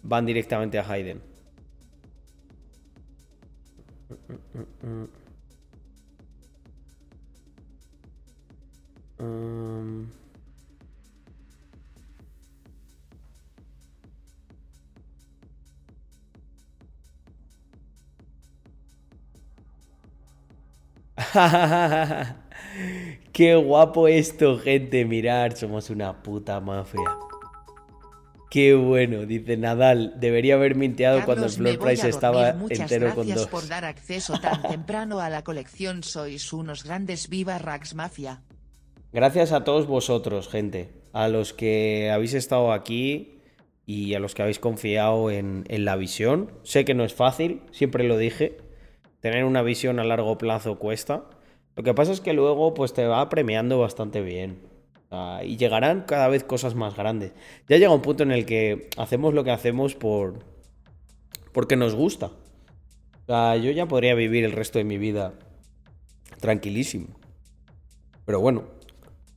van 0.02 0.27
directamente 0.27 0.78
a 0.78 0.89
Hayden. 0.89 1.20
Qué 23.32 23.55
guapo 23.55 24.09
esto, 24.09 24.59
gente. 24.59 25.05
Mirar, 25.05 25.56
somos 25.56 25.90
una 25.90 26.23
puta 26.23 26.60
mafia. 26.60 27.22
Qué 28.52 28.74
bueno, 28.74 29.24
dice 29.24 29.56
Nadal. 29.56 30.12
Debería 30.20 30.56
haber 30.56 30.74
minteado 30.74 31.24
cuando 31.24 31.46
el 31.46 31.52
floor 31.52 31.78
price 31.78 32.06
estaba 32.06 32.50
entero 32.68 33.14
con 33.14 33.26
dos. 33.26 33.26
Gracias 33.26 33.46
por 33.46 33.66
dar 33.66 33.86
acceso 33.86 34.38
tan 34.38 34.60
temprano 34.60 35.20
a 35.20 35.30
la 35.30 35.42
colección. 35.42 36.02
Sois 36.02 36.52
unos 36.52 36.84
grandes 36.84 37.30
viva 37.30 37.56
Rax 37.56 37.94
Mafia. 37.94 38.42
Gracias 39.10 39.52
a 39.52 39.64
todos 39.64 39.86
vosotros, 39.86 40.50
gente. 40.50 40.90
A 41.14 41.28
los 41.28 41.54
que 41.54 42.10
habéis 42.12 42.34
estado 42.34 42.74
aquí 42.74 43.40
y 43.86 44.12
a 44.12 44.20
los 44.20 44.34
que 44.34 44.42
habéis 44.42 44.58
confiado 44.58 45.30
en, 45.30 45.64
en 45.68 45.86
la 45.86 45.96
visión. 45.96 46.50
Sé 46.62 46.84
que 46.84 46.92
no 46.92 47.04
es 47.04 47.14
fácil, 47.14 47.62
siempre 47.70 48.04
lo 48.04 48.18
dije. 48.18 48.58
Tener 49.20 49.46
una 49.46 49.62
visión 49.62 49.98
a 49.98 50.04
largo 50.04 50.36
plazo 50.36 50.78
cuesta. 50.78 51.24
Lo 51.74 51.84
que 51.84 51.94
pasa 51.94 52.12
es 52.12 52.20
que 52.20 52.34
luego 52.34 52.74
pues 52.74 52.92
te 52.92 53.06
va 53.06 53.26
premiando 53.30 53.78
bastante 53.78 54.20
bien. 54.20 54.72
Y 55.44 55.56
llegarán 55.56 56.02
cada 56.02 56.28
vez 56.28 56.44
cosas 56.44 56.74
más 56.74 56.97
grandes. 56.97 57.32
Ya 57.68 57.76
llega 57.76 57.94
un 57.94 58.02
punto 58.02 58.22
en 58.22 58.32
el 58.32 58.47
que 58.47 58.89
hacemos 58.97 59.34
lo 59.34 59.44
que 59.44 59.51
hacemos 59.51 59.94
por 59.94 60.44
porque 61.52 61.76
nos 61.76 61.94
gusta. 61.94 62.30
yo 63.28 63.70
ya 63.70 63.86
podría 63.86 64.14
vivir 64.14 64.44
el 64.44 64.52
resto 64.52 64.78
de 64.78 64.84
mi 64.84 64.98
vida 64.98 65.34
tranquilísimo. 66.40 67.09
Pero 68.24 68.40
bueno, 68.40 68.64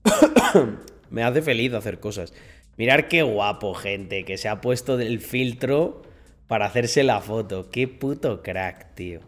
me 1.09 1.23
hace 1.23 1.41
feliz 1.41 1.73
hacer 1.73 1.99
cosas. 1.99 2.33
Mirar 2.77 3.07
qué 3.07 3.23
guapo, 3.23 3.73
gente, 3.73 4.25
que 4.25 4.37
se 4.37 4.47
ha 4.47 4.61
puesto 4.61 4.97
del 4.97 5.19
filtro 5.19 6.03
para 6.47 6.65
hacerse 6.65 7.03
la 7.03 7.21
foto. 7.21 7.69
Qué 7.69 7.87
puto 7.87 8.41
crack, 8.41 8.95
tío. 8.95 9.19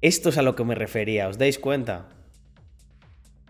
Esto 0.00 0.28
es 0.28 0.38
a 0.38 0.42
lo 0.42 0.54
que 0.56 0.64
me 0.64 0.74
refería, 0.74 1.28
¿os 1.28 1.38
dais 1.38 1.58
cuenta? 1.58 2.15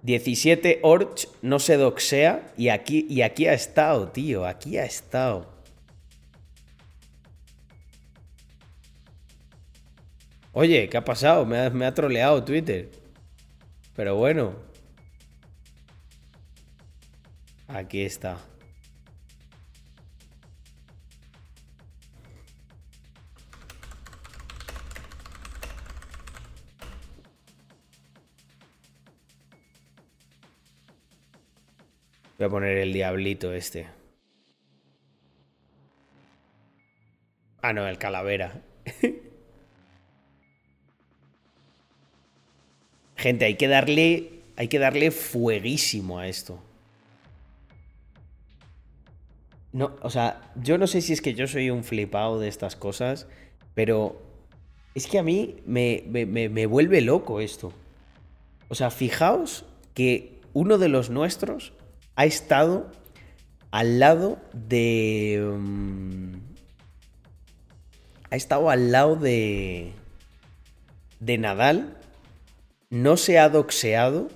17 0.07 0.79
Orch 0.85 1.29
no 1.43 1.59
se 1.59 1.77
doxea 1.77 2.53
y 2.57 2.69
aquí, 2.69 3.09
y 3.11 3.23
aquí 3.23 3.49
ha 3.49 3.55
estado, 3.55 4.09
tío, 4.09 4.47
aquí 4.47 4.79
ha 4.79 4.85
estado. 4.85 5.53
Oye, 10.53 10.89
¿qué 10.89 10.97
ha 10.97 11.05
pasado? 11.05 11.45
Me 11.45 11.59
ha, 11.59 11.71
me 11.71 11.87
ha 11.87 11.93
troleado 11.93 12.45
Twitter. 12.45 12.89
Pero 13.97 14.15
bueno. 14.15 14.55
Aquí 17.67 18.03
está. 18.03 18.39
Voy 32.39 32.47
a 32.47 32.51
poner 32.51 32.77
el 32.79 32.93
diablito 32.93 33.53
este. 33.53 33.87
Ah, 37.63 37.73
no, 37.73 37.87
el 37.87 37.97
calavera. 37.99 38.63
Gente, 43.17 43.47
hay 43.47 43.55
que 43.55 43.69
darle. 43.69 44.33
Hay 44.57 44.69
que 44.69 44.79
darle 44.79 45.11
fueguísimo 45.11 46.19
a 46.19 46.29
esto. 46.29 46.63
No, 49.73 49.97
o 50.01 50.09
sea, 50.09 50.53
yo 50.57 50.79
no 50.79 50.87
sé 50.87 51.03
si 51.03 51.13
es 51.13 51.21
que 51.21 51.35
yo 51.35 51.47
soy 51.47 51.69
un 51.69 51.85
flipado 51.85 52.41
de 52.41 52.49
estas 52.49 52.77
cosas, 52.77 53.27
pero 53.75 54.23
es 54.95 55.07
que 55.07 55.19
a 55.19 55.23
mí 55.23 55.57
me, 55.67 56.05
me 56.07 56.65
vuelve 56.65 57.03
loco 57.03 57.41
esto. 57.41 57.75
O 58.69 58.75
sea, 58.75 58.91
fijaos 58.91 59.67
que 59.93 60.41
uno 60.55 60.79
de 60.79 60.89
los 60.89 61.11
nuestros 61.11 61.75
ha 62.17 62.25
estado 62.25 62.91
al 63.71 64.01
lado 64.01 64.39
de... 64.53 65.55
Mm, 65.59 66.35
ha 68.31 68.37
estado 68.37 68.71
al 68.71 68.91
lado 68.91 69.17
de... 69.17 69.93
De 71.21 71.39
Nadal. 71.39 71.97
No 72.91 73.17
se 73.17 73.39
ha 73.39 73.49
doxeado. 73.49 74.29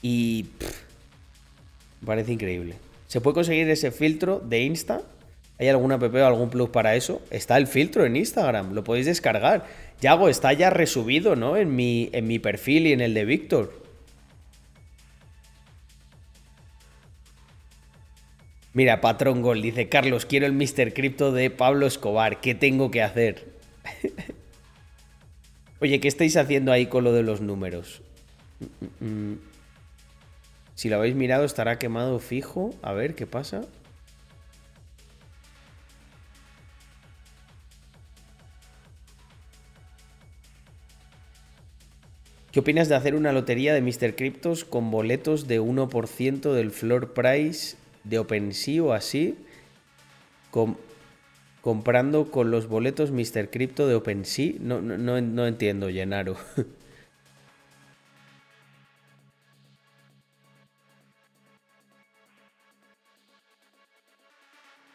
Y... 0.00 0.46
parece 2.06 2.32
increíble. 2.32 2.76
¿Se 3.08 3.20
puede 3.20 3.34
conseguir 3.34 3.68
ese 3.68 3.90
filtro 3.90 4.40
de 4.40 4.62
Insta? 4.62 5.02
¿Hay 5.58 5.68
alguna 5.68 5.96
app 5.96 6.14
o 6.14 6.24
algún 6.24 6.50
plus 6.50 6.70
para 6.70 6.94
eso? 6.94 7.20
Está 7.30 7.56
el 7.56 7.66
filtro 7.66 8.06
en 8.06 8.14
Instagram, 8.14 8.74
lo 8.74 8.84
podéis 8.84 9.06
descargar. 9.06 9.66
Yago, 10.00 10.28
está 10.28 10.52
ya 10.52 10.70
resubido, 10.70 11.34
¿no? 11.34 11.56
En 11.56 11.74
mi, 11.74 12.10
en 12.12 12.28
mi 12.28 12.38
perfil 12.38 12.86
y 12.86 12.92
en 12.92 13.00
el 13.00 13.12
de 13.14 13.24
Víctor. 13.24 13.77
Mira, 18.78 19.00
Patrón 19.00 19.42
Gol 19.42 19.60
dice, 19.60 19.88
Carlos, 19.88 20.24
quiero 20.24 20.46
el 20.46 20.52
Mr. 20.52 20.94
Crypto 20.94 21.32
de 21.32 21.50
Pablo 21.50 21.84
Escobar, 21.84 22.40
¿qué 22.40 22.54
tengo 22.54 22.92
que 22.92 23.02
hacer? 23.02 23.48
Oye, 25.80 25.98
¿qué 25.98 26.06
estáis 26.06 26.36
haciendo 26.36 26.70
ahí 26.70 26.86
con 26.86 27.02
lo 27.02 27.12
de 27.12 27.24
los 27.24 27.40
números? 27.40 28.02
Si 30.76 30.88
lo 30.88 30.94
habéis 30.94 31.16
mirado, 31.16 31.44
estará 31.44 31.76
quemado 31.76 32.20
fijo. 32.20 32.72
A 32.80 32.92
ver, 32.92 33.16
¿qué 33.16 33.26
pasa? 33.26 33.62
¿Qué 42.52 42.60
opinas 42.60 42.88
de 42.88 42.94
hacer 42.94 43.16
una 43.16 43.32
lotería 43.32 43.74
de 43.74 43.82
Mr. 43.82 44.14
Cryptos 44.14 44.64
con 44.64 44.92
boletos 44.92 45.48
de 45.48 45.60
1% 45.60 46.52
del 46.52 46.70
floor 46.70 47.12
price 47.12 47.76
de 48.08 48.18
OpenSea 48.18 48.82
o 48.82 48.92
así, 48.92 49.36
comprando 51.60 52.30
con 52.30 52.50
los 52.50 52.66
boletos 52.68 53.10
Mr. 53.10 53.50
Crypto 53.50 53.86
de 53.86 53.94
OpenSea. 53.94 54.54
No, 54.60 54.80
no, 54.80 55.20
no, 55.20 55.46
entiendo, 55.46 55.90
Llenaro. 55.90 56.36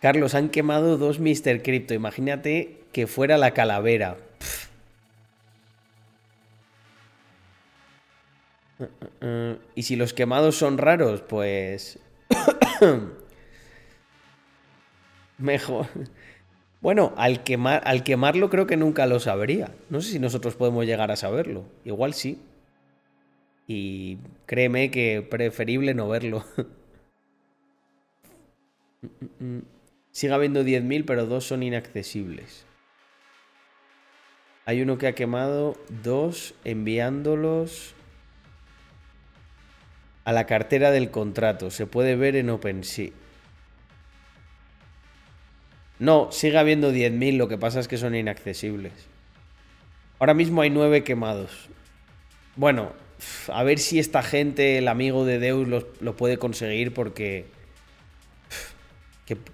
Carlos, 0.02 0.36
han 0.36 0.50
quemado 0.50 0.98
dos 0.98 1.20
Mr. 1.20 1.62
Crypto. 1.64 1.94
Imagínate 1.94 2.82
que 2.92 3.08
fuera 3.08 3.38
la 3.38 3.52
calavera. 3.52 4.18
Uh, 8.80 8.84
uh, 8.84 9.26
uh. 9.26 9.58
Y 9.76 9.84
si 9.84 9.96
los 9.96 10.14
quemados 10.14 10.58
son 10.58 10.78
raros, 10.78 11.22
pues 11.22 12.00
Mejor. 15.38 15.88
Bueno, 16.82 17.14
al, 17.18 17.44
quemar, 17.44 17.82
al 17.86 18.04
quemarlo 18.04 18.50
creo 18.50 18.68
que 18.68 18.78
nunca 18.78 19.06
lo 19.06 19.20
sabría. 19.20 19.72
No 19.90 20.02
sé 20.02 20.12
si 20.12 20.20
nosotros 20.20 20.56
podemos 20.56 20.86
llegar 20.86 21.12
a 21.12 21.16
saberlo. 21.16 21.64
Igual 21.86 22.14
sí. 22.14 22.40
Y 23.68 24.18
créeme 24.46 24.92
que 24.92 25.26
preferible 25.28 25.94
no 25.94 26.10
verlo. 26.10 26.44
Sigue 30.12 30.34
habiendo 30.34 30.64
10.000, 30.64 31.06
pero 31.06 31.26
dos 31.26 31.46
son 31.46 31.64
inaccesibles. 31.64 32.66
Hay 34.66 34.82
uno 34.82 34.98
que 34.98 35.08
ha 35.08 35.16
quemado 35.16 35.76
dos 36.04 36.56
enviándolos 36.64 37.96
a 40.26 40.32
la 40.32 40.46
cartera 40.46 40.92
del 40.92 41.12
contrato. 41.12 41.72
Se 41.72 41.86
puede 41.86 42.16
ver 42.16 42.36
en 42.36 42.50
OpenSea. 42.50 43.12
No, 46.00 46.32
sigue 46.32 46.58
habiendo 46.58 46.92
10.000, 46.92 47.38
lo 47.38 47.48
que 47.48 47.58
pasa 47.58 47.80
es 47.80 47.88
que 47.88 47.98
son 47.98 48.16
inaccesibles. 48.16 48.92
Ahora 50.20 50.34
mismo 50.34 50.62
hay 50.62 50.70
9 50.70 51.04
quemados. 51.04 51.70
Bueno, 52.56 52.92
a 53.52 53.64
ver 53.64 53.80
si 53.80 54.00
esta 54.00 54.24
gente, 54.24 54.78
el 54.78 54.88
amigo 54.88 55.26
de 55.26 55.40
Deus, 55.40 55.68
lo, 55.68 56.16
puede 56.16 56.38
conseguir 56.38 56.94
porque... 56.94 57.46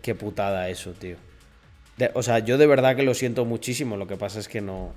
Qué, 0.02 0.16
putada 0.16 0.68
eso, 0.70 0.94
tío. 0.94 1.16
o 2.16 2.24
sea, 2.24 2.40
yo 2.40 2.58
de 2.58 2.68
verdad 2.68 2.96
que 2.96 3.04
lo 3.04 3.14
siento 3.14 3.46
muchísimo. 3.46 3.96
Lo 3.96 4.08
que 4.08 4.18
pasa 4.18 4.40
es 4.40 4.48
que 4.48 4.62
no... 4.62 4.94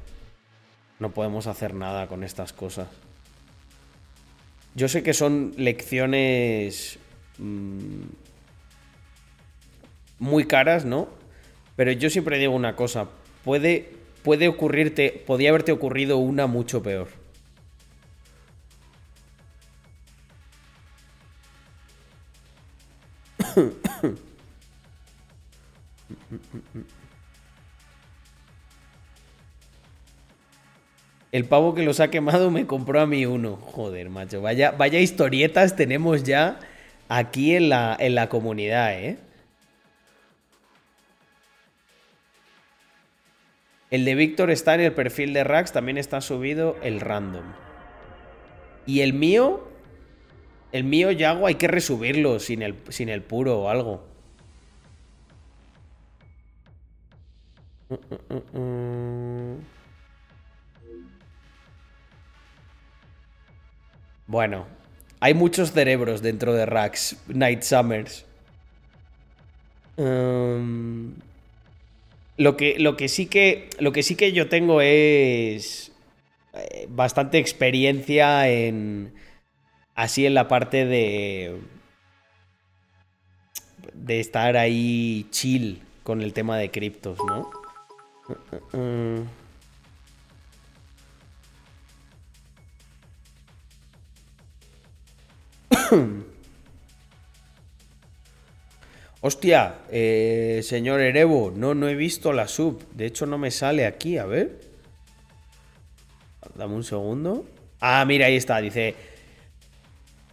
No 0.98 1.12
podemos 1.12 1.46
hacer 1.46 1.74
nada 1.74 2.06
con 2.06 2.24
estas 2.24 2.52
cosas. 2.52 2.88
Yo 4.74 4.88
sé 4.88 5.02
que 5.02 5.12
son 5.12 5.52
lecciones 5.56 6.98
mm, 7.38 8.04
muy 10.18 10.46
caras, 10.46 10.84
¿no? 10.84 11.08
Pero 11.76 11.92
yo 11.92 12.10
siempre 12.10 12.38
digo 12.38 12.54
una 12.54 12.76
cosa, 12.76 13.08
puede, 13.44 13.90
puede 14.22 14.48
ocurrirte, 14.48 15.22
podía 15.26 15.50
haberte 15.50 15.72
ocurrido 15.72 16.18
una 16.18 16.46
mucho 16.46 16.82
peor. 16.82 17.08
El 31.32 31.46
pavo 31.46 31.74
que 31.74 31.82
los 31.82 31.98
ha 32.00 32.10
quemado 32.10 32.50
me 32.50 32.66
compró 32.66 33.00
a 33.00 33.06
mí 33.06 33.24
uno. 33.24 33.56
Joder, 33.56 34.10
macho. 34.10 34.42
Vaya, 34.42 34.70
vaya 34.72 35.00
historietas 35.00 35.74
tenemos 35.76 36.24
ya 36.24 36.60
aquí 37.08 37.56
en 37.56 37.70
la, 37.70 37.96
en 37.98 38.14
la 38.14 38.28
comunidad, 38.28 38.92
¿eh? 38.92 39.18
El 43.90 44.04
de 44.06 44.14
Víctor 44.14 44.50
está 44.50 44.74
en 44.74 44.80
el 44.80 44.92
perfil 44.92 45.34
de 45.34 45.44
Rax, 45.44 45.72
también 45.72 45.98
está 45.98 46.22
subido 46.22 46.76
el 46.82 47.00
random. 47.00 47.44
Y 48.86 49.00
el 49.00 49.12
mío, 49.12 49.68
el 50.72 50.84
mío 50.84 51.10
Yago 51.10 51.46
hay 51.46 51.56
que 51.56 51.68
resubirlo 51.68 52.40
sin 52.40 52.62
el, 52.62 52.76
sin 52.88 53.10
el 53.10 53.22
puro 53.22 53.60
o 53.60 53.68
algo. 53.68 54.02
Bueno, 64.32 64.64
hay 65.20 65.34
muchos 65.34 65.72
cerebros 65.72 66.22
dentro 66.22 66.54
de 66.54 66.64
Rax 66.64 67.18
Night 67.28 67.60
Summers. 67.60 68.24
Em, 69.98 71.12
lo, 72.38 72.56
que, 72.56 72.78
lo, 72.78 72.96
que 72.96 73.10
sí 73.10 73.26
que, 73.26 73.68
lo 73.78 73.92
que 73.92 74.02
sí 74.02 74.16
que 74.16 74.32
yo 74.32 74.48
tengo 74.48 74.80
es 74.80 75.92
eh, 76.54 76.86
bastante 76.88 77.36
experiencia 77.36 78.48
en 78.48 79.12
así 79.94 80.24
en 80.24 80.32
la 80.32 80.48
parte 80.48 80.86
de 80.86 81.60
de 83.92 84.18
estar 84.18 84.56
ahí 84.56 85.26
chill 85.30 85.82
con 86.04 86.22
el 86.22 86.32
tema 86.32 86.56
de 86.56 86.70
criptos, 86.70 87.18
¿no? 87.26 87.50
Hostia, 99.24 99.76
eh, 99.90 100.60
señor 100.64 101.00
Erebo, 101.00 101.52
no, 101.54 101.74
no 101.74 101.88
he 101.88 101.94
visto 101.94 102.32
la 102.32 102.48
sub. 102.48 102.82
De 102.92 103.06
hecho, 103.06 103.24
no 103.24 103.38
me 103.38 103.52
sale 103.52 103.86
aquí, 103.86 104.18
a 104.18 104.26
ver. 104.26 104.60
Dame 106.56 106.74
un 106.74 106.82
segundo. 106.82 107.46
Ah, 107.80 108.04
mira, 108.04 108.26
ahí 108.26 108.36
está. 108.36 108.60
Dice, 108.60 108.96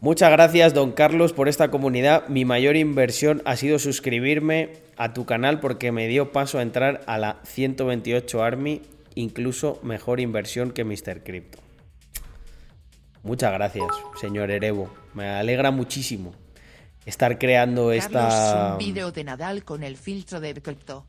muchas 0.02 0.32
gracias, 0.32 0.74
don 0.74 0.92
Carlos, 0.92 1.34
por 1.34 1.48
esta 1.48 1.70
comunidad. 1.70 2.28
Mi 2.30 2.46
mayor 2.46 2.76
inversión 2.76 3.44
ha 3.46 3.56
sido 3.56 3.78
suscribirme 3.78 4.74
a 4.98 5.14
tu 5.14 5.26
canal 5.26 5.60
porque 5.60 5.92
me 5.92 6.08
dio 6.08 6.32
paso 6.32 6.58
a 6.58 6.64
entrar 6.64 7.02
a 7.06 7.20
la 7.20 7.42
128 7.44 8.44
Army. 8.44 8.82
Incluso 9.14 9.80
mejor 9.84 10.20
inversión 10.20 10.72
que 10.72 10.84
Mr. 10.84 11.24
Crypto. 11.24 11.60
Muchas 13.22 13.54
gracias, 13.54 13.88
señor 14.20 14.50
Erebo. 14.50 14.90
Me 15.14 15.28
alegra 15.28 15.72
muchísimo 15.72 16.34
estar 17.06 17.40
creando 17.40 17.92
esta. 17.92 18.74
un 18.74 18.78
vídeo 18.78 19.12
de 19.12 19.24
Nadal 19.24 19.64
con 19.64 19.84
el 19.84 19.98
filtro 19.98 20.40
de 20.40 20.54
cripto. 20.54 21.06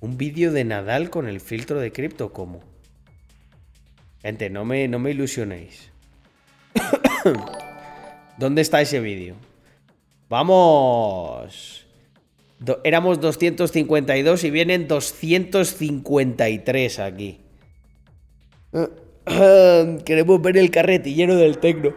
¿Un 0.00 0.16
vídeo 0.16 0.52
de 0.52 0.64
Nadal 0.64 1.10
con 1.10 1.28
el 1.28 1.40
filtro 1.40 1.80
de 1.80 1.92
cripto? 1.92 2.32
¿Cómo? 2.32 2.60
Gente, 4.22 4.50
no 4.50 4.64
me, 4.64 4.88
no 4.88 4.98
me 4.98 5.10
ilusionéis. 5.10 5.90
¿Dónde 8.38 8.62
está 8.62 8.80
ese 8.80 9.00
vídeo? 9.00 9.36
¡Vamos! 10.28 11.84
éramos 12.82 13.20
252 13.20 14.42
y 14.44 14.50
vienen 14.50 14.88
253 14.88 16.98
aquí. 16.98 17.40
Queremos 20.04 20.42
ver 20.42 20.56
el 20.56 20.70
carretillero 20.70 21.36
del 21.36 21.58
tecno. 21.58 21.94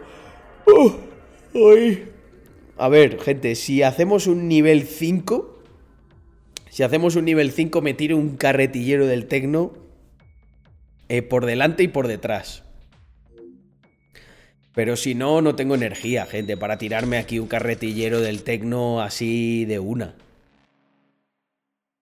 A 2.76 2.88
ver, 2.88 3.20
gente, 3.20 3.54
si 3.54 3.82
hacemos 3.82 4.26
un 4.26 4.48
nivel 4.48 4.82
5. 4.82 5.62
Si 6.70 6.82
hacemos 6.82 7.16
un 7.16 7.26
nivel 7.26 7.52
5, 7.52 7.80
me 7.82 7.94
tiro 7.94 8.16
un 8.16 8.36
carretillero 8.36 9.06
del 9.06 9.26
tecno. 9.26 9.74
Eh, 11.08 11.22
por 11.22 11.46
delante 11.46 11.82
y 11.82 11.88
por 11.88 12.08
detrás. 12.08 12.62
Pero 14.74 14.96
si 14.96 15.14
no, 15.14 15.42
no 15.42 15.54
tengo 15.54 15.74
energía, 15.74 16.24
gente, 16.26 16.56
para 16.56 16.78
tirarme 16.78 17.18
aquí 17.18 17.38
un 17.38 17.48
carretillero 17.48 18.20
del 18.20 18.42
tecno 18.42 19.02
así 19.02 19.66
de 19.66 19.78
una. 19.78 20.14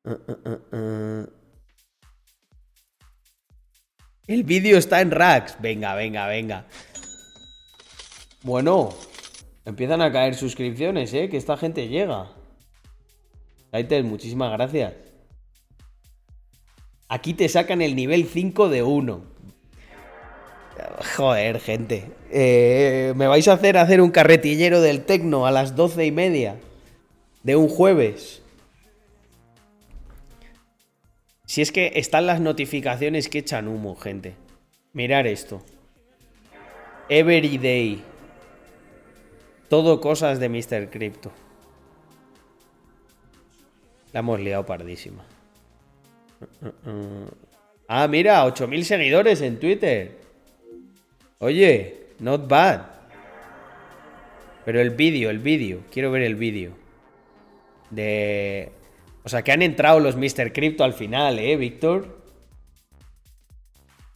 Uh, 0.04 0.10
uh, 0.12 0.76
uh, 0.76 1.30
el 4.28 4.44
vídeo 4.44 4.78
está 4.78 5.00
en 5.00 5.10
racks. 5.10 5.56
Venga, 5.60 5.96
venga, 5.96 6.28
venga. 6.28 6.66
Bueno, 8.42 8.94
empiezan 9.64 10.00
a 10.00 10.10
caer 10.10 10.34
suscripciones, 10.34 11.12
¿eh? 11.12 11.28
Que 11.28 11.36
esta 11.36 11.56
gente 11.56 11.88
llega. 11.88 12.30
Kaitel, 13.70 14.04
muchísimas 14.04 14.50
gracias. 14.52 14.94
Aquí 17.08 17.34
te 17.34 17.48
sacan 17.48 17.82
el 17.82 17.94
nivel 17.94 18.26
5 18.26 18.68
de 18.68 18.82
1. 18.82 19.20
Joder, 21.16 21.60
gente. 21.60 22.10
Eh, 22.30 23.12
¿Me 23.16 23.26
vais 23.26 23.46
a 23.48 23.54
hacer 23.54 23.76
hacer 23.76 24.00
un 24.00 24.10
carretillero 24.10 24.80
del 24.80 25.04
tecno 25.04 25.46
a 25.46 25.50
las 25.50 25.76
12 25.76 26.06
y 26.06 26.12
media? 26.12 26.56
De 27.42 27.56
un 27.56 27.68
jueves. 27.68 28.42
Si 31.46 31.62
es 31.62 31.72
que 31.72 31.92
están 31.96 32.26
las 32.26 32.40
notificaciones 32.40 33.28
que 33.28 33.38
echan 33.38 33.68
humo, 33.68 33.96
gente. 33.96 34.34
Mirar 34.92 35.26
esto. 35.26 35.62
Every 37.08 37.58
day. 37.58 38.04
Todo 39.70 40.02
cosas 40.02 40.38
de 40.38 40.50
Mr. 40.50 40.90
Crypto. 40.90 41.32
La 44.12 44.20
hemos 44.20 44.38
liado 44.40 44.66
pardísima. 44.66 45.24
Ah, 47.88 48.06
mira, 48.06 48.44
8000 48.44 48.84
seguidores 48.84 49.40
en 49.40 49.58
Twitter. 49.58 50.18
Oye, 51.38 52.08
not 52.18 52.46
bad. 52.46 52.82
Pero 54.66 54.82
el 54.82 54.90
vídeo, 54.90 55.30
el 55.30 55.38
vídeo. 55.38 55.80
Quiero 55.90 56.10
ver 56.10 56.22
el 56.22 56.34
vídeo. 56.34 56.72
De 57.88 58.72
o 59.22 59.28
sea, 59.28 59.42
que 59.42 59.52
han 59.52 59.62
entrado 59.62 60.00
los 60.00 60.16
Mr. 60.16 60.52
Crypto 60.52 60.84
al 60.84 60.94
final, 60.94 61.38
¿eh, 61.38 61.56
Víctor? 61.56 62.20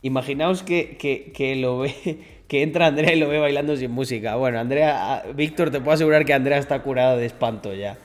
Imaginaos 0.02 0.62
que, 0.62 1.56
lo 1.60 1.78
ve, 1.78 2.33
que 2.48 2.62
entra 2.62 2.86
Andrea 2.86 3.14
y 3.14 3.18
lo 3.20 3.28
ve 3.28 3.38
bailando 3.38 3.76
sin 3.76 3.90
música. 3.90 4.36
Bueno, 4.36 4.58
Andrea, 4.60 5.14
ah, 5.14 5.22
Víctor, 5.34 5.70
te 5.70 5.80
puedo 5.80 5.94
asegurar 5.94 6.24
que 6.24 6.34
Andrea 6.34 6.58
está 6.58 6.82
curada 6.82 7.16
de 7.16 7.26
espanto 7.26 7.74
ya 7.74 7.96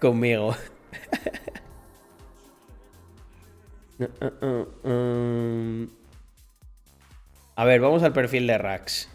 conmigo. 0.00 0.54
A 7.56 7.64
ver, 7.64 7.80
vamos 7.80 8.04
al 8.04 8.12
perfil 8.12 8.46
de 8.46 8.56
Rax. 8.56 9.08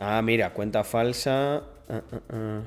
Ah, 0.00 0.22
mira, 0.22 0.54
cuenta 0.54 0.84
falsa. 0.84 1.73
Ah, 1.88 2.02
ah, 2.12 2.20
ah. 2.30 2.62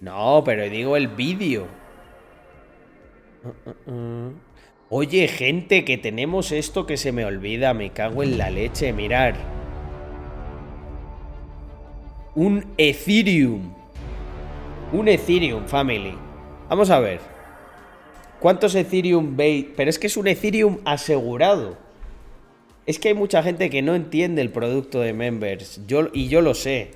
No, 0.00 0.42
pero 0.44 0.68
digo 0.68 0.96
el 0.96 1.08
vídeo. 1.08 1.66
Oye, 4.88 5.28
gente, 5.28 5.84
que 5.84 5.96
tenemos 5.96 6.52
esto 6.52 6.86
que 6.86 6.96
se 6.96 7.12
me 7.12 7.24
olvida. 7.24 7.72
Me 7.72 7.90
cago 7.90 8.22
en 8.22 8.36
la 8.36 8.50
leche, 8.50 8.92
mirar. 8.92 9.34
Un 12.34 12.64
Ethereum. 12.76 13.74
Un 14.92 15.08
Ethereum, 15.08 15.66
family. 15.66 16.14
Vamos 16.68 16.90
a 16.90 16.98
ver. 16.98 17.20
¿Cuántos 18.40 18.74
Ethereum 18.74 19.36
veis? 19.36 19.66
Pero 19.76 19.88
es 19.88 19.98
que 19.98 20.08
es 20.08 20.16
un 20.16 20.26
Ethereum 20.26 20.78
asegurado. 20.84 21.81
Es 22.86 22.98
que 22.98 23.08
hay 23.08 23.14
mucha 23.14 23.42
gente 23.42 23.70
que 23.70 23.82
no 23.82 23.94
entiende 23.94 24.42
el 24.42 24.50
producto 24.50 25.00
de 25.00 25.12
members. 25.12 25.80
Yo, 25.86 26.08
y 26.12 26.28
yo 26.28 26.40
lo 26.40 26.54
sé. 26.54 26.92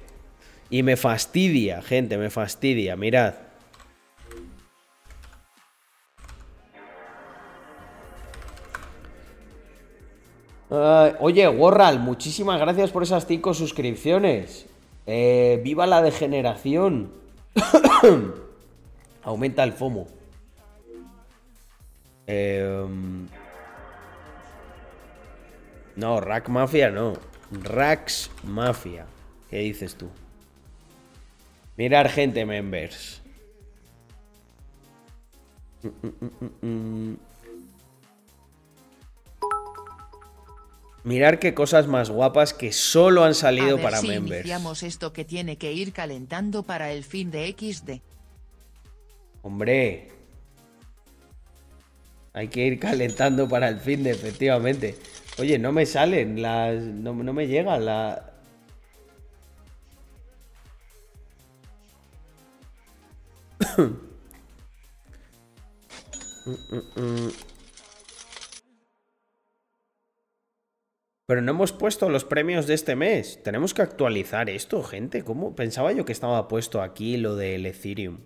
Y 0.69 0.83
me 0.83 0.97
fastidia, 0.97 1.81
gente, 1.83 2.19
me 2.19 2.31
fastidia. 2.31 2.97
Mirad. 2.97 3.35
oye, 11.21 11.49
Warral, 11.49 12.01
muchísimas 12.01 12.61
gracias 12.61 12.91
por 12.91 13.03
esas 13.03 13.27
cinco 13.27 13.55
suscripciones. 13.55 14.67
Eh, 15.07 15.61
¡Viva 15.63 15.87
la 15.87 16.03
degeneración! 16.03 17.13
Aumenta 19.23 19.63
el 19.63 19.73
FOMO. 19.73 20.07
Em, 22.27 23.29
No, 25.97 26.20
Rack 26.20 26.48
Mafia 26.48 26.90
no. 26.90 27.14
Rax 27.51 28.31
Mafia. 28.44 29.06
¿Qué 29.51 29.59
dices 29.59 29.94
tú? 29.94 30.09
Mirar 31.77 32.09
gente, 32.09 32.44
members. 32.44 33.23
Mirar 41.05 41.39
qué 41.39 41.55
cosas 41.55 41.86
más 41.86 42.10
guapas 42.10 42.52
que 42.52 42.73
solo 42.73 43.23
han 43.24 43.35
salido 43.35 43.73
A 43.73 43.74
ver 43.74 43.82
para 43.82 43.98
si 43.98 44.09
members. 44.09 44.40
iniciamos 44.40 44.82
esto 44.82 45.12
que 45.12 45.24
tiene 45.24 45.56
que 45.56 45.73
ir 45.73 45.93
calentando 45.93 46.64
para 46.64 46.93
el 46.93 47.05
fin 47.05 47.31
de 47.31 47.55
XD. 47.56 48.01
Hombre. 49.43 50.10
Hay 52.32 52.48
que 52.48 52.66
ir 52.66 52.81
calentando 52.81 53.48
para 53.48 53.68
el 53.68 53.78
fin 53.78 54.02
de, 54.02 54.10
efectivamente. 54.10 54.98
Oye, 55.39 55.59
no 55.59 55.71
me 55.73 55.85
salen 55.85 56.41
las. 56.41 56.83
No, 56.83 57.13
me 57.15 57.47
llega 57.47 57.79
la. 57.79 58.33
Pero 71.27 71.43
no 71.43 71.51
hemos 71.51 71.73
puesto 71.73 72.09
los 72.09 72.25
premios 72.25 72.67
de 72.67 72.75
este 72.75 72.97
mes. 72.97 73.43
Tenemos 73.43 73.75
que 73.75 73.83
actualizar 73.83 74.49
esto, 74.49 74.83
gente. 74.83 75.23
¿Cómo? 75.23 75.55
Pensaba 75.55 75.93
yo 75.93 76.05
que 76.07 76.13
estaba 76.13 76.49
puesto 76.49 76.81
aquí 76.81 77.17
lo 77.19 77.37
del 77.37 77.67
Ethereum. 77.67 78.21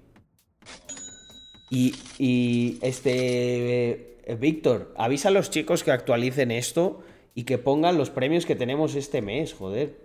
Y, 1.70 1.94
y, 2.18 2.78
este, 2.82 4.09
Víctor, 4.38 4.94
avisa 4.96 5.28
a 5.28 5.32
los 5.32 5.50
chicos 5.50 5.82
que 5.84 5.90
actualicen 5.90 6.50
esto 6.50 7.02
y 7.34 7.44
que 7.44 7.58
pongan 7.58 7.96
los 7.98 8.10
premios 8.10 8.46
que 8.46 8.54
tenemos 8.56 8.94
este 8.94 9.22
mes, 9.22 9.54
joder. 9.54 9.96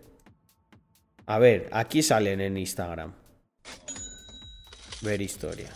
A 1.25 1.39
ver, 1.39 1.69
aquí 1.71 2.01
salen 2.03 2.39
en 2.41 2.57
Instagram. 2.57 3.13
Ver 5.01 5.21
historia. 5.21 5.69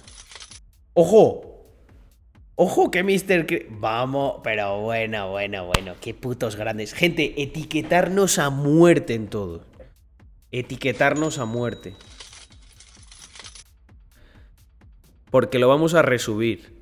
¡Ojo! 0.94 1.46
¡Ojo 2.56 2.92
que 2.92 3.04
Mr. 3.04 3.48
Cri- 3.48 3.68
Vamos, 3.70 4.42
pero 4.44 4.82
bueno, 4.82 5.32
bueno, 5.32 5.68
bueno. 5.68 5.96
Qué 6.02 6.14
putos 6.14 6.56
grandes. 6.56 6.94
Gente, 6.94 7.42
etiquetarnos 7.42 8.38
a 8.38 8.50
muerte 8.50 9.14
en 9.14 9.28
todo. 9.28 9.66
Etiquetarnos 10.52 11.38
a 11.40 11.46
muerte. 11.46 11.96
Porque 15.32 15.60
lo 15.60 15.68
vamos 15.68 15.94
a 15.94 16.02
resubir. 16.02 16.79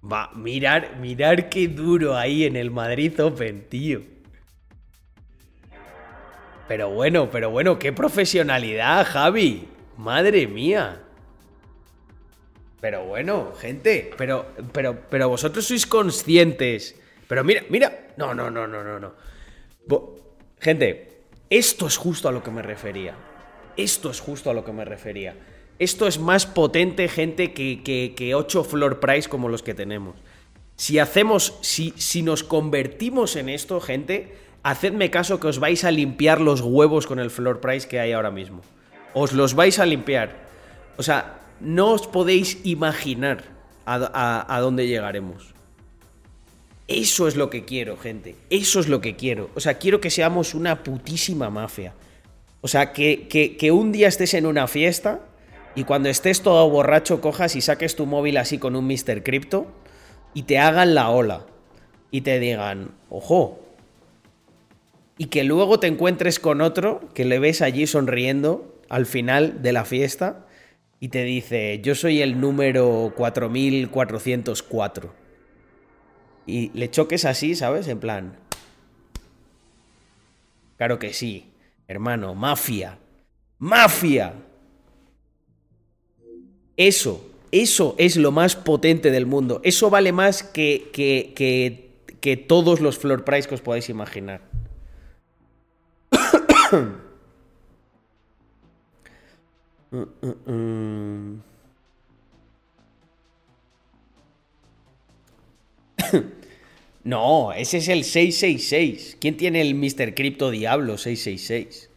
Va, 0.00 0.30
mirar, 0.34 0.96
mirar 0.98 1.48
qué 1.48 1.68
duro 1.68 2.16
ahí 2.16 2.44
en 2.44 2.56
el 2.56 2.70
Madrid 2.70 3.20
Open, 3.20 3.68
tío. 3.68 4.02
Pero 6.68 6.90
bueno, 6.90 7.30
pero 7.30 7.50
bueno, 7.50 7.78
qué 7.78 7.92
profesionalidad, 7.92 9.06
Javi. 9.06 9.68
Madre 9.96 10.46
mía. 10.46 11.02
Pero 12.80 13.06
bueno, 13.06 13.52
gente, 13.58 14.10
pero, 14.16 14.46
pero, 14.72 15.00
pero 15.10 15.28
vosotros 15.28 15.66
sois 15.66 15.86
conscientes. 15.86 16.94
Pero 17.26 17.42
mira, 17.42 17.62
mira. 17.70 18.08
No, 18.16 18.34
no, 18.34 18.50
no, 18.50 18.66
no, 18.66 18.84
no, 18.84 19.00
no. 19.00 19.14
Gente, 20.60 21.22
esto 21.50 21.86
es 21.86 21.96
justo 21.96 22.28
a 22.28 22.32
lo 22.32 22.42
que 22.42 22.50
me 22.50 22.62
refería. 22.62 23.16
Esto 23.76 24.10
es 24.10 24.20
justo 24.20 24.50
a 24.50 24.54
lo 24.54 24.64
que 24.64 24.72
me 24.72 24.84
refería. 24.84 25.34
Esto 25.78 26.06
es 26.06 26.18
más 26.18 26.46
potente, 26.46 27.08
gente, 27.08 27.52
que, 27.52 27.82
que, 27.82 28.14
que 28.16 28.34
8 28.34 28.64
floor 28.64 29.00
price 29.00 29.28
como 29.28 29.48
los 29.48 29.62
que 29.62 29.74
tenemos. 29.74 30.16
Si 30.76 30.98
hacemos, 30.98 31.54
si, 31.60 31.92
si 31.96 32.22
nos 32.22 32.42
convertimos 32.44 33.36
en 33.36 33.48
esto, 33.48 33.80
gente, 33.80 34.34
hacedme 34.62 35.10
caso 35.10 35.38
que 35.40 35.46
os 35.48 35.58
vais 35.60 35.84
a 35.84 35.90
limpiar 35.90 36.40
los 36.40 36.60
huevos 36.60 37.06
con 37.06 37.18
el 37.18 37.30
floor 37.30 37.60
price 37.60 37.86
que 37.88 38.00
hay 38.00 38.12
ahora 38.12 38.30
mismo. 38.30 38.60
Os 39.14 39.32
los 39.32 39.54
vais 39.54 39.78
a 39.78 39.86
limpiar. 39.86 40.36
O 40.96 41.02
sea, 41.02 41.40
no 41.60 41.92
os 41.92 42.06
podéis 42.06 42.58
imaginar 42.64 43.44
a, 43.86 43.94
a- 44.12 44.56
a 44.56 44.60
dónde 44.60 44.86
llegaremos. 44.86 45.54
Eso 46.86 47.28
es 47.28 47.36
lo 47.36 47.50
que 47.50 47.64
quiero, 47.64 47.96
gente. 47.98 48.34
Eso 48.50 48.80
es 48.80 48.88
lo 48.88 49.00
que 49.00 49.14
quiero. 49.14 49.50
O 49.54 49.60
sea, 49.60 49.74
quiero 49.74 50.00
que 50.00 50.10
seamos 50.10 50.54
una 50.54 50.82
putísima 50.82 51.50
mafia. 51.50 51.92
O 52.62 52.68
sea, 52.68 52.92
que, 52.92 53.28
que- 53.28 53.56
que 53.56 53.70
un 53.70 53.92
día 53.92 54.08
estés 54.08 54.34
en 54.34 54.46
una 54.46 54.66
fiesta 54.66 55.20
y 55.78 55.84
cuando 55.84 56.08
estés 56.08 56.42
todo 56.42 56.68
borracho 56.68 57.20
cojas 57.20 57.54
y 57.54 57.60
saques 57.60 57.94
tu 57.94 58.04
móvil 58.04 58.38
así 58.38 58.58
con 58.58 58.74
un 58.74 58.88
Mr. 58.88 59.22
Crypto 59.22 59.68
y 60.34 60.42
te 60.42 60.58
hagan 60.58 60.96
la 60.96 61.10
ola 61.10 61.46
y 62.10 62.22
te 62.22 62.40
digan, 62.40 62.96
ojo. 63.10 63.60
Y 65.18 65.26
que 65.26 65.44
luego 65.44 65.78
te 65.78 65.86
encuentres 65.86 66.40
con 66.40 66.62
otro 66.62 67.08
que 67.14 67.24
le 67.24 67.38
ves 67.38 67.62
allí 67.62 67.86
sonriendo 67.86 68.82
al 68.88 69.06
final 69.06 69.62
de 69.62 69.72
la 69.72 69.84
fiesta 69.84 70.48
y 70.98 71.10
te 71.10 71.22
dice, 71.22 71.80
yo 71.80 71.94
soy 71.94 72.22
el 72.22 72.40
número 72.40 73.12
4404. 73.14 75.14
Y 76.44 76.76
le 76.76 76.90
choques 76.90 77.24
así, 77.24 77.54
¿sabes? 77.54 77.86
En 77.86 78.00
plan... 78.00 78.36
Claro 80.76 80.98
que 80.98 81.12
sí, 81.12 81.52
hermano, 81.86 82.34
mafia. 82.34 82.98
Mafia. 83.58 84.47
Eso, 86.78 87.28
eso 87.50 87.96
es 87.98 88.16
lo 88.16 88.30
más 88.30 88.54
potente 88.54 89.10
del 89.10 89.26
mundo. 89.26 89.60
Eso 89.64 89.90
vale 89.90 90.12
más 90.12 90.44
que, 90.44 90.88
que, 90.92 91.34
que, 92.20 92.36
todos 92.36 92.80
los 92.80 92.98
floor 92.98 93.24
price 93.24 93.48
que 93.48 93.56
os 93.56 93.60
podáis 93.60 93.88
imaginar. 93.90 94.40
No, 107.04 107.52
ese 107.52 107.78
es 107.78 107.88
el 107.88 108.04
666. 108.04 109.16
¿Quién 109.18 109.36
tiene 109.38 109.62
el 109.62 109.74
Mr. 109.74 110.14
Crypto 110.14 110.50
Diablo 110.50 110.98
666? 110.98 111.88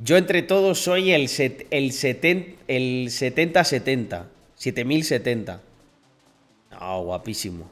Yo 0.00 0.16
entre 0.16 0.42
todos 0.42 0.78
soy 0.80 1.12
el, 1.12 1.28
set- 1.28 1.66
el, 1.70 1.90
seten- 1.92 2.54
el 2.68 3.10
7070. 3.10 4.28
7070. 4.54 5.60
Ah, 6.70 6.98
guapísimo. 7.02 7.70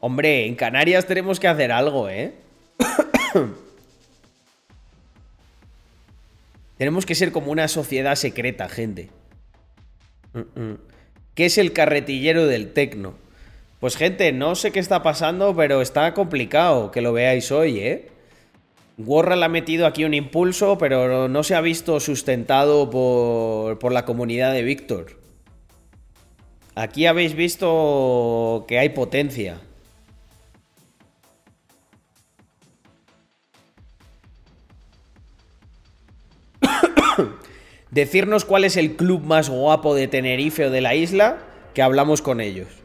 Hombre, 0.00 0.46
en 0.46 0.54
Canarias 0.54 1.06
tenemos 1.06 1.38
que 1.38 1.48
hacer 1.48 1.70
algo, 1.72 2.08
¿eh? 2.08 2.32
tenemos 6.78 7.04
que 7.04 7.14
ser 7.14 7.32
como 7.32 7.52
una 7.52 7.68
sociedad 7.68 8.14
secreta, 8.14 8.68
gente. 8.68 9.10
¿Qué 11.34 11.46
es 11.46 11.58
el 11.58 11.72
carretillero 11.74 12.46
del 12.46 12.72
tecno? 12.72 13.14
Pues 13.80 13.96
gente, 13.96 14.32
no 14.32 14.54
sé 14.54 14.72
qué 14.72 14.78
está 14.80 15.02
pasando, 15.02 15.54
pero 15.54 15.82
está 15.82 16.14
complicado 16.14 16.90
que 16.90 17.00
lo 17.02 17.12
veáis 17.12 17.50
hoy, 17.52 17.80
¿eh? 17.80 18.08
Warral 19.06 19.42
ha 19.42 19.48
metido 19.48 19.86
aquí 19.86 20.04
un 20.04 20.14
impulso, 20.14 20.78
pero 20.78 21.28
no 21.28 21.42
se 21.42 21.54
ha 21.54 21.60
visto 21.60 22.00
sustentado 22.00 22.90
por, 22.90 23.78
por 23.78 23.92
la 23.92 24.04
comunidad 24.04 24.52
de 24.52 24.62
Víctor. 24.62 25.18
Aquí 26.74 27.06
habéis 27.06 27.34
visto 27.34 28.64
que 28.68 28.78
hay 28.78 28.90
potencia. 28.90 29.60
Decirnos 37.90 38.44
cuál 38.44 38.64
es 38.64 38.76
el 38.76 38.96
club 38.96 39.22
más 39.22 39.48
guapo 39.48 39.94
de 39.94 40.08
Tenerife 40.08 40.66
o 40.66 40.70
de 40.70 40.80
la 40.80 40.94
isla, 40.94 41.38
que 41.74 41.82
hablamos 41.82 42.22
con 42.22 42.40
ellos. 42.40 42.79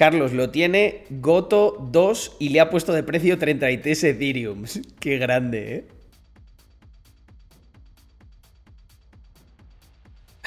Carlos 0.00 0.32
lo 0.32 0.48
tiene 0.48 1.04
Goto 1.10 1.76
2 1.92 2.36
y 2.38 2.48
le 2.48 2.60
ha 2.60 2.70
puesto 2.70 2.94
de 2.94 3.02
precio 3.02 3.36
33 3.36 4.04
Ethereum. 4.04 4.64
Qué 4.98 5.18
grande, 5.18 5.86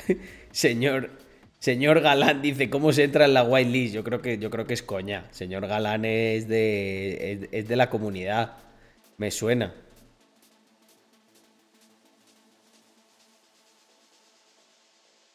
¿eh? 0.08 0.18
Señor, 0.52 1.12
señor 1.60 2.02
Galán 2.02 2.42
dice 2.42 2.72
cómo 2.72 2.92
se 2.94 3.04
entra 3.04 3.26
en 3.26 3.36
la 3.36 3.44
whitelist. 3.44 3.94
Yo 3.94 4.04
creo 4.04 4.24
que, 4.24 4.40
yo 4.40 4.50
creo 4.50 4.66
que 4.66 4.74
es 4.74 4.82
coña. 4.82 5.28
Señor 5.30 5.68
Galán 5.68 6.04
es 6.04 6.48
de, 6.48 7.34
es, 7.34 7.50
es 7.52 7.68
de 7.68 7.76
la 7.76 7.92
comunidad. 7.92 8.54
Me 9.18 9.30
suena. 9.30 9.76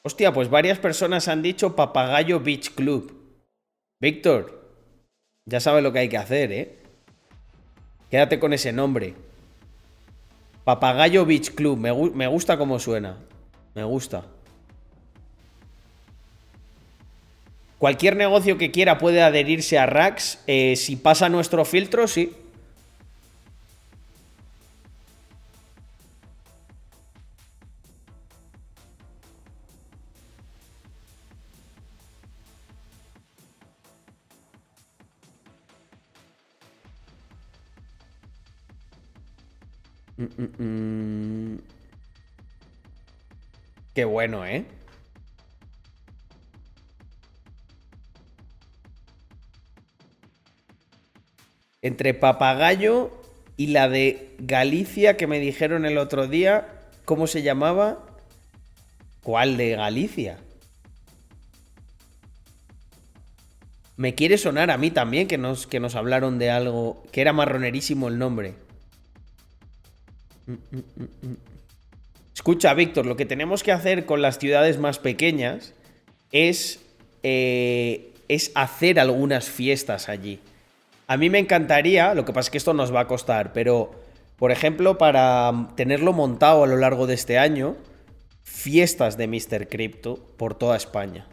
Hostia, 0.03 0.33
pues 0.33 0.51
varias 0.51 0.81
personas 0.81 1.29
han 1.29 1.41
dicho 1.41 1.77
Papagayo 1.77 2.41
Beach 2.41 2.75
Club. 2.75 3.18
Víctor, 4.01 4.63
ya 5.45 5.59
sabes 5.61 5.83
lo 5.83 5.93
que 5.93 5.99
hay 5.99 6.09
que 6.09 6.19
hacer, 6.19 6.53
¿eh? 6.53 6.79
Quédate 8.11 8.39
con 8.39 8.53
ese 8.53 8.73
nombre. 8.73 9.15
Papagayo 10.65 11.27
Beach 11.27 11.55
Club. 11.55 11.79
Me, 11.79 12.27
gusta 12.27 12.57
cómo 12.59 12.79
suena. 12.79 13.17
Me 13.75 13.83
gusta. 13.85 14.25
Cualquier 17.79 18.17
negocio 18.17 18.57
que 18.57 18.71
quiera 18.71 18.99
puede 18.99 19.23
adherirse 19.23 19.79
a 19.79 19.87
Rax. 19.87 20.43
Eh, 20.47 20.77
si 20.77 20.97
pasa 20.97 21.29
nuestro 21.29 21.65
filtro, 21.65 22.07
sí. 22.07 22.35
Mm, 40.19 40.25
mm, 40.25 40.63
mm. 41.55 41.59
Qué 43.95 44.05
bueno, 44.05 44.45
¿eh? 44.47 44.65
Entre 51.83 52.15
papagayo 52.15 53.11
y 53.57 53.69
la 53.69 53.89
de 53.89 54.35
Galicia 54.39 55.17
que 55.17 55.27
me 55.27 55.39
dijeron 55.41 55.87
el 55.87 55.99
otro 55.99 56.27
día, 56.27 56.69
¿cómo 57.05 57.27
se 57.27 57.43
llamaba? 57.43 58.05
¿Cuál 59.23 59.57
de 59.57 59.71
Galicia? 59.77 60.39
Me 63.97 64.15
quiere 64.15 64.39
sonar 64.39 64.71
a 64.71 64.79
mí 64.79 64.91
también 64.91 65.29
que 65.29 65.39
nos, 65.39 65.67
que 65.67 65.81
nos 65.81 65.95
hablaron 65.95 66.39
de 66.39 66.51
algo, 66.51 67.03
que 67.13 67.21
era 67.21 67.33
marronerísimo 67.33 68.09
el 68.09 68.19
nombre. 68.19 68.68
Escucha, 72.35 72.73
Víctor, 72.75 73.07
lo 73.07 73.17
que 73.17 73.27
tenemos 73.27 73.63
que 73.63 73.73
hacer 73.73 74.07
con 74.07 74.23
las 74.23 74.39
ciudades 74.39 74.79
más 74.79 74.99
pequeñas 74.99 75.75
es, 76.31 76.81
eh, 77.23 78.13
es 78.29 78.53
hacer 78.55 79.01
algunas 79.01 79.49
fiestas 79.49 80.09
allí. 80.09 80.41
A 81.07 81.17
mí 81.17 81.31
me 81.31 81.39
encantaría, 81.39 82.15
lo 82.15 82.25
que 82.25 82.33
pasa 82.33 82.47
es 82.47 82.51
que 82.51 82.59
esto 82.59 82.75
nos 82.75 82.95
va 82.95 83.01
a 83.01 83.07
costar, 83.07 83.53
pero, 83.53 83.91
por 84.37 84.53
ejemplo, 84.53 84.99
para 84.99 85.69
tenerlo 85.75 86.13
montado 86.13 86.65
a 86.65 86.67
lo 86.67 86.77
largo 86.77 87.07
de 87.07 87.15
este 87.15 87.39
año, 87.39 87.77
fiestas 88.45 89.17
de 89.17 89.27
Mr. 89.27 89.69
Crypto 89.69 90.19
por 90.37 90.55
toda 90.55 90.77
España. 90.77 91.27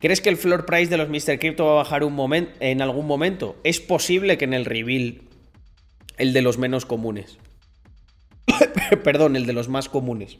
¿Crees 0.00 0.20
que 0.22 0.30
el 0.30 0.36
floor 0.38 0.66
price 0.66 0.90
de 0.90 0.96
los 0.96 1.08
Mr. 1.10 1.38
Crypto 1.38 1.66
va 1.66 1.72
a 1.72 1.76
bajar 1.76 2.02
un 2.04 2.14
momento, 2.14 2.52
en 2.60 2.80
algún 2.80 3.06
momento? 3.06 3.56
Es 3.64 3.80
posible 3.80 4.38
que 4.38 4.46
en 4.46 4.54
el 4.54 4.64
reveal, 4.64 5.20
el 6.16 6.32
de 6.32 6.40
los 6.40 6.56
menos 6.56 6.86
comunes. 6.86 7.38
Perdón, 9.04 9.36
el 9.36 9.44
de 9.44 9.52
los 9.52 9.68
más 9.68 9.90
comunes. 9.90 10.38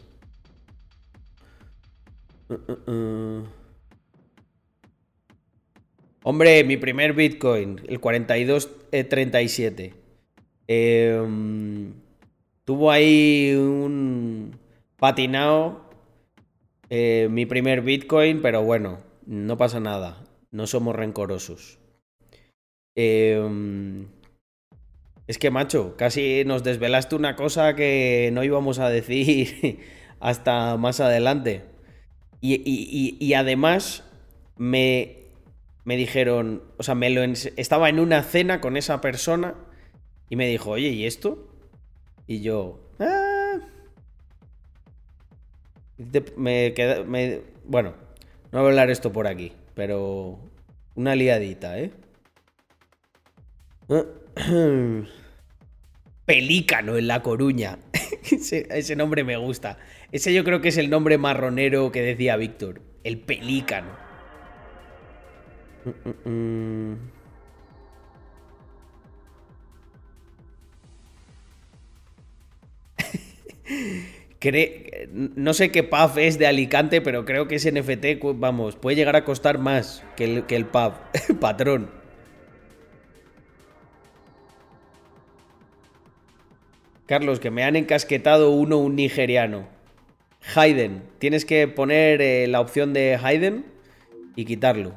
Hombre, 6.23 6.65
mi 6.65 6.78
primer 6.78 7.12
Bitcoin, 7.12 7.82
el 7.87 8.01
4237. 8.01 9.95
Eh, 10.69 11.20
em, 11.23 11.93
tuvo 12.65 12.91
ahí 12.91 13.53
un 13.55 14.59
patinado 14.97 15.91
eh, 16.89 17.28
mi 17.31 17.47
primer 17.47 17.82
Bitcoin, 17.82 18.43
pero 18.43 18.62
bueno, 18.62 19.10
no 19.27 19.57
pasa 19.57 19.81
nada. 19.81 20.25
No 20.51 20.67
somos 20.67 20.97
rencorosos. 20.97 21.79
Em, 22.97 24.09
es 25.27 25.39
que, 25.39 25.51
macho, 25.51 25.97
casi 25.97 26.45
nos 26.45 26.65
desvelaste 26.65 27.17
una 27.17 27.37
cosa 27.37 27.75
que 27.77 28.31
no 28.33 28.45
íbamos 28.45 28.79
a 28.79 28.89
decir 28.89 29.81
hasta 30.21 30.77
más 30.77 31.01
adelante. 31.01 31.65
y 32.41 33.35
además 33.35 34.05
me 34.57 35.21
me 35.85 35.97
dijeron, 35.97 36.63
o 36.77 36.83
sea, 36.83 36.95
me 36.95 37.11
lo 37.11 37.23
estaba 37.23 37.89
en 37.89 37.99
una 37.99 38.23
cena 38.23 38.61
con 38.61 38.77
esa 38.77 39.01
persona 39.01 39.55
y 40.29 40.37
me 40.37 40.47
dijo, 40.47 40.71
oye, 40.71 40.89
¿y 40.91 41.07
esto? 41.07 41.49
Y 42.27 42.43
yo, 42.43 42.81
ah". 43.01 43.59
me, 46.37 46.75
queda, 46.75 47.03
me 47.03 47.41
bueno, 47.65 47.95
no 48.53 48.59
voy 48.59 48.67
a 48.67 48.71
hablar 48.71 48.91
esto 48.91 49.13
por 49.13 49.27
aquí, 49.27 49.53
pero 49.75 50.39
una 50.95 51.15
liadita, 51.15 51.79
¿eh? 51.79 51.93
Pelícano 56.25 56.97
en 56.97 57.07
La 57.07 57.23
Coruña. 57.23 57.79
ese, 58.31 58.67
ese 58.71 58.97
nombre 58.97 59.25
me 59.25 59.37
gusta. 59.37 59.79
Ese 60.13 60.33
yo 60.35 60.45
creo 60.45 60.61
que 60.61 60.69
es 60.69 60.79
el 60.79 60.91
nombre 60.91 61.19
marronero 61.19 61.93
que 61.93 62.03
decía 62.03 62.37
Víctor. 62.37 62.83
El 63.05 63.19
pelícano. 63.19 63.91
no 75.12 75.53
sé 75.53 75.71
qué 75.71 75.83
pub 75.83 76.19
es 76.19 76.39
de 76.39 76.47
Alicante, 76.47 77.01
pero 77.03 77.25
creo 77.25 77.47
que 77.47 77.57
ese 77.57 77.73
NFT, 77.73 78.23
vamos, 78.37 78.77
puede 78.77 78.97
llegar 78.97 79.17
a 79.17 79.25
costar 79.25 79.59
más 79.59 80.03
que 80.17 80.25
el, 80.25 80.47
que 80.47 80.57
el 80.57 80.65
pub. 80.65 80.95
Patrón. 81.41 81.91
Carlos, 87.07 87.41
que 87.41 87.51
me 87.51 87.65
han 87.65 87.77
encasquetado 87.77 88.51
uno 88.51 88.79
un 88.79 88.97
nigeriano. 88.97 89.67
Hayden. 90.55 91.03
Tienes 91.19 91.45
que 91.45 91.69
poner 91.69 92.23
eh, 92.23 92.47
la 92.47 92.61
opción 92.61 92.93
de 92.93 93.19
Hayden 93.23 93.67
y 94.37 94.45
quitarlo. 94.47 94.95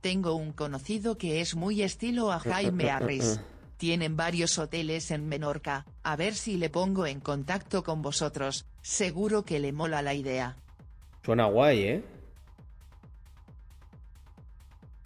Tengo 0.00 0.34
un 0.34 0.52
conocido 0.52 1.18
que 1.18 1.40
es 1.40 1.56
muy 1.56 1.82
estilo 1.82 2.30
a 2.30 2.38
Jaime 2.38 2.90
Arris. 2.90 3.40
Tienen 3.76 4.16
varios 4.16 4.58
hoteles 4.58 5.10
en 5.10 5.28
Menorca, 5.28 5.84
a 6.02 6.16
ver 6.16 6.34
si 6.34 6.56
le 6.56 6.70
pongo 6.70 7.06
en 7.06 7.20
contacto 7.20 7.82
con 7.82 8.00
vosotros, 8.02 8.66
seguro 8.82 9.44
que 9.44 9.58
le 9.58 9.72
mola 9.72 10.02
la 10.02 10.14
idea. 10.14 10.56
Suena 11.24 11.46
guay, 11.46 11.82
¿eh? 11.82 12.04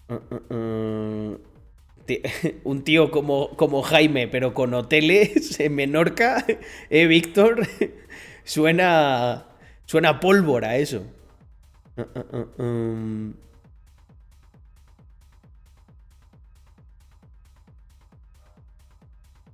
un 2.64 2.84
tío 2.84 3.10
como, 3.10 3.56
como 3.56 3.82
Jaime, 3.82 4.28
pero 4.28 4.54
con 4.54 4.74
hoteles 4.74 5.58
en 5.60 5.74
Menorca, 5.74 6.44
¿eh, 6.90 7.06
Víctor? 7.06 7.66
Suena, 8.44 9.46
Suena 9.90 10.20
pólvora 10.20 10.76
eso. 10.76 11.02
Um. 12.58 13.34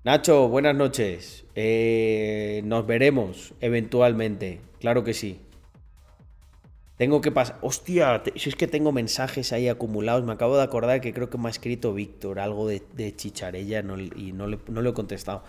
Nacho, 0.06 0.46
buenas 0.48 0.76
noches. 0.76 1.46
Eh, 1.56 2.60
nos 2.64 2.86
veremos 2.86 3.54
eventualmente. 3.60 4.60
Claro 4.78 5.02
que 5.02 5.12
sí. 5.12 5.40
Tengo 6.96 7.20
que 7.20 7.32
pasar. 7.32 7.58
Hostia, 7.60 8.22
si 8.36 8.48
es 8.48 8.54
que 8.54 8.68
tengo 8.68 8.92
mensajes 8.92 9.52
ahí 9.52 9.68
acumulados. 9.68 10.22
Me 10.22 10.32
acabo 10.32 10.56
de 10.56 10.62
acordar 10.62 11.00
que 11.00 11.12
creo 11.12 11.28
que 11.28 11.38
me 11.38 11.48
ha 11.48 11.50
escrito 11.50 11.92
Víctor 11.92 12.38
algo 12.38 12.68
de, 12.68 13.16
chicharella 13.16 13.80
y 13.80 14.30
no 14.30 14.46
le, 14.46 14.58
he 14.88 14.92
contestado. 14.92 15.42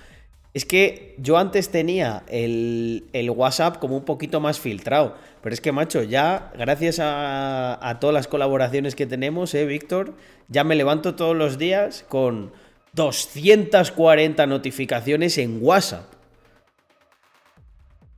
Es 0.55 0.65
que 0.65 1.13
yo 1.19 1.37
antes 1.37 1.69
tenía 1.69 2.23
el, 2.27 3.03
WhatsApp 3.35 3.77
como 3.77 3.95
un 3.95 4.05
poquito 4.05 4.39
más 4.39 4.59
filtrado. 4.59 5.17
Pero 5.43 5.53
es 5.53 5.61
que, 5.61 5.71
macho, 5.71 6.01
ya, 6.01 6.51
gracias 6.57 6.97
a, 6.99 7.97
todas 8.01 8.15
las 8.15 8.27
colaboraciones 8.27 8.95
que 8.95 9.05
tenemos, 9.05 9.53
¿eh, 9.53 9.67
Víctor? 9.67 10.15
Ya 10.47 10.63
me 10.63 10.73
levanto 10.73 11.13
todos 11.13 11.35
los 11.35 11.59
días 11.59 12.03
con 12.09 12.53
240 12.97 14.45
notificaciones 14.47 15.37
en 15.37 15.59
WhatsApp. 15.61 16.11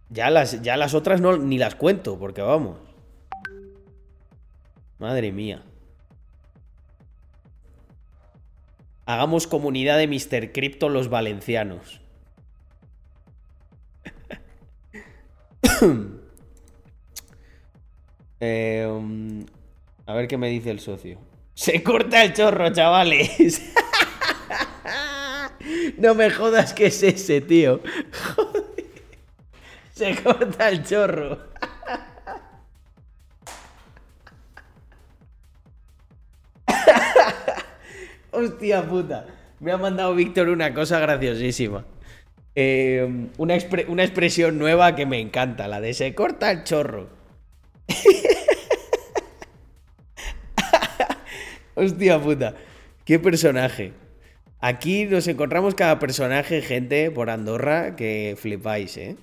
Ya 0.10 0.30
las, 0.32 0.62
ya 0.64 0.78
las 0.78 0.94
otras 0.94 1.20
no, 1.22 1.38
ni 1.38 1.58
las 1.58 1.76
cuento, 1.76 2.18
porque 2.18 2.42
vamos. 2.42 2.80
Madre 4.98 5.34
mía. 5.34 5.62
Hagamos 9.06 9.48
comunidad 9.48 9.98
de 9.98 10.08
Mr. 10.08 10.54
Crypto 10.54 10.88
los 10.88 11.10
valencianos. 11.10 12.02
Em, 18.42 19.46
a 20.06 20.14
ver 20.14 20.30
qué 20.30 20.38
me 20.38 20.48
dice 20.48 20.72
el 20.72 20.80
socio. 20.80 21.20
Se 21.56 21.84
corta 21.84 22.24
el 22.24 22.32
chorro, 22.32 22.72
chavales. 22.72 23.74
No 25.98 26.16
me 26.16 26.30
jodas 26.30 26.74
que 26.74 26.88
es 26.88 27.04
ese, 27.04 27.42
tío. 27.42 27.82
Se 29.94 30.16
corta 30.16 30.70
el 30.70 30.84
chorro. 30.84 31.38
Hostia 38.32 38.88
puta. 38.88 39.26
Me 39.60 39.72
ha 39.72 39.78
mandado 39.78 40.16
Víctor 40.16 40.50
una 40.50 40.74
cosa 40.74 41.00
graciosísima. 41.00 41.86
Em, 42.56 43.30
una, 43.38 43.56
una 43.88 44.04
expresión 44.04 44.58
nueva 44.58 44.96
que 44.96 45.06
me 45.06 45.20
encanta, 45.20 45.68
la 45.68 45.80
de 45.82 45.94
se 45.94 46.16
corta 46.16 46.50
el 46.52 46.64
chorro. 46.64 47.10
Hostia 51.76 52.20
puta. 52.20 52.56
Qué 53.06 53.20
personaje. 53.20 53.94
Aquí 54.62 55.06
nos 55.06 55.28
encontramos 55.28 55.76
cada 55.76 56.00
personaje, 56.00 56.62
gente, 56.62 57.12
por 57.12 57.30
Andorra, 57.30 57.96
que 57.96 58.36
flipáis, 58.38 58.98
¿eh? 58.98 59.16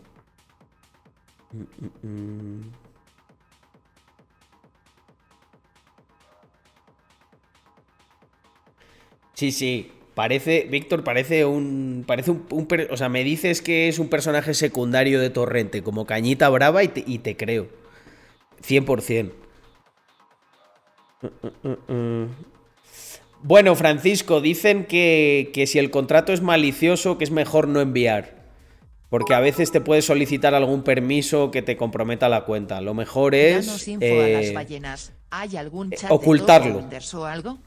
Sí, 9.35 9.53
sí. 9.53 9.93
Parece, 10.15 10.67
Víctor, 10.71 11.05
parece 11.05 11.45
un. 11.45 12.05
Parece 12.07 12.31
un, 12.31 12.47
O 12.91 12.97
sea, 12.97 13.11
me 13.11 13.23
dices 13.23 13.61
que 13.61 13.89
es 13.89 13.99
un 13.99 14.09
personaje 14.09 14.55
secundario 14.55 15.21
de 15.21 15.29
Torrente, 15.29 15.83
como 15.83 16.07
Cañita 16.07 16.49
Brava, 16.49 16.83
y 16.83 16.89
te, 16.89 17.37
creo. 17.37 17.69
100%. 18.63 19.33
Bueno, 23.43 23.75
Francisco, 23.77 24.41
dicen 24.41 24.87
que, 24.87 25.51
que 25.55 25.67
si 25.67 25.79
el 25.79 25.91
contrato 25.91 26.33
es 26.33 26.41
malicioso, 26.41 27.19
que 27.19 27.25
es 27.25 27.31
mejor 27.31 27.69
no 27.69 27.81
enviar. 27.81 28.37
Porque 29.09 29.35
a 29.35 29.41
veces 29.41 29.71
te 29.71 29.81
puede 29.81 30.03
solicitar 30.03 30.55
algún 30.55 30.83
permiso 30.83 31.51
que 31.51 31.63
te 31.63 31.77
comprometa 31.77 32.29
la 32.29 32.45
cuenta. 32.45 32.81
Lo 32.81 32.93
mejor 32.93 33.35
es. 33.35 33.87
Eh, 34.01 34.55
¿Hay 35.31 35.57
algún 35.57 35.91
chat 35.91 36.11
ocultarlo. 36.11 36.85
o 37.15 37.25
algo? 37.25 37.59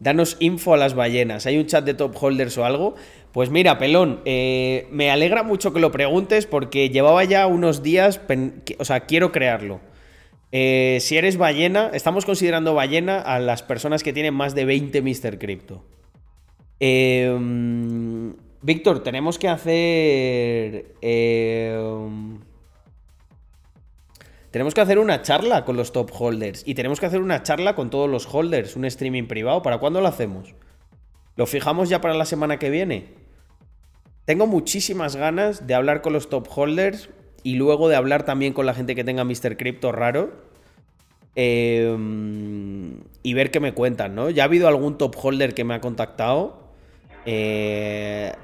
Danos 0.00 0.36
info 0.40 0.74
a 0.74 0.76
las 0.76 0.94
ballenas. 0.94 1.46
¿Hay 1.46 1.58
un 1.58 1.66
chat 1.66 1.84
de 1.84 1.94
top 1.94 2.16
holders 2.20 2.58
o 2.58 2.64
algo? 2.64 2.94
Pues 3.32 3.50
mira, 3.50 3.78
pelón, 3.78 4.20
eh, 4.24 4.88
me 4.90 5.10
alegra 5.10 5.42
mucho 5.42 5.72
que 5.72 5.80
lo 5.80 5.92
preguntes 5.92 6.46
porque 6.46 6.90
llevaba 6.90 7.24
ya 7.24 7.46
unos 7.46 7.82
días, 7.82 8.20
o 8.78 8.84
sea, 8.84 9.00
quiero 9.00 9.32
crearlo. 9.32 9.80
Eh, 10.50 10.98
si 11.00 11.16
eres 11.16 11.36
ballena, 11.36 11.90
estamos 11.92 12.24
considerando 12.24 12.74
ballena 12.74 13.20
a 13.20 13.38
las 13.38 13.62
personas 13.62 14.02
que 14.02 14.12
tienen 14.12 14.34
más 14.34 14.54
de 14.54 14.64
20 14.64 15.02
Mr. 15.02 15.38
Crypto. 15.38 15.84
Víctor, 18.60 19.02
tenemos 19.02 19.38
que 19.38 19.48
hacer... 19.48 20.94
Em, 21.00 22.40
tenemos 24.50 24.74
que 24.74 24.80
hacer 24.80 24.98
una 24.98 25.22
charla 25.22 25.64
con 25.64 25.76
los 25.76 25.92
top 25.92 26.10
holders 26.18 26.62
y 26.66 26.74
tenemos 26.74 26.98
que 26.98 27.06
hacer 27.06 27.20
una 27.20 27.42
charla 27.42 27.74
con 27.74 27.90
todos 27.90 28.08
los 28.10 28.26
holders, 28.26 28.76
un 28.76 28.84
streaming 28.86 29.24
privado. 29.24 29.62
¿Para 29.62 29.78
cuándo 29.78 30.00
lo 30.00 30.08
hacemos? 30.08 30.54
¿Lo 31.36 31.46
fijamos 31.46 31.88
ya 31.88 32.00
para 32.00 32.14
la 32.14 32.24
semana 32.24 32.58
que 32.58 32.70
viene? 32.70 33.14
Tengo 34.24 34.46
muchísimas 34.46 35.16
ganas 35.16 35.66
de 35.66 35.74
hablar 35.74 36.02
con 36.02 36.12
los 36.12 36.28
top 36.28 36.48
holders 36.54 37.10
y 37.48 37.54
luego 37.54 37.88
de 37.88 37.96
hablar 37.96 38.26
también 38.26 38.52
con 38.52 38.66
la 38.66 38.74
gente 38.74 38.94
que 38.94 39.04
tenga 39.04 39.24
Mr. 39.24 39.56
Crypto 39.56 39.90
raro. 39.90 40.32
Em, 41.34 43.00
y 43.22 43.32
ver 43.32 43.50
qué 43.50 43.58
me 43.58 43.72
cuentan, 43.72 44.14
¿no? 44.14 44.28
Ya 44.28 44.42
ha 44.42 44.44
habido 44.44 44.68
algún 44.68 44.98
top 44.98 45.16
holder 45.16 45.54
que 45.54 45.64
me 45.64 45.72
ha 45.72 45.80
contactado. 45.80 46.58
Eh, 47.24 48.34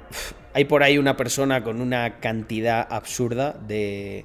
hay 0.54 0.64
por 0.64 0.82
ahí 0.82 0.96
una 0.96 1.18
persona 1.18 1.62
con 1.62 1.82
una 1.82 2.18
cantidad 2.18 2.88
absurda 2.90 3.52
de, 3.52 4.24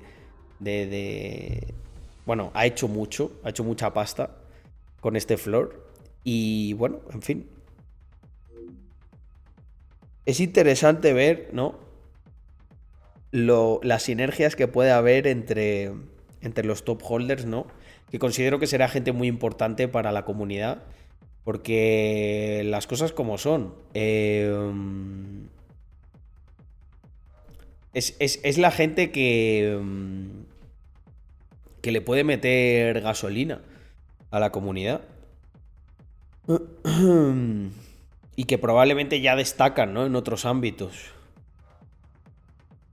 de, 0.59 1.73
Bueno, 2.25 2.51
ha 2.53 2.65
hecho 2.65 2.87
mucho, 2.87 3.33
ha 3.43 3.49
hecho 3.49 3.65
mucha 3.65 3.91
pasta 3.91 4.37
con 5.01 5.17
este 5.17 5.35
flor. 5.35 5.87
Y 6.23 6.71
bueno, 6.75 7.01
en 7.11 7.21
fin. 7.21 7.49
Es 10.25 10.39
interesante 10.39 11.11
ver, 11.11 11.49
¿no? 11.51 11.88
Las 13.31 14.03
sinergias 14.03 14.55
que 14.55 14.67
puede 14.67 14.91
haber 14.91 15.27
entre, 15.27 15.91
entre 16.41 16.65
los 16.65 16.83
top 16.83 17.01
holders, 17.03 17.45
¿no? 17.45 17.67
Que 18.09 18.19
considero 18.19 18.59
que 18.59 18.67
será 18.67 18.87
gente 18.87 19.11
muy 19.11 19.27
importante 19.27 19.87
para 19.87 20.11
la 20.11 20.25
comunidad. 20.25 20.83
Porque 21.43 22.63
las 22.65 22.87
cosas 22.87 23.11
como 23.11 23.37
son. 23.37 23.73
Eh, 23.93 24.51
es, 27.93 28.57
la 28.57 28.71
gente 28.71 29.11
que, 29.11 29.79
mm, 29.81 30.27
que 31.81 31.91
le 31.91 32.01
puede 32.01 32.23
meter 32.23 33.01
gasolina 33.01 33.61
a 34.31 34.39
la 34.39 34.51
comunidad. 34.51 35.01
Y 38.35 38.45
que 38.45 38.57
probablemente 38.57 39.19
ya 39.19 39.35
destacan, 39.35 39.93
¿no? 39.93 40.05
En 40.05 40.15
otros 40.15 40.45
ámbitos. 40.45 41.11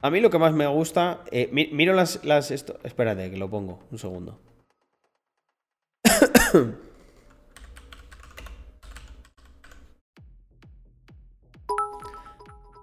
A 0.07 0.11
mí 0.11 0.21
lo 0.21 0.31
que 0.31 0.39
más 0.39 0.55
me 0.55 0.69
gusta. 0.69 1.25
Eh, 1.33 1.49
miro 1.51 1.93
las. 1.93 2.25
las 2.25 2.53
espérate, 2.53 3.29
que 3.29 3.37
lo 3.37 3.51
pongo. 3.51 3.81
Un 3.91 3.99
segundo. 3.99 4.39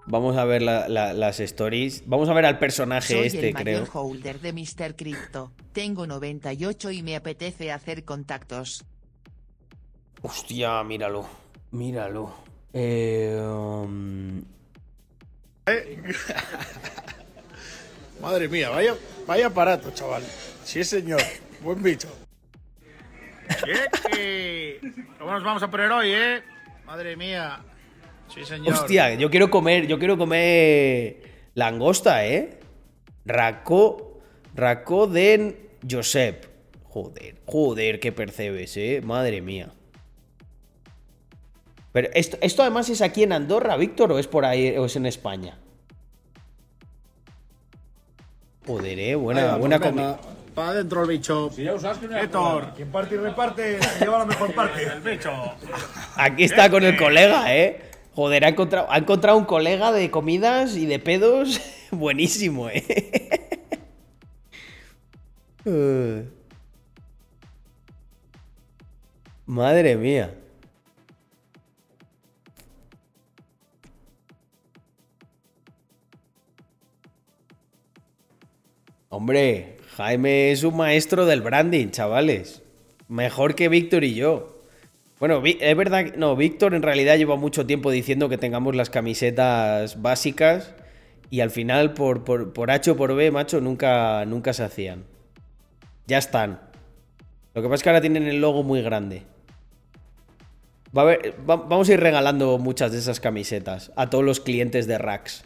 Vamos 0.06 0.36
a 0.36 0.44
ver 0.44 0.60
las 0.60 1.40
stories. 1.40 2.02
Vamos 2.06 2.28
a 2.28 2.34
ver 2.34 2.44
al 2.44 2.58
personaje 2.58 3.14
Soy 3.14 3.28
este, 3.28 3.48
el 3.48 3.54
creo. 3.54 3.88
holder 3.90 4.38
de 4.40 4.52
Mr. 4.52 4.94
Crypto. 4.94 5.50
Tengo 5.72 6.06
98 6.06 6.90
y 6.90 7.02
me 7.02 7.16
apetece 7.16 7.72
hacer 7.72 8.04
contactos. 8.04 8.84
Hostia, 10.20 10.84
míralo. 10.84 11.24
Míralo. 11.70 12.34
Eh, 12.74 13.40
um, 13.42 14.42
Madre 18.20 18.48
mía, 18.48 18.70
vaya, 18.70 18.94
vaya 19.26 19.46
aparato, 19.46 19.90
chaval. 19.92 20.22
Sí, 20.64 20.84
señor. 20.84 21.20
Buen 21.60 21.82
bicho. 21.82 22.08
¿Cómo 25.18 25.32
nos 25.32 25.42
vamos 25.42 25.62
a 25.62 25.70
poner 25.70 25.90
hoy, 25.90 26.12
eh? 26.12 26.42
Madre 26.86 27.16
mía. 27.16 27.60
Sí, 28.32 28.44
señor. 28.44 28.74
Hostia, 28.74 29.14
yo 29.14 29.30
quiero 29.30 29.50
comer, 29.50 29.86
yo 29.86 29.98
quiero 29.98 30.18
comer 30.18 31.48
langosta, 31.54 32.26
¿eh? 32.26 32.58
Raco, 33.24 34.20
Raco 34.54 35.06
den 35.06 35.56
Josep. 35.88 36.44
Joder, 36.84 37.36
joder, 37.46 38.00
qué 38.00 38.12
percebes, 38.12 38.76
¿eh? 38.76 39.00
Madre 39.02 39.40
mía. 39.40 39.72
Pero 41.94 42.08
esto, 42.12 42.36
esto 42.40 42.62
además 42.62 42.90
es 42.90 43.00
aquí 43.02 43.22
en 43.22 43.32
Andorra, 43.32 43.76
Víctor, 43.76 44.10
o 44.10 44.18
es 44.18 44.26
por 44.26 44.44
ahí, 44.44 44.76
o 44.76 44.86
es 44.86 44.96
en 44.96 45.06
España. 45.06 45.56
Joder, 48.66 48.98
eh, 48.98 49.14
buena, 49.14 49.54
buena 49.54 49.78
comida. 49.78 50.18
Para 50.56 50.70
adentro 50.70 51.02
el 51.02 51.08
bicho. 51.08 51.52
Si 51.54 51.62
ya 51.62 51.72
usas 51.72 51.98
que 51.98 52.06
Héctor, 52.06 52.72
quien 52.74 52.90
parte 52.90 53.14
y 53.14 53.18
reparte, 53.18 53.78
lleva 54.00 54.18
la 54.18 54.24
mejor 54.24 54.52
parte. 54.52 54.82
El 54.82 55.02
bicho. 55.02 55.30
Aquí 56.16 56.42
está 56.42 56.68
con 56.68 56.82
el 56.82 56.96
colega, 56.96 57.56
eh. 57.56 57.80
Joder, 58.16 58.44
ha 58.44 58.48
encontrado, 58.48 58.90
ha 58.90 58.98
encontrado 58.98 59.38
un 59.38 59.44
colega 59.44 59.92
de 59.92 60.10
comidas 60.10 60.76
y 60.76 60.86
de 60.86 60.98
pedos 60.98 61.60
buenísimo, 61.92 62.70
¿eh? 62.70 62.82
eh. 65.64 66.24
Madre 69.46 69.94
mía. 69.94 70.34
Hombre, 79.14 79.76
Jaime 79.96 80.50
es 80.50 80.64
un 80.64 80.76
maestro 80.76 81.24
del 81.24 81.40
branding, 81.40 81.90
chavales. 81.90 82.62
Mejor 83.06 83.54
que 83.54 83.68
Víctor 83.68 84.02
y 84.02 84.14
yo. 84.14 84.64
Bueno, 85.20 85.40
es 85.44 85.76
verdad, 85.76 86.16
no, 86.16 86.34
Víctor 86.34 86.74
en 86.74 86.82
realidad 86.82 87.16
lleva 87.16 87.36
mucho 87.36 87.64
tiempo 87.64 87.92
diciendo 87.92 88.28
que 88.28 88.38
tengamos 88.38 88.74
las 88.74 88.90
camisetas 88.90 90.02
básicas 90.02 90.74
y 91.30 91.42
al 91.42 91.52
final 91.52 91.94
por, 91.94 92.24
por, 92.24 92.70
H 92.72 92.90
o 92.90 92.96
por 92.96 93.14
B, 93.14 93.30
macho, 93.30 93.60
nunca, 93.60 94.24
nunca 94.24 94.52
se 94.52 94.64
hacían. 94.64 95.04
Ya 96.08 96.18
están. 96.18 96.58
Lo 97.54 97.62
que 97.62 97.68
pasa 97.68 97.76
es 97.76 97.82
que 97.84 97.88
ahora 97.90 98.00
tienen 98.00 98.26
el 98.26 98.40
logo 98.40 98.64
muy 98.64 98.82
grande. 98.82 99.22
Vamos 100.90 101.88
a 101.88 101.92
ir 101.92 102.00
regalando 102.00 102.58
muchas 102.58 102.90
de 102.90 102.98
esas 102.98 103.20
camisetas 103.20 103.92
a 103.94 104.10
todos 104.10 104.24
los 104.24 104.40
clientes 104.40 104.88
de 104.88 104.98
Rax. 104.98 105.44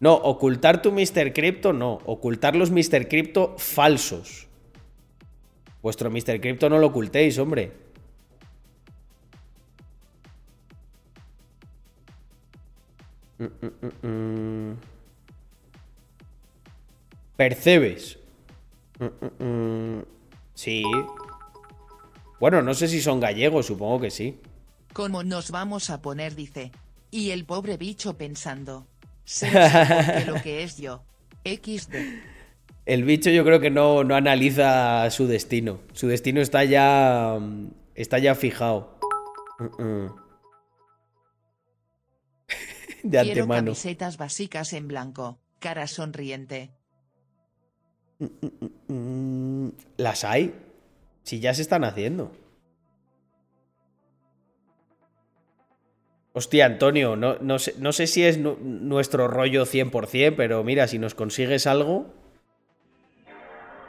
No, 0.00 0.14
ocultar 0.14 0.80
tu 0.80 0.92
Mr. 0.92 1.32
Crypto 1.32 1.72
no, 1.72 1.98
ocultar 2.06 2.54
los 2.54 2.70
Mr. 2.70 3.08
Crypto 3.08 3.54
falsos. 3.58 4.46
Vuestro 5.82 6.10
Mr. 6.10 6.40
Crypto 6.40 6.68
no 6.68 6.78
lo 6.78 6.88
ocultéis, 6.88 7.38
hombre. 7.38 7.72
Percebes. 17.36 18.18
Sí. 20.54 20.82
Bueno, 22.40 22.62
no 22.62 22.74
sé 22.74 22.88
si 22.88 23.00
son 23.00 23.20
gallegos, 23.20 23.66
supongo 23.66 24.00
que 24.00 24.10
sí. 24.10 24.40
¿Cómo 24.92 25.22
nos 25.22 25.50
vamos 25.50 25.90
a 25.90 26.02
poner? 26.02 26.34
Dice. 26.34 26.72
Y 27.10 27.30
el 27.30 27.44
pobre 27.44 27.76
bicho 27.76 28.18
pensando. 28.18 28.86
Sé 29.28 29.50
mejor 29.50 30.14
que 30.14 30.24
lo 30.24 30.42
que 30.42 30.62
es 30.62 30.78
yo. 30.78 31.02
XD. 31.44 31.94
El 32.86 33.04
bicho 33.04 33.28
yo 33.28 33.44
creo 33.44 33.60
que 33.60 33.68
no, 33.68 34.02
no 34.02 34.14
analiza 34.14 35.10
su 35.10 35.26
destino. 35.26 35.80
Su 35.92 36.08
destino 36.08 36.40
está 36.40 36.64
ya. 36.64 37.38
Está 37.94 38.18
ya 38.18 38.34
fijado. 38.34 38.98
De 43.02 43.10
Quiero 43.10 43.20
antemano. 43.20 43.66
camisetas 43.66 44.16
básicas 44.16 44.72
en 44.72 44.88
blanco. 44.88 45.38
Cara 45.58 45.86
sonriente. 45.88 46.70
Las 49.98 50.24
hay. 50.24 50.54
Si 51.22 51.38
ya 51.38 51.52
se 51.52 51.60
están 51.60 51.84
haciendo. 51.84 52.32
Hostia, 56.38 56.66
Antonio, 56.66 57.16
no, 57.16 57.36
no 57.40 57.58
sé, 57.58 57.74
no 57.80 57.90
sé 57.90 58.06
si 58.06 58.22
es 58.24 58.38
nu- 58.38 58.56
nuestro 58.62 59.26
rollo 59.26 59.66
100%, 59.66 60.34
pero 60.36 60.62
mira, 60.62 60.86
si 60.86 61.00
nos 61.00 61.16
consigues 61.16 61.66
algo... 61.66 62.06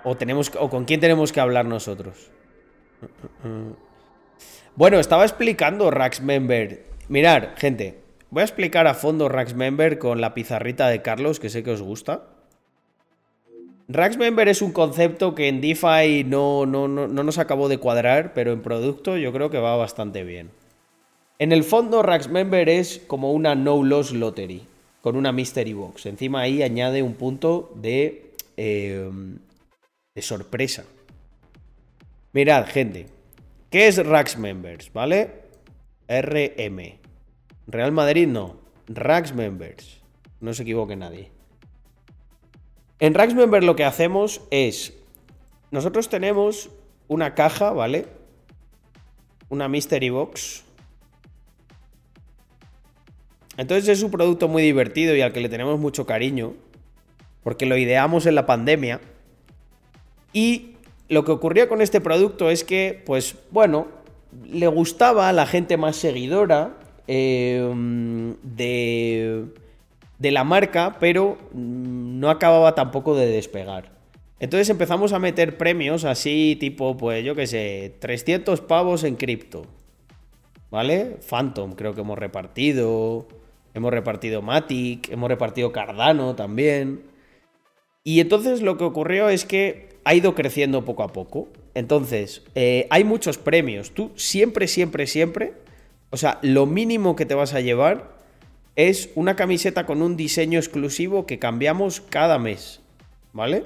O, 0.04 0.18
tenemos, 0.18 0.52
o 0.60 0.68
con 0.68 0.86
quién 0.86 1.00
tenemos 1.00 1.32
que 1.32 1.42
hablar 1.42 1.66
nosotros. 1.66 2.32
Bueno, 4.76 5.00
estaba 5.00 5.26
explicando 5.26 5.92
Rax 5.92 6.22
Member. 6.22 6.86
Mirar, 7.08 7.54
gente, 7.58 8.00
voy 8.32 8.42
a 8.42 8.46
explicar 8.46 8.88
a 8.88 8.96
fondo 8.96 9.30
Rax 9.30 9.54
Member 9.54 10.00
con 10.00 10.20
la 10.20 10.34
pizarrita 10.34 10.88
de 10.88 11.04
Carlos, 11.04 11.40
que 11.40 11.50
sé 11.50 11.62
que 11.62 11.72
os 11.72 11.84
gusta. 11.84 12.24
Rax 13.90 14.18
Member 14.18 14.48
es 14.48 14.64
un 14.64 14.72
concepto 14.72 15.36
que 15.36 15.50
en 15.50 15.62
DeFi 15.62 16.24
no, 16.24 16.66
no, 16.66 16.88
no, 16.88 17.08
no 17.08 17.24
nos 17.24 17.38
acabó 17.38 17.70
de 17.70 17.78
cuadrar, 17.78 18.34
pero 18.34 18.54
en 18.54 18.64
producto 18.64 19.18
yo 19.18 19.32
creo 19.34 19.52
que 19.52 19.60
va 19.60 19.76
bastante 19.76 20.24
bien. 20.24 20.50
En 21.40 21.54
el 21.54 21.64
fondo, 21.64 22.04
Rax 22.04 22.28
Member 22.28 22.68
es 22.68 23.02
como 23.08 23.32
una 23.32 23.56
no 23.56 23.82
loss 23.82 24.12
lottery, 24.12 24.62
con 25.00 25.16
una 25.16 25.32
mystery 25.32 25.72
box. 25.72 26.06
Encima 26.06 26.42
ahí 26.42 26.62
añade 26.62 27.02
un 27.02 27.14
punto 27.14 27.72
de, 27.76 28.34
eh, 28.58 29.10
de 30.14 30.22
sorpresa. 30.22 30.84
Mirad, 32.34 32.68
gente, 32.68 33.08
¿qué 33.70 33.88
es 33.88 34.06
Rax 34.06 34.38
Members? 34.38 34.92
¿Vale? 34.92 35.32
RM. 36.10 37.00
Real 37.68 37.94
Madrid 37.94 38.28
no. 38.28 38.58
Rax 38.90 39.34
Members. 39.34 40.02
No 40.42 40.54
se 40.54 40.64
equivoque 40.64 40.98
nadie. 40.98 41.32
En 43.00 43.14
Rax 43.14 43.34
Member 43.34 43.64
lo 43.64 43.78
que 43.78 43.86
hacemos 43.86 44.42
es. 44.52 44.94
Nosotros 45.72 46.10
tenemos 46.10 46.70
una 47.08 47.34
caja, 47.34 47.72
¿vale? 47.72 48.08
Una 49.48 49.70
Mystery 49.70 50.10
Box. 50.10 50.66
Entonces 53.60 53.90
es 53.90 54.04
un 54.04 54.10
producto 54.10 54.48
muy 54.48 54.64
divertido 54.64 55.18
y 55.18 55.22
al 55.22 55.34
que 55.34 55.42
le 55.42 55.50
tenemos 55.50 55.78
mucho 55.78 56.06
cariño. 56.06 56.54
Porque 57.44 57.66
lo 57.66 57.76
ideamos 57.76 58.26
en 58.26 58.36
la 58.36 58.46
pandemia. 58.46 59.02
Y 60.32 60.76
lo 61.10 61.26
que 61.26 61.34
ocurría 61.34 61.68
con 61.68 61.82
este 61.82 62.00
producto 62.00 62.50
es 62.50 62.64
que, 62.64 63.04
pues, 63.06 63.36
bueno, 63.52 63.88
le 64.50 64.68
gustaba 64.68 65.28
a 65.28 65.34
la 65.34 65.46
gente 65.46 65.76
más 65.76 65.98
seguidora 65.98 66.78
eh, 67.08 67.70
de, 68.44 69.46
de 70.20 70.32
la 70.32 70.46
marca, 70.46 70.96
pero 71.02 71.38
mm, 71.52 72.18
no 72.18 72.30
acababa 72.30 72.76
tampoco 72.76 73.14
de 73.14 73.26
despegar. 73.26 73.92
Entonces 74.40 74.70
empezamos 74.70 75.12
a 75.12 75.20
meter 75.20 75.58
premios 75.58 76.06
así, 76.06 76.56
tipo, 76.58 76.96
pues 76.96 77.26
yo 77.26 77.36
qué 77.36 77.46
sé, 77.46 77.94
300 78.00 78.62
pavos 78.62 79.04
en 79.04 79.18
cripto. 79.18 79.66
¿Vale? 80.72 81.18
Phantom 81.28 81.74
creo 81.74 81.94
que 81.94 82.02
hemos 82.02 82.18
repartido. 82.18 83.28
Hemos 83.74 83.92
repartido 83.92 84.42
Matic, 84.42 85.10
hemos 85.10 85.30
repartido 85.30 85.72
Cardano 85.72 86.36
también. 86.36 87.04
Y 88.04 88.20
entonces 88.20 88.62
lo 88.62 88.78
que 88.78 88.84
ocurrió 88.84 89.30
es 89.30 89.46
que 89.46 89.90
ha 90.04 90.16
ido 90.16 90.36
creciendo 90.36 90.86
poco 90.86 91.04
a 91.04 91.12
poco. 91.14 91.50
Entonces, 91.76 92.44
eh, 92.56 92.88
hay 92.90 93.04
muchos 93.04 93.38
premios. 93.38 93.92
Tú 93.92 94.12
siempre, 94.16 94.68
siempre, 94.68 95.08
siempre, 95.08 95.54
o 96.10 96.18
sea, 96.18 96.40
lo 96.42 96.66
mínimo 96.66 97.16
que 97.16 97.26
te 97.26 97.36
vas 97.36 97.54
a 97.54 97.62
llevar 97.62 98.18
es 98.76 99.10
una 99.16 99.36
camiseta 99.36 99.86
con 99.86 100.02
un 100.02 100.16
diseño 100.18 100.58
exclusivo 100.58 101.26
que 101.26 101.40
cambiamos 101.40 102.02
cada 102.02 102.40
mes. 102.40 102.82
¿Vale? 103.34 103.64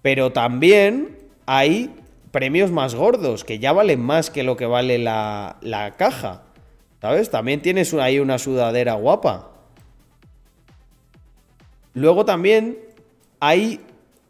Pero 0.00 0.32
también 0.32 1.18
hay 1.46 1.90
premios 2.30 2.70
más 2.70 2.94
gordos, 2.94 3.44
que 3.44 3.58
ya 3.58 3.72
valen 3.72 4.00
más 4.00 4.30
que 4.30 4.42
lo 4.42 4.56
que 4.56 4.66
vale 4.66 4.98
la, 4.98 5.58
la 5.60 5.96
caja. 5.96 6.42
¿Sabes? 7.02 7.30
También 7.30 7.60
tienes 7.60 7.92
ahí 7.94 8.20
una 8.20 8.38
sudadera 8.38 8.94
guapa. 8.94 9.50
Luego 11.94 12.24
también 12.24 12.78
hay 13.40 13.80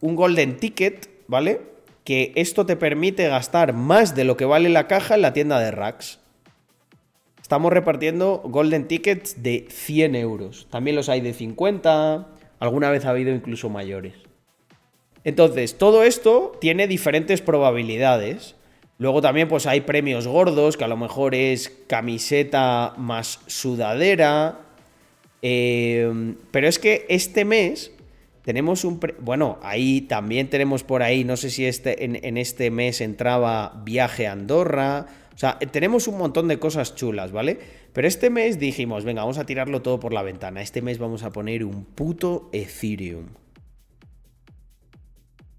un 0.00 0.16
golden 0.16 0.56
ticket, 0.56 1.10
¿vale? 1.28 1.60
Que 2.02 2.32
esto 2.34 2.64
te 2.64 2.76
permite 2.76 3.28
gastar 3.28 3.74
más 3.74 4.14
de 4.14 4.24
lo 4.24 4.38
que 4.38 4.46
vale 4.46 4.70
la 4.70 4.88
caja 4.88 5.16
en 5.16 5.20
la 5.20 5.34
tienda 5.34 5.60
de 5.60 5.70
racks. 5.70 6.18
Estamos 7.42 7.74
repartiendo 7.74 8.40
golden 8.42 8.88
tickets 8.88 9.42
de 9.42 9.66
100 9.68 10.14
euros. 10.14 10.66
También 10.70 10.96
los 10.96 11.10
hay 11.10 11.20
de 11.20 11.34
50. 11.34 12.26
Alguna 12.58 12.90
vez 12.90 13.04
ha 13.04 13.10
habido 13.10 13.34
incluso 13.34 13.68
mayores. 13.68 14.14
Entonces, 15.24 15.76
todo 15.76 16.04
esto 16.04 16.56
tiene 16.58 16.86
diferentes 16.86 17.42
probabilidades. 17.42 18.56
Luego 19.02 19.20
también 19.20 19.48
pues 19.48 19.66
hay 19.66 19.80
premios 19.80 20.28
gordos, 20.28 20.76
que 20.76 20.84
a 20.84 20.88
lo 20.88 20.96
mejor 20.96 21.34
es 21.34 21.72
camiseta 21.88 22.94
más 22.96 23.40
sudadera. 23.48 24.60
Eh, 25.42 26.36
pero 26.52 26.68
es 26.68 26.78
que 26.78 27.04
este 27.08 27.44
mes 27.44 27.90
tenemos 28.44 28.84
un... 28.84 29.00
bueno, 29.18 29.58
ahí 29.64 30.02
también 30.02 30.48
tenemos 30.50 30.84
por 30.84 31.02
ahí, 31.02 31.24
no 31.24 31.36
sé 31.36 31.50
si 31.50 31.66
este, 31.66 32.04
en, 32.04 32.24
en 32.24 32.38
este 32.38 32.70
mes 32.70 33.00
entraba 33.00 33.82
viaje 33.84 34.28
a 34.28 34.32
Andorra. 34.32 35.06
O 35.34 35.38
sea, 35.38 35.58
tenemos 35.58 36.06
un 36.06 36.16
montón 36.16 36.46
de 36.46 36.60
cosas 36.60 36.94
chulas, 36.94 37.32
¿vale? 37.32 37.58
Pero 37.92 38.06
este 38.06 38.30
mes 38.30 38.60
dijimos, 38.60 39.02
venga, 39.02 39.22
vamos 39.22 39.38
a 39.38 39.46
tirarlo 39.46 39.82
todo 39.82 39.98
por 39.98 40.12
la 40.12 40.22
ventana. 40.22 40.62
Este 40.62 40.80
mes 40.80 40.98
vamos 40.98 41.24
a 41.24 41.32
poner 41.32 41.64
un 41.64 41.84
puto 41.86 42.50
Ethereum. 42.52 43.41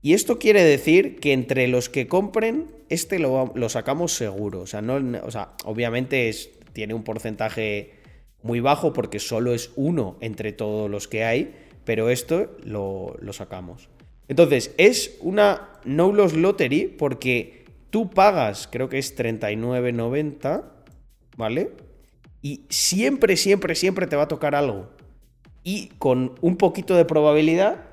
Y 0.06 0.14
esto 0.14 0.38
quiere 0.38 0.66
decir 0.66 1.22
que 1.22 1.32
entre 1.32 1.70
los 1.70 1.88
que 1.88 2.08
compren, 2.10 2.68
este 2.90 3.20
lo, 3.20 3.70
sacamos 3.70 4.12
seguro. 4.12 4.60
O 4.60 4.68
sea, 4.68 4.82
no, 4.82 4.96
o 5.26 5.32
sea 5.32 5.54
obviamente 5.64 6.28
es, 6.28 6.52
tiene 6.74 6.94
un 6.94 7.06
porcentaje 7.06 7.94
muy 8.42 8.60
bajo 8.60 8.92
porque 8.92 9.20
solo 9.20 9.54
es 9.54 9.72
uno 9.78 10.18
entre 10.20 10.52
todos 10.52 10.92
los 10.92 11.08
que 11.08 11.24
hay, 11.24 11.56
pero 11.86 12.10
esto 12.10 12.52
lo, 12.66 13.16
lo 13.22 13.32
sacamos. 13.32 13.88
Entonces, 14.28 14.76
es 14.78 15.16
una 15.22 15.70
no 15.86 16.12
loss 16.12 16.34
lottery 16.34 16.88
porque 16.88 17.64
tú 17.90 18.10
pagas, 18.10 18.68
creo 18.70 18.90
que 18.90 18.98
es 18.98 19.18
39.90, 19.18 20.64
¿vale? 21.38 21.72
Y 22.42 22.66
siempre, 22.68 23.38
siempre, 23.38 23.74
siempre 23.74 24.08
te 24.08 24.18
va 24.18 24.24
a 24.24 24.28
tocar 24.28 24.54
algo. 24.54 24.90
Y 25.64 25.88
con 25.98 26.36
un 26.42 26.58
poquito 26.58 26.98
de 26.98 27.06
probabilidad 27.06 27.93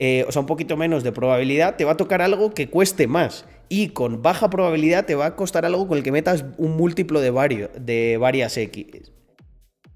eh, 0.00 0.24
o 0.26 0.32
sea, 0.32 0.40
un 0.40 0.46
poquito 0.46 0.76
menos 0.76 1.04
de 1.04 1.12
probabilidad, 1.12 1.76
te 1.76 1.84
va 1.84 1.92
a 1.92 1.96
tocar 1.96 2.22
algo 2.22 2.52
que 2.54 2.68
cueste 2.70 3.06
más. 3.06 3.44
Y 3.68 3.90
con 3.90 4.22
baja 4.22 4.50
probabilidad 4.50 5.04
te 5.06 5.14
va 5.14 5.26
a 5.26 5.36
costar 5.36 5.64
algo 5.64 5.86
con 5.86 5.98
el 5.98 6.02
que 6.02 6.10
metas 6.10 6.44
un 6.58 6.76
múltiplo 6.76 7.20
de, 7.20 7.30
vario- 7.30 7.70
de 7.78 8.16
varias 8.16 8.56
X. 8.56 9.12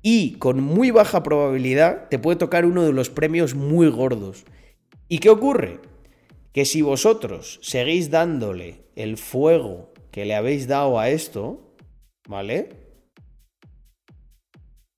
Y 0.02 0.34
con 0.34 0.60
muy 0.62 0.90
baja 0.90 1.22
probabilidad 1.22 2.08
te 2.10 2.18
puede 2.18 2.36
tocar 2.36 2.66
uno 2.66 2.84
de 2.84 2.92
los 2.92 3.08
premios 3.08 3.54
muy 3.54 3.88
gordos. 3.88 4.44
¿Y 5.08 5.18
qué 5.18 5.30
ocurre? 5.30 5.80
Que 6.52 6.66
si 6.66 6.82
vosotros 6.82 7.58
seguís 7.62 8.10
dándole 8.10 8.84
el 8.96 9.16
fuego 9.16 9.94
que 10.12 10.26
le 10.26 10.34
habéis 10.34 10.68
dado 10.68 11.00
a 11.00 11.08
esto, 11.08 11.74
¿vale? 12.28 12.68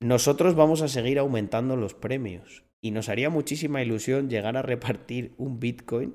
Nosotros 0.01 0.57
vamos 0.57 0.83
a 0.83 0.89
seguir 0.89 1.20
aumentando 1.20 1.77
los 1.77 1.95
premios. 1.95 2.66
Y 2.87 2.93
nos 2.93 3.09
haría 3.09 3.31
muchísima 3.31 3.83
ilusión 3.83 4.31
llegar 4.31 4.57
a 4.57 4.63
repartir 4.63 5.35
un 5.39 5.59
Bitcoin, 5.59 6.15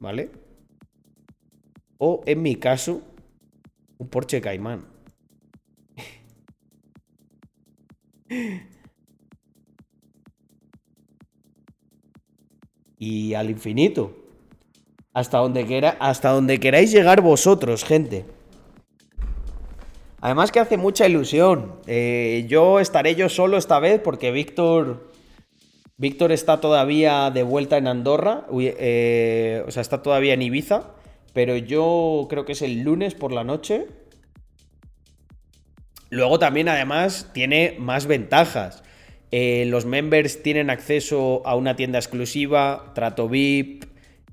¿vale? 0.00 0.32
O 1.98 2.24
en 2.26 2.42
mi 2.42 2.56
caso, 2.56 3.00
un 3.98 4.08
Porsche 4.08 4.40
Caimán. 4.40 4.86
y 12.98 13.34
al 13.34 13.50
infinito. 13.50 14.16
Hasta 15.12 15.38
donde, 15.38 15.64
quiera, 15.64 15.96
hasta 16.00 16.30
donde 16.30 16.58
queráis 16.58 16.90
llegar 16.90 17.20
vosotros, 17.20 17.84
gente. 17.84 18.24
Además 20.20 20.50
que 20.50 20.58
hace 20.58 20.76
mucha 20.76 21.06
ilusión. 21.06 21.76
Eh, 21.86 22.46
yo 22.48 22.80
estaré 22.80 23.14
yo 23.14 23.28
solo 23.28 23.58
esta 23.58 23.78
vez 23.78 24.00
porque 24.00 24.32
Víctor... 24.32 25.13
Víctor 25.96 26.32
está 26.32 26.60
todavía 26.60 27.30
de 27.30 27.44
vuelta 27.44 27.76
en 27.76 27.86
Andorra, 27.86 28.46
eh, 28.58 29.62
o 29.66 29.70
sea, 29.70 29.80
está 29.80 30.02
todavía 30.02 30.34
en 30.34 30.42
Ibiza, 30.42 30.90
pero 31.32 31.56
yo 31.56 32.26
creo 32.28 32.44
que 32.44 32.52
es 32.52 32.62
el 32.62 32.82
lunes 32.82 33.14
por 33.14 33.32
la 33.32 33.44
noche. 33.44 33.86
Luego 36.10 36.38
también, 36.38 36.68
además, 36.68 37.30
tiene 37.32 37.76
más 37.78 38.06
ventajas. 38.06 38.82
Eh, 39.30 39.66
los 39.66 39.84
members 39.84 40.42
tienen 40.42 40.70
acceso 40.70 41.42
a 41.44 41.56
una 41.56 41.76
tienda 41.76 41.98
exclusiva, 41.98 42.92
trato 42.94 43.28
VIP, 43.28 43.84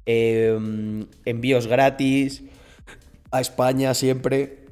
em, 0.05 1.07
envíos 1.25 1.67
gratis, 1.67 2.43
a 3.31 3.41
España 3.41 3.93
siempre. 3.93 4.65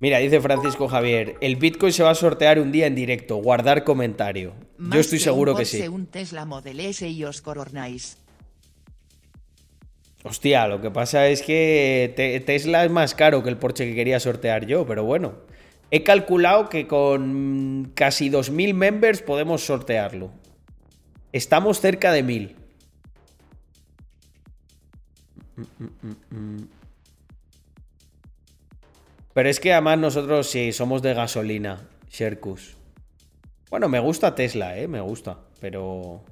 Mira, 0.00 0.18
dice 0.18 0.40
Francisco 0.40 0.86
Javier, 0.88 1.36
el 1.40 1.56
Bitcoin 1.56 1.92
se 1.92 2.04
va 2.04 2.10
a 2.10 2.14
sortear 2.14 2.60
un 2.60 2.70
día 2.70 2.86
en 2.86 2.94
directo, 2.94 3.36
guardar 3.36 3.82
comentario. 3.82 4.54
Yo 4.78 5.00
estoy 5.00 5.18
seguro 5.18 5.56
que 5.56 5.64
sí. 5.64 5.86
Un 5.88 6.06
Tesla 6.06 6.44
Model 6.44 6.78
S 6.80 7.08
y 7.08 7.24
os 7.24 7.42
Hostia, 10.24 10.68
lo 10.68 10.80
que 10.80 10.90
pasa 10.90 11.26
es 11.28 11.42
que 11.42 12.42
Tesla 12.46 12.84
es 12.84 12.90
más 12.90 13.14
caro 13.14 13.42
que 13.42 13.48
el 13.48 13.56
Porsche 13.56 13.86
que 13.86 13.94
quería 13.94 14.20
sortear 14.20 14.66
yo, 14.66 14.86
pero 14.86 15.04
bueno. 15.04 15.34
He 15.90 16.04
calculado 16.04 16.68
que 16.68 16.86
con 16.86 17.92
casi 17.94 18.30
2.000 18.30 18.74
members 18.74 19.22
podemos 19.22 19.64
sortearlo. 19.64 20.30
Estamos 21.32 21.80
cerca 21.80 22.12
de 22.12 22.24
1.000. 22.24 22.54
Pero 29.38 29.50
es 29.50 29.60
que 29.60 29.72
además 29.72 30.00
nosotros 30.00 30.50
sí 30.50 30.72
somos 30.72 31.00
de 31.00 31.14
gasolina, 31.14 31.88
Sherkus. 32.10 32.76
Bueno, 33.70 33.88
me 33.88 34.00
gusta 34.00 34.34
Tesla, 34.34 34.76
eh, 34.76 34.88
me 34.88 35.00
gusta, 35.00 35.38
pero... 35.60 36.24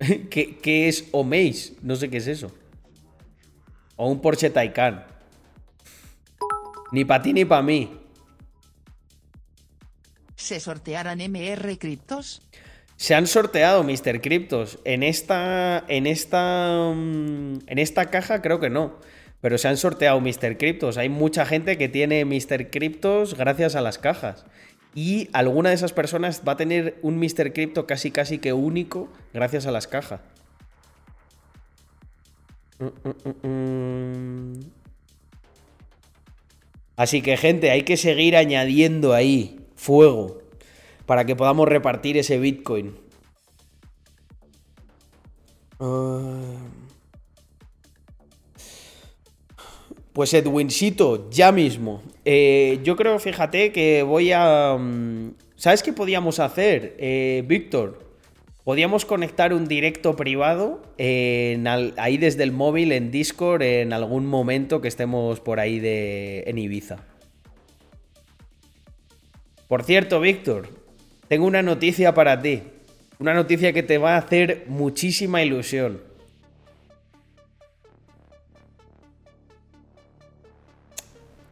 ¿Qué, 0.30 0.56
¿Qué, 0.62 0.88
es 0.88 1.10
Omeis? 1.12 1.74
No 1.82 1.94
sé 1.96 2.08
qué 2.08 2.16
es 2.16 2.26
eso. 2.26 2.50
O 3.96 4.08
un 4.08 4.22
Porsche 4.22 4.48
Taycan. 4.48 5.11
Ni 6.92 7.04
para 7.04 7.22
ti 7.22 7.32
ni 7.32 7.44
para 7.44 7.62
mí. 7.62 7.98
¿Se 10.36 10.60
sortearán 10.60 11.18
MR 11.18 11.78
Criptos? 11.78 12.42
Se 12.96 13.14
han 13.14 13.26
sorteado 13.26 13.82
Mr. 13.82 14.20
Cryptos. 14.20 14.78
En 14.84 15.02
esta. 15.02 15.84
En 15.88 16.06
esta. 16.06 16.92
Mm, 16.94 17.58
en 17.66 17.78
esta 17.78 18.06
caja 18.06 18.42
creo 18.42 18.60
que 18.60 18.70
no. 18.70 18.98
Pero 19.40 19.58
se 19.58 19.68
han 19.68 19.76
sorteado 19.76 20.20
Mr. 20.20 20.56
Cryptos. 20.58 20.98
Hay 20.98 21.08
mucha 21.08 21.46
gente 21.46 21.76
que 21.78 21.88
tiene 21.88 22.24
Mr. 22.24 22.70
Cryptos 22.70 23.36
gracias 23.36 23.74
a 23.74 23.80
las 23.80 23.98
cajas. 23.98 24.44
Y 24.94 25.30
alguna 25.32 25.70
de 25.70 25.74
esas 25.74 25.92
personas 25.92 26.42
va 26.46 26.52
a 26.52 26.56
tener 26.56 26.98
un 27.02 27.18
Mr. 27.18 27.52
Crypto 27.52 27.86
casi 27.86 28.10
casi 28.10 28.38
que 28.38 28.52
único 28.52 29.08
gracias 29.32 29.66
a 29.66 29.72
las 29.72 29.88
cajas. 29.88 30.20
Mm, 32.78 33.48
mm, 33.48 34.81
Así 36.96 37.22
que 37.22 37.36
gente, 37.36 37.70
hay 37.70 37.82
que 37.82 37.96
seguir 37.96 38.36
añadiendo 38.36 39.14
ahí 39.14 39.60
fuego 39.76 40.42
para 41.06 41.24
que 41.24 41.36
podamos 41.36 41.68
repartir 41.68 42.16
ese 42.16 42.38
Bitcoin. 42.38 42.94
Ah. 45.80 46.40
Pues 50.12 50.34
Edwincito, 50.34 51.30
ya 51.30 51.52
mismo. 51.52 52.02
Eh, 52.24 52.80
yo 52.84 52.96
creo, 52.96 53.18
fíjate, 53.18 53.72
que 53.72 54.02
voy 54.02 54.30
a... 54.32 54.76
Mm, 54.78 55.34
¿Sabes 55.56 55.82
qué 55.82 55.92
podíamos 55.92 56.38
hacer, 56.38 56.96
eh, 56.98 57.42
Víctor? 57.46 58.11
Podíamos 58.64 59.04
conectar 59.04 59.52
un 59.52 59.66
directo 59.66 60.14
privado 60.14 60.82
ahí 60.96 62.16
desde 62.16 62.44
el 62.44 62.52
móvil 62.52 62.92
en 62.92 63.10
Discord 63.10 63.62
en 63.62 63.92
algún 63.92 64.24
momento 64.24 64.80
que 64.80 64.86
estemos 64.86 65.40
por 65.40 65.58
ahí 65.58 65.80
de, 65.80 66.44
en 66.46 66.58
Ibiza. 66.58 66.98
Por 69.66 69.82
cierto, 69.82 70.20
Víctor, 70.20 70.68
tengo 71.26 71.46
una 71.46 71.62
noticia 71.62 72.14
para 72.14 72.40
ti. 72.40 72.62
Una 73.18 73.34
noticia 73.34 73.72
que 73.72 73.82
te 73.82 73.98
va 73.98 74.14
a 74.14 74.18
hacer 74.18 74.64
muchísima 74.68 75.42
ilusión. 75.42 76.00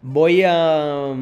Voy 0.03 0.43
a... 0.45 1.15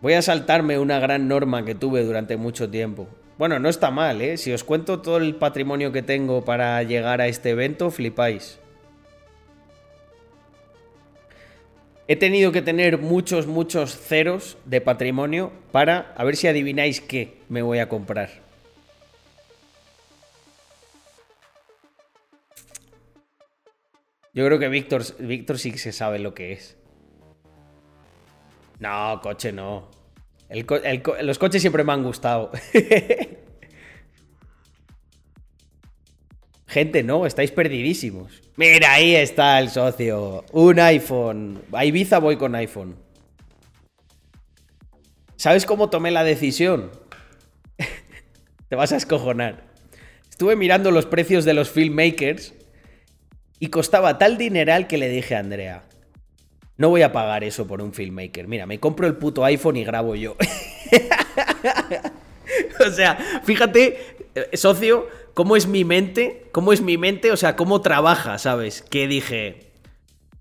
Voy 0.00 0.14
a 0.14 0.22
saltarme 0.22 0.78
una 0.78 0.98
gran 0.98 1.28
norma 1.28 1.64
que 1.64 1.74
tuve 1.74 2.02
durante 2.04 2.38
mucho 2.38 2.70
tiempo. 2.70 3.06
Bueno, 3.36 3.58
no 3.58 3.68
está 3.68 3.90
mal, 3.90 4.22
¿eh? 4.22 4.38
Si 4.38 4.50
os 4.50 4.64
cuento 4.64 5.00
todo 5.00 5.18
el 5.18 5.34
patrimonio 5.34 5.92
que 5.92 6.02
tengo 6.02 6.44
para 6.44 6.82
llegar 6.82 7.20
a 7.20 7.28
este 7.28 7.50
evento, 7.50 7.90
flipáis. 7.90 8.58
He 12.08 12.16
tenido 12.16 12.50
que 12.50 12.62
tener 12.62 12.98
muchos, 12.98 13.46
muchos 13.46 13.94
ceros 13.94 14.56
de 14.64 14.80
patrimonio 14.80 15.52
para 15.70 16.12
a 16.16 16.24
ver 16.24 16.36
si 16.36 16.48
adivináis 16.48 17.00
qué 17.00 17.38
me 17.48 17.62
voy 17.62 17.78
a 17.78 17.88
comprar. 17.88 18.30
Yo 24.32 24.46
creo 24.46 24.58
que 24.58 24.68
Víctor 24.68 25.58
sí 25.58 25.72
que 25.72 25.78
se 25.78 25.92
sabe 25.92 26.18
lo 26.18 26.34
que 26.34 26.52
es. 26.52 26.79
No, 28.80 29.20
coche 29.22 29.52
no. 29.52 29.88
los 31.22 31.38
coches 31.38 31.60
siempre 31.60 31.84
me 31.84 31.92
han 31.92 32.02
gustado. 32.02 32.50
Gente, 36.66 37.02
no, 37.02 37.26
estáis 37.26 37.50
perdidísimos. 37.50 38.42
Mira, 38.56 38.94
ahí 38.94 39.14
está 39.16 39.58
el 39.58 39.70
socio. 39.70 40.44
Un 40.52 40.78
iPhone. 40.80 41.62
A 41.72 41.84
Ibiza 41.84 42.18
voy 42.18 42.36
con 42.36 42.54
iPhone. 42.54 42.96
¿Sabes 45.36 45.66
cómo 45.66 45.90
tomé 45.90 46.10
la 46.10 46.22
decisión? 46.22 46.90
Te 48.68 48.76
vas 48.76 48.92
a 48.92 48.96
escojonar. 48.96 49.64
Estuve 50.28 50.54
mirando 50.54 50.90
los 50.90 51.06
precios 51.06 51.44
de 51.44 51.54
los 51.54 51.70
filmmakers 51.70 52.54
y 53.58 53.66
costaba 53.66 54.16
tal 54.18 54.38
dineral 54.38 54.86
que 54.86 54.96
le 54.96 55.08
dije 55.08 55.34
a 55.34 55.40
Andrea, 55.40 55.82
no 56.80 56.88
voy 56.88 57.02
a 57.02 57.12
pagar 57.12 57.44
eso 57.44 57.66
por 57.66 57.82
un 57.82 57.92
filmmaker. 57.92 58.48
Mira, 58.48 58.64
me 58.64 58.80
compro 58.80 59.06
el 59.06 59.14
puto 59.14 59.44
iPhone 59.44 59.76
y 59.76 59.84
grabo 59.84 60.14
yo. 60.14 60.34
o 62.86 62.90
sea, 62.90 63.18
fíjate, 63.44 64.16
eh, 64.34 64.56
socio, 64.56 65.06
cómo 65.34 65.56
es 65.56 65.66
mi 65.66 65.84
mente, 65.84 66.48
cómo 66.52 66.72
es 66.72 66.80
mi 66.80 66.96
mente, 66.96 67.32
o 67.32 67.36
sea, 67.36 67.54
cómo 67.54 67.82
trabaja, 67.82 68.38
¿sabes? 68.38 68.80
Que 68.80 69.06
dije, 69.06 69.72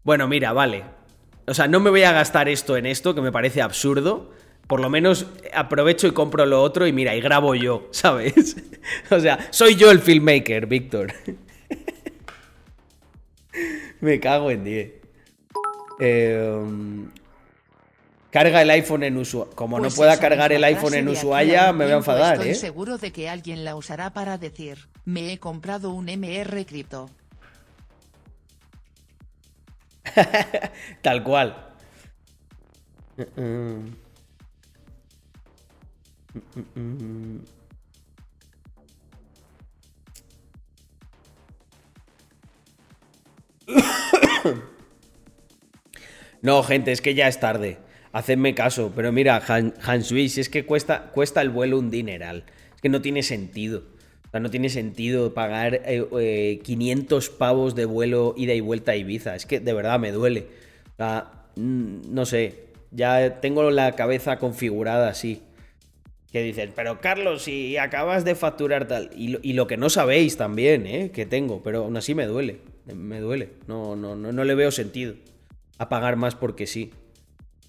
bueno, 0.04 0.30
mira, 0.30 0.54
vale. 0.54 0.86
O 1.46 1.54
sea, 1.54 1.68
no 1.68 1.82
me 1.82 1.90
voy 1.90 2.04
a 2.04 2.14
gastar 2.14 2.48
esto 2.48 2.78
en 2.78 2.86
esto, 2.86 3.14
que 3.14 3.20
me 3.20 3.34
parece 3.34 3.62
absurdo. 3.62 4.32
Por 4.66 4.80
lo 4.80 4.90
menos 4.90 5.26
aprovecho 5.54 6.08
y 6.08 6.12
compro 6.12 6.46
lo 6.46 6.64
otro 6.64 6.88
y 6.88 6.94
mira, 6.94 7.18
y 7.18 7.20
grabo 7.20 7.54
yo, 7.54 7.88
¿sabes? 7.92 8.56
o 9.12 9.20
sea, 9.20 9.50
soy 9.50 9.76
yo 9.76 9.92
el 9.92 10.00
filmmaker, 10.00 10.68
Víctor. 10.68 11.12
me 14.00 14.22
cago 14.22 14.52
en 14.52 14.64
10. 14.64 14.99
Em, 16.00 17.10
carga 18.32 18.62
el 18.62 18.70
iPhone 18.70 19.04
en 19.04 19.18
Ushuaia. 19.18 19.52
Como 19.56 19.78
no 19.78 19.84
pues 19.84 19.96
pueda 19.96 20.20
cargar 20.20 20.52
el 20.54 20.64
iPhone 20.64 20.94
en 20.94 21.10
Ushuaia, 21.10 21.74
me 21.74 21.84
voy 21.86 21.94
a 21.94 21.98
enfadar, 21.98 22.36
estoy 22.36 22.52
¿eh? 22.52 22.56
seguro 22.56 22.98
de 22.98 23.12
que 23.12 23.30
alguien 23.30 23.66
la 23.66 23.76
usará 23.76 24.12
para 24.12 24.38
decir, 24.38 24.88
me 25.06 25.34
he 25.34 25.40
comprado 25.40 25.92
un 25.92 26.06
MR 26.06 26.66
cripto. 26.66 27.10
Tal 31.02 31.24
cual. 31.24 31.66
No, 46.42 46.64
gente, 46.64 46.92
es 46.92 47.02
que 47.02 47.14
ya 47.14 47.28
es 47.28 47.40
tarde. 47.40 47.78
Hacedme 48.12 48.56
caso. 48.56 48.92
Pero 48.96 49.12
mira, 49.12 49.42
Han, 49.48 50.04
si 50.04 50.26
es 50.40 50.50
que 50.50 50.66
cuesta, 50.66 51.12
cuesta 51.12 51.42
el 51.42 51.50
vuelo 51.50 51.78
un 51.78 51.92
dineral. 51.92 52.46
Es 52.76 52.82
que 52.82 52.90
no 52.90 53.02
tiene 53.02 53.24
sentido. 53.24 53.84
O 54.28 54.32
sea, 54.32 54.40
no 54.40 54.50
tiene 54.50 54.70
sentido 54.70 55.34
pagar 55.34 55.82
500 55.84 55.84
eh, 55.86 57.32
eh, 57.32 57.36
pavos 57.38 57.76
de 57.76 57.86
vuelo 57.86 58.36
ida 58.38 58.54
y 58.54 58.62
vuelta 58.62 58.94
a 58.94 58.96
Ibiza. 58.96 59.36
Es 59.36 59.46
que 59.46 59.60
de 59.60 59.74
verdad 59.74 60.00
me 60.00 60.12
duele. 60.12 60.48
O 60.94 60.98
sea, 60.98 61.32
mm, 61.56 62.14
no 62.14 62.26
sé. 62.26 62.70
Ya 62.92 63.40
tengo 63.42 63.70
la 63.70 63.94
cabeza 63.94 64.40
configurada 64.40 65.10
así. 65.10 65.44
Que 66.32 66.44
dicen, 66.44 66.74
pero 66.76 67.02
Carlos, 67.02 67.44
si 67.44 67.78
acabas 67.78 68.24
de 68.24 68.36
facturar 68.36 68.88
tal. 68.88 69.10
Y 69.16 69.54
lo, 69.54 69.68
que 69.68 69.78
no 69.78 69.90
sabéis 69.90 70.38
también, 70.38 70.86
¿eh? 70.86 71.12
Que 71.12 71.26
tengo, 71.26 71.62
pero 71.64 71.80
aún 71.86 71.98
así 71.98 72.16
me 72.16 72.28
duele. 72.28 72.60
Me 72.86 73.20
duele. 73.20 73.50
No, 73.68 73.96
no, 73.96 74.16
no, 74.16 74.32
no 74.32 74.44
le 74.44 74.56
veo 74.56 74.72
sentido 74.72 75.16
a 75.80 75.90
pagar 75.90 76.16
más 76.16 76.36
porque 76.36 76.68
sí. 76.68 76.92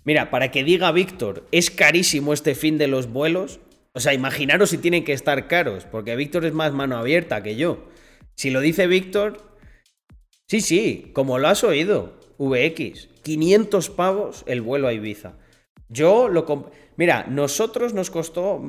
Mira, 0.05 0.31
para 0.31 0.51
que 0.51 0.65
diga 0.65 0.93
Víctor, 0.93 1.47
es 1.53 1.71
carísimo 1.71 2.35
este 2.35 2.55
fin 2.55 2.77
de 2.77 2.89
los 2.89 3.11
vuelos. 3.11 3.61
O 3.93 4.01
sea, 4.01 4.13
imaginaros 4.13 4.71
si 4.71 4.79
tienen 4.79 5.05
que 5.05 5.15
estar 5.15 5.49
caros, 5.49 5.85
porque 5.85 6.17
Víctor 6.17 6.45
es 6.45 6.53
más 6.53 6.73
mano 6.73 6.99
abierta 6.99 7.43
que 7.43 7.57
yo. 7.57 7.89
Si 8.35 8.51
lo 8.51 8.61
dice 8.61 8.87
Víctor, 8.87 9.57
sí, 10.47 10.61
sí, 10.61 11.11
como 11.15 11.39
lo 11.39 11.49
has 11.49 11.65
oído, 11.65 12.21
VX, 12.39 13.09
500 13.23 13.91
pavos 13.91 14.45
el 14.47 14.61
vuelo 14.61 14.89
a 14.89 14.93
Ibiza. 14.93 15.35
Yo 15.89 16.29
lo 16.29 16.71
Mira, 16.97 17.25
nosotros 17.29 17.95
nos 17.95 18.11
costó 18.11 18.63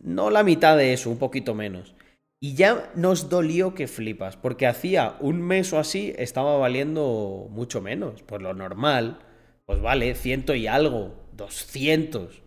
no 0.00 0.30
la 0.30 0.42
mitad 0.44 0.76
de 0.78 0.94
eso, 0.94 1.10
un 1.10 1.18
poquito 1.18 1.54
menos. 1.54 1.94
Y 2.38 2.54
ya 2.54 2.92
nos 2.94 3.30
dolió 3.30 3.74
que 3.74 3.86
flipas, 3.86 4.36
porque 4.36 4.66
hacía 4.66 5.16
un 5.20 5.40
mes 5.40 5.72
o 5.72 5.78
así 5.78 6.12
estaba 6.18 6.58
valiendo 6.58 7.48
mucho 7.50 7.80
menos. 7.80 8.22
Por 8.22 8.42
lo 8.42 8.52
normal, 8.52 9.20
pues 9.64 9.80
vale, 9.80 10.14
ciento 10.14 10.54
y 10.54 10.66
algo, 10.66 11.14
200. 11.32 12.42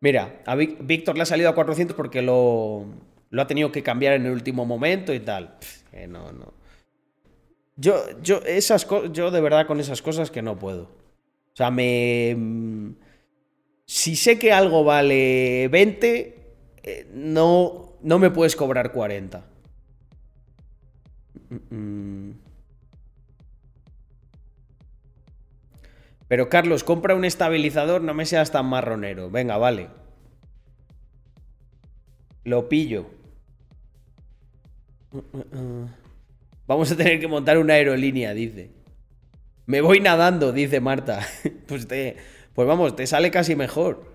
Mira, 0.00 0.42
a 0.46 0.54
Víctor 0.54 1.16
le 1.16 1.22
ha 1.22 1.26
salido 1.26 1.50
a 1.50 1.54
400 1.54 1.96
porque 1.96 2.22
lo, 2.22 2.86
lo 3.30 3.42
ha 3.42 3.46
tenido 3.46 3.72
que 3.72 3.82
cambiar 3.82 4.14
en 4.14 4.26
el 4.26 4.32
último 4.32 4.64
momento 4.64 5.14
y 5.14 5.20
tal. 5.20 5.56
no, 6.08 6.32
no. 6.32 6.54
Yo, 7.76 7.94
yo, 8.22 8.38
esas 8.44 8.88
yo 9.12 9.30
de 9.30 9.40
verdad 9.40 9.68
con 9.68 9.78
esas 9.78 10.02
cosas 10.02 10.32
que 10.32 10.42
no 10.42 10.58
puedo. 10.58 10.82
O 10.82 11.56
sea, 11.56 11.70
me... 11.70 12.34
Mm, 12.36 12.94
si 13.84 14.16
sé 14.16 14.38
que 14.38 14.52
algo 14.52 14.84
vale 14.84 15.68
20, 15.68 16.54
eh, 16.82 17.10
no, 17.14 17.87
no 18.02 18.18
me 18.18 18.30
puedes 18.30 18.56
cobrar 18.56 18.92
40. 18.92 19.44
Pero 26.28 26.48
Carlos, 26.50 26.84
compra 26.84 27.14
un 27.14 27.24
estabilizador, 27.24 28.02
no 28.02 28.14
me 28.14 28.26
seas 28.26 28.52
tan 28.52 28.66
marronero. 28.66 29.30
Venga, 29.30 29.56
vale. 29.56 29.88
Lo 32.44 32.68
pillo. 32.68 33.06
Vamos 36.66 36.92
a 36.92 36.96
tener 36.96 37.18
que 37.18 37.28
montar 37.28 37.58
una 37.58 37.74
aerolínea, 37.74 38.34
dice. 38.34 38.70
Me 39.66 39.80
voy 39.80 40.00
nadando, 40.00 40.52
dice 40.52 40.80
Marta. 40.80 41.26
Pues 41.66 41.86
te. 41.86 42.16
Pues 42.54 42.66
vamos, 42.66 42.96
te 42.96 43.06
sale 43.06 43.30
casi 43.30 43.54
mejor. 43.54 44.06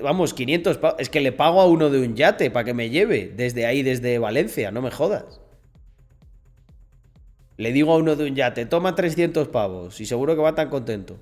Vamos, 0.00 0.34
500 0.34 0.78
Es 0.98 1.08
que 1.08 1.20
le 1.20 1.32
pago 1.32 1.60
a 1.60 1.66
uno 1.66 1.88
de 1.88 2.00
un 2.00 2.14
yate 2.14 2.50
para 2.50 2.64
que 2.64 2.74
me 2.74 2.90
lleve 2.90 3.32
desde 3.34 3.66
ahí, 3.66 3.82
desde 3.82 4.18
Valencia, 4.18 4.70
no 4.70 4.82
me 4.82 4.90
jodas. 4.90 5.40
Le 7.56 7.72
digo 7.72 7.92
a 7.92 7.96
uno 7.96 8.16
de 8.16 8.24
un 8.24 8.34
yate, 8.34 8.66
toma 8.66 8.94
300 8.94 9.48
pavos 9.48 10.00
y 10.00 10.06
seguro 10.06 10.34
que 10.34 10.42
va 10.42 10.54
tan 10.54 10.68
contento. 10.68 11.18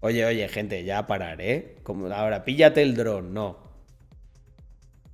Oye, 0.00 0.24
oye, 0.26 0.48
gente, 0.48 0.84
ya 0.84 1.06
parar, 1.06 1.40
¿eh? 1.40 1.76
Como 1.82 2.08
ahora, 2.08 2.44
píllate 2.44 2.82
el 2.82 2.94
dron, 2.94 3.32
no. 3.32 3.58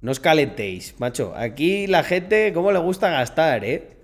No 0.01 0.11
os 0.11 0.19
calentéis, 0.19 0.99
macho. 0.99 1.33
Aquí 1.37 1.87
la 1.87 2.03
gente, 2.03 2.53
¿cómo 2.53 2.73
le 2.73 2.81
gusta 2.81 3.11
gastar, 3.11 3.65
eh? 3.65 4.00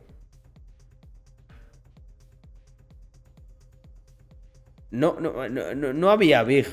No, 4.90 5.18
no, 5.20 5.48
no, 5.48 5.92
no, 5.92 6.10
había 6.10 6.42
Big. 6.42 6.66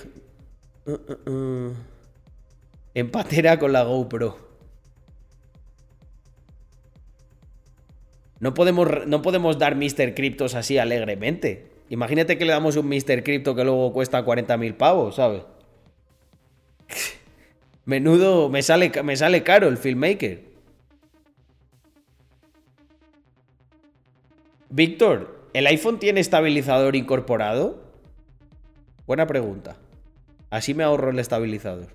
Uh, 0.86 0.92
uh, 0.92 1.30
uh. 1.30 1.74
Empatera 2.94 3.58
con 3.58 3.74
la 3.74 3.84
GoPro. 3.84 4.38
No 8.40 8.54
podemos, 8.54 9.08
no 9.08 9.22
podemos 9.22 9.58
dar 9.58 9.76
Mr. 9.76 10.14
Cryptos 10.14 10.54
así 10.54 10.78
alegremente. 10.78 11.72
Imagínate 11.90 12.38
que 12.38 12.46
le 12.46 12.52
damos 12.52 12.76
un 12.76 12.88
Mr. 12.88 13.24
Crypto 13.24 13.56
que 13.56 13.64
luego 13.64 13.94
cuesta 13.94 14.26
40.000 14.26 14.76
pavos, 14.76 15.16
¿sabes? 15.16 15.44
Menudo, 17.86 18.50
me 18.50 18.62
sale, 18.62 18.92
me 19.04 19.16
sale 19.16 19.44
caro 19.44 19.68
el 19.68 19.78
filmmaker. 19.78 20.44
Víctor, 24.70 25.50
¿el 25.54 25.68
iPhone 25.68 26.00
tiene 26.00 26.20
estabilizador 26.20 26.96
incorporado? 26.96 27.83
Buena 29.14 29.28
pregunta. 29.28 29.76
Así 30.50 30.74
me 30.74 30.84
ahorro 30.84 31.12
el 31.12 31.20
estabilizador. 31.20 31.88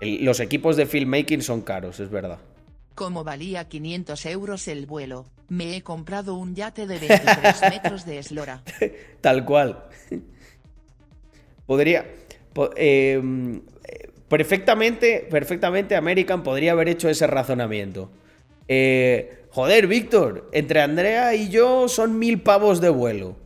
los 0.00 0.38
equipos 0.38 0.76
de 0.76 0.86
filmmaking 0.86 1.42
son 1.42 1.62
caros, 1.62 1.98
es 1.98 2.10
verdad. 2.10 2.38
Como 2.94 3.24
valía 3.24 3.68
500 3.68 4.24
euros 4.26 4.68
el 4.68 4.86
vuelo, 4.86 5.26
me 5.48 5.74
he 5.76 5.82
comprado 5.82 6.36
un 6.36 6.54
yate 6.54 6.86
de 6.86 7.00
23 7.00 7.60
metros 7.70 8.06
de 8.06 8.20
eslora. 8.20 8.62
Tal 9.20 9.44
cual. 9.44 9.86
Podría... 11.66 12.06
Em, 12.76 13.62
perfectamente, 14.28 15.26
perfectamente 15.28 15.96
American 15.96 16.44
podría 16.44 16.70
haber 16.70 16.88
hecho 16.88 17.08
ese 17.08 17.26
razonamiento. 17.26 18.12
Eh, 18.68 19.39
joder, 19.50 19.86
Víctor, 19.86 20.48
entre 20.52 20.80
Andrea 20.80 21.34
y 21.34 21.48
yo 21.48 21.88
son 21.88 22.18
mil 22.18 22.40
pavos 22.40 22.80
de 22.80 22.88
vuelo. 22.88 23.36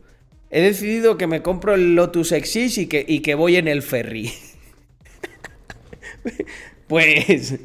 He 0.49 0.61
decidido 0.61 1.17
que 1.17 1.27
me 1.27 1.41
compro 1.41 1.73
el 1.73 1.95
Lotus 1.95 2.31
Exis 2.31 2.77
y 2.77 2.87
que, 2.87 3.03
y 3.07 3.19
que 3.19 3.35
voy 3.35 3.57
en 3.57 3.67
el 3.67 3.81
ferry. 3.81 4.31
pues, 6.87 7.55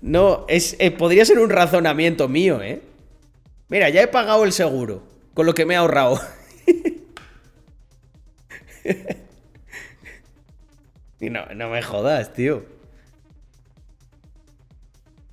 no, 0.00 0.44
es, 0.48 0.76
eh, 0.78 0.90
podría 0.90 1.24
ser 1.24 1.38
un 1.38 1.50
razonamiento 1.50 2.28
mío, 2.28 2.62
¿eh? 2.62 2.82
Mira, 3.68 3.88
ya 3.88 4.02
he 4.02 4.08
pagado 4.08 4.44
el 4.44 4.52
seguro, 4.52 5.02
con 5.34 5.46
lo 5.46 5.54
que 5.54 5.64
me 5.64 5.74
he 5.74 5.76
ahorrado. 5.76 6.20
y 11.20 11.30
no, 11.30 11.46
no 11.54 11.68
me 11.68 11.82
jodas, 11.82 12.32
tío. 12.32 12.79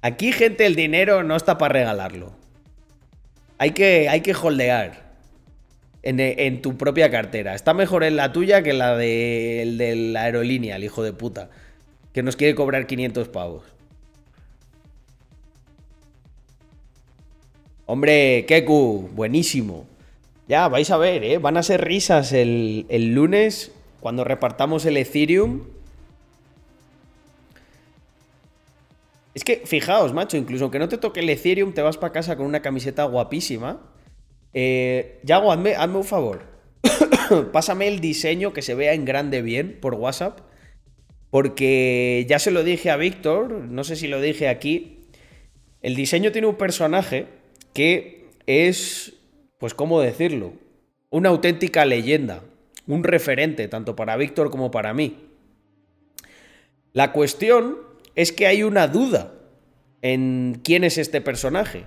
Aquí, 0.02 0.32
gente, 0.32 0.66
el 0.66 0.76
dinero 0.76 1.24
no 1.24 1.36
está 1.36 1.58
para 1.58 1.74
regalarlo. 1.74 2.34
Hay 3.58 3.72
que, 3.72 4.08
hay 4.10 4.22
que 4.22 4.34
holdear 4.34 5.08
en, 6.04 6.20
en, 6.20 6.62
tu 6.62 6.78
propia 6.78 7.10
cartera. 7.10 7.56
Está 7.56 7.74
mejor 7.74 8.04
en 8.04 8.16
la 8.16 8.32
tuya 8.32 8.62
que 8.62 8.70
en 8.70 8.78
la 8.78 8.96
de, 8.96 9.74
de 9.78 9.96
la 9.96 10.24
aerolínea, 10.24 10.76
el 10.76 10.84
hijo 10.84 11.04
de 11.04 11.14
puta 11.14 11.50
que 12.18 12.24
nos 12.24 12.36
quiere 12.36 12.56
cobrar 12.56 12.88
500 12.88 13.28
pavos. 13.28 13.62
Hombre, 17.86 18.44
Keku, 18.48 19.12
buenísimo. 19.14 19.86
Ya, 20.48 20.68
vais 20.68 20.90
a 20.90 20.98
ver, 20.98 21.24
¿eh? 21.24 21.38
Van 21.38 21.58
a 21.58 21.62
ser 21.62 21.86
risas 21.86 22.34
el, 22.34 22.88
el 22.90 23.14
lunes 23.14 23.72
cuando 24.00 24.24
repartamos 24.24 24.88
el 24.88 24.98
Ethereum. 24.98 25.66
Es 29.38 29.44
que, 29.44 29.62
fijaos, 29.66 30.16
macho, 30.16 30.36
incluso 30.36 30.64
aunque 30.64 30.80
no 30.80 30.90
te 30.90 30.98
toque 30.98 31.20
el 31.20 31.30
Ethereum, 31.30 31.72
te 31.72 31.84
vas 31.84 31.96
para 31.96 32.12
casa 32.12 32.36
con 32.36 32.48
una 32.48 32.64
camiseta 32.64 33.04
guapísima. 33.04 33.94
Eh, 34.52 35.20
Yago, 35.22 35.52
hazme, 35.52 35.76
hazme 35.76 35.98
un 35.98 36.04
favor. 36.04 36.42
Pásame 37.54 37.88
el 37.88 38.00
diseño 38.00 38.52
que 38.52 38.64
se 38.64 38.74
vea 38.74 38.94
en 38.94 39.06
grande 39.06 39.44
bien 39.44 39.78
por 39.80 39.94
WhatsApp. 39.94 40.40
Porque 41.30 42.26
ya 42.28 42.40
se 42.40 42.50
lo 42.50 42.64
dije 42.64 42.90
a 42.90 42.98
Víctor, 42.98 43.52
no 43.52 43.84
sé 43.84 43.96
si 43.96 44.08
lo 44.08 44.20
dije 44.22 44.48
aquí, 44.48 45.02
el 45.84 45.96
diseño 45.96 46.32
tiene 46.32 46.48
un 46.48 46.56
personaje 46.56 47.28
que 47.74 48.32
es, 48.48 49.14
pues, 49.60 49.76
¿cómo 49.76 50.02
decirlo? 50.02 50.54
Una 51.12 51.30
auténtica 51.30 51.86
leyenda, 51.86 52.42
un 52.88 53.04
referente, 53.04 53.68
tanto 53.68 53.96
para 53.96 54.18
Víctor 54.18 54.50
como 54.50 54.72
para 54.72 54.96
mí. 54.96 55.28
La 56.92 57.12
cuestión 57.12 57.86
es 58.18 58.32
que 58.32 58.48
hay 58.48 58.64
una 58.64 58.88
duda 58.88 59.32
en 60.02 60.60
quién 60.64 60.84
es 60.84 60.98
este 60.98 61.22
personaje. 61.22 61.86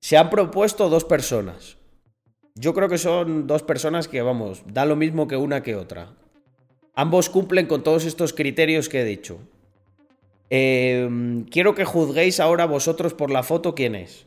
Se 0.00 0.16
han 0.16 0.28
propuesto 0.28 0.88
dos 0.88 1.04
personas. 1.04 1.76
Yo 2.56 2.74
creo 2.74 2.88
que 2.88 2.98
son 2.98 3.46
dos 3.46 3.62
personas 3.62 4.08
que, 4.08 4.22
vamos, 4.22 4.64
da 4.66 4.84
lo 4.84 4.96
mismo 4.96 5.28
que 5.28 5.36
una 5.36 5.62
que 5.62 5.76
otra. 5.76 6.12
Ambos 6.96 7.30
cumplen 7.30 7.66
con 7.66 7.84
todos 7.84 8.06
estos 8.06 8.32
criterios 8.32 8.88
que 8.88 9.02
he 9.02 9.04
dicho. 9.04 9.38
Em, 10.50 11.44
quiero 11.44 11.76
que 11.76 11.84
juzguéis 11.84 12.40
ahora 12.40 12.66
vosotros 12.66 13.14
por 13.14 13.30
la 13.30 13.44
foto 13.44 13.76
quién 13.76 13.94
es. 13.94 14.26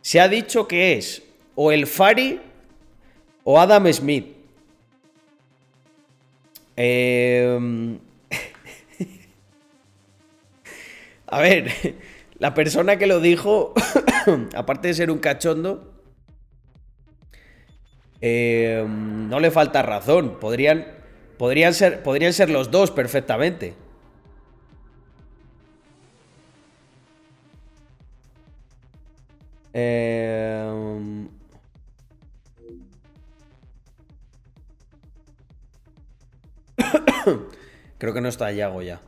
Se 0.00 0.20
ha 0.20 0.28
dicho 0.28 0.66
que 0.66 0.94
es 0.94 1.22
o 1.54 1.70
el 1.70 1.86
Fari 1.86 2.40
o 3.44 3.60
Adam 3.60 3.92
Smith. 3.92 4.36
Em, 6.76 7.98
a 11.32 11.40
ver, 11.40 11.72
La 12.42 12.54
persona 12.54 12.96
que 12.96 13.06
lo 13.06 13.20
dijo, 13.20 13.72
aparte 14.56 14.88
de 14.88 14.94
ser 14.94 15.12
un 15.12 15.20
cachondo, 15.20 15.92
eh, 18.20 18.84
no 18.88 19.38
le 19.38 19.52
falta 19.52 19.80
razón. 19.82 20.40
Podrían, 20.40 20.88
podrían, 21.38 21.72
ser, 21.72 22.02
podrían 22.02 22.32
ser 22.32 22.50
los 22.50 22.72
dos 22.72 22.90
perfectamente. 22.90 23.74
Eh, 29.72 31.28
creo 37.98 38.12
que 38.12 38.20
no 38.20 38.28
está 38.28 38.50
Yago 38.50 38.82
ya. 38.82 39.00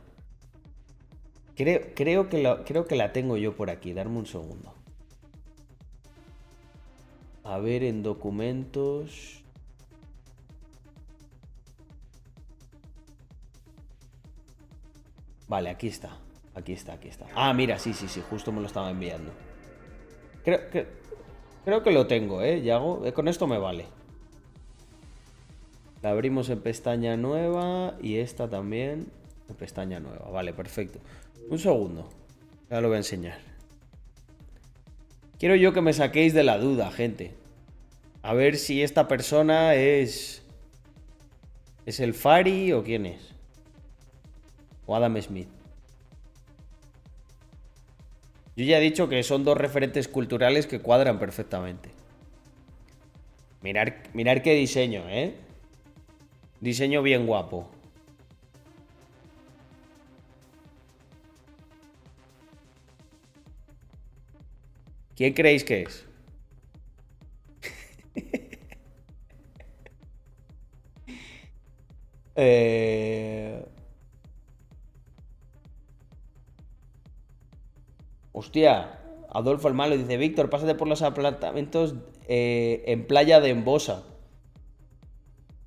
Creo, 1.55 1.81
creo, 1.95 2.29
que 2.29 2.57
creo 2.65 2.85
que 2.85 2.95
la 2.95 3.13
tengo 3.13 3.37
yo 3.37 3.55
por 3.55 3.69
aquí. 3.69 3.93
Darme 3.93 4.17
un 4.17 4.25
segundo. 4.25 4.73
A 7.43 7.59
ver, 7.59 7.83
en 7.83 8.03
documentos. 8.03 9.43
Vale, 15.47 15.69
aquí 15.69 15.87
está. 15.87 16.17
Aquí 16.55 16.73
está, 16.73 16.93
aquí 16.93 17.07
está. 17.07 17.27
Ah, 17.35 17.53
mira, 17.53 17.77
sí, 17.79 17.93
sí, 17.93 18.07
sí, 18.07 18.21
justo 18.29 18.51
me 18.51 18.61
lo 18.61 18.67
estaba 18.67 18.89
enviando. 18.89 19.31
Creo 20.43 20.69
que, 20.69 20.87
creo 21.65 21.83
que 21.83 21.91
lo 21.91 22.07
tengo, 22.07 22.41
¿eh, 22.41 22.61
Yago? 22.61 23.05
Eh, 23.05 23.13
con 23.13 23.27
esto 23.27 23.45
me 23.45 23.57
vale. 23.57 23.85
La 26.01 26.11
abrimos 26.11 26.49
en 26.49 26.61
pestaña 26.61 27.17
nueva 27.17 27.95
y 28.01 28.17
esta 28.17 28.49
también 28.49 29.07
en 29.49 29.55
pestaña 29.55 29.99
nueva. 29.99 30.29
Vale, 30.29 30.53
perfecto. 30.53 30.99
Un 31.49 31.59
segundo. 31.59 32.09
Ya 32.69 32.81
lo 32.81 32.87
voy 32.87 32.95
a 32.95 32.99
enseñar. 32.99 33.37
Quiero 35.39 35.55
yo 35.55 35.73
que 35.73 35.81
me 35.81 35.93
saquéis 35.93 36.33
de 36.33 36.43
la 36.43 36.57
duda, 36.57 36.91
gente. 36.91 37.35
A 38.23 38.33
ver 38.33 38.57
si 38.57 38.81
esta 38.81 39.07
persona 39.07 39.75
es... 39.75 40.43
¿Es 41.85 41.99
el 41.99 42.13
Fari 42.13 42.71
o 42.71 42.83
quién 42.83 43.05
es? 43.05 43.35
O 44.87 44.95
Adam 44.95 45.21
Smith. 45.21 45.49
Yo 48.55 48.63
ya 48.63 48.77
he 48.77 48.81
dicho 48.81 49.09
que 49.09 49.21
son 49.21 49.43
dos 49.43 49.57
referentes 49.57 50.07
culturales 50.07 50.65
que 50.65 50.79
cuadran 50.79 51.19
perfectamente. 51.19 51.89
Mirar, 53.61 54.03
mirar 54.13 54.41
qué 54.41 54.53
diseño, 54.53 55.03
¿eh? 55.09 55.35
Diseño 56.61 57.03
bien 57.03 57.27
guapo. 57.27 57.69
¿Quién 65.15 65.33
creéis 65.33 65.63
que 65.63 65.83
es? 65.83 66.05
eh... 72.35 73.65
Hostia, 78.37 78.99
Adolfo 79.29 79.69
el 79.69 79.73
Malo 79.73 79.97
dice, 79.97 80.17
Víctor, 80.17 80.49
pásate 80.49 80.75
por 80.75 80.89
los 80.89 81.01
apartamentos 81.01 81.95
eh, 82.27 82.83
en 82.87 83.07
Playa 83.07 83.39
de 83.39 83.49
Embosa. 83.49 84.03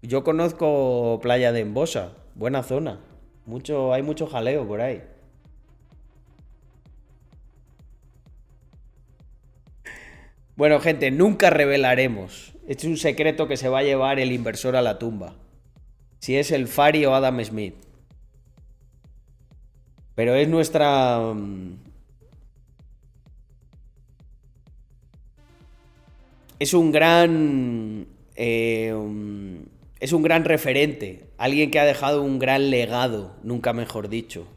Yo 0.03 0.23
conozco 0.23 1.19
Playa 1.23 1.51
de 1.53 1.61
Embosa, 1.61 2.13
buena 2.35 2.63
zona. 2.63 3.01
Mucho, 3.47 3.95
hay 3.95 4.03
mucho 4.03 4.27
jaleo 4.27 4.69
por 4.69 4.83
ahí. 4.83 5.03
Bueno, 10.59 10.81
gente, 10.81 11.13
nunca 11.13 11.51
revelaremos. 11.51 12.53
Este 12.67 12.89
es 12.89 12.91
un 12.91 12.97
secreto 12.97 13.47
que 13.47 13.57
se 13.57 13.69
va 13.69 13.79
a 13.79 13.85
llevar 13.85 14.19
el 14.19 14.33
inversor 14.33 14.75
a 14.75 14.83
la 14.83 14.99
tumba. 14.99 15.37
Si 16.19 16.35
es 16.35 16.51
el 16.51 16.67
Fari 16.67 17.05
o 17.05 17.15
Adam 17.15 17.41
Smith. 17.45 17.77
Pero 20.17 20.35
es 20.35 20.49
nuestra... 20.49 21.21
Mm, 21.33 21.77
es 26.59 26.75
un 26.75 26.91
gran... 26.91 28.09
Eh, 28.35 28.93
mm, 28.93 29.59
es 30.01 30.13
un 30.13 30.23
gran 30.25 30.45
referente. 30.45 31.29
Alguien 31.39 31.71
que 31.71 31.79
ha 31.79 31.85
dejado 31.85 32.21
un 32.25 32.41
gran 32.41 32.71
legado, 32.71 33.37
nunca 33.45 33.73
mejor 33.73 34.09
dicho 34.09 34.49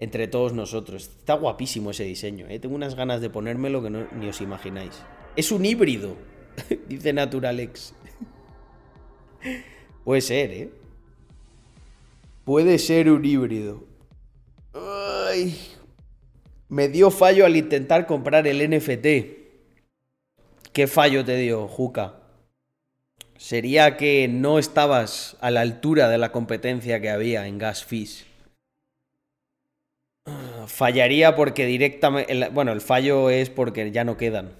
entre 0.00 0.28
todos 0.28 0.52
nosotros. 0.52 1.10
Está 1.18 1.34
guapísimo 1.34 1.90
ese 1.90 2.04
diseño, 2.04 2.46
¿eh? 2.48 2.58
tengo 2.58 2.74
unas 2.74 2.94
ganas 2.94 3.20
de 3.20 3.30
ponérmelo 3.30 3.82
que 3.82 3.90
ni 3.90 4.28
os 4.28 4.40
imagináis. 4.40 5.02
Es 5.36 5.52
un 5.52 5.64
híbrido, 5.64 6.16
dice 6.88 7.12
Naturalex. 7.12 7.94
Puede 10.04 10.20
ser, 10.20 10.50
¿eh? 10.52 10.70
Puede 12.44 12.78
ser 12.78 13.10
un 13.10 13.24
híbrido. 13.24 13.84
Ay, 14.72 15.54
me 16.68 16.88
dio 16.88 17.10
fallo 17.10 17.44
al 17.44 17.56
intentar 17.56 18.06
comprar 18.06 18.46
el 18.46 18.70
NFT. 18.70 19.06
¿Qué 20.72 20.86
fallo 20.86 21.24
te 21.24 21.36
dio, 21.36 21.68
Juca? 21.68 22.20
Sería 23.36 23.96
que 23.96 24.28
no 24.28 24.58
estabas 24.58 25.36
a 25.40 25.50
la 25.50 25.60
altura 25.60 26.08
de 26.08 26.18
la 26.18 26.32
competencia 26.32 27.00
que 27.00 27.10
había 27.10 27.46
en 27.46 27.58
Gas 27.58 27.84
Fish. 27.84 28.27
Fallaría 30.66 31.34
porque 31.34 31.66
directamente... 31.66 32.48
Bueno, 32.50 32.72
el 32.72 32.80
fallo 32.80 33.30
es 33.30 33.50
porque 33.50 33.90
ya 33.90 34.04
no 34.04 34.16
quedan. 34.16 34.52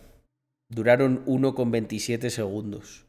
Duraron 0.68 1.24
1,27 1.26 2.30
segundos. 2.30 3.06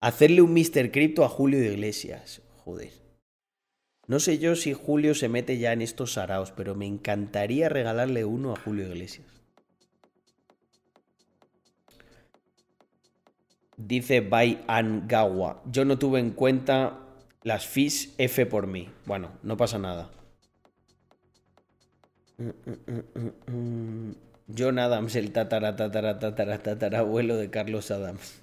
Hacerle 0.00 0.42
un 0.42 0.52
Mr. 0.52 0.90
Crypto 0.90 1.24
a 1.24 1.28
Julio 1.28 1.62
Iglesias. 1.62 2.42
Joder. 2.64 2.90
No 4.06 4.20
sé 4.20 4.38
yo 4.38 4.54
si 4.54 4.74
Julio 4.74 5.14
se 5.14 5.28
mete 5.28 5.58
ya 5.58 5.72
en 5.72 5.80
estos 5.80 6.12
saraos, 6.14 6.50
pero 6.50 6.74
me 6.74 6.86
encantaría 6.86 7.68
regalarle 7.68 8.24
uno 8.24 8.52
a 8.52 8.60
Julio 8.60 8.86
Iglesias. 8.86 9.26
Dice 13.76 14.20
Bai 14.20 14.62
Angawa. 14.68 15.62
Yo 15.66 15.84
no 15.84 15.98
tuve 15.98 16.20
en 16.20 16.30
cuenta 16.30 17.00
las 17.42 17.66
fees 17.66 18.14
F 18.18 18.46
por 18.46 18.66
mí. 18.66 18.90
Bueno, 19.06 19.32
no 19.42 19.56
pasa 19.56 19.78
nada. 19.78 20.10
John 24.56 24.78
Adams, 24.78 25.14
el 25.16 25.32
tatara, 25.32 25.76
tatara, 25.76 26.18
tatara, 26.18 26.58
tatara, 26.58 26.98
abuelo 26.98 27.36
de 27.36 27.50
Carlos 27.50 27.90
Adams. 27.90 28.40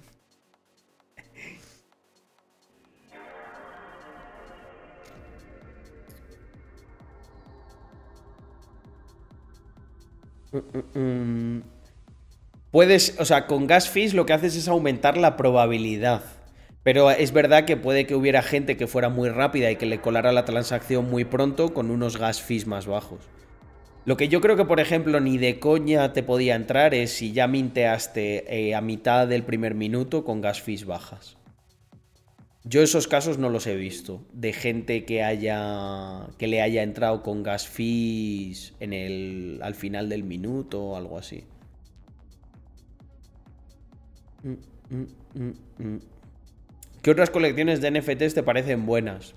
Puedes, 12.70 13.18
o 13.18 13.24
sea, 13.24 13.46
con 13.46 13.66
gas 13.66 13.88
fees 13.88 14.14
lo 14.14 14.26
que 14.26 14.32
haces 14.32 14.56
es 14.56 14.68
aumentar 14.68 15.16
la 15.16 15.36
probabilidad. 15.36 16.22
Pero 16.82 17.10
es 17.10 17.32
verdad 17.32 17.64
que 17.64 17.76
puede 17.76 18.06
que 18.06 18.14
hubiera 18.14 18.42
gente 18.42 18.76
que 18.76 18.86
fuera 18.86 19.08
muy 19.08 19.28
rápida 19.28 19.70
y 19.70 19.76
que 19.76 19.86
le 19.86 20.00
colara 20.00 20.32
la 20.32 20.44
transacción 20.44 21.08
muy 21.08 21.24
pronto 21.24 21.72
con 21.72 21.90
unos 21.90 22.16
gas 22.16 22.42
fees 22.42 22.66
más 22.66 22.86
bajos. 22.86 23.20
Lo 24.04 24.16
que 24.16 24.28
yo 24.28 24.40
creo 24.40 24.56
que, 24.56 24.64
por 24.64 24.80
ejemplo, 24.80 25.20
ni 25.20 25.38
de 25.38 25.60
coña 25.60 26.12
te 26.12 26.22
podía 26.22 26.56
entrar 26.56 26.92
es 26.92 27.12
si 27.12 27.32
ya 27.32 27.46
minteaste 27.46 28.68
eh, 28.68 28.74
a 28.74 28.80
mitad 28.80 29.28
del 29.28 29.44
primer 29.44 29.74
minuto 29.74 30.24
con 30.24 30.40
gas 30.40 30.60
fees 30.60 30.84
bajas. 30.86 31.36
Yo 32.64 32.82
esos 32.82 33.08
casos 33.08 33.38
no 33.38 33.48
los 33.48 33.66
he 33.66 33.76
visto. 33.76 34.24
De 34.32 34.52
gente 34.52 35.04
que 35.04 35.22
haya. 35.22 36.28
que 36.38 36.46
le 36.46 36.62
haya 36.62 36.82
entrado 36.82 37.22
con 37.22 37.42
gas 37.42 37.68
fees 37.68 38.74
en 38.80 38.92
el. 38.92 39.60
al 39.62 39.74
final 39.74 40.08
del 40.08 40.24
minuto 40.24 40.82
o 40.82 40.96
algo 40.96 41.18
así. 41.18 41.44
Mm, 44.42 44.96
mm, 44.96 45.52
mm, 45.78 45.98
¿Qué 47.02 47.10
otras 47.10 47.30
colecciones 47.30 47.80
de 47.80 47.90
NFTs 47.90 48.34
te 48.34 48.42
parecen 48.42 48.86
buenas? 48.86 49.34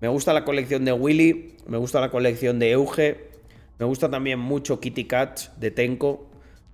Me 0.00 0.08
gusta 0.08 0.32
la 0.32 0.44
colección 0.44 0.84
de 0.84 0.92
Willy, 0.92 1.56
me 1.66 1.78
gusta 1.78 2.00
la 2.00 2.10
colección 2.10 2.58
de 2.58 2.72
Euge, 2.72 3.35
me 3.78 3.84
gusta 3.86 4.10
también 4.10 4.38
mucho 4.38 4.80
Kitty 4.80 5.04
Cat 5.04 5.54
de 5.58 5.70
Tenko. 5.70 6.26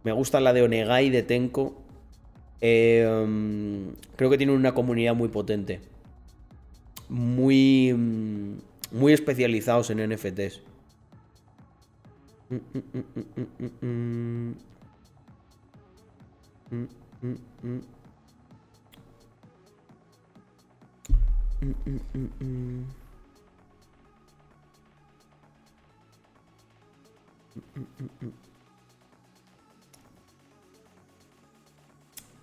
Me 0.04 0.12
gusta 0.12 0.40
la 0.40 0.52
de 0.52 0.62
Onegai 0.62 1.10
de 1.10 1.22
Tenko. 1.22 1.82
Em, 2.60 3.92
creo 4.16 4.30
que 4.30 4.38
tiene 4.38 4.52
una 4.52 4.72
comunidad 4.74 5.14
muy 5.14 5.28
potente. 5.28 5.80
Muy, 7.08 7.92
muy 8.92 9.12
especializados 9.12 9.90
en 9.90 10.10
NFTs. 10.10 10.60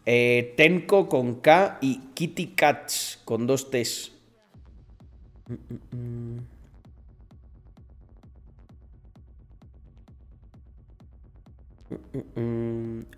Eh, 0.06 0.54
Tenko 0.58 1.08
con 1.08 1.36
K 1.36 1.78
y 1.82 2.00
Kitty 2.16 2.48
Cats 2.48 3.22
con 3.26 3.46
dos 3.46 3.70
T's. 3.70 4.12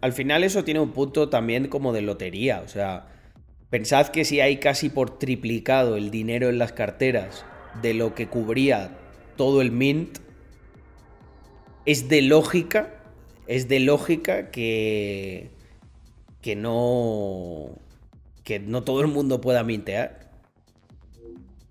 Al 0.02 0.14
final 0.14 0.44
eso 0.44 0.64
tiene 0.64 0.80
un 0.80 0.92
punto 0.92 1.30
también 1.30 1.68
como 1.68 1.94
de 1.94 2.02
lotería, 2.02 2.62
o 2.66 2.68
sea, 2.68 3.08
pensad 3.70 4.08
que 4.08 4.26
si 4.26 4.40
hay 4.40 4.58
casi 4.58 4.90
por 4.90 5.18
triplicado 5.18 5.96
el 5.98 6.10
dinero 6.12 6.50
en 6.50 6.58
las 6.58 6.74
carteras 6.74 7.46
de 7.82 7.94
lo 7.94 8.16
que 8.16 8.28
cubría 8.28 8.98
todo 9.38 9.62
el 9.62 9.72
mint, 9.72 10.20
es 11.86 12.10
de 12.10 12.22
lógica, 12.22 12.94
es 13.48 13.68
de 13.68 13.80
lógica 13.80 14.52
que 14.52 15.50
que 16.42 16.56
no 16.56 17.78
que 18.44 18.60
no 18.60 18.84
todo 18.84 19.02
el 19.02 19.08
mundo 19.08 19.42
pueda 19.42 19.64
mintear. 19.64 20.32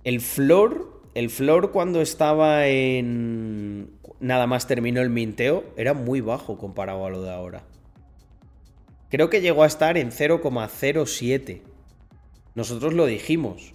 El 0.05 0.20
floor, 0.20 1.02
el 1.14 1.30
floor 1.30 1.72
cuando 1.72 2.00
estaba 2.00 2.66
en 2.66 3.90
nada 4.20 4.47
más 4.47 4.66
terminó 4.66 5.00
el 5.00 5.10
minteo 5.10 5.64
era 5.76 5.94
muy 5.94 6.20
bajo 6.20 6.58
comparado 6.58 7.05
a 7.05 7.10
lo 7.10 7.22
de 7.22 7.30
ahora. 7.32 7.64
Creo 9.10 9.28
que 9.28 9.40
llegó 9.40 9.64
a 9.64 9.66
estar 9.66 9.98
en 9.98 10.10
0,07. 10.10 11.62
Nosotros 12.55 12.94
lo 12.94 13.06
dijimos. 13.06 13.72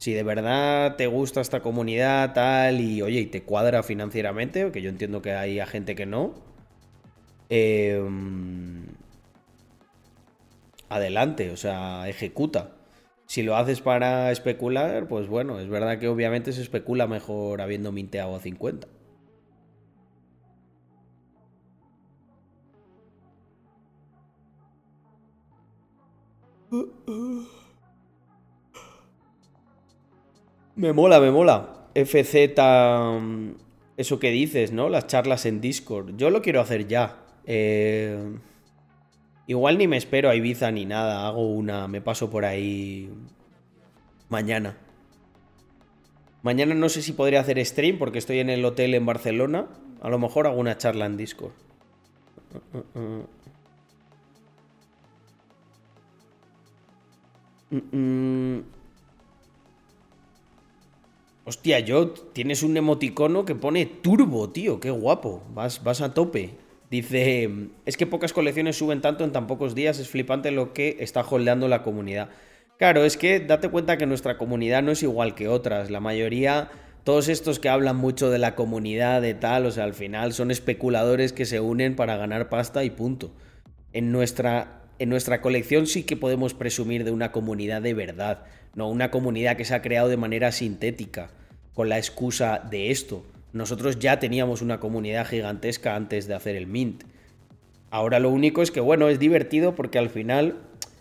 Si 0.00 0.14
de 0.14 0.22
verdad 0.22 0.96
te 0.96 1.06
gusta 1.06 1.42
esta 1.42 1.60
comunidad 1.60 2.32
tal 2.32 2.80
y 2.80 3.02
oye, 3.02 3.20
y 3.20 3.26
te 3.26 3.42
cuadra 3.42 3.82
financieramente, 3.82 4.72
que 4.72 4.80
yo 4.82 4.88
entiendo 4.88 5.20
que 5.22 5.32
hay 5.34 5.60
gente 5.66 5.94
que 5.94 6.06
no, 6.06 6.34
eh, 7.50 8.00
adelante, 10.88 11.50
o 11.50 11.56
sea, 11.56 12.08
ejecuta. 12.08 12.76
Si 13.26 13.42
lo 13.42 13.56
haces 13.56 13.80
para 13.82 14.32
especular, 14.32 15.06
pues 15.06 15.28
bueno, 15.28 15.60
es 15.60 15.68
verdad 15.68 15.98
que 15.98 16.08
obviamente 16.08 16.52
se 16.52 16.62
especula 16.62 17.06
mejor 17.06 17.60
habiendo 17.60 17.92
minteado 17.92 18.34
a 18.34 18.40
50. 18.40 18.88
Me 30.76 30.92
mola, 30.92 31.20
me 31.20 31.30
mola. 31.30 31.88
FZ, 31.94 32.54
mm, 33.20 33.50
eso 33.96 34.18
que 34.18 34.30
dices, 34.30 34.72
¿no? 34.72 34.88
Las 34.88 35.06
charlas 35.06 35.46
en 35.46 35.60
Discord. 35.60 36.16
Yo 36.16 36.30
lo 36.30 36.42
quiero 36.42 36.60
hacer 36.60 36.86
ya. 36.86 37.18
Eh... 37.46 38.38
Igual 39.50 39.78
ni 39.78 39.88
me 39.88 39.96
espero 39.96 40.30
a 40.30 40.36
Ibiza 40.36 40.70
ni 40.70 40.86
nada, 40.86 41.26
hago 41.26 41.44
una, 41.52 41.88
me 41.88 42.00
paso 42.00 42.30
por 42.30 42.44
ahí 42.44 43.10
mañana. 44.28 44.76
Mañana 46.42 46.72
no 46.76 46.88
sé 46.88 47.02
si 47.02 47.12
podría 47.12 47.40
hacer 47.40 47.66
stream 47.66 47.98
porque 47.98 48.18
estoy 48.18 48.38
en 48.38 48.48
el 48.48 48.64
hotel 48.64 48.94
en 48.94 49.04
Barcelona. 49.04 49.66
A 50.00 50.08
lo 50.08 50.20
mejor 50.20 50.46
hago 50.46 50.56
una 50.56 50.78
charla 50.78 51.06
en 51.06 51.16
Discord. 51.16 51.50
Hostia, 61.50 61.80
yo 61.80 62.10
tienes 62.10 62.62
un 62.62 62.76
emoticono 62.76 63.44
que 63.44 63.56
pone 63.56 63.84
turbo, 63.84 64.50
tío. 64.50 64.78
Qué 64.78 64.92
guapo. 64.92 65.42
Vas, 65.52 65.82
vas 65.82 66.00
a 66.00 66.14
tope. 66.14 66.50
Dice, 66.92 67.50
es 67.84 67.96
que 67.96 68.06
pocas 68.06 68.32
colecciones 68.32 68.76
suben 68.76 69.00
tanto 69.00 69.24
en 69.24 69.32
tan 69.32 69.48
pocos 69.48 69.74
días, 69.74 69.98
es 69.98 70.08
flipante 70.08 70.52
lo 70.52 70.72
que 70.72 70.98
está 71.00 71.22
holdeando 71.22 71.66
la 71.66 71.82
comunidad. 71.82 72.28
Claro, 72.78 73.04
es 73.04 73.16
que 73.16 73.40
date 73.40 73.68
cuenta 73.68 73.98
que 73.98 74.06
nuestra 74.06 74.38
comunidad 74.38 74.84
no 74.84 74.92
es 74.92 75.02
igual 75.02 75.34
que 75.34 75.48
otras. 75.48 75.90
La 75.90 75.98
mayoría, 75.98 76.70
todos 77.02 77.28
estos 77.28 77.58
que 77.58 77.68
hablan 77.68 77.96
mucho 77.96 78.30
de 78.30 78.38
la 78.38 78.54
comunidad, 78.54 79.20
de 79.20 79.34
tal, 79.34 79.66
o 79.66 79.72
sea, 79.72 79.82
al 79.82 79.94
final 79.94 80.32
son 80.32 80.52
especuladores 80.52 81.32
que 81.32 81.46
se 81.46 81.58
unen 81.58 81.96
para 81.96 82.16
ganar 82.16 82.48
pasta 82.48 82.84
y 82.84 82.90
punto. 82.90 83.32
En 83.92 84.12
nuestra, 84.12 84.82
en 85.00 85.08
nuestra 85.08 85.40
colección 85.40 85.88
sí 85.88 86.04
que 86.04 86.16
podemos 86.16 86.54
presumir 86.54 87.02
de 87.02 87.10
una 87.10 87.32
comunidad 87.32 87.82
de 87.82 87.94
verdad, 87.94 88.44
no 88.76 88.88
una 88.88 89.10
comunidad 89.10 89.56
que 89.56 89.64
se 89.64 89.74
ha 89.74 89.82
creado 89.82 90.08
de 90.08 90.16
manera 90.16 90.52
sintética, 90.52 91.32
con 91.74 91.88
la 91.88 91.98
excusa 91.98 92.66
de 92.70 92.90
esto. 92.90 93.24
Nosotros 93.52 93.98
ya 93.98 94.18
teníamos 94.18 94.62
una 94.62 94.80
comunidad 94.80 95.26
gigantesca 95.26 95.96
antes 95.96 96.26
de 96.26 96.34
hacer 96.34 96.56
el 96.56 96.66
Mint. 96.66 97.04
Ahora 97.90 98.20
lo 98.20 98.30
único 98.30 98.62
es 98.62 98.70
que, 98.70 98.80
bueno, 98.80 99.08
es 99.08 99.18
divertido 99.18 99.74
porque 99.74 99.98
al 99.98 100.10
final 100.10 100.58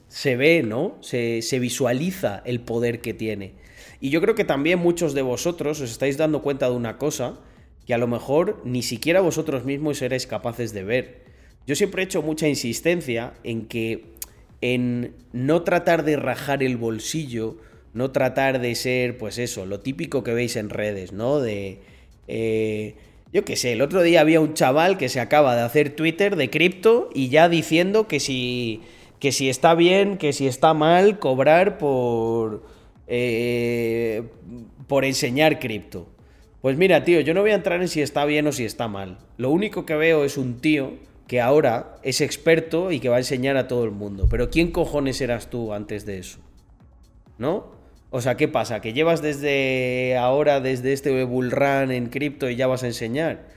se 0.07 0.35
ve, 0.35 0.63
¿no? 0.63 0.97
Se, 1.01 1.59
visualiza 1.59 2.41
el 2.45 2.59
poder 2.59 2.99
que 2.99 3.13
tiene. 3.13 3.53
Y 4.01 4.09
yo 4.09 4.21
creo 4.21 4.35
que 4.35 4.45
también 4.45 4.79
muchos 4.79 5.13
de 5.13 5.21
vosotros 5.21 5.79
os 5.81 5.91
estáis 5.91 6.17
dando 6.17 6.41
cuenta 6.41 6.69
de 6.69 6.75
una 6.75 6.97
cosa 6.97 7.39
que 7.85 7.93
a 7.93 7.97
lo 7.97 8.07
mejor 8.07 8.61
ni 8.65 8.81
siquiera 8.81 9.21
vosotros 9.21 9.65
mismos 9.65 9.99
seréis 9.99 10.25
capaces 10.25 10.73
de 10.73 10.83
ver. 10.83 11.23
Yo 11.67 11.75
siempre 11.75 12.01
he 12.01 12.05
hecho 12.05 12.21
mucha 12.21 12.47
insistencia 12.47 13.33
en 13.43 13.67
que 13.67 14.15
en 14.61 15.13
no 15.31 15.61
tratar 15.61 16.03
de 16.03 16.17
rajar 16.17 16.63
el 16.63 16.77
bolsillo, 16.77 17.57
no 17.93 18.11
tratar 18.11 18.59
de 18.59 18.75
ser, 18.75 19.17
pues 19.17 19.37
eso, 19.37 19.65
lo 19.65 19.79
típico 19.79 20.23
que 20.23 20.33
veis 20.33 20.55
en 20.55 20.69
redes, 20.69 21.11
¿no? 21.11 21.39
De 21.39 21.79
eh, 22.27 22.95
yo 23.31 23.45
qué 23.45 23.55
sé, 23.55 23.73
el 23.73 23.81
otro 23.81 24.01
día 24.01 24.21
había 24.21 24.39
un 24.39 24.53
chaval 24.53 24.97
que 24.97 25.09
se 25.09 25.19
acaba 25.19 25.55
de 25.55 25.61
hacer 25.61 25.95
Twitter 25.95 26.35
de 26.35 26.49
cripto 26.49 27.09
y 27.13 27.29
ya 27.29 27.47
diciendo 27.47 28.07
que 28.07 28.19
si, 28.19 28.81
que 29.19 29.31
si 29.31 29.49
está 29.49 29.75
bien, 29.75 30.17
que 30.17 30.33
si 30.33 30.47
está 30.47 30.73
mal 30.73 31.19
cobrar 31.19 31.77
por, 31.77 32.63
eh, 33.07 34.23
por 34.87 35.05
enseñar 35.05 35.59
cripto. 35.59 36.07
Pues 36.61 36.75
mira, 36.77 37.03
tío, 37.03 37.21
yo 37.21 37.33
no 37.33 37.41
voy 37.41 37.51
a 37.51 37.55
entrar 37.55 37.81
en 37.81 37.87
si 37.87 38.01
está 38.01 38.25
bien 38.25 38.47
o 38.47 38.51
si 38.51 38.65
está 38.65 38.87
mal. 38.87 39.19
Lo 39.37 39.51
único 39.51 39.85
que 39.85 39.95
veo 39.95 40.25
es 40.25 40.37
un 40.37 40.59
tío 40.59 40.93
que 41.27 41.39
ahora 41.39 41.97
es 42.01 42.21
experto 42.21 42.91
y 42.91 42.99
que 42.99 43.09
va 43.09 43.17
a 43.17 43.19
enseñar 43.19 43.57
a 43.57 43.67
todo 43.67 43.83
el 43.83 43.91
mundo. 43.91 44.27
Pero 44.29 44.49
¿quién 44.49 44.71
cojones 44.71 45.21
eras 45.21 45.51
tú 45.51 45.73
antes 45.73 46.05
de 46.05 46.17
eso? 46.17 46.39
¿No? 47.37 47.78
O 48.11 48.21
sea, 48.21 48.37
¿qué 48.37 48.47
pasa? 48.47 48.81
¿Que 48.81 48.93
llevas 48.93 49.21
desde 49.21 50.17
ahora, 50.17 50.59
desde 50.59 50.93
este 50.93 51.23
bullrun 51.23 51.91
en 51.91 52.07
cripto 52.07 52.49
y 52.49 52.55
ya 52.55 52.65
vas 52.67 52.83
a 52.83 52.87
enseñar? 52.87 53.47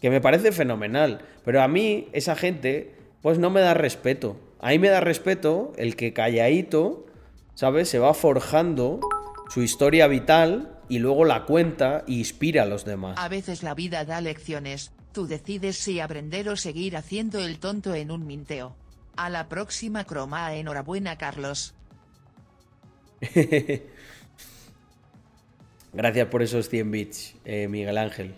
Que 0.00 0.10
me 0.10 0.20
parece 0.20 0.52
fenomenal. 0.52 1.22
Pero 1.44 1.62
a 1.62 1.68
mí, 1.68 2.08
esa 2.12 2.36
gente, 2.36 2.94
pues 3.22 3.38
no 3.38 3.48
me 3.50 3.60
da 3.60 3.72
respeto. 3.72 4.36
A 4.60 4.70
mí 4.70 4.78
me 4.78 4.88
da 4.88 5.00
respeto 5.00 5.72
el 5.76 5.96
que 5.96 6.12
calladito, 6.12 7.06
¿sabes? 7.54 7.88
Se 7.88 7.98
va 7.98 8.12
forjando 8.12 9.00
su 9.48 9.62
historia 9.62 10.06
vital 10.08 10.78
y 10.88 10.98
luego 10.98 11.24
la 11.24 11.44
cuenta 11.44 12.04
e 12.06 12.12
inspira 12.12 12.64
a 12.64 12.66
los 12.66 12.84
demás. 12.84 13.18
A 13.18 13.28
veces 13.28 13.62
la 13.62 13.74
vida 13.74 14.04
da 14.04 14.20
lecciones, 14.20 14.92
tú 15.12 15.26
decides 15.26 15.76
si 15.76 16.00
aprender 16.00 16.48
o 16.50 16.56
seguir 16.56 16.96
haciendo 16.96 17.40
el 17.40 17.58
tonto 17.58 17.94
en 17.94 18.10
un 18.10 18.26
minteo. 18.26 18.76
A 19.16 19.30
la 19.30 19.48
próxima 19.48 20.04
croma, 20.04 20.54
enhorabuena 20.54 21.16
Carlos. 21.16 21.74
Gracias 25.92 26.28
por 26.28 26.42
esos 26.42 26.68
100 26.70 26.90
bits, 26.90 27.36
eh, 27.44 27.68
Miguel 27.68 27.98
Ángel. 27.98 28.34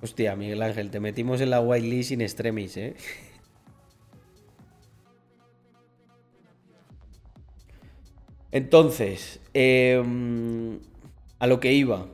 Hostia, 0.00 0.36
Miguel 0.36 0.62
Ángel, 0.62 0.90
te 0.90 1.00
metimos 1.00 1.40
en 1.40 1.50
la 1.50 1.60
whitelist 1.60 2.10
sin 2.10 2.20
extremis, 2.20 2.76
¿eh? 2.76 2.94
Entonces, 8.52 9.40
em, 9.52 10.78
a 11.40 11.48
lo 11.48 11.58
que 11.58 11.72
iba. 11.72 12.06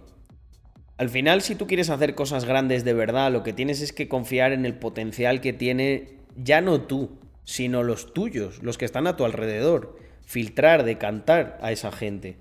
Al 0.96 1.10
final, 1.10 1.42
si 1.42 1.54
tú 1.54 1.66
quieres 1.66 1.90
hacer 1.90 2.14
cosas 2.14 2.46
grandes 2.46 2.84
de 2.84 2.94
verdad, 2.94 3.30
lo 3.30 3.42
que 3.42 3.52
tienes 3.52 3.82
es 3.82 3.92
que 3.92 4.08
confiar 4.08 4.52
en 4.52 4.64
el 4.64 4.74
potencial 4.74 5.42
que 5.42 5.52
tiene 5.52 6.20
ya 6.36 6.62
no 6.62 6.80
tú, 6.80 7.18
sino 7.44 7.82
los 7.82 8.14
tuyos, 8.14 8.62
los 8.62 8.78
que 8.78 8.86
están 8.86 9.06
a 9.06 9.16
tu 9.16 9.26
alrededor. 9.26 9.98
Filtrar, 10.24 10.84
decantar 10.84 11.58
a 11.60 11.72
esa 11.72 11.92
gente. 11.92 12.38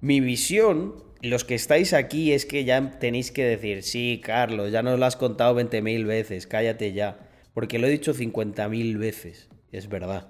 Mi 0.00 0.20
visión, 0.20 0.94
los 1.22 1.44
que 1.44 1.54
estáis 1.54 1.92
aquí, 1.92 2.32
es 2.32 2.46
que 2.46 2.64
ya 2.64 2.98
tenéis 2.98 3.32
que 3.32 3.44
decir, 3.44 3.82
sí, 3.82 4.20
Carlos, 4.22 4.72
ya 4.72 4.82
nos 4.82 4.98
lo 4.98 5.06
has 5.06 5.16
contado 5.16 5.58
20.000 5.58 6.06
veces, 6.06 6.46
cállate 6.46 6.92
ya. 6.92 7.18
Porque 7.54 7.78
lo 7.78 7.86
he 7.86 7.90
dicho 7.90 8.14
50.000 8.14 8.98
veces, 8.98 9.48
es 9.72 9.88
verdad. 9.88 10.28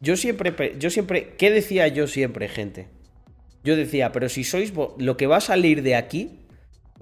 Yo 0.00 0.16
siempre, 0.16 0.74
yo 0.78 0.90
siempre, 0.90 1.34
¿qué 1.36 1.50
decía 1.50 1.88
yo 1.88 2.06
siempre, 2.06 2.48
gente? 2.48 2.88
Yo 3.62 3.76
decía, 3.76 4.12
pero 4.12 4.28
si 4.28 4.44
sois 4.44 4.72
lo 4.98 5.16
que 5.16 5.26
va 5.26 5.38
a 5.38 5.40
salir 5.40 5.82
de 5.82 5.96
aquí 5.96 6.40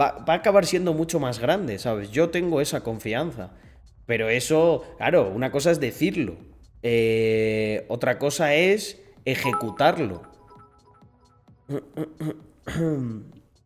va, 0.00 0.24
a 0.26 0.32
acabar 0.34 0.66
siendo 0.66 0.94
mucho 0.94 1.20
más 1.20 1.38
grande, 1.38 1.78
¿sabes? 1.78 2.10
Yo 2.10 2.30
tengo 2.30 2.60
esa 2.60 2.82
confianza. 2.82 3.52
Pero 4.06 4.28
eso, 4.28 4.84
claro, 4.98 5.30
una 5.34 5.50
cosa 5.50 5.70
es 5.70 5.80
decirlo. 5.80 6.36
Eh, 6.82 7.84
otra 7.88 8.18
cosa 8.18 8.54
es 8.54 9.00
ejecutarlo. 9.24 10.22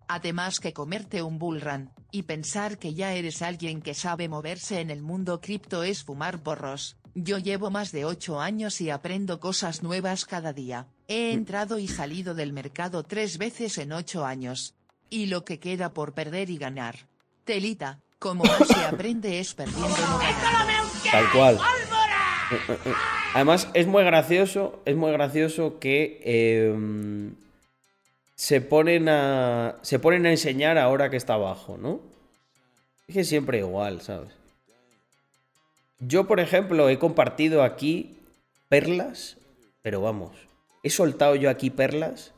Además 0.08 0.60
que 0.60 0.72
comerte 0.72 1.22
un 1.22 1.38
bullrun, 1.38 1.90
Y 2.10 2.22
pensar 2.22 2.78
que 2.78 2.94
ya 2.94 3.12
eres 3.12 3.42
alguien 3.42 3.82
que 3.82 3.94
sabe 3.94 4.28
moverse 4.28 4.80
en 4.80 4.90
el 4.90 5.02
mundo 5.02 5.40
cripto 5.40 5.82
es 5.82 6.04
fumar 6.04 6.42
porros. 6.42 6.96
Yo 7.14 7.38
llevo 7.38 7.70
más 7.70 7.92
de 7.92 8.04
8 8.04 8.40
años 8.40 8.80
y 8.80 8.90
aprendo 8.90 9.40
cosas 9.40 9.82
nuevas 9.82 10.24
cada 10.24 10.52
día. 10.52 10.86
He 11.08 11.32
entrado 11.32 11.78
y 11.78 11.88
salido 11.88 12.34
del 12.34 12.52
mercado 12.52 13.02
tres 13.02 13.38
veces 13.38 13.78
en 13.78 13.92
8 13.92 14.24
años. 14.24 14.74
Y 15.10 15.26
lo 15.26 15.44
que 15.44 15.58
queda 15.58 15.92
por 15.92 16.12
perder 16.12 16.50
y 16.50 16.58
ganar. 16.58 17.08
Telita, 17.44 18.00
como 18.18 18.44
más 18.44 18.66
se 18.68 18.84
aprende 18.84 19.38
es 19.40 19.54
perdiendo 19.54 19.88
no. 19.88 20.18
Tal 21.10 21.30
cual. 21.32 21.58
Además, 23.34 23.68
es 23.74 23.86
muy 23.86 24.04
gracioso, 24.04 24.80
es 24.84 24.96
muy 24.96 25.12
gracioso 25.12 25.78
que 25.78 26.74
se 28.36 28.60
ponen 28.60 29.08
a. 29.08 29.76
Se 29.82 29.98
ponen 29.98 30.26
a 30.26 30.30
enseñar 30.30 30.78
ahora 30.78 31.10
que 31.10 31.16
está 31.16 31.34
abajo, 31.34 31.78
¿no? 31.78 32.00
Es 33.08 33.14
que 33.14 33.24
siempre 33.24 33.58
igual, 33.58 34.02
¿sabes? 34.02 34.30
Yo, 35.98 36.26
por 36.26 36.38
ejemplo, 36.38 36.88
he 36.90 36.98
compartido 36.98 37.62
aquí 37.62 38.18
perlas, 38.68 39.38
pero 39.82 40.02
vamos, 40.02 40.32
he 40.82 40.90
soltado 40.90 41.34
yo 41.34 41.48
aquí 41.48 41.70
perlas 41.70 42.34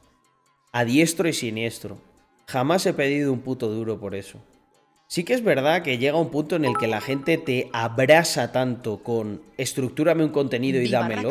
a 0.73 0.85
diestro 0.85 1.29
y 1.29 1.33
siniestro. 1.33 1.99
Jamás 2.47 2.87
he 2.87 2.93
pedido 2.93 3.33
un 3.33 3.41
puto 3.41 3.69
duro 3.69 3.99
por 3.99 4.15
eso. 4.15 4.39
Sí 5.09 5.25
que 5.25 5.35
es 5.35 5.43
verdad 5.43 5.83
que 5.83 5.99
llega 5.99 6.19
un 6.19 6.31
punto 6.31 6.55
en 6.55 6.67
el 6.67 6.77
que 6.77 6.87
la 6.87 7.01
gente 7.01 7.39
te 7.39 7.71
abrasa 7.73 8.53
tanto 8.53 9.03
con 9.03 9.43
estructúrame 9.57 10.23
un 10.23 10.31
contenido 10.31 10.81
y 10.81 10.89
dámelo 10.89 11.31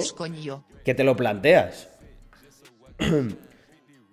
que 0.84 0.96
te 0.96 1.04
lo 1.04 1.16
planteas. 1.16 1.88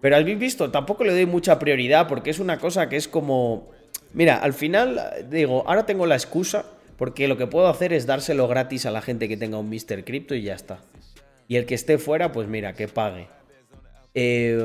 Pero 0.05 0.17
habéis 0.17 0.39
visto, 0.39 0.71
tampoco 0.71 1.03
le 1.03 1.15
doy 1.15 1.25
mucha 1.25 1.59
prioridad 1.59 2.09
porque 2.09 2.29
es 2.29 2.39
una 2.39 2.59
cosa 2.59 2.91
que 2.91 2.97
es 2.97 3.09
como... 3.09 3.71
Mira, 4.13 4.37
al 4.37 4.53
final 4.53 5.01
digo, 5.31 5.65
ahora 5.67 5.87
tengo 5.87 6.05
la 6.05 6.15
excusa 6.15 6.67
porque 6.99 7.27
lo 7.27 7.39
que 7.39 7.47
puedo 7.47 7.69
hacer 7.69 7.95
es 7.95 8.05
dárselo 8.05 8.47
gratis 8.47 8.85
a 8.85 8.91
la 8.91 9.01
gente 9.01 9.29
que 9.29 9.39
tenga 9.39 9.57
un 9.57 9.71
Mr. 9.71 10.05
Crypto 10.05 10.35
y 10.35 10.43
ya 10.43 10.57
está. 10.57 10.81
Y 11.49 11.57
el 11.57 11.65
que 11.65 11.75
esté 11.75 11.97
fuera, 11.97 12.33
pues 12.33 12.49
mira, 12.49 12.75
que 12.75 12.87
pague. 12.87 13.29
Eh, 14.13 14.63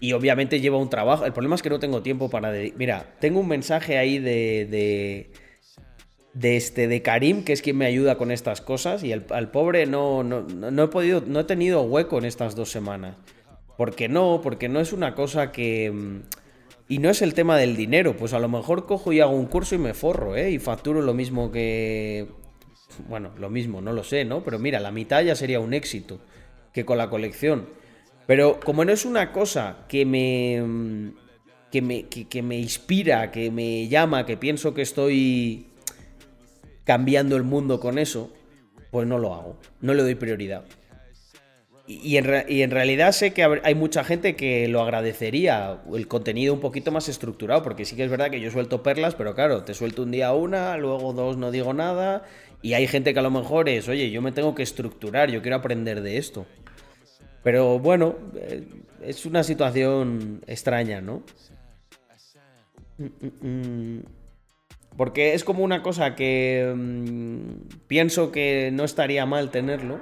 y 0.00 0.12
obviamente 0.12 0.58
lleva 0.58 0.76
un 0.76 0.90
trabajo. 0.90 1.24
El 1.24 1.32
problema 1.32 1.54
es 1.54 1.62
que 1.62 1.70
no 1.70 1.78
tengo 1.78 2.02
tiempo 2.02 2.28
para... 2.28 2.52
Mira, 2.76 3.14
tengo 3.20 3.38
un 3.38 3.46
mensaje 3.46 3.96
ahí 3.96 4.18
de, 4.18 5.30
de... 6.34 6.56
este, 6.56 6.88
de 6.88 7.00
Karim, 7.00 7.44
que 7.44 7.52
es 7.52 7.62
quien 7.62 7.78
me 7.78 7.86
ayuda 7.86 8.18
con 8.18 8.32
estas 8.32 8.60
cosas, 8.60 9.04
y 9.04 9.12
al 9.12 9.50
pobre 9.52 9.86
no, 9.86 10.24
no, 10.24 10.82
he 10.82 10.88
podido, 10.88 11.22
no 11.24 11.38
he 11.38 11.44
tenido 11.44 11.82
hueco 11.82 12.18
en 12.18 12.24
estas 12.24 12.56
dos 12.56 12.72
semanas. 12.72 13.14
¿Por 13.76 13.94
qué 13.94 14.08
no? 14.08 14.40
Porque 14.42 14.68
no 14.68 14.80
es 14.80 14.92
una 14.92 15.14
cosa 15.14 15.52
que... 15.52 15.90
Mm, 15.90 16.22
y 16.86 16.98
no 16.98 17.08
es 17.08 17.22
el 17.22 17.32
tema 17.32 17.56
del 17.56 17.76
dinero, 17.76 18.14
pues 18.16 18.34
a 18.34 18.38
lo 18.38 18.48
mejor 18.48 18.84
cojo 18.84 19.12
y 19.12 19.20
hago 19.20 19.32
un 19.32 19.46
curso 19.46 19.74
y 19.74 19.78
me 19.78 19.94
forro, 19.94 20.36
¿eh? 20.36 20.50
Y 20.50 20.58
facturo 20.58 21.00
lo 21.00 21.14
mismo 21.14 21.50
que... 21.50 22.28
Bueno, 23.08 23.32
lo 23.38 23.48
mismo, 23.48 23.80
no 23.80 23.92
lo 23.92 24.04
sé, 24.04 24.24
¿no? 24.24 24.44
Pero 24.44 24.58
mira, 24.58 24.80
la 24.80 24.92
mitad 24.92 25.22
ya 25.22 25.34
sería 25.34 25.60
un 25.60 25.72
éxito 25.72 26.20
que 26.72 26.84
con 26.84 26.98
la 26.98 27.08
colección. 27.08 27.68
Pero 28.26 28.60
como 28.60 28.84
no 28.84 28.92
es 28.92 29.04
una 29.04 29.32
cosa 29.32 29.86
que 29.88 30.04
me, 30.04 31.12
que 31.70 31.82
me, 31.82 32.04
que, 32.08 32.42
me 32.42 32.58
inspira, 32.58 33.30
que 33.30 33.50
me 33.50 33.88
llama, 33.88 34.26
que 34.26 34.36
pienso 34.36 34.74
que 34.74 34.82
estoy 34.82 35.66
cambiando 36.84 37.36
el 37.36 37.42
mundo 37.42 37.80
con 37.80 37.98
eso, 37.98 38.32
pues 38.90 39.06
no 39.06 39.18
lo 39.18 39.34
hago, 39.34 39.58
no 39.80 39.94
le 39.94 40.02
doy 40.02 40.14
prioridad. 40.14 40.64
Y 41.86 42.16
en, 42.16 42.44
y 42.48 42.62
en, 42.62 42.70
realidad 42.70 43.12
sé 43.12 43.34
que 43.34 43.44
hay 43.44 43.74
mucha 43.74 44.04
gente 44.04 44.36
que 44.36 44.68
lo 44.68 44.80
agradecería, 44.80 45.82
el 45.94 46.08
contenido 46.08 46.54
un 46.54 46.60
poquito 46.60 46.90
más 46.90 47.10
estructurado, 47.10 47.62
porque 47.62 47.84
sí 47.84 47.94
que 47.94 48.04
es 48.04 48.10
verdad 48.10 48.30
que 48.30 48.40
yo 48.40 48.50
suelto 48.50 48.82
perlas, 48.82 49.14
pero 49.14 49.34
claro, 49.34 49.64
te 49.64 49.74
suelto 49.74 50.02
un 50.02 50.10
día 50.10 50.32
una, 50.32 50.78
luego 50.78 51.12
dos 51.12 51.36
no 51.36 51.50
digo 51.50 51.74
nada, 51.74 52.24
y 52.62 52.72
hay 52.72 52.86
gente 52.86 53.12
que 53.12 53.18
a 53.18 53.22
lo 53.22 53.30
mejor 53.30 53.68
es, 53.68 53.86
oye, 53.88 54.10
yo 54.10 54.22
me 54.22 54.32
tengo 54.32 54.54
que 54.54 54.62
estructurar, 54.62 55.30
yo 55.30 55.42
quiero 55.42 55.58
aprender 55.58 56.00
de 56.00 56.16
esto. 56.16 56.46
Pero 57.42 57.78
bueno, 57.78 58.16
eh, 58.36 58.64
es 59.02 59.26
una 59.26 59.44
situación 59.44 60.42
extraña, 60.46 61.02
¿no? 61.02 61.22
Mm, 62.96 63.04
mm, 63.04 63.46
mm. 63.46 64.02
Porque 64.96 65.34
es 65.34 65.44
como 65.44 65.62
una 65.62 65.82
cosa 65.82 66.14
que 66.14 66.72
pienso 67.88 68.32
que 68.32 68.70
no 68.72 68.84
estaría 68.84 69.26
mal 69.26 69.50
tenerlo. 69.50 70.00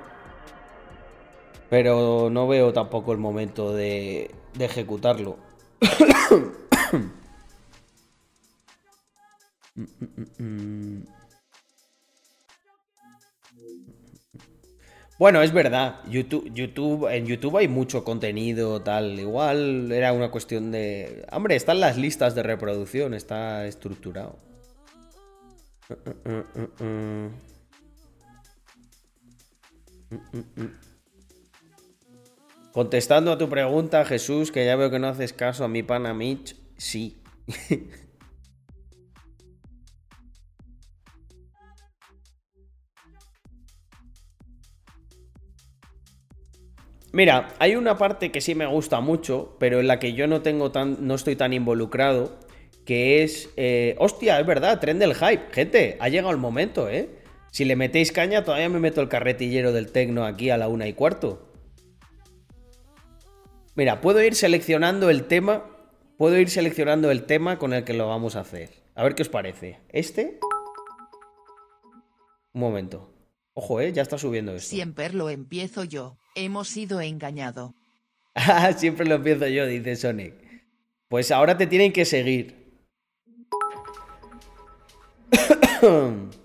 Pero 1.72 2.28
no 2.28 2.46
veo 2.46 2.70
tampoco 2.74 3.12
el 3.12 3.18
momento 3.18 3.72
de, 3.72 4.30
ejecutarlo. 4.60 5.38
Bueno, 15.18 15.40
es 15.40 15.52
verdad. 15.52 16.00
YouTube, 16.10 16.52
YouTube, 16.52 17.08
en 17.10 17.24
YouTube 17.24 17.56
hay 17.56 17.68
mucho 17.68 18.04
contenido, 18.04 18.82
tal. 18.82 19.18
Igual 19.18 19.90
era 19.92 20.12
una 20.12 20.30
cuestión 20.30 20.72
de. 20.72 21.24
Hombre, 21.32 21.56
están 21.56 21.80
las 21.80 21.96
listas 21.96 22.34
de 22.34 22.42
reproducción, 22.42 23.14
está 23.14 23.64
estructurado. 23.66 24.36
Contestando 32.72 33.32
a 33.32 33.38
tu 33.38 33.50
pregunta, 33.50 34.02
Jesús, 34.06 34.50
que 34.50 34.64
ya 34.64 34.76
veo 34.76 34.90
que 34.90 34.98
no 34.98 35.08
haces 35.08 35.34
caso 35.34 35.64
a 35.64 35.68
mi 35.68 35.82
pana 35.82 36.14
Mitch, 36.14 36.56
sí. 36.78 37.22
Mira, 47.12 47.48
hay 47.58 47.76
una 47.76 47.98
parte 47.98 48.32
que 48.32 48.40
sí 48.40 48.54
me 48.54 48.64
gusta 48.64 49.00
mucho, 49.00 49.54
pero 49.60 49.80
en 49.80 49.86
la 49.86 49.98
que 49.98 50.14
yo 50.14 50.26
no 50.26 50.40
tengo 50.40 50.72
tan. 50.72 51.06
no 51.06 51.14
estoy 51.14 51.36
tan 51.36 51.52
involucrado. 51.52 52.40
Que 52.86 53.22
es. 53.22 53.50
Eh, 53.58 53.96
hostia, 53.98 54.40
es 54.40 54.46
verdad, 54.46 54.80
tren 54.80 54.98
del 54.98 55.14
hype. 55.14 55.52
Gente, 55.52 55.98
ha 56.00 56.08
llegado 56.08 56.30
el 56.30 56.38
momento, 56.38 56.88
¿eh? 56.88 57.10
Si 57.50 57.66
le 57.66 57.76
metéis 57.76 58.12
caña, 58.12 58.44
todavía 58.44 58.70
me 58.70 58.80
meto 58.80 59.02
el 59.02 59.10
carretillero 59.10 59.72
del 59.72 59.92
tecno 59.92 60.24
aquí 60.24 60.48
a 60.48 60.56
la 60.56 60.68
una 60.68 60.88
y 60.88 60.94
cuarto. 60.94 61.51
Mira, 63.74 64.00
puedo 64.00 64.22
ir 64.22 64.34
seleccionando 64.34 65.10
el 65.10 65.24
tema. 65.24 65.64
Puedo 66.18 66.38
ir 66.38 66.50
seleccionando 66.50 67.10
el 67.10 67.24
tema 67.24 67.58
con 67.58 67.72
el 67.72 67.84
que 67.84 67.94
lo 67.94 68.06
vamos 68.06 68.36
a 68.36 68.40
hacer. 68.40 68.70
A 68.94 69.02
ver 69.02 69.14
qué 69.14 69.22
os 69.22 69.28
parece. 69.28 69.80
¿Este? 69.88 70.38
Un 72.52 72.60
momento. 72.60 73.14
Ojo, 73.54 73.80
eh, 73.80 73.92
ya 73.92 74.02
está 74.02 74.18
subiendo 74.18 74.54
esto. 74.54 74.70
Siempre 74.70 75.10
lo 75.12 75.30
empiezo 75.30 75.84
yo. 75.84 76.18
Hemos 76.34 76.68
sido 76.68 77.00
engañado. 77.00 77.74
Ah, 78.34 78.72
siempre 78.76 79.06
lo 79.06 79.16
empiezo 79.16 79.46
yo, 79.46 79.66
dice 79.66 79.96
Sonic. 79.96 80.34
Pues 81.08 81.30
ahora 81.30 81.56
te 81.56 81.66
tienen 81.66 81.92
que 81.92 82.04
seguir. 82.04 82.62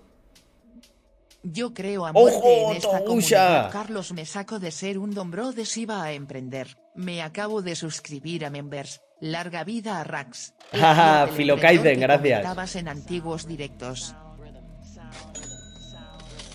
Yo 1.50 1.72
creo 1.72 2.06
a 2.06 2.12
muerte 2.12 2.62
en 2.62 2.76
esta 2.76 3.04
comunidad. 3.04 3.70
Carlos 3.70 4.12
me 4.12 4.24
saco 4.26 4.58
de 4.58 4.70
ser 4.70 4.98
un 4.98 5.12
don 5.12 5.30
bro 5.30 5.52
de 5.52 5.64
Siva 5.64 6.02
a 6.02 6.12
emprender. 6.12 6.76
Me 6.94 7.22
acabo 7.22 7.62
de 7.62 7.74
suscribir 7.76 8.44
a 8.44 8.50
Members. 8.50 9.00
Larga 9.20 9.64
vida 9.64 10.00
a 10.00 10.04
Rax. 10.04 10.54
Jaja, 10.72 11.26
gracias. 11.26 12.40
Estabas 12.40 12.76
en 12.76 12.88
antiguos 12.88 13.46
directos. 13.46 14.14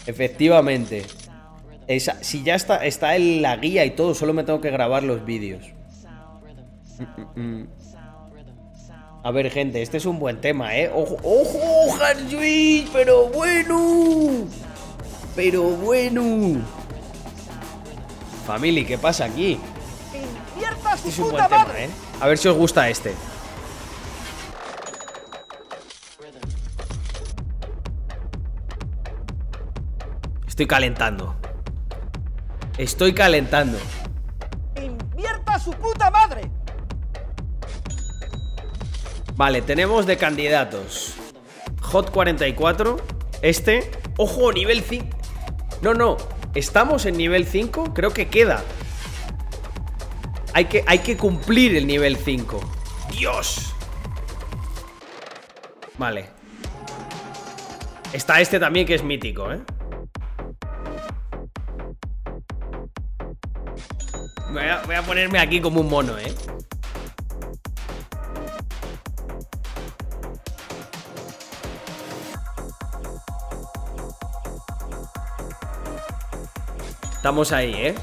Efectivamente 0.05 1.05
si 2.22 2.43
ya 2.43 2.55
está, 2.55 2.85
está 2.85 3.15
en 3.15 3.41
la 3.41 3.55
guía 3.57 3.85
y 3.85 3.91
todo, 3.91 4.13
solo 4.13 4.33
me 4.33 4.43
tengo 4.43 4.61
que 4.61 4.72
grabar 4.72 5.03
los 5.03 5.25
vídeos. 5.25 5.63
A 9.23 9.31
ver, 9.31 9.49
gente, 9.51 9.81
este 9.81 9.97
es 9.97 10.05
un 10.05 10.19
buen 10.19 10.41
tema, 10.41 10.75
¿eh? 10.75 10.91
¡Ojo, 10.93 11.17
ojo, 11.23 12.03
Harjuiz! 12.03 12.89
¡Pero 12.91 13.27
bueno! 13.30 14.47
¡Pero 15.35 15.63
bueno! 15.63 16.61
Family, 18.45 18.85
¿qué 18.85 18.97
pasa 18.97 19.25
aquí? 19.25 19.59
Este 20.95 21.09
es 21.09 21.19
un 21.19 21.31
buen 21.31 21.47
tema, 21.47 21.67
¿eh? 21.75 21.89
A 22.21 22.27
ver 22.27 22.37
si 22.37 22.47
os 22.47 22.55
gusta 22.55 22.87
este. 22.87 23.13
Estoy 30.47 30.67
calentando. 30.67 31.35
Estoy 32.77 33.13
calentando. 33.13 33.77
¡Invierta 34.81 35.59
su 35.59 35.71
puta 35.71 36.11
madre! 36.11 36.51
Vale, 39.35 39.63
tenemos 39.63 40.05
de 40.05 40.17
candidatos. 40.17 41.15
Hot 41.81 42.11
44. 42.11 42.97
Este. 43.41 43.91
¡Ojo! 44.17 44.53
Nivel 44.53 44.83
5. 44.83 45.23
No, 45.83 45.93
no. 45.93 46.15
Estamos 46.55 47.05
en 47.05 47.17
nivel 47.17 47.45
5. 47.45 47.93
Creo 47.93 48.13
que 48.13 48.29
queda. 48.29 48.63
Hay 50.53 50.65
que, 50.65 50.81
hay 50.87 50.99
que 50.99 51.17
cumplir 51.17 51.75
el 51.75 51.85
nivel 51.85 52.15
5. 52.15 52.61
¡Dios! 53.11 53.75
Vale. 55.97 56.29
Está 58.13 58.39
este 58.39 58.61
también 58.61 58.85
que 58.87 58.95
es 58.95 59.03
mítico, 59.03 59.51
¿eh? 59.51 59.59
Voy 64.51 64.63
a, 64.63 64.83
voy 64.85 64.95
a 64.95 65.01
ponerme 65.01 65.39
aquí 65.39 65.59
como 65.59 65.81
un 65.81 65.89
mono, 65.89 66.17
¿eh? 66.17 66.33
Estamos 77.24 77.53
ahí, 77.53 77.74
¿eh? 77.74 77.95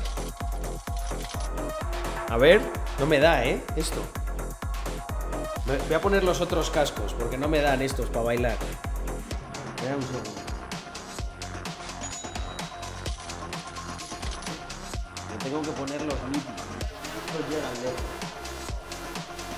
A 2.31 2.39
ver, 2.39 2.63
no 2.99 3.05
me 3.05 3.19
da, 3.19 3.45
¿eh? 3.45 3.63
Esto. 3.77 4.03
Voy 5.67 5.95
a 5.95 6.01
poner 6.01 6.25
los 6.25 6.41
otros 6.41 6.71
cascos, 6.71 7.13
porque 7.13 7.37
no 7.37 7.47
me 7.47 7.61
dan 7.61 7.83
estos 7.83 8.09
para 8.09 8.25
bailar. 8.25 8.57
Espera 9.77 9.95
un 9.95 10.03
segundo. 10.03 10.31
Tengo 15.45 15.61
que 15.61 15.71
poner 15.73 16.01
los 16.01 16.23
míticos. 16.23 16.65
Estos 17.27 17.51
llegan 17.51 17.75
lejos. 17.83 18.01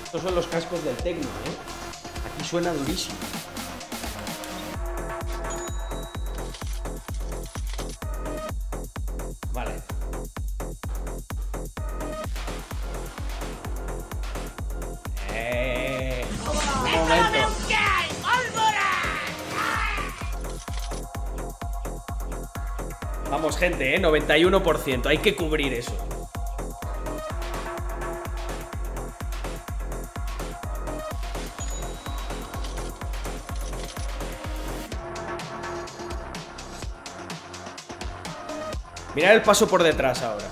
Estos 0.03 0.21
son 0.23 0.35
los 0.35 0.47
cascos 0.47 0.83
del 0.83 0.97
tecno, 0.97 1.23
¿eh? 1.23 2.35
Aquí 2.35 2.49
suena 2.49 2.73
durísimo. 2.73 3.15
Gente, 23.63 23.95
¿eh? 23.95 24.01
91%. 24.01 25.05
Hay 25.05 25.19
que 25.19 25.35
cubrir 25.35 25.73
eso. 25.73 25.93
Mirad 39.15 39.35
el 39.35 39.41
paso 39.43 39.67
por 39.67 39.83
detrás 39.83 40.21
ahora. 40.23 40.45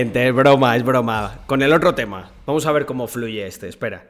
Es 0.00 0.32
broma, 0.32 0.76
es 0.76 0.84
broma. 0.84 1.40
Con 1.46 1.60
el 1.60 1.72
otro 1.72 1.92
tema. 1.92 2.30
Vamos 2.46 2.64
a 2.66 2.70
ver 2.70 2.86
cómo 2.86 3.08
fluye 3.08 3.44
este, 3.44 3.66
espera. 3.66 4.06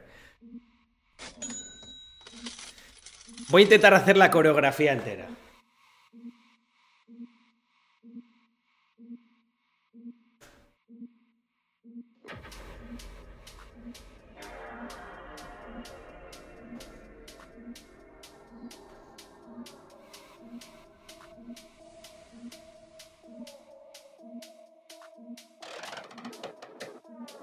Voy 3.49 3.63
a 3.63 3.65
intentar 3.65 3.95
hacer 3.95 4.15
la 4.15 4.29
coreografía 4.29 4.93
entera. 4.93 5.25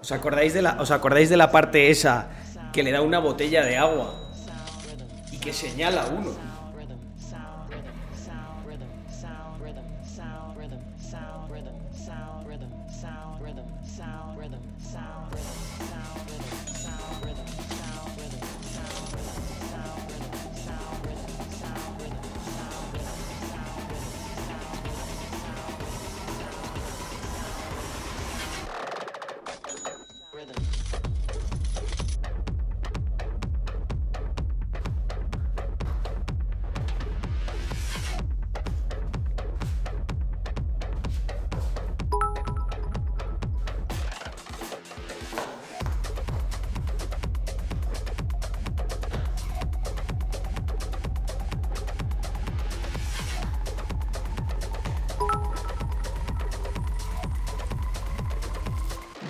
¿Os 0.07 0.13
acordáis 0.13 0.55
de 0.55 0.63
la, 0.63 0.77
os 0.79 0.93
acordáis 0.93 1.29
de 1.29 1.37
la 1.37 1.51
parte 1.51 1.91
esa 1.91 2.29
que 2.73 2.85
le 2.85 2.93
da 2.93 3.03
una 3.03 3.19
botella 3.19 3.65
de 3.65 3.77
agua 3.77 4.15
y 5.33 5.39
que 5.39 5.53
señala 5.53 6.07
uno? 6.07 6.31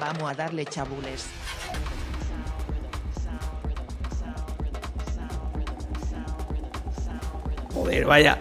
Vamos 0.07 0.31
a 0.31 0.35
darle 0.35 0.65
chabules. 0.65 1.27
Joder, 7.75 8.05
vaya. 8.05 8.39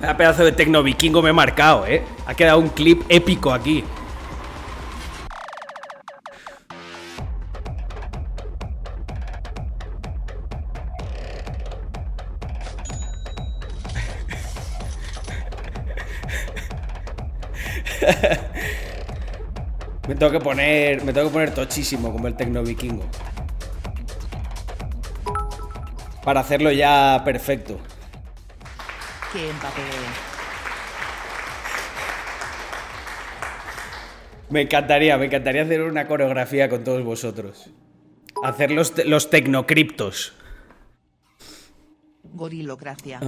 Vaya 0.00 0.16
pedazo 0.16 0.44
de 0.44 0.50
tecno 0.50 0.82
vikingo 0.82 1.22
me 1.22 1.30
he 1.30 1.32
marcado, 1.32 1.86
eh. 1.86 2.04
Ha 2.26 2.34
quedado 2.34 2.58
un 2.58 2.70
clip 2.70 3.04
épico 3.08 3.52
aquí. 3.52 3.84
Que 20.38 20.44
poner. 20.44 21.04
Me 21.04 21.12
tengo 21.12 21.28
que 21.28 21.32
poner 21.32 21.54
tochísimo 21.54 22.12
como 22.12 22.26
el 22.28 22.34
tecno 22.36 22.62
vikingo. 22.62 23.04
Para 26.24 26.40
hacerlo 26.40 26.70
ya 26.72 27.22
perfecto. 27.24 27.78
Que 29.32 29.48
empapé. 29.50 29.82
Me 34.50 34.60
encantaría, 34.62 35.18
me 35.18 35.26
encantaría 35.26 35.62
hacer 35.62 35.82
una 35.82 36.06
coreografía 36.06 36.68
con 36.68 36.84
todos 36.84 37.02
vosotros. 37.04 37.70
Hacer 38.44 38.70
los, 38.70 38.94
te- 38.94 39.04
los 39.04 39.28
tecnocriptos. 39.30 40.34
Gorilocracia. 42.22 43.20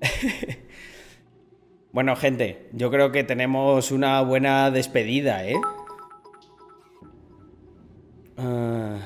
Bueno, 1.92 2.14
gente, 2.16 2.68
yo 2.72 2.90
creo 2.90 3.12
que 3.12 3.24
tenemos 3.24 3.90
una 3.90 4.20
buena 4.20 4.70
despedida, 4.70 5.46
¿eh? 5.46 5.56
Ah, 8.36 8.98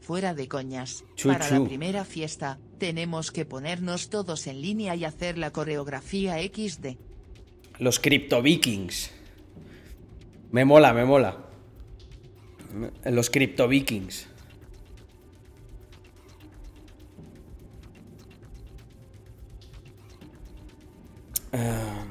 Fuera 0.00 0.34
de 0.34 0.48
coñas. 0.48 1.04
Chu, 1.14 1.28
Para 1.28 1.48
chu. 1.48 1.62
la 1.62 1.68
primera 1.68 2.04
fiesta, 2.04 2.58
tenemos 2.78 3.30
que 3.30 3.44
ponernos 3.44 4.08
todos 4.10 4.46
en 4.46 4.60
línea 4.62 4.94
y 4.96 5.04
hacer 5.04 5.38
la 5.38 5.50
coreografía 5.52 6.36
XD. 6.42 6.96
los 7.78 7.98
Crypto 7.98 8.42
Vikings. 8.42 9.10
Me 10.50 10.64
mola, 10.64 10.92
me 10.92 11.04
mola. 11.04 11.36
Los 13.04 13.30
Crypto 13.30 13.68
Vikings. 13.68 14.28
Ah, 21.52 22.01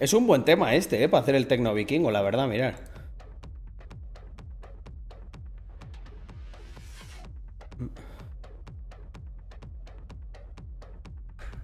Es 0.00 0.14
un 0.14 0.26
buen 0.26 0.44
tema 0.44 0.74
este, 0.74 1.02
¿eh? 1.04 1.08
Para 1.10 1.22
hacer 1.22 1.34
el 1.34 1.46
tecno 1.46 1.74
vikingo, 1.74 2.10
la 2.10 2.22
verdad, 2.22 2.48
mirar. 2.48 2.76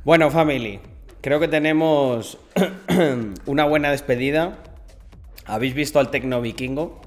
Bueno, 0.04 0.30
family, 0.30 0.80
creo 1.22 1.40
que 1.40 1.48
tenemos 1.48 2.38
una 3.46 3.64
buena 3.64 3.90
despedida. 3.90 4.58
Habéis 5.46 5.74
visto 5.74 5.98
al 5.98 6.10
Tecno 6.10 6.40
Vikingo. 6.40 7.00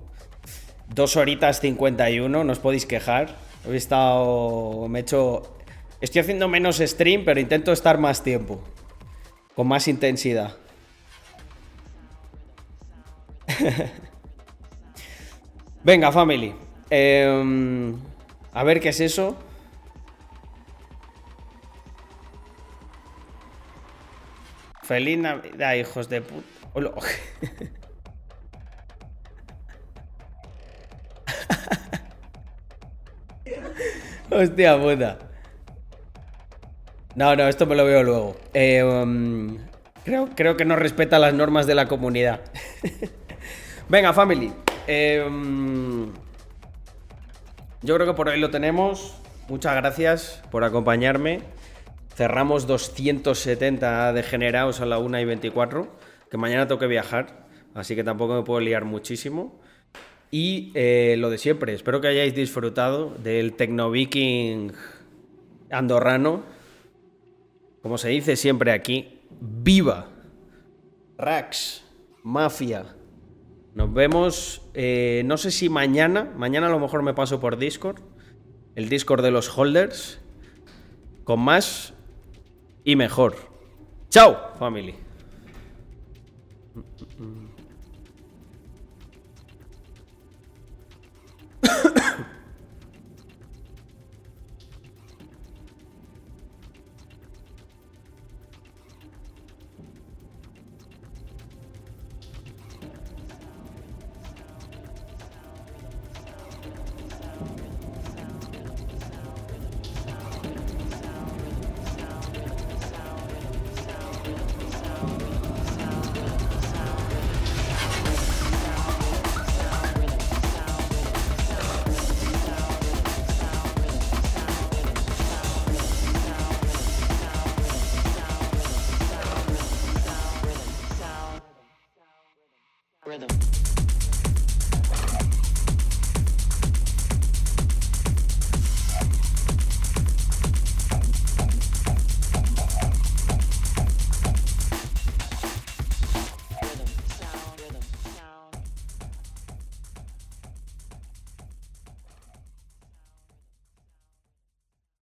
Dos 0.93 1.15
horitas 1.15 1.61
51, 1.61 2.43
no 2.43 2.51
os 2.51 2.59
podéis 2.59 2.85
quejar. 2.85 3.35
He 3.69 3.75
estado. 3.77 4.87
Me 4.89 4.99
he 4.99 5.01
hecho. 5.03 5.55
Estoy 6.01 6.21
haciendo 6.21 6.49
menos 6.49 6.79
stream, 6.79 7.23
pero 7.23 7.39
intento 7.39 7.71
estar 7.71 7.99
más 7.99 8.23
tiempo. 8.23 8.61
Con 9.55 9.67
más 9.67 9.87
intensidad. 9.87 10.57
Venga, 15.83 16.11
family. 16.11 16.55
Em, 16.89 17.97
a 18.53 18.63
ver 18.63 18.79
qué 18.79 18.89
es 18.89 18.99
eso. 18.99 19.37
Feliz 24.83 25.17
Navidad, 25.19 25.75
hijos 25.75 26.09
de 26.09 26.21
puta. 26.21 26.47
Hola. 26.73 26.91
Hostia 34.31 34.79
puta. 34.79 35.17
No, 37.15 37.35
no, 37.35 37.47
esto 37.47 37.65
me 37.65 37.75
lo 37.75 37.85
veo 37.85 38.03
luego. 38.03 38.37
Um, 38.53 39.57
creo, 40.03 40.29
creo 40.35 40.55
que 40.57 40.65
no 40.65 40.75
respeta 40.75 41.17
las 41.19 41.33
normas 41.33 41.65
de 41.67 41.75
la 41.75 41.87
comunidad. 41.87 42.41
Venga, 43.89 44.13
family. 44.13 44.53
Um, 45.25 46.13
yo 47.81 47.95
creo 47.95 48.05
que 48.05 48.13
por 48.13 48.27
hoy 48.27 48.39
lo 48.39 48.51
tenemos. 48.51 49.15
Muchas 49.47 49.75
gracias 49.77 50.43
por 50.51 50.63
acompañarme. 50.63 51.39
Cerramos 52.13 52.67
270 52.67 54.13
degenerados 54.13 54.79
a 54.79 54.85
la 54.85 54.99
1 54.99 55.21
y 55.21 55.25
24. 55.25 55.87
Que 56.29 56.37
mañana 56.37 56.67
tengo 56.67 56.77
que 56.77 56.85
viajar. 56.85 57.47
Así 57.73 57.95
que 57.95 58.03
tampoco 58.03 58.35
me 58.35 58.43
puedo 58.43 58.59
liar 58.59 58.85
muchísimo. 58.85 59.59
Y 60.29 60.71
eh, 60.75 61.15
lo 61.17 61.31
de 61.31 61.39
siempre, 61.39 61.73
espero 61.73 61.99
que 61.99 62.09
hayáis 62.09 62.35
disfrutado 62.35 63.15
del 63.23 63.53
Tecno 63.53 63.89
Viking 63.89 64.71
andorrano. 65.71 66.43
Como 67.81 67.97
se 67.97 68.09
dice 68.09 68.35
siempre 68.35 68.71
aquí, 68.71 69.19
¡viva! 69.41 70.11
Rax, 71.17 71.83
Mafia. 72.21 72.98
Nos 73.75 73.93
vemos, 73.93 74.61
eh, 74.73 75.21
no 75.25 75.37
sé 75.37 75.51
si 75.51 75.69
mañana, 75.69 76.31
mañana 76.35 76.67
a 76.67 76.69
lo 76.71 76.79
mejor 76.79 77.03
me 77.03 77.13
paso 77.13 77.39
por 77.39 77.57
Discord, 77.57 78.01
el 78.75 78.89
Discord 78.89 79.23
de 79.23 79.31
los 79.31 79.55
holders, 79.57 80.19
con 81.23 81.39
más 81.39 81.93
y 82.83 82.95
mejor. 82.95 83.35
¡Chao, 84.09 84.53
family! 84.57 85.08